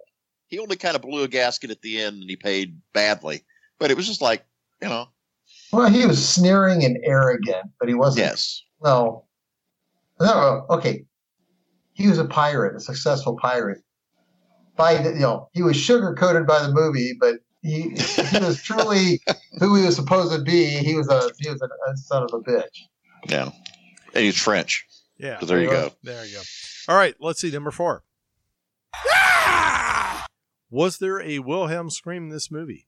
He 0.49 0.59
only 0.59 0.77
kind 0.77 0.97
of 0.97 1.03
blew 1.03 1.23
a 1.23 1.29
gasket 1.29 1.71
at 1.71 1.81
the 1.83 2.01
end 2.01 2.21
and 2.21 2.29
he 2.29 2.37
paid 2.37 2.79
badly. 2.93 3.43
But 3.79 3.91
it 3.91 3.97
was 3.97 4.07
just 4.07 4.21
like, 4.21 4.45
you 4.83 4.89
know, 4.89 5.07
Well, 5.73 5.89
he 5.89 6.05
was 6.07 6.27
sneering 6.27 6.85
and 6.85 6.99
arrogant, 7.05 7.71
but 7.81 7.89
he 7.89 7.95
wasn't. 7.95 8.27
yes. 8.27 8.63
No. 8.83 9.25
No. 10.21 10.67
Okay. 10.69 11.05
He 11.95 12.09
was 12.09 12.19
a 12.19 12.25
pirate, 12.27 12.77
a 12.77 12.81
successful 12.81 13.37
pirate. 13.41 13.79
By 14.77 14.97
the, 14.97 15.11
you 15.13 15.21
know, 15.21 15.49
he 15.53 15.63
was 15.63 15.77
sugar 15.77 16.15
coated 16.15 16.47
by 16.47 16.63
the 16.63 16.73
movie, 16.73 17.13
but 17.19 17.37
he 17.63 17.91
he 17.91 18.39
was 18.41 18.63
truly 18.63 19.21
who 19.61 19.75
he 19.77 19.85
was 19.85 19.97
supposed 19.97 20.33
to 20.33 20.43
be. 20.43 20.65
He 20.67 20.95
was 20.95 21.09
a 21.09 21.31
he 21.39 21.49
was 21.51 21.61
a, 21.63 21.67
a 21.91 21.97
son 21.97 22.23
of 22.25 22.31
a 22.33 22.41
bitch. 22.41 22.79
Yeah. 23.29 23.51
And 24.15 24.25
he's 24.25 24.37
French. 24.41 24.87
Yeah. 25.19 25.39
So 25.41 25.47
there 25.47 25.61
you 25.61 25.71
go. 25.71 25.91
There 26.03 26.25
you 26.25 26.35
go. 26.35 26.43
All 26.89 26.97
right, 26.97 27.15
let's 27.21 27.41
see. 27.41 27.51
Number 27.51 27.71
four. 27.71 28.03
Was 30.71 30.99
there 30.99 31.21
a 31.21 31.39
Wilhelm 31.39 31.91
scream 31.91 32.25
in 32.25 32.29
this 32.31 32.51
movie? 32.51 32.87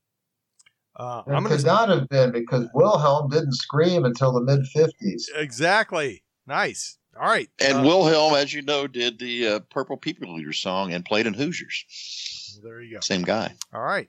Uh, 0.97 1.23
It 1.27 1.33
I'm 1.33 1.45
could 1.45 1.63
gonna 1.63 1.63
not 1.65 1.89
have 1.91 2.09
been 2.09 2.33
because 2.33 2.67
Wilhelm 2.73 3.29
didn't 3.31 3.53
scream 3.55 4.05
until 4.05 4.33
the 4.33 4.41
mid 4.41 4.67
fifties. 4.69 5.29
exactly. 5.35 6.23
Nice. 6.47 6.99
All 7.21 7.27
right. 7.29 7.49
And 7.61 7.79
uh, 7.79 7.83
Wilhelm, 7.83 8.35
as 8.35 8.53
you 8.53 8.63
know, 8.63 8.87
did 8.87 9.19
the 9.19 9.47
uh, 9.49 9.59
Purple 9.71 9.97
People 9.97 10.39
Eater 10.41 10.53
song 10.53 10.93
and 10.93 11.05
played 11.05 11.27
in 11.27 11.35
Hoosiers. 11.35 12.59
There 12.63 12.81
you 12.83 12.95
go. 12.95 13.01
Same 13.01 13.23
guy. 13.23 13.55
All 13.73 13.83
right. 13.83 14.09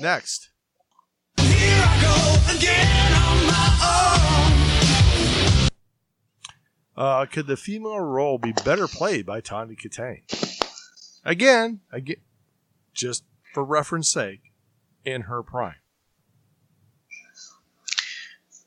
Next. 0.00 0.50
Uh, 6.96 7.26
could 7.26 7.46
the 7.46 7.56
female 7.56 8.00
role 8.00 8.38
be 8.38 8.52
better 8.64 8.88
played 8.88 9.26
by 9.26 9.40
Tawny 9.40 9.76
Kitaen? 9.76 10.22
Again, 11.24 11.80
again, 11.92 12.16
just 12.94 13.24
for 13.52 13.64
reference 13.64 14.10
sake, 14.10 14.52
in 15.04 15.22
her 15.22 15.42
prime. 15.42 15.76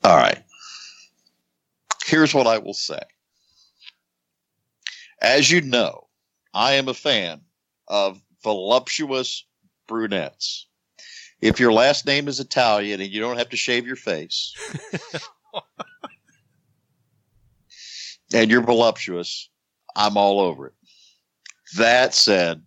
All 0.02 0.16
right. 0.16 0.42
Here's 2.06 2.34
what 2.34 2.46
I 2.46 2.58
will 2.58 2.74
say. 2.74 3.00
As 5.20 5.50
you 5.50 5.60
know, 5.60 6.08
I 6.54 6.72
am 6.72 6.88
a 6.88 6.94
fan 6.94 7.42
of 7.88 8.20
voluptuous 8.42 9.44
brunettes. 9.86 10.66
If 11.40 11.60
your 11.60 11.72
last 11.72 12.06
name 12.06 12.28
is 12.28 12.40
Italian 12.40 13.00
and 13.00 13.10
you 13.10 13.20
don't 13.20 13.38
have 13.38 13.50
to 13.50 13.56
shave 13.56 13.86
your 13.86 13.96
face, 13.96 14.54
and 18.32 18.50
you're 18.50 18.62
voluptuous, 18.62 19.48
I'm 19.96 20.16
all 20.16 20.40
over 20.40 20.68
it. 20.68 20.74
That 21.76 22.14
said, 22.14 22.62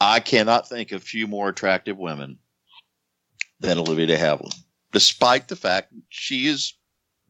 I 0.00 0.20
cannot 0.20 0.68
think 0.68 0.92
of 0.92 1.02
a 1.02 1.04
few 1.04 1.26
more 1.26 1.48
attractive 1.48 1.96
women 1.96 2.38
than 3.60 3.78
Olivia 3.78 4.06
de 4.06 4.16
Havilland, 4.16 4.54
despite 4.92 5.48
the 5.48 5.56
fact 5.56 5.92
she 6.08 6.46
is 6.46 6.74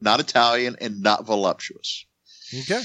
not 0.01 0.19
Italian 0.19 0.75
and 0.81 1.01
not 1.01 1.25
voluptuous. 1.25 2.05
Okay. 2.61 2.83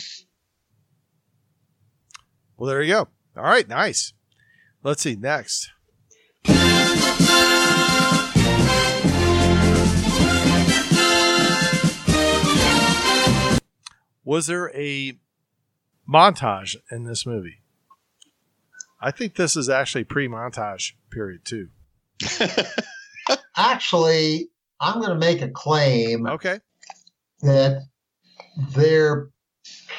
Well, 2.57 2.69
there 2.69 2.83
you 2.83 2.95
go. 2.95 3.09
All 3.37 3.43
right, 3.43 3.69
nice. 3.69 4.13
Let's 4.83 5.03
see 5.03 5.17
next. 5.17 5.71
Was 14.33 14.47
there 14.47 14.75
a 14.75 15.13
montage 16.11 16.77
in 16.91 17.05
this 17.05 17.27
movie? 17.27 17.61
I 18.99 19.11
think 19.11 19.35
this 19.35 19.57
is 19.57 19.69
actually 19.69 20.05
pre-montage 20.05 20.93
period 21.11 21.45
too. 21.45 21.69
Actually, 23.59 24.49
I'm 24.81 25.01
going 25.01 25.11
to 25.11 25.19
make 25.19 25.43
a 25.43 25.51
claim. 25.51 26.27
Okay. 26.27 26.61
That 27.43 27.83
their 28.75 29.29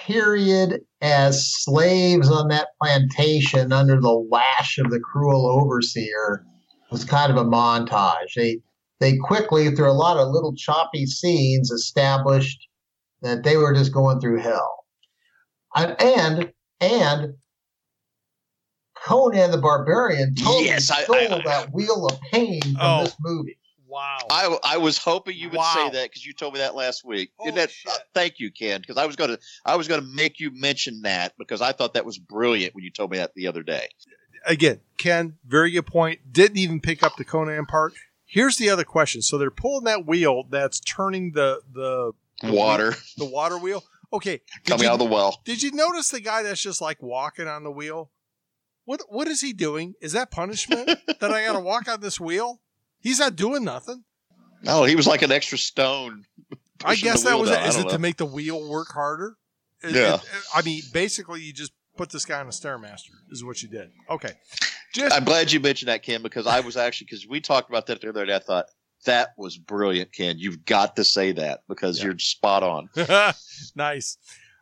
period 0.08 0.82
as 1.04 1.54
slaves 1.62 2.32
on 2.32 2.48
that 2.48 2.70
plantation 2.82 3.72
under 3.72 4.02
the 4.02 4.10
lash 4.32 4.80
of 4.80 4.90
the 4.90 5.00
cruel 5.00 5.46
overseer 5.46 6.44
was 6.90 7.06
kind 7.06 7.32
of 7.32 7.38
a 7.38 7.48
montage. 7.48 8.34
They 8.36 8.62
they 9.00 9.16
quickly, 9.16 9.76
through 9.76 9.92
a 9.92 9.94
lot 9.94 10.18
of 10.18 10.30
little 10.30 10.56
choppy 10.56 11.06
scenes, 11.06 11.70
established 11.70 12.68
that 13.24 13.44
they 13.44 13.58
were 13.58 13.74
just 13.74 13.92
going 13.94 14.20
through 14.20 14.40
hell. 14.40 14.86
And 15.76 15.96
and, 16.02 16.54
and 16.80 17.34
Conan 19.06 19.52
the 19.52 19.58
Barbarian 19.58 20.36
totally 20.36 20.66
Yes, 20.66 20.90
I- 20.92 21.04
stole 21.04 21.16
I- 21.16 21.36
I- 21.38 21.42
that 21.44 21.74
wheel 21.74 22.06
of 22.08 22.20
pain 22.32 22.62
from 22.62 22.78
Oh. 22.80 23.04
this 23.04 23.16
movie. 23.20 23.58
Wow. 23.88 24.18
I, 24.32 24.58
I 24.64 24.78
was 24.78 24.98
hoping 24.98 25.38
you 25.38 25.50
would 25.50 25.58
Wow. 25.58 25.74
say 25.76 25.90
that 25.92 26.10
because 26.10 26.26
you 26.26 26.34
told 26.34 26.54
me 26.54 26.60
that 26.62 26.74
last 26.74 27.06
week. 27.06 27.32
Holy 27.38 27.50
And 27.50 27.58
that, 27.60 27.70
shit. 27.70 27.92
uh, 27.92 27.98
thank 28.16 28.40
you, 28.40 28.50
Ken, 28.52 28.82
because 28.82 28.98
I 28.98 29.06
was 29.06 29.16
gonna 29.16 29.38
I 29.66 29.76
was 29.76 29.88
gonna 29.88 30.02
make 30.02 30.40
you 30.40 30.50
mention 30.52 31.02
that 31.04 31.34
because 31.38 31.62
I 31.62 31.74
thought 31.74 31.94
that 31.94 32.06
was 32.06 32.18
brilliant 32.18 32.74
when 32.74 32.84
you 32.84 32.90
told 32.92 33.12
me 33.12 33.18
that 33.18 33.34
the 33.36 33.48
other 33.48 33.62
day. 33.62 33.90
Again, 34.46 34.80
Ken, 34.98 35.38
very 35.46 35.70
good 35.72 35.86
point. 35.86 36.34
Didn't 36.34 36.58
even 36.58 36.82
pick 36.82 37.04
up 37.04 37.18
the 37.18 37.24
Conan 37.24 37.66
part. 37.68 37.94
Here's 38.26 38.58
the 38.58 38.70
other 38.72 38.84
question. 38.84 39.22
So 39.22 39.38
they're 39.38 39.52
pulling 39.52 39.84
that 39.86 40.08
wheel 40.08 40.44
that's 40.50 40.80
turning 40.80 41.34
the 41.34 41.62
the 41.72 42.14
Mm-hmm. 42.44 42.56
Water 42.56 42.94
the 43.18 43.26
water 43.26 43.58
wheel. 43.58 43.84
Okay. 44.12 44.42
coming 44.66 44.84
you- 44.84 44.90
out 44.90 44.94
of 44.94 45.00
the 45.00 45.06
well. 45.06 45.42
Did 45.46 45.64
you 45.64 45.72
notice 45.72 46.10
the 46.10 46.20
guy 46.22 46.44
that's 46.44 46.62
just 46.62 46.82
like 46.82 47.02
walking 47.02 47.48
on 47.48 47.64
the 47.64 47.72
wheel? 47.72 48.12
What 48.86 49.02
what 49.08 49.28
is 49.28 49.42
he 49.42 49.54
doing? 49.54 49.94
Is 50.02 50.12
that 50.12 50.30
punishment 50.30 50.88
that 51.20 51.32
I 51.32 51.46
got 51.46 51.54
to 51.54 51.60
walk 51.62 51.88
on 51.88 52.02
this 52.02 52.20
wheel? 52.20 52.60
He's 53.00 53.20
not 53.20 53.36
doing 53.36 53.64
nothing. 53.64 54.04
No, 54.62 54.84
he 54.84 54.96
was 54.96 55.08
like 55.08 55.22
an 55.22 55.32
extra 55.32 55.58
stone. 55.58 56.26
I 56.86 56.96
guess 56.96 57.24
that 57.24 57.40
was 57.40 57.50
down. 57.50 57.64
it. 57.64 57.70
Is 57.70 57.78
it 57.78 57.90
to 57.90 57.98
make 58.00 58.18
the 58.18 58.26
wheel 58.26 58.70
work 58.70 58.90
harder? 58.94 59.36
It- 59.82 59.96
Yeah. 59.96 60.16
it- 60.16 60.22
I 60.54 60.62
mean, 60.62 60.82
basically, 60.94 61.42
you 61.42 61.54
just 61.54 61.72
put 61.98 62.10
this 62.12 62.26
guy 62.26 62.40
on 62.40 62.48
a 62.48 62.52
stairmaster. 62.52 63.12
Is 63.32 63.44
what 63.44 63.62
you 63.62 63.70
did. 63.70 63.90
Okay. 64.10 64.34
Just 64.94 65.16
I'm 65.16 65.24
glad 65.24 65.52
you 65.52 65.60
mentioned 65.60 65.90
that, 65.90 66.04
Kim, 66.04 66.22
because 66.22 66.46
I 66.46 66.60
was 66.60 66.78
actually 66.78 67.06
because 67.06 67.26
we 67.28 67.40
talked 67.42 67.70
about 67.70 67.88
that 67.88 68.02
the 68.02 68.10
other 68.10 68.26
day. 68.26 68.36
I 68.36 68.40
thought 68.40 68.66
that 69.04 69.30
was 69.38 69.58
brilliant, 69.58 70.12
Ken. 70.12 70.38
You've 70.40 70.66
got 70.66 70.96
to 70.98 71.04
say 71.04 71.32
that 71.34 71.62
because 71.68 72.00
Yeah. 72.00 72.06
you're 72.06 72.20
spot 72.20 72.64
on. 72.64 72.90
nice. 73.76 74.18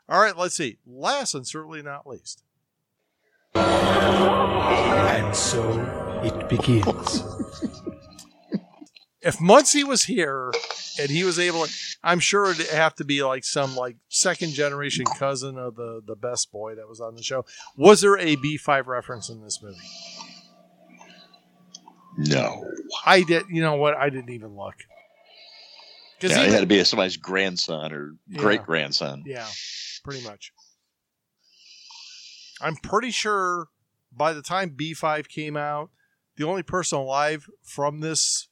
All 0.10 0.20
right. 0.22 0.36
Let's 0.38 0.56
see. 0.56 0.78
Last 0.86 1.34
and 1.36 1.48
certainly 1.48 1.82
not 1.82 2.06
least. 2.08 2.44
And 3.56 5.36
so 5.36 6.22
it 6.24 6.50
begins. 6.50 7.24
if 9.22 9.40
Muncie 9.40 9.84
was 9.84 10.04
here 10.06 10.52
and 11.00 11.10
he 11.10 11.24
was 11.24 11.38
able 11.40 11.66
to, 11.66 11.72
I'm 12.04 12.20
sure 12.20 12.52
it'd 12.52 12.68
have 12.70 12.96
to 12.96 13.04
be 13.06 13.24
like 13.24 13.44
some 13.44 13.76
like 13.76 13.98
second 14.10 14.52
generation 14.54 15.06
cousin 15.18 15.58
of 15.58 15.76
the 15.76 16.02
the 16.06 16.16
best 16.16 16.52
boy 16.52 16.76
that 16.76 16.88
was 16.88 17.00
on 17.00 17.16
the 17.16 17.24
show. 17.24 17.46
Was 17.78 18.02
there 18.02 18.18
a 18.18 18.36
B5 18.38 18.88
reference 18.88 19.30
in 19.30 19.42
this 19.44 19.62
movie? 19.62 19.78
No, 22.28 22.64
I 23.06 23.24
did. 23.24 23.46
You 23.50 23.62
know 23.62 23.76
what? 23.76 23.96
I 23.96 24.10
didn't 24.10 24.32
even 24.32 24.56
look. 24.56 24.76
Because 26.20 26.38
yeah, 26.38 26.44
it 26.44 26.52
had 26.52 26.60
to 26.60 26.68
be 26.68 26.84
somebody's 26.84 27.18
grandson 27.18 27.92
or 27.92 28.16
great 28.36 28.64
grandson. 28.64 29.24
yeah, 29.26 29.48
pretty 30.04 30.24
much. 30.24 30.52
I'm 32.62 32.76
pretty 32.76 33.12
sure 33.12 33.70
by 34.16 34.34
the 34.34 34.42
time 34.42 34.72
B5 34.72 35.28
came 35.28 35.58
out, 35.58 35.90
the 36.38 36.46
only 36.46 36.64
person 36.64 37.00
alive 37.00 37.50
from 37.64 38.02
this 38.02 38.48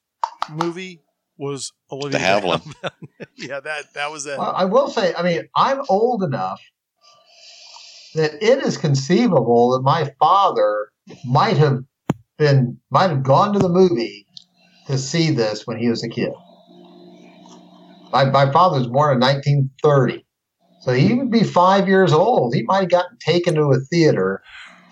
movie 0.49 1.01
was 1.37 1.71
Olivia 1.91 2.19
De 2.19 2.25
Havilland. 2.25 2.61
Havilland. 2.61 3.27
yeah, 3.37 3.59
that 3.59 3.93
that 3.93 4.11
was 4.11 4.25
it. 4.25 4.37
Well, 4.37 4.53
I 4.55 4.65
will 4.65 4.89
say, 4.89 5.13
I 5.13 5.23
mean, 5.23 5.47
I'm 5.55 5.81
old 5.89 6.23
enough 6.23 6.61
that 8.15 8.33
it 8.41 8.63
is 8.63 8.77
conceivable 8.77 9.71
that 9.71 9.81
my 9.81 10.13
father 10.19 10.89
might 11.25 11.57
have 11.57 11.83
been 12.39 12.79
might 12.89 13.09
have 13.09 13.21
gone 13.21 13.53
to 13.53 13.59
the 13.59 13.69
movie 13.69 14.25
to 14.87 14.97
see 14.97 15.29
this 15.29 15.67
when 15.67 15.77
he 15.77 15.89
was 15.89 16.03
a 16.03 16.09
kid. 16.09 16.31
My 18.11 18.25
my 18.25 18.51
father 18.51 18.79
was 18.79 18.87
born 18.87 19.13
in 19.13 19.19
1930, 19.19 20.25
so 20.81 20.93
he 20.93 21.13
would 21.13 21.29
be 21.29 21.43
five 21.43 21.87
years 21.87 22.11
old. 22.11 22.55
He 22.55 22.63
might 22.63 22.81
have 22.81 22.89
gotten 22.89 23.17
taken 23.19 23.53
to 23.55 23.65
a 23.65 23.79
theater 23.91 24.41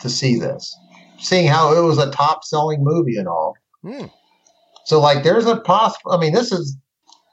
to 0.01 0.09
see 0.09 0.37
this, 0.37 0.77
seeing 1.17 1.47
how 1.47 1.75
it 1.75 1.81
was 1.81 1.97
a 1.97 2.11
top 2.11 2.43
selling 2.43 2.83
movie 2.83 3.17
and 3.17 3.27
all. 3.27 3.55
Hmm. 3.81 4.05
So 4.85 5.01
like, 5.01 5.23
there's 5.23 5.47
a 5.47 5.57
possible. 5.61 6.11
I 6.11 6.17
mean, 6.17 6.33
this 6.33 6.51
is 6.51 6.77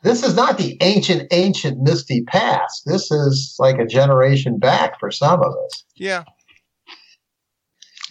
this 0.04 0.22
is 0.22 0.34
not 0.34 0.58
the 0.58 0.76
ancient, 0.82 1.28
ancient 1.32 1.80
misty 1.80 2.22
past. 2.24 2.82
This 2.84 3.10
is 3.10 3.56
like 3.58 3.78
a 3.78 3.86
generation 3.86 4.58
back 4.58 5.00
for 5.00 5.10
some 5.10 5.40
of 5.40 5.52
us. 5.64 5.84
Yeah. 5.96 6.24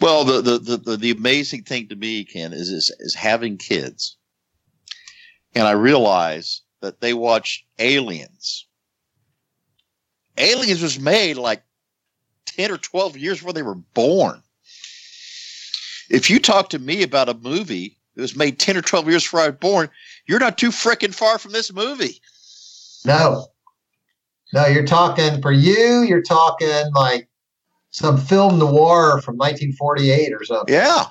Well, 0.03 0.25
the 0.25 0.41
the, 0.41 0.77
the, 0.77 0.97
the, 0.97 1.11
amazing 1.11 1.63
thing 1.63 1.87
to 1.87 1.95
me, 1.95 2.25
Ken, 2.25 2.51
is, 2.51 2.69
is 2.69 2.93
is 2.99 3.15
having 3.15 3.55
kids, 3.55 4.17
and 5.55 5.65
I 5.65 5.71
realize 5.71 6.59
that 6.81 6.99
they 6.99 7.13
watch 7.13 7.65
Aliens. 7.79 8.67
Aliens 10.37 10.81
was 10.81 10.99
made 10.99 11.37
like 11.37 11.63
ten 12.45 12.69
or 12.69 12.77
twelve 12.77 13.15
years 13.15 13.37
before 13.37 13.53
they 13.53 13.63
were 13.63 13.75
born. 13.75 14.43
If 16.09 16.29
you 16.29 16.37
talk 16.37 16.69
to 16.71 16.79
me 16.79 17.01
about 17.03 17.29
a 17.29 17.35
movie 17.35 17.97
that 18.15 18.23
was 18.23 18.35
made 18.35 18.59
ten 18.59 18.75
or 18.75 18.81
twelve 18.81 19.07
years 19.07 19.23
before 19.23 19.39
I 19.39 19.47
was 19.51 19.55
born, 19.61 19.89
you're 20.27 20.37
not 20.37 20.57
too 20.57 20.71
frickin' 20.71 21.15
far 21.15 21.39
from 21.39 21.53
this 21.53 21.71
movie. 21.71 22.19
No, 23.05 23.47
no, 24.51 24.65
you're 24.65 24.85
talking 24.85 25.41
for 25.41 25.53
you. 25.53 26.01
You're 26.01 26.21
talking 26.21 26.91
like 26.93 27.29
some 27.93 28.17
film 28.17 28.57
noir 28.57 29.21
from 29.21 29.37
1948 29.37 30.33
or 30.33 30.43
something. 30.43 30.73
Yeah, 30.73 31.05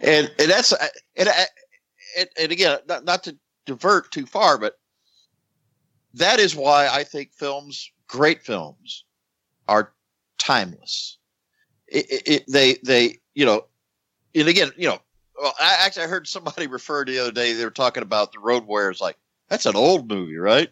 and 0.00 0.32
and 0.38 0.50
that's 0.50 0.72
and 1.16 1.28
and, 2.18 2.28
and 2.40 2.52
again, 2.52 2.78
not, 2.88 3.04
not 3.04 3.22
to 3.24 3.36
divert 3.66 4.10
too 4.10 4.26
far, 4.26 4.58
but 4.58 4.74
that 6.14 6.40
is 6.40 6.56
why 6.56 6.88
I 6.88 7.04
think 7.04 7.32
films, 7.34 7.90
great 8.08 8.42
films, 8.42 9.04
are 9.68 9.92
timeless. 10.38 11.18
It, 11.86 12.10
it, 12.10 12.22
it, 12.26 12.44
they 12.48 12.74
they 12.84 13.18
you 13.34 13.44
know, 13.44 13.66
and 14.34 14.48
again 14.48 14.70
you 14.76 14.88
know, 14.88 14.98
well, 15.40 15.54
I 15.60 15.76
actually 15.84 16.04
I 16.04 16.08
heard 16.08 16.26
somebody 16.26 16.66
refer 16.66 17.04
to 17.04 17.12
the 17.12 17.18
other 17.18 17.32
day. 17.32 17.52
They 17.52 17.64
were 17.64 17.70
talking 17.70 18.02
about 18.02 18.32
the 18.32 18.40
Road 18.40 18.64
Warriors, 18.66 19.02
like 19.02 19.16
that's 19.50 19.66
an 19.66 19.76
old 19.76 20.08
movie, 20.08 20.38
right? 20.38 20.70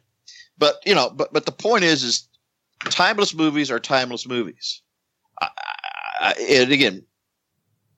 But 0.56 0.76
you 0.86 0.94
know, 0.94 1.10
but 1.10 1.34
but 1.34 1.44
the 1.44 1.52
point 1.52 1.84
is, 1.84 2.02
is 2.02 2.28
timeless 2.84 3.34
movies 3.34 3.70
are 3.70 3.78
timeless 3.78 4.26
movies. 4.26 4.80
I, 5.40 6.34
and 6.50 6.72
again, 6.72 7.04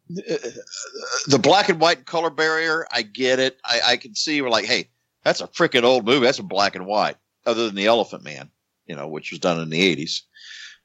the 0.09 1.39
black 1.41 1.69
and 1.69 1.81
white 1.81 2.07
color 2.07 2.31
barrier, 2.31 2.87
I 2.93 3.03
get 3.03 3.39
it. 3.39 3.59
I, 3.65 3.81
I 3.85 3.97
can 3.97 4.15
see 4.15 4.41
we're 4.41 4.51
like, 4.51 4.65
hey, 4.65 4.89
that's 5.25 5.41
a 5.41 5.49
freaking 5.49 5.85
old 5.85 6.07
movie. 6.07 6.25
That's 6.25 6.39
a 6.39 6.45
black 6.45 6.75
and 6.75 6.87
white, 6.87 7.17
other 7.47 7.67
than 7.67 7.75
the 7.75 7.87
Elephant 7.87 8.25
Man, 8.25 8.51
you 8.87 8.97
know, 8.97 9.09
which 9.09 9.31
was 9.31 9.41
done 9.41 9.61
in 9.61 9.71
the 9.71 9.97
80s 9.97 10.23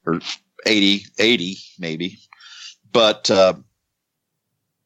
or 0.06 0.20
80, 0.66 1.06
80 1.18 1.58
maybe. 1.80 2.20
But, 2.92 3.32
uh, 3.32 3.54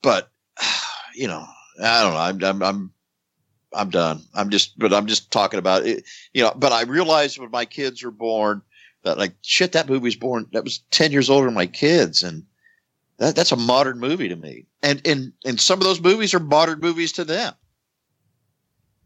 but, 0.01 0.31
you 1.15 1.27
know, 1.27 1.45
I 1.83 2.03
don't 2.03 2.13
know. 2.13 2.47
I'm, 2.47 2.61
I'm, 2.61 2.63
I'm, 2.63 2.93
I'm 3.73 3.89
done. 3.89 4.21
I'm 4.33 4.49
just, 4.49 4.77
but 4.79 4.93
I'm 4.93 5.07
just 5.07 5.31
talking 5.31 5.59
about 5.59 5.85
it, 5.85 6.05
you 6.33 6.43
know, 6.43 6.53
but 6.55 6.71
I 6.71 6.83
realized 6.83 7.37
when 7.37 7.51
my 7.51 7.65
kids 7.65 8.03
were 8.03 8.11
born 8.11 8.61
that 9.07 9.17
like, 9.17 9.35
shit, 9.41 9.71
that 9.71 9.89
movie 9.89 10.03
was 10.03 10.15
born, 10.15 10.47
that 10.53 10.63
was 10.63 10.79
10 10.91 11.11
years 11.11 11.29
older 11.29 11.45
than 11.45 11.53
my 11.55 11.67
kids. 11.67 12.23
And, 12.23 12.43
that, 13.17 13.35
that's 13.35 13.51
a 13.51 13.57
modern 13.57 13.99
movie 13.99 14.29
to 14.29 14.35
me. 14.35 14.67
And, 14.83 15.01
and, 15.05 15.33
and 15.43 15.59
some 15.59 15.79
of 15.79 15.85
those 15.85 16.01
movies 16.01 16.33
are 16.33 16.39
modern 16.39 16.79
movies 16.79 17.13
to 17.13 17.25
them. 17.25 17.53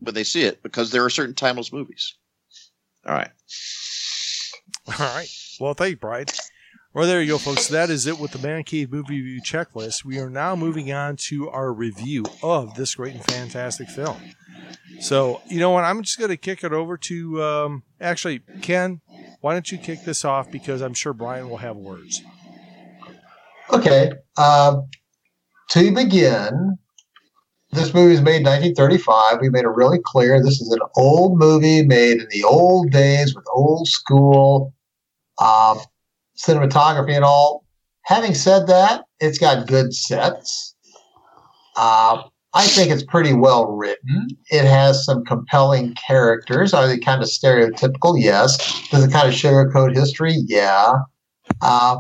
But 0.02 0.16
they 0.16 0.24
see 0.24 0.44
it 0.44 0.62
because 0.64 0.92
there 0.92 1.06
are 1.06 1.10
certain 1.10 1.36
timeless 1.36 1.72
movies. 1.72 2.16
All 3.06 3.14
right. 3.14 3.32
All 4.88 5.16
right. 5.16 5.30
Well, 5.60 5.74
thank 5.74 5.92
you, 5.92 5.98
Brian. 5.98 6.26
Well, 6.94 7.08
there 7.08 7.22
you 7.22 7.30
go, 7.30 7.38
folks. 7.38 7.68
That 7.68 7.90
is 7.90 8.06
it 8.06 8.20
with 8.20 8.32
the 8.32 8.46
Man 8.46 8.64
Cave 8.64 8.92
Movie 8.92 9.22
Review 9.22 9.42
Checklist. 9.42 10.04
We 10.04 10.20
are 10.20 10.30
now 10.30 10.58
moving 10.58 10.92
on 10.92 11.16
to 11.18 11.50
our 11.50 11.72
review 11.72 12.26
of 12.44 12.74
this 12.76 12.96
great 12.96 13.14
and 13.14 13.24
fantastic 13.24 13.88
film. 13.88 14.18
So, 15.00 15.42
you 15.48 15.60
know 15.60 15.70
what? 15.70 15.86
I'm 15.86 16.04
just 16.04 16.20
going 16.20 16.30
to 16.30 16.38
kick 16.38 16.64
it 16.66 16.74
over 16.74 16.98
to, 16.98 17.44
um, 17.44 17.84
actually, 18.02 18.42
Ken, 18.62 19.00
why 19.42 19.54
don't 19.54 19.72
you 19.72 19.78
kick 19.78 20.04
this 20.04 20.24
off? 20.24 20.50
Because 20.52 20.82
I'm 20.82 20.94
sure 20.94 21.14
Brian 21.14 21.50
will 21.50 21.58
have 21.58 21.76
words. 21.76 22.22
Okay. 23.74 24.12
Uh, 24.38 24.82
to 25.70 25.94
begin, 25.94 26.78
this 27.72 27.94
movie 27.94 28.12
was 28.12 28.22
made 28.22 28.38
in 28.38 28.44
1935. 28.44 29.42
We 29.42 29.50
made 29.50 29.64
it 29.64 29.70
really 29.70 30.00
clear 30.04 30.42
this 30.44 30.62
is 30.62 30.72
an 30.72 30.82
old 30.96 31.40
movie 31.40 31.86
made 31.86 32.20
in 32.20 32.28
the 32.30 32.44
old 32.44 32.92
days 32.92 33.34
with 33.36 33.46
old 33.54 33.88
school 33.88 34.74
uh, 35.40 35.80
cinematography 36.38 37.16
and 37.16 37.26
all. 37.26 37.66
Having 38.04 38.34
said 38.34 38.68
that, 38.68 39.06
it's 39.20 39.38
got 39.38 39.68
good 39.68 39.94
sets. 39.94 40.76
Uh, 41.76 42.24
I 42.54 42.68
think 42.68 42.92
it's 42.92 43.04
pretty 43.04 43.34
well 43.34 43.72
written. 43.72 44.28
It 44.50 44.66
has 44.66 45.06
some 45.06 45.24
compelling 45.24 45.96
characters. 45.96 46.74
Are 46.74 46.86
they 46.86 46.98
kind 46.98 47.22
of 47.22 47.30
stereotypical? 47.30 48.22
Yes. 48.22 48.58
Does 48.90 49.06
it 49.06 49.12
kind 49.12 49.28
of 49.28 49.34
sugarcoat 49.34 49.96
history? 49.96 50.36
Yeah. 50.48 50.94
Uh, 51.62 51.98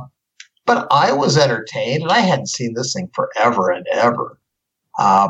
but 0.65 0.87
I 0.91 1.13
was 1.13 1.37
entertained, 1.37 2.03
and 2.03 2.11
I 2.11 2.19
hadn't 2.19 2.49
seen 2.49 2.73
this 2.73 2.93
thing 2.93 3.09
forever 3.13 3.71
and 3.71 3.85
ever. 3.93 4.39
Uh, 4.99 5.29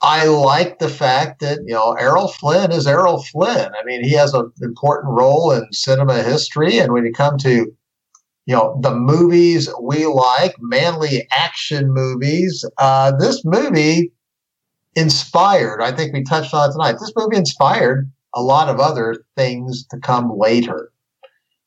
I 0.00 0.24
like 0.26 0.78
the 0.78 0.88
fact 0.88 1.40
that 1.40 1.58
you 1.64 1.74
know 1.74 1.92
Errol 1.92 2.28
Flynn 2.28 2.72
is 2.72 2.86
Errol 2.86 3.22
Flynn. 3.22 3.70
I 3.80 3.84
mean, 3.84 4.02
he 4.02 4.12
has 4.12 4.34
an 4.34 4.50
important 4.60 5.12
role 5.12 5.52
in 5.52 5.72
cinema 5.72 6.22
history, 6.22 6.78
and 6.78 6.92
when 6.92 7.04
you 7.04 7.12
come 7.12 7.38
to 7.38 7.72
you 8.46 8.54
know 8.54 8.78
the 8.82 8.94
movies 8.94 9.68
we 9.80 10.06
like, 10.06 10.54
manly 10.60 11.26
action 11.30 11.92
movies, 11.92 12.64
uh, 12.78 13.12
this 13.16 13.44
movie 13.44 14.12
inspired. 14.96 15.80
I 15.82 15.92
think 15.92 16.12
we 16.12 16.22
touched 16.22 16.52
on 16.52 16.68
it 16.68 16.72
tonight. 16.72 16.96
This 17.00 17.12
movie 17.16 17.36
inspired 17.36 18.10
a 18.34 18.42
lot 18.42 18.68
of 18.68 18.80
other 18.80 19.24
things 19.36 19.86
to 19.88 19.98
come 19.98 20.36
later. 20.36 20.90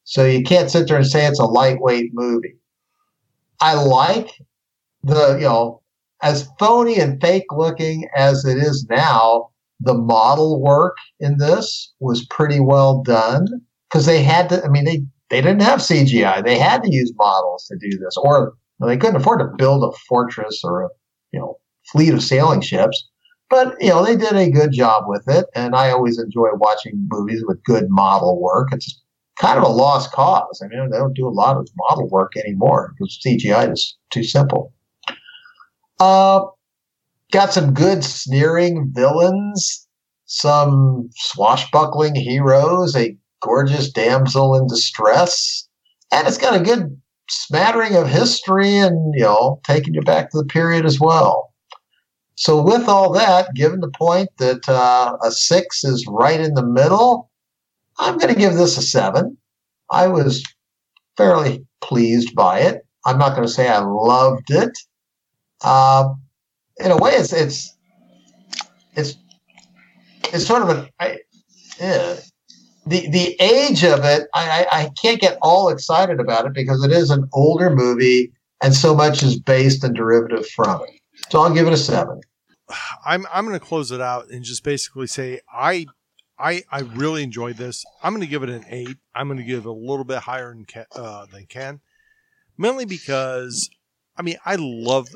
So 0.03 0.26
you 0.26 0.43
can't 0.43 0.69
sit 0.69 0.88
there 0.88 0.97
and 0.97 1.07
say 1.07 1.26
it's 1.26 1.39
a 1.39 1.45
lightweight 1.45 2.11
movie. 2.14 2.56
I 3.60 3.76
like 3.76 4.30
the 5.03 5.35
you 5.35 5.45
know 5.45 5.81
as 6.22 6.49
phony 6.60 6.97
and 6.97 7.22
fake 7.22 7.45
looking 7.52 8.07
as 8.15 8.45
it 8.45 8.57
is 8.57 8.85
now, 8.89 9.49
the 9.80 9.93
model 9.93 10.61
work 10.61 10.97
in 11.19 11.38
this 11.38 11.93
was 11.99 12.26
pretty 12.27 12.60
well 12.60 13.03
done 13.03 13.47
because 13.89 14.06
they 14.06 14.23
had 14.23 14.49
to. 14.49 14.64
I 14.64 14.69
mean, 14.69 14.85
they 14.85 15.03
they 15.36 15.41
didn't 15.41 15.64
have 15.64 15.80
CGI; 15.80 16.45
they 16.45 16.57
had 16.57 16.82
to 16.84 16.91
use 16.91 17.12
models 17.18 17.66
to 17.66 17.78
do 17.78 17.98
this, 17.98 18.16
or 18.16 18.53
they 18.80 18.95
couldn't 18.95 19.18
afford 19.18 19.40
to 19.40 19.52
build 19.57 19.84
a 19.84 19.98
fortress 20.07 20.62
or 20.64 20.84
a 20.84 20.90
you 21.34 21.40
know 21.40 21.57
fleet 21.91 22.14
of 22.14 22.24
sailing 22.24 22.62
ships. 22.62 23.10
But 23.49 23.76
you 23.82 23.90
know, 23.90 24.03
they 24.06 24.16
did 24.16 24.34
a 24.34 24.49
good 24.49 24.72
job 24.72 25.03
with 25.07 25.28
it, 25.28 25.45
and 25.53 25.76
I 25.76 25.91
always 25.91 26.18
enjoy 26.20 26.52
watching 26.53 27.07
movies 27.12 27.44
with 27.45 27.64
good 27.66 27.88
model 27.90 28.41
work. 28.41 28.70
It's 28.72 29.02
kind 29.38 29.60
of 29.60 29.66
a 29.66 29.68
lost 29.68 30.14
cause. 30.14 30.62
I 30.64 30.68
mean, 30.68 30.90
they 30.90 30.98
don't 30.98 31.14
do 31.14 31.28
a 31.28 31.30
lot 31.30 31.57
of 31.57 31.68
model 31.76 32.10
work 32.10 32.38
anymore 32.38 32.94
because 32.98 33.20
CGI 33.26 33.74
is 33.74 33.98
too 34.12 34.24
simple. 34.24 34.74
Uh, 35.99 36.45
got 37.34 37.52
some 37.52 37.74
good 37.74 38.06
sneering 38.06 38.90
villains, 38.94 39.86
some 40.26 41.10
swashbuckling 41.14 42.16
heroes, 42.16 42.95
a 42.95 43.18
gorgeous 43.45 43.91
damsel 43.91 44.55
in 44.55 44.67
distress, 44.67 45.67
and 46.11 46.27
it's 46.27 46.38
got 46.38 46.59
a 46.59 46.63
good 46.63 46.99
smattering 47.30 47.95
of 47.95 48.07
history 48.07 48.76
and 48.76 49.13
you 49.15 49.23
know 49.23 49.59
taking 49.63 49.93
you 49.93 50.01
back 50.01 50.31
to 50.31 50.38
the 50.38 50.45
period 50.45 50.85
as 50.85 50.99
well. 50.99 51.53
So 52.35 52.61
with 52.61 52.88
all 52.89 53.13
that, 53.13 53.53
given 53.55 53.80
the 53.80 53.91
point 53.91 54.30
that 54.39 54.67
uh, 54.67 55.15
a 55.23 55.31
six 55.31 55.84
is 55.84 56.05
right 56.07 56.39
in 56.39 56.53
the 56.53 56.65
middle, 56.65 57.30
I'm 57.97 58.17
going 58.17 58.34
to 58.34 58.39
give 58.39 58.55
this 58.55 58.77
a 58.77 58.81
seven. 58.81 59.38
I 59.89 60.07
was 60.07 60.43
fairly 61.15 61.65
pleased 61.81 62.35
by 62.35 62.59
it. 62.59 62.85
I'm 63.05 63.17
not 63.17 63.35
going 63.35 63.47
to 63.47 63.53
say 63.53 63.69
I 63.69 63.80
loved 63.80 64.49
it. 64.49 64.77
Uh, 65.61 66.09
in 66.77 66.91
a 66.91 66.97
way, 66.97 67.11
it's 67.11 67.31
it's 67.31 67.77
it's 68.95 69.15
it's 70.34 70.45
sort 70.45 70.63
of 70.63 70.69
an 70.69 70.89
I, 70.99 71.19
yeah. 71.80 72.17
The 72.86 73.10
the 73.10 73.36
age 73.41 73.84
of 73.84 74.03
it. 74.03 74.28
I, 74.34 74.66
I 74.72 74.90
can't 75.02 75.20
get 75.20 75.38
all 75.41 75.70
excited 75.70 76.20
about 76.20 76.45
it 76.45 76.53
because 76.53 76.84
it 76.84 76.91
is 76.91 77.10
an 77.10 77.28
older 77.34 77.70
movie 77.70 78.32
and 78.62 78.74
so 78.74 78.95
much 78.95 79.24
is 79.24 79.40
based 79.40 79.84
and 79.84 79.95
derivative 79.95 80.48
from 80.48 80.82
it. 80.84 81.02
So 81.30 81.41
I'll 81.41 81.53
give 81.53 81.68
it 81.68 81.74
a 81.74 81.78
seven. 81.78 82.22
I'm 83.06 83.26
I'm 83.32 83.45
going 83.45 83.60
to 83.60 83.66
close 83.66 83.91
it 83.91 84.02
out 84.02 84.30
and 84.30 84.44
just 84.44 84.64
basically 84.64 85.07
say 85.07 85.40
I 85.52 85.86
I 86.40 86.64
I 86.72 86.82
really 86.82 87.24
enjoyed 87.24 87.57
this. 87.57 87.86
I'm 88.03 88.14
going 88.14 88.22
to 88.22 88.28
give 88.28 88.44
it 88.44 88.49
an 88.49 88.66
eight. 88.70 88.98
I'm 89.14 89.28
going 89.28 89.38
to 89.38 89.44
give 89.44 89.60
it 89.60 89.66
a 89.66 89.72
little 89.72 90.06
bit 90.06 90.20
higher 90.20 90.49
than 90.49 90.66
Ken, 90.66 90.86
uh, 90.95 91.26
than 91.32 91.45
Ken, 91.45 91.82
mainly 92.57 92.86
because 92.86 93.70
I 94.18 94.22
mean 94.22 94.38
I 94.45 94.56
love. 94.60 95.07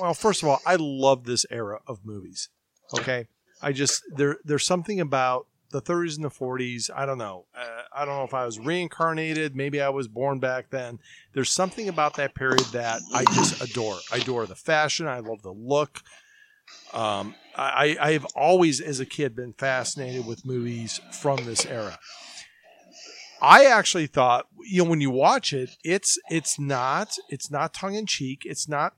Well, 0.00 0.14
first 0.14 0.42
of 0.42 0.48
all, 0.48 0.60
I 0.64 0.76
love 0.78 1.24
this 1.24 1.44
era 1.50 1.80
of 1.88 2.04
movies. 2.04 2.48
Okay, 2.96 3.26
I 3.60 3.72
just 3.72 4.02
there 4.14 4.38
there's 4.44 4.66
something 4.66 5.00
about 5.00 5.46
the 5.74 5.82
30s 5.82 6.14
and 6.14 6.24
the 6.24 6.30
40s. 6.30 6.88
I 6.94 7.04
don't 7.04 7.18
know. 7.18 7.46
Uh, 7.52 7.82
I 7.92 8.04
don't 8.04 8.16
know 8.16 8.24
if 8.24 8.32
I 8.32 8.46
was 8.46 8.60
reincarnated. 8.60 9.56
Maybe 9.56 9.80
I 9.80 9.88
was 9.88 10.06
born 10.06 10.38
back 10.38 10.70
then. 10.70 11.00
There's 11.32 11.50
something 11.50 11.88
about 11.88 12.14
that 12.14 12.36
period 12.36 12.64
that 12.72 13.02
I 13.12 13.24
just 13.24 13.60
adore. 13.60 13.98
I 14.12 14.18
adore 14.18 14.46
the 14.46 14.54
fashion. 14.54 15.08
I 15.08 15.18
love 15.18 15.42
the 15.42 15.50
look. 15.50 16.00
Um, 16.92 17.34
I, 17.56 17.96
I 18.00 18.12
have 18.12 18.24
always, 18.36 18.80
as 18.80 19.00
a 19.00 19.06
kid, 19.06 19.34
been 19.34 19.52
fascinated 19.52 20.24
with 20.26 20.46
movies 20.46 21.00
from 21.10 21.44
this 21.44 21.66
era. 21.66 21.98
I 23.42 23.64
actually 23.64 24.06
thought, 24.06 24.46
you 24.64 24.84
know, 24.84 24.88
when 24.88 25.00
you 25.00 25.10
watch 25.10 25.52
it, 25.52 25.76
it's 25.84 26.18
it's 26.30 26.58
not 26.58 27.16
it's 27.28 27.50
not 27.50 27.74
tongue 27.74 27.94
in 27.94 28.06
cheek. 28.06 28.42
It's 28.46 28.68
not 28.68 28.94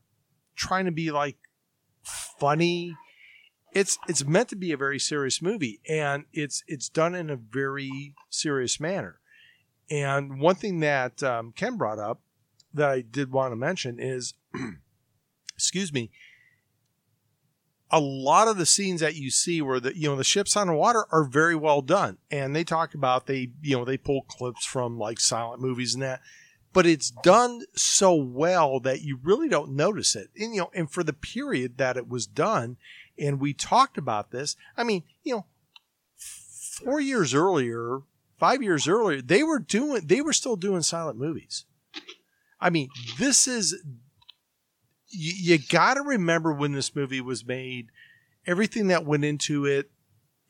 trying 0.54 0.84
to 0.84 0.92
be 0.92 1.10
like 1.10 1.36
funny. 2.04 2.94
It's 3.76 3.98
it's 4.08 4.24
meant 4.24 4.48
to 4.48 4.56
be 4.56 4.72
a 4.72 4.76
very 4.78 4.98
serious 4.98 5.42
movie, 5.42 5.80
and 5.86 6.24
it's 6.32 6.64
it's 6.66 6.88
done 6.88 7.14
in 7.14 7.28
a 7.28 7.36
very 7.36 8.14
serious 8.30 8.80
manner. 8.80 9.20
And 9.90 10.40
one 10.40 10.54
thing 10.54 10.80
that 10.80 11.22
um, 11.22 11.52
Ken 11.54 11.76
brought 11.76 11.98
up 11.98 12.22
that 12.72 12.88
I 12.88 13.02
did 13.02 13.30
want 13.30 13.52
to 13.52 13.56
mention 13.56 13.98
is, 14.00 14.32
excuse 15.54 15.92
me, 15.92 16.10
a 17.90 18.00
lot 18.00 18.48
of 18.48 18.56
the 18.56 18.64
scenes 18.64 19.02
that 19.02 19.14
you 19.14 19.30
see 19.30 19.60
where 19.60 19.78
the 19.78 19.94
you 19.94 20.08
know 20.08 20.16
the 20.16 20.24
ships 20.24 20.56
on 20.56 20.68
the 20.68 20.72
water 20.72 21.04
are 21.12 21.24
very 21.24 21.54
well 21.54 21.82
done 21.82 22.16
and 22.30 22.56
they 22.56 22.64
talk 22.64 22.94
about 22.94 23.26
they 23.26 23.50
you 23.60 23.76
know 23.76 23.84
they 23.84 23.98
pull 23.98 24.22
clips 24.22 24.64
from 24.64 24.98
like 24.98 25.20
silent 25.20 25.60
movies 25.60 25.92
and 25.92 26.02
that 26.02 26.20
but 26.72 26.84
it's 26.84 27.10
done 27.22 27.62
so 27.74 28.14
well 28.14 28.80
that 28.80 29.02
you 29.02 29.18
really 29.22 29.48
don't 29.48 29.70
notice 29.70 30.16
it 30.16 30.30
and 30.36 30.54
you 30.54 30.62
know 30.62 30.70
and 30.74 30.90
for 30.90 31.04
the 31.04 31.12
period 31.12 31.78
that 31.78 31.96
it 31.96 32.08
was 32.08 32.26
done 32.26 32.76
and 33.18 33.40
we 33.40 33.52
talked 33.52 33.98
about 33.98 34.30
this 34.30 34.56
i 34.76 34.84
mean 34.84 35.02
you 35.22 35.34
know 35.34 35.46
4 36.84 37.00
years 37.00 37.34
earlier 37.34 38.00
5 38.38 38.62
years 38.62 38.86
earlier 38.86 39.20
they 39.22 39.42
were 39.42 39.58
doing 39.58 40.06
they 40.06 40.20
were 40.20 40.32
still 40.32 40.56
doing 40.56 40.82
silent 40.82 41.18
movies 41.18 41.64
i 42.60 42.70
mean 42.70 42.88
this 43.18 43.46
is 43.46 43.74
you, 45.08 45.54
you 45.54 45.58
got 45.58 45.94
to 45.94 46.02
remember 46.02 46.52
when 46.52 46.72
this 46.72 46.94
movie 46.94 47.20
was 47.20 47.46
made, 47.46 47.88
everything 48.46 48.88
that 48.88 49.04
went 49.04 49.24
into 49.24 49.64
it, 49.64 49.90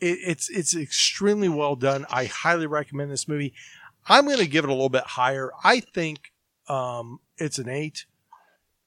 it. 0.01 0.19
It's 0.27 0.49
it's 0.49 0.75
extremely 0.75 1.49
well 1.49 1.77
done. 1.77 2.07
I 2.11 2.27
highly 2.27 2.67
recommend 2.67 3.11
this 3.11 3.29
movie. 3.29 3.55
I'm 4.09 4.25
going 4.27 4.39
to 4.39 4.47
give 4.47 4.65
it 4.65 4.71
a 4.71 4.75
little 4.75 4.89
bit 4.89 5.05
higher. 5.05 5.51
I 5.65 5.81
think 5.81 6.33
um, 6.69 7.21
it's 7.39 7.59
an 7.59 7.69
eight. 7.69 8.07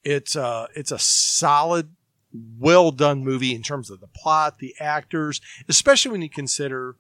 It's 0.04 0.36
uh 0.36 0.68
it's 0.76 0.92
a 0.92 1.00
solid, 1.00 1.94
well 2.34 2.92
done 2.92 3.24
movie 3.24 3.56
in 3.56 3.64
terms 3.64 3.90
of 3.90 4.00
the 4.00 4.08
plot, 4.08 4.60
the 4.60 4.76
actors, 4.80 5.42
especially 5.68 6.12
when 6.12 6.22
you 6.22 6.30
consider 6.30 6.96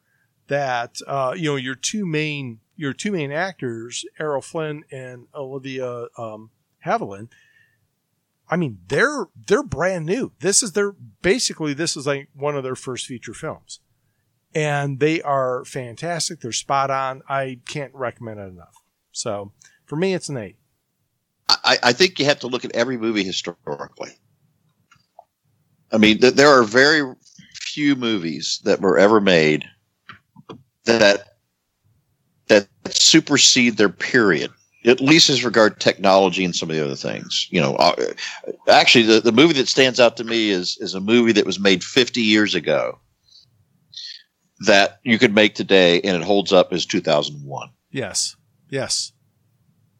that 0.47 0.97
uh, 1.07 1.33
you 1.35 1.49
know 1.49 1.55
your 1.55 1.75
two 1.75 2.05
main 2.05 2.59
your 2.75 2.93
two 2.93 3.11
main 3.11 3.31
actors, 3.31 4.05
Errol 4.19 4.41
Flynn 4.41 4.83
and 4.91 5.27
Olivia 5.35 6.07
um, 6.17 6.49
Havilland 6.85 7.29
I 8.49 8.57
mean, 8.57 8.79
they're 8.87 9.27
they're 9.47 9.63
brand 9.63 10.05
new. 10.05 10.31
This 10.39 10.63
is 10.63 10.71
their 10.71 10.93
basically 11.21 11.73
this 11.73 11.95
is 11.95 12.07
like 12.07 12.29
one 12.33 12.55
of 12.55 12.63
their 12.63 12.75
first 12.75 13.05
feature 13.05 13.33
films. 13.33 13.79
And 14.55 14.99
they 14.99 15.21
are 15.21 15.63
fantastic. 15.63 16.41
They're 16.41 16.51
spot 16.51 16.89
on. 16.89 17.21
I 17.29 17.59
can't 17.67 17.93
recommend 17.93 18.39
it 18.39 18.47
enough. 18.47 18.73
So 19.11 19.53
for 19.85 19.95
me, 19.95 20.15
it's 20.15 20.29
an 20.29 20.37
eight. 20.37 20.55
I, 21.47 21.77
I 21.83 21.93
think 21.93 22.17
you 22.17 22.25
have 22.25 22.39
to 22.39 22.47
look 22.47 22.65
at 22.65 22.75
every 22.75 22.97
movie 22.97 23.23
historically. 23.23 24.17
I 25.91 25.97
mean, 25.97 26.19
th- 26.19 26.35
there 26.35 26.49
are 26.49 26.63
very 26.63 27.15
few 27.53 27.95
movies 27.95 28.59
that 28.63 28.81
were 28.81 28.97
ever 28.97 29.19
made 29.19 29.65
that 30.85 31.35
that 32.47 32.67
supersede 32.89 33.77
their 33.77 33.89
period 33.89 34.51
at 34.85 35.01
least 35.01 35.29
as 35.29 35.43
regard 35.43 35.79
technology 35.79 36.45
and 36.45 36.55
some 36.55 36.69
of 36.69 36.75
the 36.75 36.83
other 36.83 36.95
things. 36.95 37.47
You 37.49 37.59
know, 37.61 37.75
uh, 37.75 37.95
actually, 38.69 39.05
the, 39.05 39.19
the 39.19 39.31
movie 39.31 39.53
that 39.53 39.67
stands 39.67 39.99
out 39.99 40.17
to 40.17 40.23
me 40.23 40.49
is 40.49 40.77
is 40.79 40.93
a 40.93 41.01
movie 41.01 41.33
that 41.33 41.45
was 41.45 41.59
made 41.59 41.83
50 41.83 42.21
years 42.21 42.55
ago 42.55 42.99
that 44.61 44.99
you 45.03 45.17
could 45.17 45.33
make 45.33 45.55
today 45.55 46.01
and 46.01 46.17
it 46.17 46.23
holds 46.23 46.51
up 46.51 46.73
as 46.73 46.85
2001. 46.85 47.69
Yes. 47.91 48.35
Yes. 48.69 49.13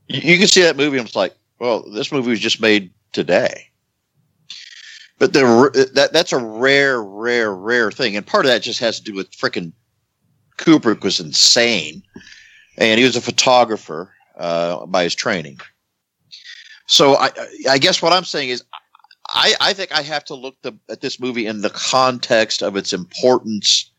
You, 0.08 0.34
you 0.34 0.38
can 0.38 0.48
see 0.48 0.62
that 0.62 0.76
movie 0.76 0.98
and 0.98 1.08
it's 1.08 1.16
like, 1.16 1.36
well, 1.60 1.90
this 1.92 2.12
movie 2.12 2.30
was 2.30 2.40
just 2.40 2.62
made 2.62 2.92
today. 3.14 3.69
But 5.20 5.34
the, 5.34 5.90
that 5.94 6.14
that's 6.14 6.32
a 6.32 6.38
rare, 6.38 7.04
rare, 7.04 7.54
rare 7.54 7.92
thing, 7.92 8.16
and 8.16 8.26
part 8.26 8.46
of 8.46 8.52
that 8.52 8.62
just 8.62 8.80
has 8.80 9.00
to 9.00 9.04
do 9.04 9.14
with 9.14 9.32
freaking 9.32 9.74
Kubrick 10.58 11.04
was 11.04 11.20
insane 11.20 12.04
and 12.78 12.98
he 12.98 13.06
was 13.06 13.16
a 13.16 13.22
photographer 13.22 14.14
uh, 14.38 14.86
by 14.86 15.04
his 15.04 15.14
training. 15.14 15.60
So 16.88 17.16
I, 17.18 17.30
I 17.70 17.78
guess 17.78 18.02
what 18.02 18.14
I'm 18.14 18.24
saying 18.24 18.50
is, 18.50 18.64
I, 19.32 19.54
I 19.62 19.74
think 19.74 19.92
I 19.92 20.02
have 20.02 20.26
to 20.26 20.36
look 20.36 20.56
the, 20.64 20.74
at 20.90 21.02
this 21.02 21.20
movie 21.20 21.46
in 21.46 21.62
the 21.62 21.70
context 21.70 22.64
of 22.64 22.76
its 22.76 22.94
importance 22.94 23.92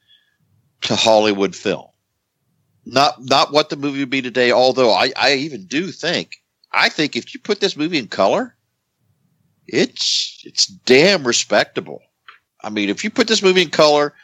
to 0.83 0.97
Hollywood 0.97 1.55
film. 1.55 1.87
Not 2.85 3.23
not 3.23 3.53
what 3.53 3.69
the 3.69 3.77
movie 3.77 4.01
would 4.01 4.11
be 4.11 4.23
today. 4.23 4.51
Although 4.51 4.91
I, 4.91 5.13
I 5.15 5.35
even 5.35 5.67
do 5.67 5.93
think 5.93 6.33
I 6.73 6.89
think 6.89 7.15
if 7.15 7.33
you 7.33 7.39
put 7.39 7.61
this 7.61 7.77
movie 7.77 7.99
in 7.99 8.09
color, 8.09 8.57
it's 9.73 10.43
it's 10.45 10.67
damn 10.67 11.27
respectable. 11.27 12.03
I 12.63 12.71
mean, 12.71 12.89
if 12.89 13.05
you 13.05 13.11
put 13.11 13.29
this 13.29 13.43
movie 13.43 13.63
in 13.63 13.71
color, 13.71 14.15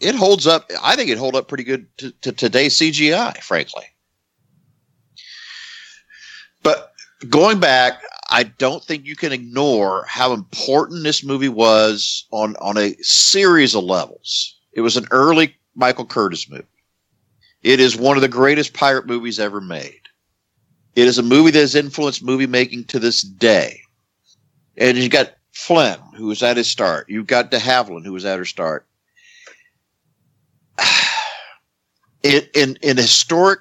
it 0.00 0.14
holds 0.14 0.46
up. 0.46 0.70
I 0.82 0.96
think 0.96 1.10
it 1.10 1.18
hold 1.18 1.36
up 1.36 1.48
pretty 1.48 1.64
good 1.64 1.86
to, 1.98 2.10
to 2.22 2.32
today's 2.32 2.76
CGI, 2.76 3.36
frankly. 3.38 3.84
But 6.62 6.92
going 7.28 7.60
back, 7.60 8.02
I 8.30 8.44
don't 8.44 8.82
think 8.82 9.04
you 9.04 9.16
can 9.16 9.32
ignore 9.32 10.04
how 10.08 10.32
important 10.32 11.04
this 11.04 11.22
movie 11.22 11.48
was 11.48 12.26
on 12.30 12.56
on 12.56 12.78
a 12.78 12.94
series 13.02 13.74
of 13.74 13.84
levels. 13.84 14.58
It 14.72 14.80
was 14.80 14.96
an 14.96 15.06
early 15.10 15.54
Michael 15.74 16.06
Curtiz 16.06 16.50
movie. 16.50 16.64
It 17.62 17.78
is 17.78 17.96
one 17.96 18.16
of 18.16 18.22
the 18.22 18.28
greatest 18.28 18.72
pirate 18.72 19.06
movies 19.06 19.38
ever 19.38 19.60
made. 19.60 20.00
It 20.96 21.06
is 21.06 21.18
a 21.18 21.22
movie 21.22 21.52
that 21.52 21.60
has 21.60 21.74
influenced 21.74 22.24
movie 22.24 22.46
making 22.46 22.84
to 22.84 22.98
this 22.98 23.22
day. 23.22 23.81
And 24.76 24.96
you 24.96 25.08
got 25.08 25.32
Flynn, 25.52 25.98
who 26.16 26.26
was 26.26 26.42
at 26.42 26.56
his 26.56 26.70
start. 26.70 27.08
You've 27.08 27.26
got 27.26 27.50
de 27.50 27.58
Havilland, 27.58 28.04
who 28.04 28.12
was 28.12 28.24
at 28.24 28.38
her 28.38 28.44
start. 28.44 28.86
In, 32.22 32.42
in, 32.54 32.78
in 32.82 32.96
historic, 32.96 33.58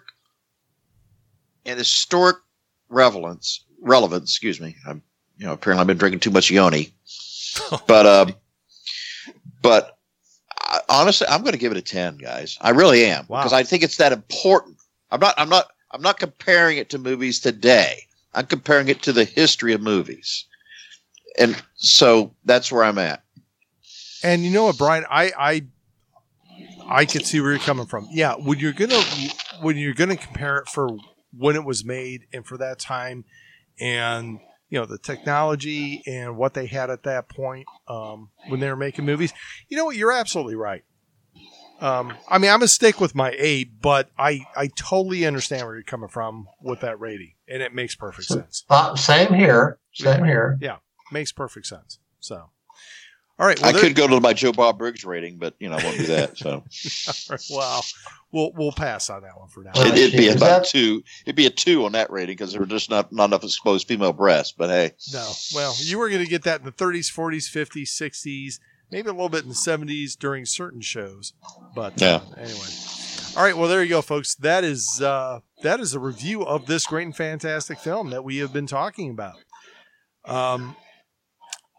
in 1.65 1.79
historic 1.79 2.35
relevance, 2.89 3.65
relevance, 3.81 4.29
excuse 4.29 4.61
me. 4.61 4.75
I'm, 4.85 5.01
you 5.39 5.47
know, 5.47 5.53
apparently 5.53 5.81
I've 5.81 5.87
been 5.87 5.97
drinking 5.97 6.19
too 6.19 6.29
much 6.29 6.51
yoni, 6.51 6.93
but, 7.87 8.05
um, 8.05 8.35
but 9.63 9.97
I, 10.59 10.79
honestly, 10.89 11.25
I'm 11.27 11.41
going 11.41 11.53
to 11.53 11.57
give 11.57 11.71
it 11.71 11.77
a 11.79 11.81
10 11.81 12.17
guys. 12.17 12.59
I 12.61 12.69
really 12.69 13.03
am 13.03 13.25
because 13.25 13.51
I 13.51 13.63
think 13.63 13.81
it's 13.81 13.97
that 13.97 14.11
important. 14.11 14.77
I'm 15.09 15.19
not, 15.19 15.33
I'm 15.39 15.49
not, 15.49 15.71
I'm 15.89 16.03
not 16.03 16.19
comparing 16.19 16.77
it 16.77 16.91
to 16.91 16.99
movies 16.99 17.39
today. 17.39 18.03
I'm 18.35 18.45
comparing 18.45 18.89
it 18.89 19.01
to 19.01 19.11
the 19.11 19.25
history 19.25 19.73
of 19.73 19.81
movies. 19.81 20.45
And 21.37 21.61
so 21.75 22.33
that's 22.45 22.71
where 22.71 22.83
I'm 22.83 22.97
at. 22.97 23.23
And 24.23 24.43
you 24.43 24.51
know 24.51 24.65
what, 24.65 24.77
Brian? 24.77 25.05
I 25.09 25.31
I 25.37 25.65
I 26.87 27.05
could 27.05 27.25
see 27.25 27.39
where 27.39 27.51
you're 27.51 27.59
coming 27.59 27.85
from. 27.85 28.07
Yeah, 28.11 28.35
when 28.35 28.59
you're 28.59 28.73
gonna 28.73 29.01
when 29.61 29.77
you're 29.77 29.93
gonna 29.93 30.17
compare 30.17 30.57
it 30.57 30.67
for 30.67 30.89
when 31.35 31.55
it 31.55 31.63
was 31.63 31.85
made 31.85 32.27
and 32.33 32.45
for 32.45 32.57
that 32.57 32.79
time, 32.79 33.25
and 33.79 34.39
you 34.69 34.79
know 34.79 34.85
the 34.85 34.97
technology 34.97 36.03
and 36.05 36.37
what 36.37 36.53
they 36.53 36.65
had 36.65 36.89
at 36.89 37.03
that 37.03 37.29
point 37.29 37.65
um, 37.87 38.29
when 38.47 38.59
they 38.59 38.69
were 38.69 38.75
making 38.75 39.05
movies. 39.05 39.33
You 39.69 39.77
know 39.77 39.85
what? 39.85 39.95
You're 39.95 40.11
absolutely 40.11 40.55
right. 40.55 40.83
Um, 41.79 42.13
I 42.29 42.37
mean, 42.37 42.51
I'm 42.51 42.59
gonna 42.59 42.67
stick 42.67 42.99
with 43.01 43.15
my 43.15 43.33
eight, 43.37 43.81
but 43.81 44.11
I 44.17 44.45
I 44.55 44.67
totally 44.67 45.25
understand 45.25 45.65
where 45.65 45.75
you're 45.75 45.83
coming 45.83 46.09
from 46.09 46.47
with 46.61 46.81
that 46.81 46.99
rating, 46.99 47.33
and 47.47 47.63
it 47.63 47.73
makes 47.73 47.95
perfect 47.95 48.27
sense. 48.27 48.65
Uh, 48.69 48.95
same 48.95 49.33
here. 49.33 49.79
Same 49.93 50.23
here. 50.23 50.57
Yeah, 50.61 50.77
makes 51.11 51.31
perfect 51.31 51.67
sense. 51.67 51.99
So, 52.19 52.49
all 53.39 53.47
right. 53.47 53.61
I 53.63 53.71
could 53.73 53.95
go 53.95 54.07
to 54.07 54.19
my 54.19 54.33
Joe 54.33 54.51
Bob 54.51 54.77
Briggs 54.77 55.03
rating, 55.03 55.37
but 55.37 55.55
you 55.59 55.69
know 55.69 55.77
I 55.77 55.83
won't 55.83 55.97
do 55.97 56.05
that. 56.07 56.37
So 56.37 56.49
All 57.29 57.35
right, 57.35 57.41
well, 57.49 57.83
we'll 58.31 58.51
we'll 58.55 58.71
pass 58.71 59.09
on 59.09 59.23
that 59.23 59.37
one 59.37 59.47
for 59.49 59.63
now. 59.63 59.71
it, 59.75 59.97
it'd 59.97 60.17
be 60.17 60.27
Is 60.27 60.35
about 60.35 60.61
that- 60.63 60.69
two. 60.69 61.03
It'd 61.25 61.35
be 61.35 61.47
a 61.47 61.49
two 61.49 61.85
on 61.85 61.93
that 61.93 62.11
rating 62.11 62.33
because 62.33 62.51
there 62.51 62.61
were 62.61 62.67
just 62.67 62.89
not 62.89 63.11
not 63.11 63.25
enough 63.25 63.43
exposed 63.43 63.87
female 63.87 64.13
breasts. 64.13 64.53
But 64.55 64.69
hey, 64.69 64.91
No, 65.13 65.31
well, 65.55 65.73
you 65.79 65.97
were 65.97 66.09
going 66.09 66.23
to 66.23 66.29
get 66.29 66.43
that 66.43 66.59
in 66.59 66.65
the 66.65 66.71
30s, 66.71 67.11
40s, 67.11 67.49
50s, 67.49 67.87
60s, 67.89 68.59
maybe 68.91 69.09
a 69.09 69.13
little 69.13 69.29
bit 69.29 69.43
in 69.43 69.49
the 69.49 69.55
70s 69.55 70.17
during 70.17 70.45
certain 70.45 70.81
shows. 70.81 71.33
But 71.73 71.99
uh, 72.01 72.19
anyway, 72.37 72.67
all 73.35 73.43
right. 73.43 73.57
Well, 73.57 73.67
there 73.69 73.81
you 73.81 73.89
go, 73.89 74.01
folks. 74.03 74.35
That 74.35 74.63
is 74.63 75.01
uh, 75.01 75.39
that 75.63 75.79
is 75.79 75.95
a 75.95 75.99
review 75.99 76.43
of 76.43 76.67
this 76.67 76.85
great 76.85 77.05
and 77.05 77.15
fantastic 77.15 77.79
film 77.79 78.11
that 78.11 78.23
we 78.23 78.37
have 78.37 78.53
been 78.53 78.67
talking 78.67 79.09
about. 79.09 79.37
Um, 80.25 80.75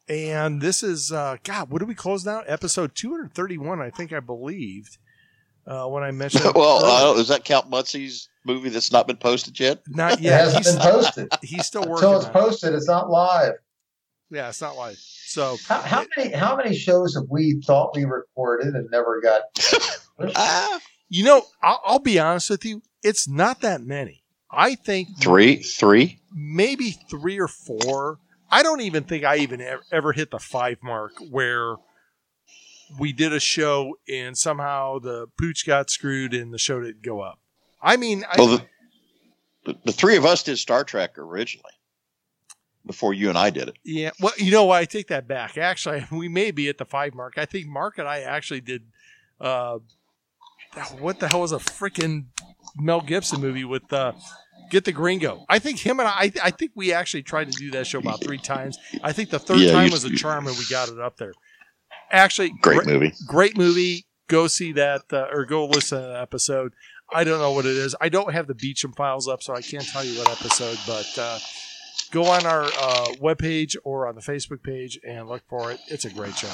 and 0.09 0.61
this 0.61 0.83
is 0.83 1.13
uh, 1.13 1.37
God. 1.45 1.71
What 1.71 1.81
do 1.81 1.87
we 1.87 1.95
close 1.95 2.25
now? 2.25 2.41
Episode 2.41 2.95
231, 2.95 3.81
I 3.81 3.91
think 3.91 4.13
I 4.13 4.21
believed. 4.21 4.99
Uh, 5.67 5.87
when 5.87 6.03
I 6.03 6.11
mentioned, 6.11 6.45
well, 6.57 6.79
earlier. 6.83 6.93
I 6.97 7.01
don't, 7.03 7.17
does 7.17 7.29
that 7.29 7.45
count 7.45 7.71
Muncie's 7.71 8.29
movie 8.45 8.69
that's 8.69 8.91
not 8.91 9.07
been 9.07 9.17
posted 9.17 9.59
yet? 9.61 9.81
not 9.89 10.15
It 10.15 10.21
yet. 10.21 10.41
hasn't 10.41 10.65
He's, 10.67 10.75
been 10.75 10.83
posted. 10.83 11.29
he's 11.43 11.67
still 11.67 11.83
working. 11.83 12.09
Until 12.09 12.17
it's 12.17 12.25
on 12.27 12.31
it. 12.31 12.35
posted, 12.35 12.75
it's 12.75 12.89
not 12.89 13.11
live. 13.11 13.53
Yeah, 14.31 14.49
it's 14.49 14.61
not 14.61 14.77
live. 14.77 14.97
So 14.99 15.57
How, 15.69 15.81
how 15.83 16.05
many 16.17 16.33
how 16.35 16.57
many 16.57 16.75
shows 16.75 17.15
have 17.15 17.25
we 17.31 17.63
thought 17.65 17.95
we 17.95 18.05
recorded 18.05 18.75
and 18.75 18.91
never 18.91 19.21
got? 19.21 19.43
Ah, 20.37 20.81
You 21.09 21.25
know, 21.25 21.43
I'll, 21.63 21.81
I'll 21.85 21.99
be 21.99 22.19
honest 22.19 22.49
with 22.51 22.65
you. 22.65 22.83
It's 23.03 23.29
not 23.29 23.61
that 23.63 23.83
many. 23.83 24.23
I 24.51 24.75
think 24.75 25.09
three, 25.21 25.57
three. 25.63 26.21
maybe 26.35 26.91
three 27.11 27.39
or 27.41 27.49
four. 27.49 28.19
I 28.53 28.63
don't 28.63 28.83
even 28.83 29.05
think 29.05 29.25
I 29.25 29.39
even 29.39 29.65
ever, 29.91 30.13
hit 30.13 30.31
the 30.31 30.39
five 30.39 30.77
mark 30.83 31.13
where 31.31 31.77
we 32.99 33.15
did 33.15 33.33
a 33.33 33.41
show 33.41 33.97
and 34.07 34.37
somehow 34.37 34.99
the 34.99 35.27
pooch 35.39 35.67
got 35.67 35.89
screwed 35.89 36.35
and 36.35 36.53
the 36.53 36.59
show 36.59 36.81
didn't 36.81 37.03
go 37.03 37.23
up. 37.23 37.39
I 37.81 37.97
mean, 37.97 38.25
I, 38.31 38.35
Well, 38.37 38.49
the, 38.49 38.67
the 39.65 39.79
the 39.87 39.93
three 39.93 40.17
of 40.17 40.27
us 40.27 40.43
did 40.43 40.59
Star 40.59 40.85
Trek 40.85 41.17
originally 41.17 41.73
before 42.85 43.15
you 43.15 43.31
and 43.31 43.39
I 43.39 43.49
did 43.49 43.69
it. 43.69 43.77
yeah. 43.85 44.11
Well, 44.21 44.33
you 44.37 44.51
know 44.51 44.65
what? 44.65 44.77
I 44.77 44.85
take 44.85 45.09
that 45.09 45.27
back. 45.27 45.57
Actually, 45.57 46.05
we 46.13 46.29
may 46.29 46.51
be 46.51 46.69
at 46.69 46.77
the 46.77 46.85
five 46.85 47.15
mark. 47.15 47.39
I 47.39 47.47
think 47.47 47.67
Mark 47.67 47.97
and 47.99 48.07
I 48.07 48.21
actually 48.21 48.61
did. 48.61 48.83
Uh, 49.41 49.79
what 50.99 51.21
the 51.21 51.29
hell 51.29 51.41
was 51.41 51.53
a 51.53 51.57
freaking 51.57 52.27
Mel 52.77 53.01
Gibson 53.01 53.41
movie 53.41 53.65
with 53.65 53.93
uh, 53.93 54.13
Get 54.73 54.85
the 54.87 54.93
Gringo? 54.93 55.45
I 55.51 55.59
think 55.59 55.79
him 55.79 56.01
and 56.01 56.09
I. 56.09 56.33
I 56.43 56.51
think 56.51 56.73
we 56.75 56.95
actually 56.95 57.23
tried 57.23 57.53
to 57.53 57.57
do 57.59 57.71
that 57.73 57.87
show 57.87 57.99
about 57.99 58.25
three 58.25 58.39
times. 58.39 58.79
I 59.03 59.13
think 59.13 59.29
the 59.29 59.39
third 59.39 59.59
Yeah, 59.61 59.73
time 59.73 59.91
was 59.91 60.03
a 60.05 60.11
charm, 60.17 60.47
and 60.47 60.57
we 60.57 60.65
got 60.71 60.89
it 60.89 60.99
up 60.99 61.19
there. 61.19 61.33
Actually, 62.11 62.53
Great 62.63 62.81
gre- 62.85 62.91
movie. 62.91 63.13
great 63.27 63.57
movie. 63.59 64.07
Go 64.29 64.47
see 64.47 64.73
that 64.73 65.03
uh, 65.13 65.27
or 65.31 65.45
go 65.45 65.67
listen 65.67 66.01
to 66.01 66.07
that 66.09 66.23
episode. 66.23 66.73
I 67.13 67.23
don't 67.23 67.39
know 67.39 67.53
what 67.53 67.67
it 67.67 67.77
is. 67.77 67.95
I 68.01 68.09
don't 68.09 68.33
have 68.33 68.47
the 68.47 68.55
Beecham 68.55 68.93
files 68.95 69.29
up, 69.29 69.43
so 69.43 69.55
I 69.55 69.61
can't 69.61 69.87
tell 69.87 70.03
you 70.05 70.19
what 70.19 70.31
episode. 70.31 70.79
But 70.87 71.19
uh, 71.19 71.39
go 72.11 72.25
on 72.25 72.47
our 72.47 72.63
uh, 72.65 73.07
webpage 73.21 73.77
or 73.85 74.09
on 74.09 74.15
the 74.15 74.23
Facebook 74.23 74.63
page 74.63 74.99
and 75.07 75.29
look 75.29 75.43
for 75.51 75.71
it. 75.71 75.81
It's 75.89 76.07
a 76.07 76.11
great 76.11 76.35
show. 76.39 76.49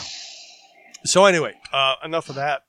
So 1.04 1.24
anyway, 1.24 1.54
uh, 1.72 1.94
enough 2.04 2.28
of 2.28 2.34
that. 2.36 2.62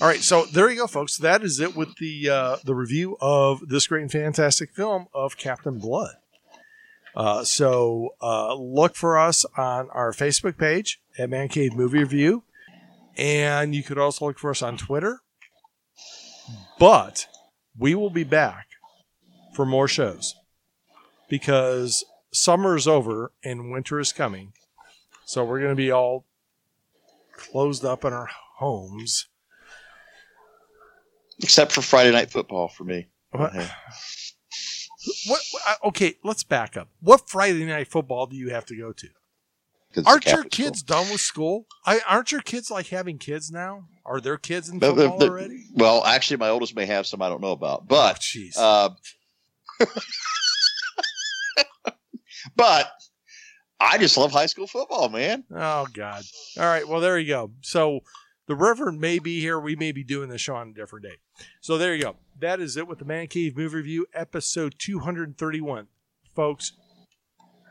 All 0.00 0.08
right, 0.08 0.20
so 0.20 0.44
there 0.44 0.70
you 0.70 0.76
go, 0.76 0.86
folks. 0.86 1.16
That 1.16 1.42
is 1.42 1.60
it 1.60 1.76
with 1.76 1.96
the 1.96 2.30
uh, 2.30 2.56
the 2.64 2.74
review 2.74 3.16
of 3.20 3.68
this 3.68 3.86
great 3.86 4.02
and 4.02 4.12
fantastic 4.12 4.74
film 4.74 5.06
of 5.14 5.36
Captain 5.36 5.78
Blood. 5.78 6.14
Uh, 7.16 7.44
so 7.44 8.10
uh, 8.20 8.54
look 8.54 8.96
for 8.96 9.18
us 9.18 9.44
on 9.56 9.88
our 9.90 10.12
Facebook 10.12 10.58
page 10.58 11.00
at 11.18 11.30
Man 11.30 11.48
Cave 11.48 11.74
Movie 11.74 12.00
Review, 12.00 12.42
and 13.16 13.74
you 13.74 13.82
could 13.82 13.98
also 13.98 14.26
look 14.26 14.38
for 14.38 14.50
us 14.50 14.62
on 14.62 14.76
Twitter. 14.76 15.20
But 16.78 17.26
we 17.78 17.94
will 17.94 18.10
be 18.10 18.24
back 18.24 18.66
for 19.54 19.64
more 19.64 19.88
shows 19.88 20.34
because 21.28 22.04
summer 22.32 22.76
is 22.76 22.86
over 22.86 23.32
and 23.44 23.70
winter 23.70 24.00
is 24.00 24.12
coming. 24.12 24.52
So 25.24 25.44
we're 25.44 25.60
going 25.60 25.72
to 25.72 25.76
be 25.76 25.90
all 25.90 26.26
closed 27.36 27.84
up 27.84 28.04
in 28.04 28.12
our 28.12 28.28
homes. 28.56 29.26
Except 31.42 31.72
for 31.72 31.82
Friday 31.82 32.12
Night 32.12 32.30
Football 32.30 32.68
for 32.68 32.84
me. 32.84 33.08
What? 33.32 33.52
What? 35.26 35.40
Okay, 35.84 36.14
let's 36.22 36.44
back 36.44 36.76
up. 36.76 36.88
What 37.00 37.28
Friday 37.28 37.64
night 37.64 37.88
football 37.88 38.26
do 38.26 38.36
you 38.36 38.50
have 38.50 38.64
to 38.66 38.76
go 38.76 38.92
to? 38.92 39.08
Aren't 40.06 40.26
your 40.26 40.44
kids 40.44 40.82
done 40.82 41.08
with 41.10 41.20
school? 41.20 41.66
I, 41.86 42.00
aren't 42.08 42.32
your 42.32 42.40
kids 42.40 42.70
like 42.70 42.88
having 42.88 43.18
kids 43.18 43.50
now? 43.50 43.84
Are 44.04 44.20
there 44.20 44.36
kids 44.36 44.68
in 44.68 44.78
school. 44.80 44.94
Football 44.96 45.18
the- 45.18 45.28
already? 45.28 45.64
Well, 45.74 46.04
actually, 46.04 46.38
my 46.38 46.48
oldest 46.48 46.74
may 46.74 46.86
have 46.86 47.06
some 47.06 47.22
I 47.22 47.28
don't 47.28 47.40
know 47.40 47.52
about, 47.52 47.86
but 47.86 48.24
Oh, 48.56 48.90
uh, 49.80 49.86
but 52.56 52.90
I 53.80 53.98
just 53.98 54.16
love 54.16 54.32
high 54.32 54.46
school 54.46 54.66
football, 54.66 55.08
man. 55.08 55.44
Oh 55.54 55.86
God! 55.92 56.22
All 56.58 56.64
right, 56.64 56.86
well 56.86 57.00
there 57.00 57.18
you 57.18 57.28
go. 57.28 57.50
So 57.60 58.00
the 58.46 58.54
Reverend 58.54 59.00
may 59.00 59.18
be 59.18 59.40
here. 59.40 59.58
We 59.58 59.76
may 59.76 59.92
be 59.92 60.04
doing 60.04 60.28
the 60.28 60.38
show 60.38 60.54
on 60.54 60.68
a 60.68 60.72
different 60.72 61.04
day. 61.04 61.16
So 61.60 61.78
there 61.78 61.94
you 61.94 62.02
go. 62.02 62.16
That 62.40 62.60
is 62.60 62.76
it 62.76 62.86
with 62.86 62.98
the 62.98 63.04
Man 63.04 63.26
Cave 63.26 63.56
Movie 63.56 63.76
Review, 63.76 64.06
episode 64.14 64.74
two 64.78 65.00
hundred 65.00 65.36
thirty-one, 65.38 65.88
folks. 66.34 66.72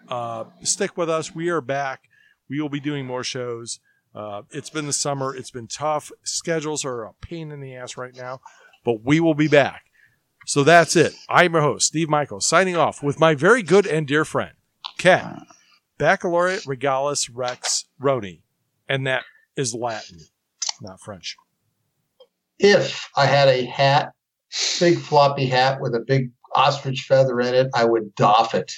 Uh, 0.08 0.46
stick 0.64 0.98
with 0.98 1.10
us. 1.10 1.34
We 1.34 1.50
are 1.50 1.62
back. 1.62 2.10
We 2.50 2.60
will 2.60 2.70
be 2.70 2.82
doing 2.82 3.06
more 3.06 3.24
shows. 3.24 3.80
Uh, 4.14 4.44
it's 4.52 4.70
been 4.70 4.86
the 4.86 4.94
summer. 4.94 5.36
It's 5.36 5.50
been 5.50 5.68
tough. 5.68 6.12
Schedules 6.24 6.86
are 6.86 7.04
a 7.06 7.14
pain 7.14 7.52
in 7.52 7.62
the 7.62 7.76
ass 7.76 7.98
right 7.98 8.16
now, 8.16 8.42
but 8.84 9.04
we 9.04 9.20
will 9.20 9.34
be 9.34 9.48
back. 9.48 9.86
So 10.46 10.64
that's 10.64 10.96
it. 10.96 11.14
I'm 11.30 11.54
your 11.54 11.62
host, 11.62 11.88
Steve 11.88 12.10
Michael, 12.10 12.42
signing 12.42 12.76
off 12.76 13.02
with 13.02 13.20
my 13.20 13.34
very 13.34 13.64
good 13.64 13.88
and 13.88 14.06
dear 14.06 14.26
friend, 14.26 14.52
Ken, 14.98 15.46
Baccalaureate 16.04 16.68
Regalis 16.68 17.30
Rex 17.34 17.86
Roni. 17.98 18.42
And 18.90 19.08
that 19.08 19.24
is 19.56 19.74
Latin, 19.74 20.20
not 20.82 21.00
French. 21.00 21.38
If 22.60 23.10
I 23.16 23.26
had 23.26 23.48
a 23.48 23.64
hat, 23.64 24.12
big 24.82 25.00
floppy 25.00 25.46
hat 25.46 25.80
with 25.80 25.96
a 25.96 26.02
big 26.02 26.32
ostrich 26.56 27.06
feather 27.08 27.40
in 27.40 27.54
it, 27.56 27.70
I 27.74 27.86
would 27.86 28.14
doff 28.16 28.54
it 28.54 28.70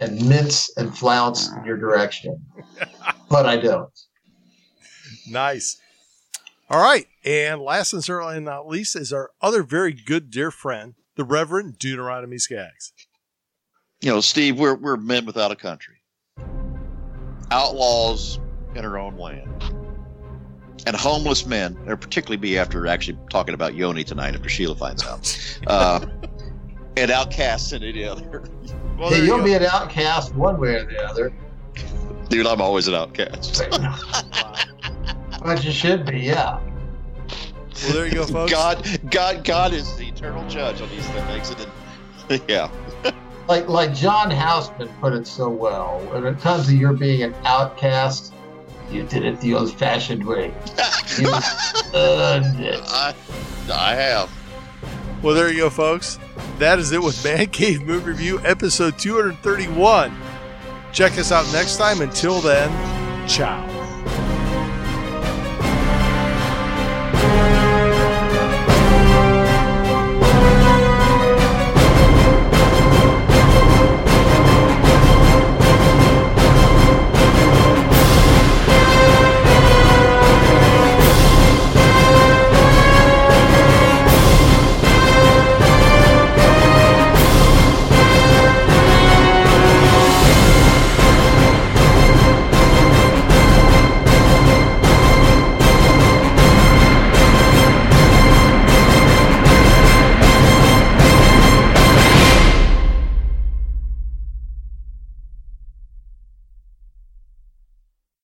and 0.00 0.26
mince 0.26 0.74
and 0.78 0.96
flounce 0.96 1.52
in 1.52 1.66
your 1.66 1.76
direction. 1.76 2.42
but 3.28 3.44
I 3.44 3.58
don't. 3.58 3.92
Nice. 5.28 5.78
All 6.70 6.82
right. 6.82 7.08
And 7.26 7.60
last 7.60 7.92
and 7.92 8.02
certainly 8.02 8.40
not 8.40 8.66
least 8.66 8.96
is 8.96 9.12
our 9.12 9.32
other 9.42 9.62
very 9.64 9.92
good 9.92 10.30
dear 10.30 10.50
friend, 10.50 10.94
the 11.14 11.24
Reverend 11.24 11.78
Deuteronomy 11.78 12.38
Skaggs. 12.38 12.94
You 14.00 14.12
know, 14.12 14.22
Steve, 14.22 14.58
we're 14.58 14.76
we're 14.76 14.96
men 14.96 15.26
without 15.26 15.50
a 15.50 15.56
country, 15.56 15.93
outlaws 17.50 18.38
in 18.74 18.84
our 18.84 18.98
own 18.98 19.16
land, 19.16 19.48
and 20.86 20.96
homeless 20.96 21.46
men. 21.46 21.76
Or 21.86 21.96
particularly 21.96 22.36
be 22.36 22.58
after 22.58 22.86
actually 22.86 23.18
talking 23.30 23.54
about 23.54 23.74
Yoni 23.74 24.04
tonight 24.04 24.34
after 24.34 24.48
Sheila 24.48 24.76
finds 24.76 25.04
out, 25.04 25.56
uh, 25.66 26.06
and 26.96 27.10
outcasts 27.10 27.72
in 27.72 27.82
any 27.82 28.04
other. 28.04 28.44
Well, 28.98 29.10
hey, 29.10 29.24
you'll 29.24 29.38
you 29.38 29.44
be 29.44 29.54
an 29.54 29.64
outcast 29.64 30.34
one 30.34 30.58
way 30.58 30.76
or 30.76 30.84
the 30.84 31.04
other. 31.04 31.32
Dude, 32.28 32.46
I'm 32.46 32.60
always 32.60 32.88
an 32.88 32.94
outcast. 32.94 33.62
but 35.44 35.64
you 35.64 35.72
should 35.72 36.06
be, 36.06 36.20
yeah. 36.20 36.58
Well, 37.84 37.92
there 37.92 38.06
you 38.06 38.14
go, 38.14 38.26
folks. 38.26 38.52
God, 38.52 39.00
God, 39.10 39.44
God 39.44 39.72
is 39.72 39.94
the 39.96 40.08
eternal 40.08 40.48
judge 40.48 40.80
on 40.80 40.88
these 40.90 41.06
things. 41.08 41.50
And 42.30 42.42
yeah. 42.48 42.70
Like, 43.48 43.68
like 43.68 43.94
John 43.94 44.30
Houseman 44.30 44.88
put 45.00 45.12
it 45.12 45.26
so 45.26 45.48
well. 45.48 45.98
When 46.10 46.26
it 46.26 46.38
comes 46.40 46.66
to 46.66 46.76
your 46.76 46.92
being 46.92 47.22
an 47.22 47.34
outcast, 47.44 48.32
you 48.90 49.02
did 49.04 49.24
it 49.24 49.40
the 49.40 49.54
old-fashioned 49.54 50.24
way. 50.24 50.52
You 51.16 51.28
earned 51.94 52.58
it. 52.58 52.80
I, 52.88 53.14
I 53.72 53.94
have. 53.94 54.30
Well, 55.22 55.34
there 55.34 55.48
you 55.48 55.58
go, 55.60 55.70
folks. 55.70 56.18
That 56.58 56.78
is 56.80 56.90
it 56.90 57.02
with 57.02 57.22
Man 57.22 57.46
Cave 57.46 57.82
Movie 57.82 58.10
Review, 58.10 58.40
episode 58.40 58.98
231. 58.98 60.14
Check 60.92 61.18
us 61.18 61.30
out 61.30 61.50
next 61.52 61.76
time. 61.76 62.00
Until 62.00 62.40
then, 62.40 63.28
ciao. 63.28 63.73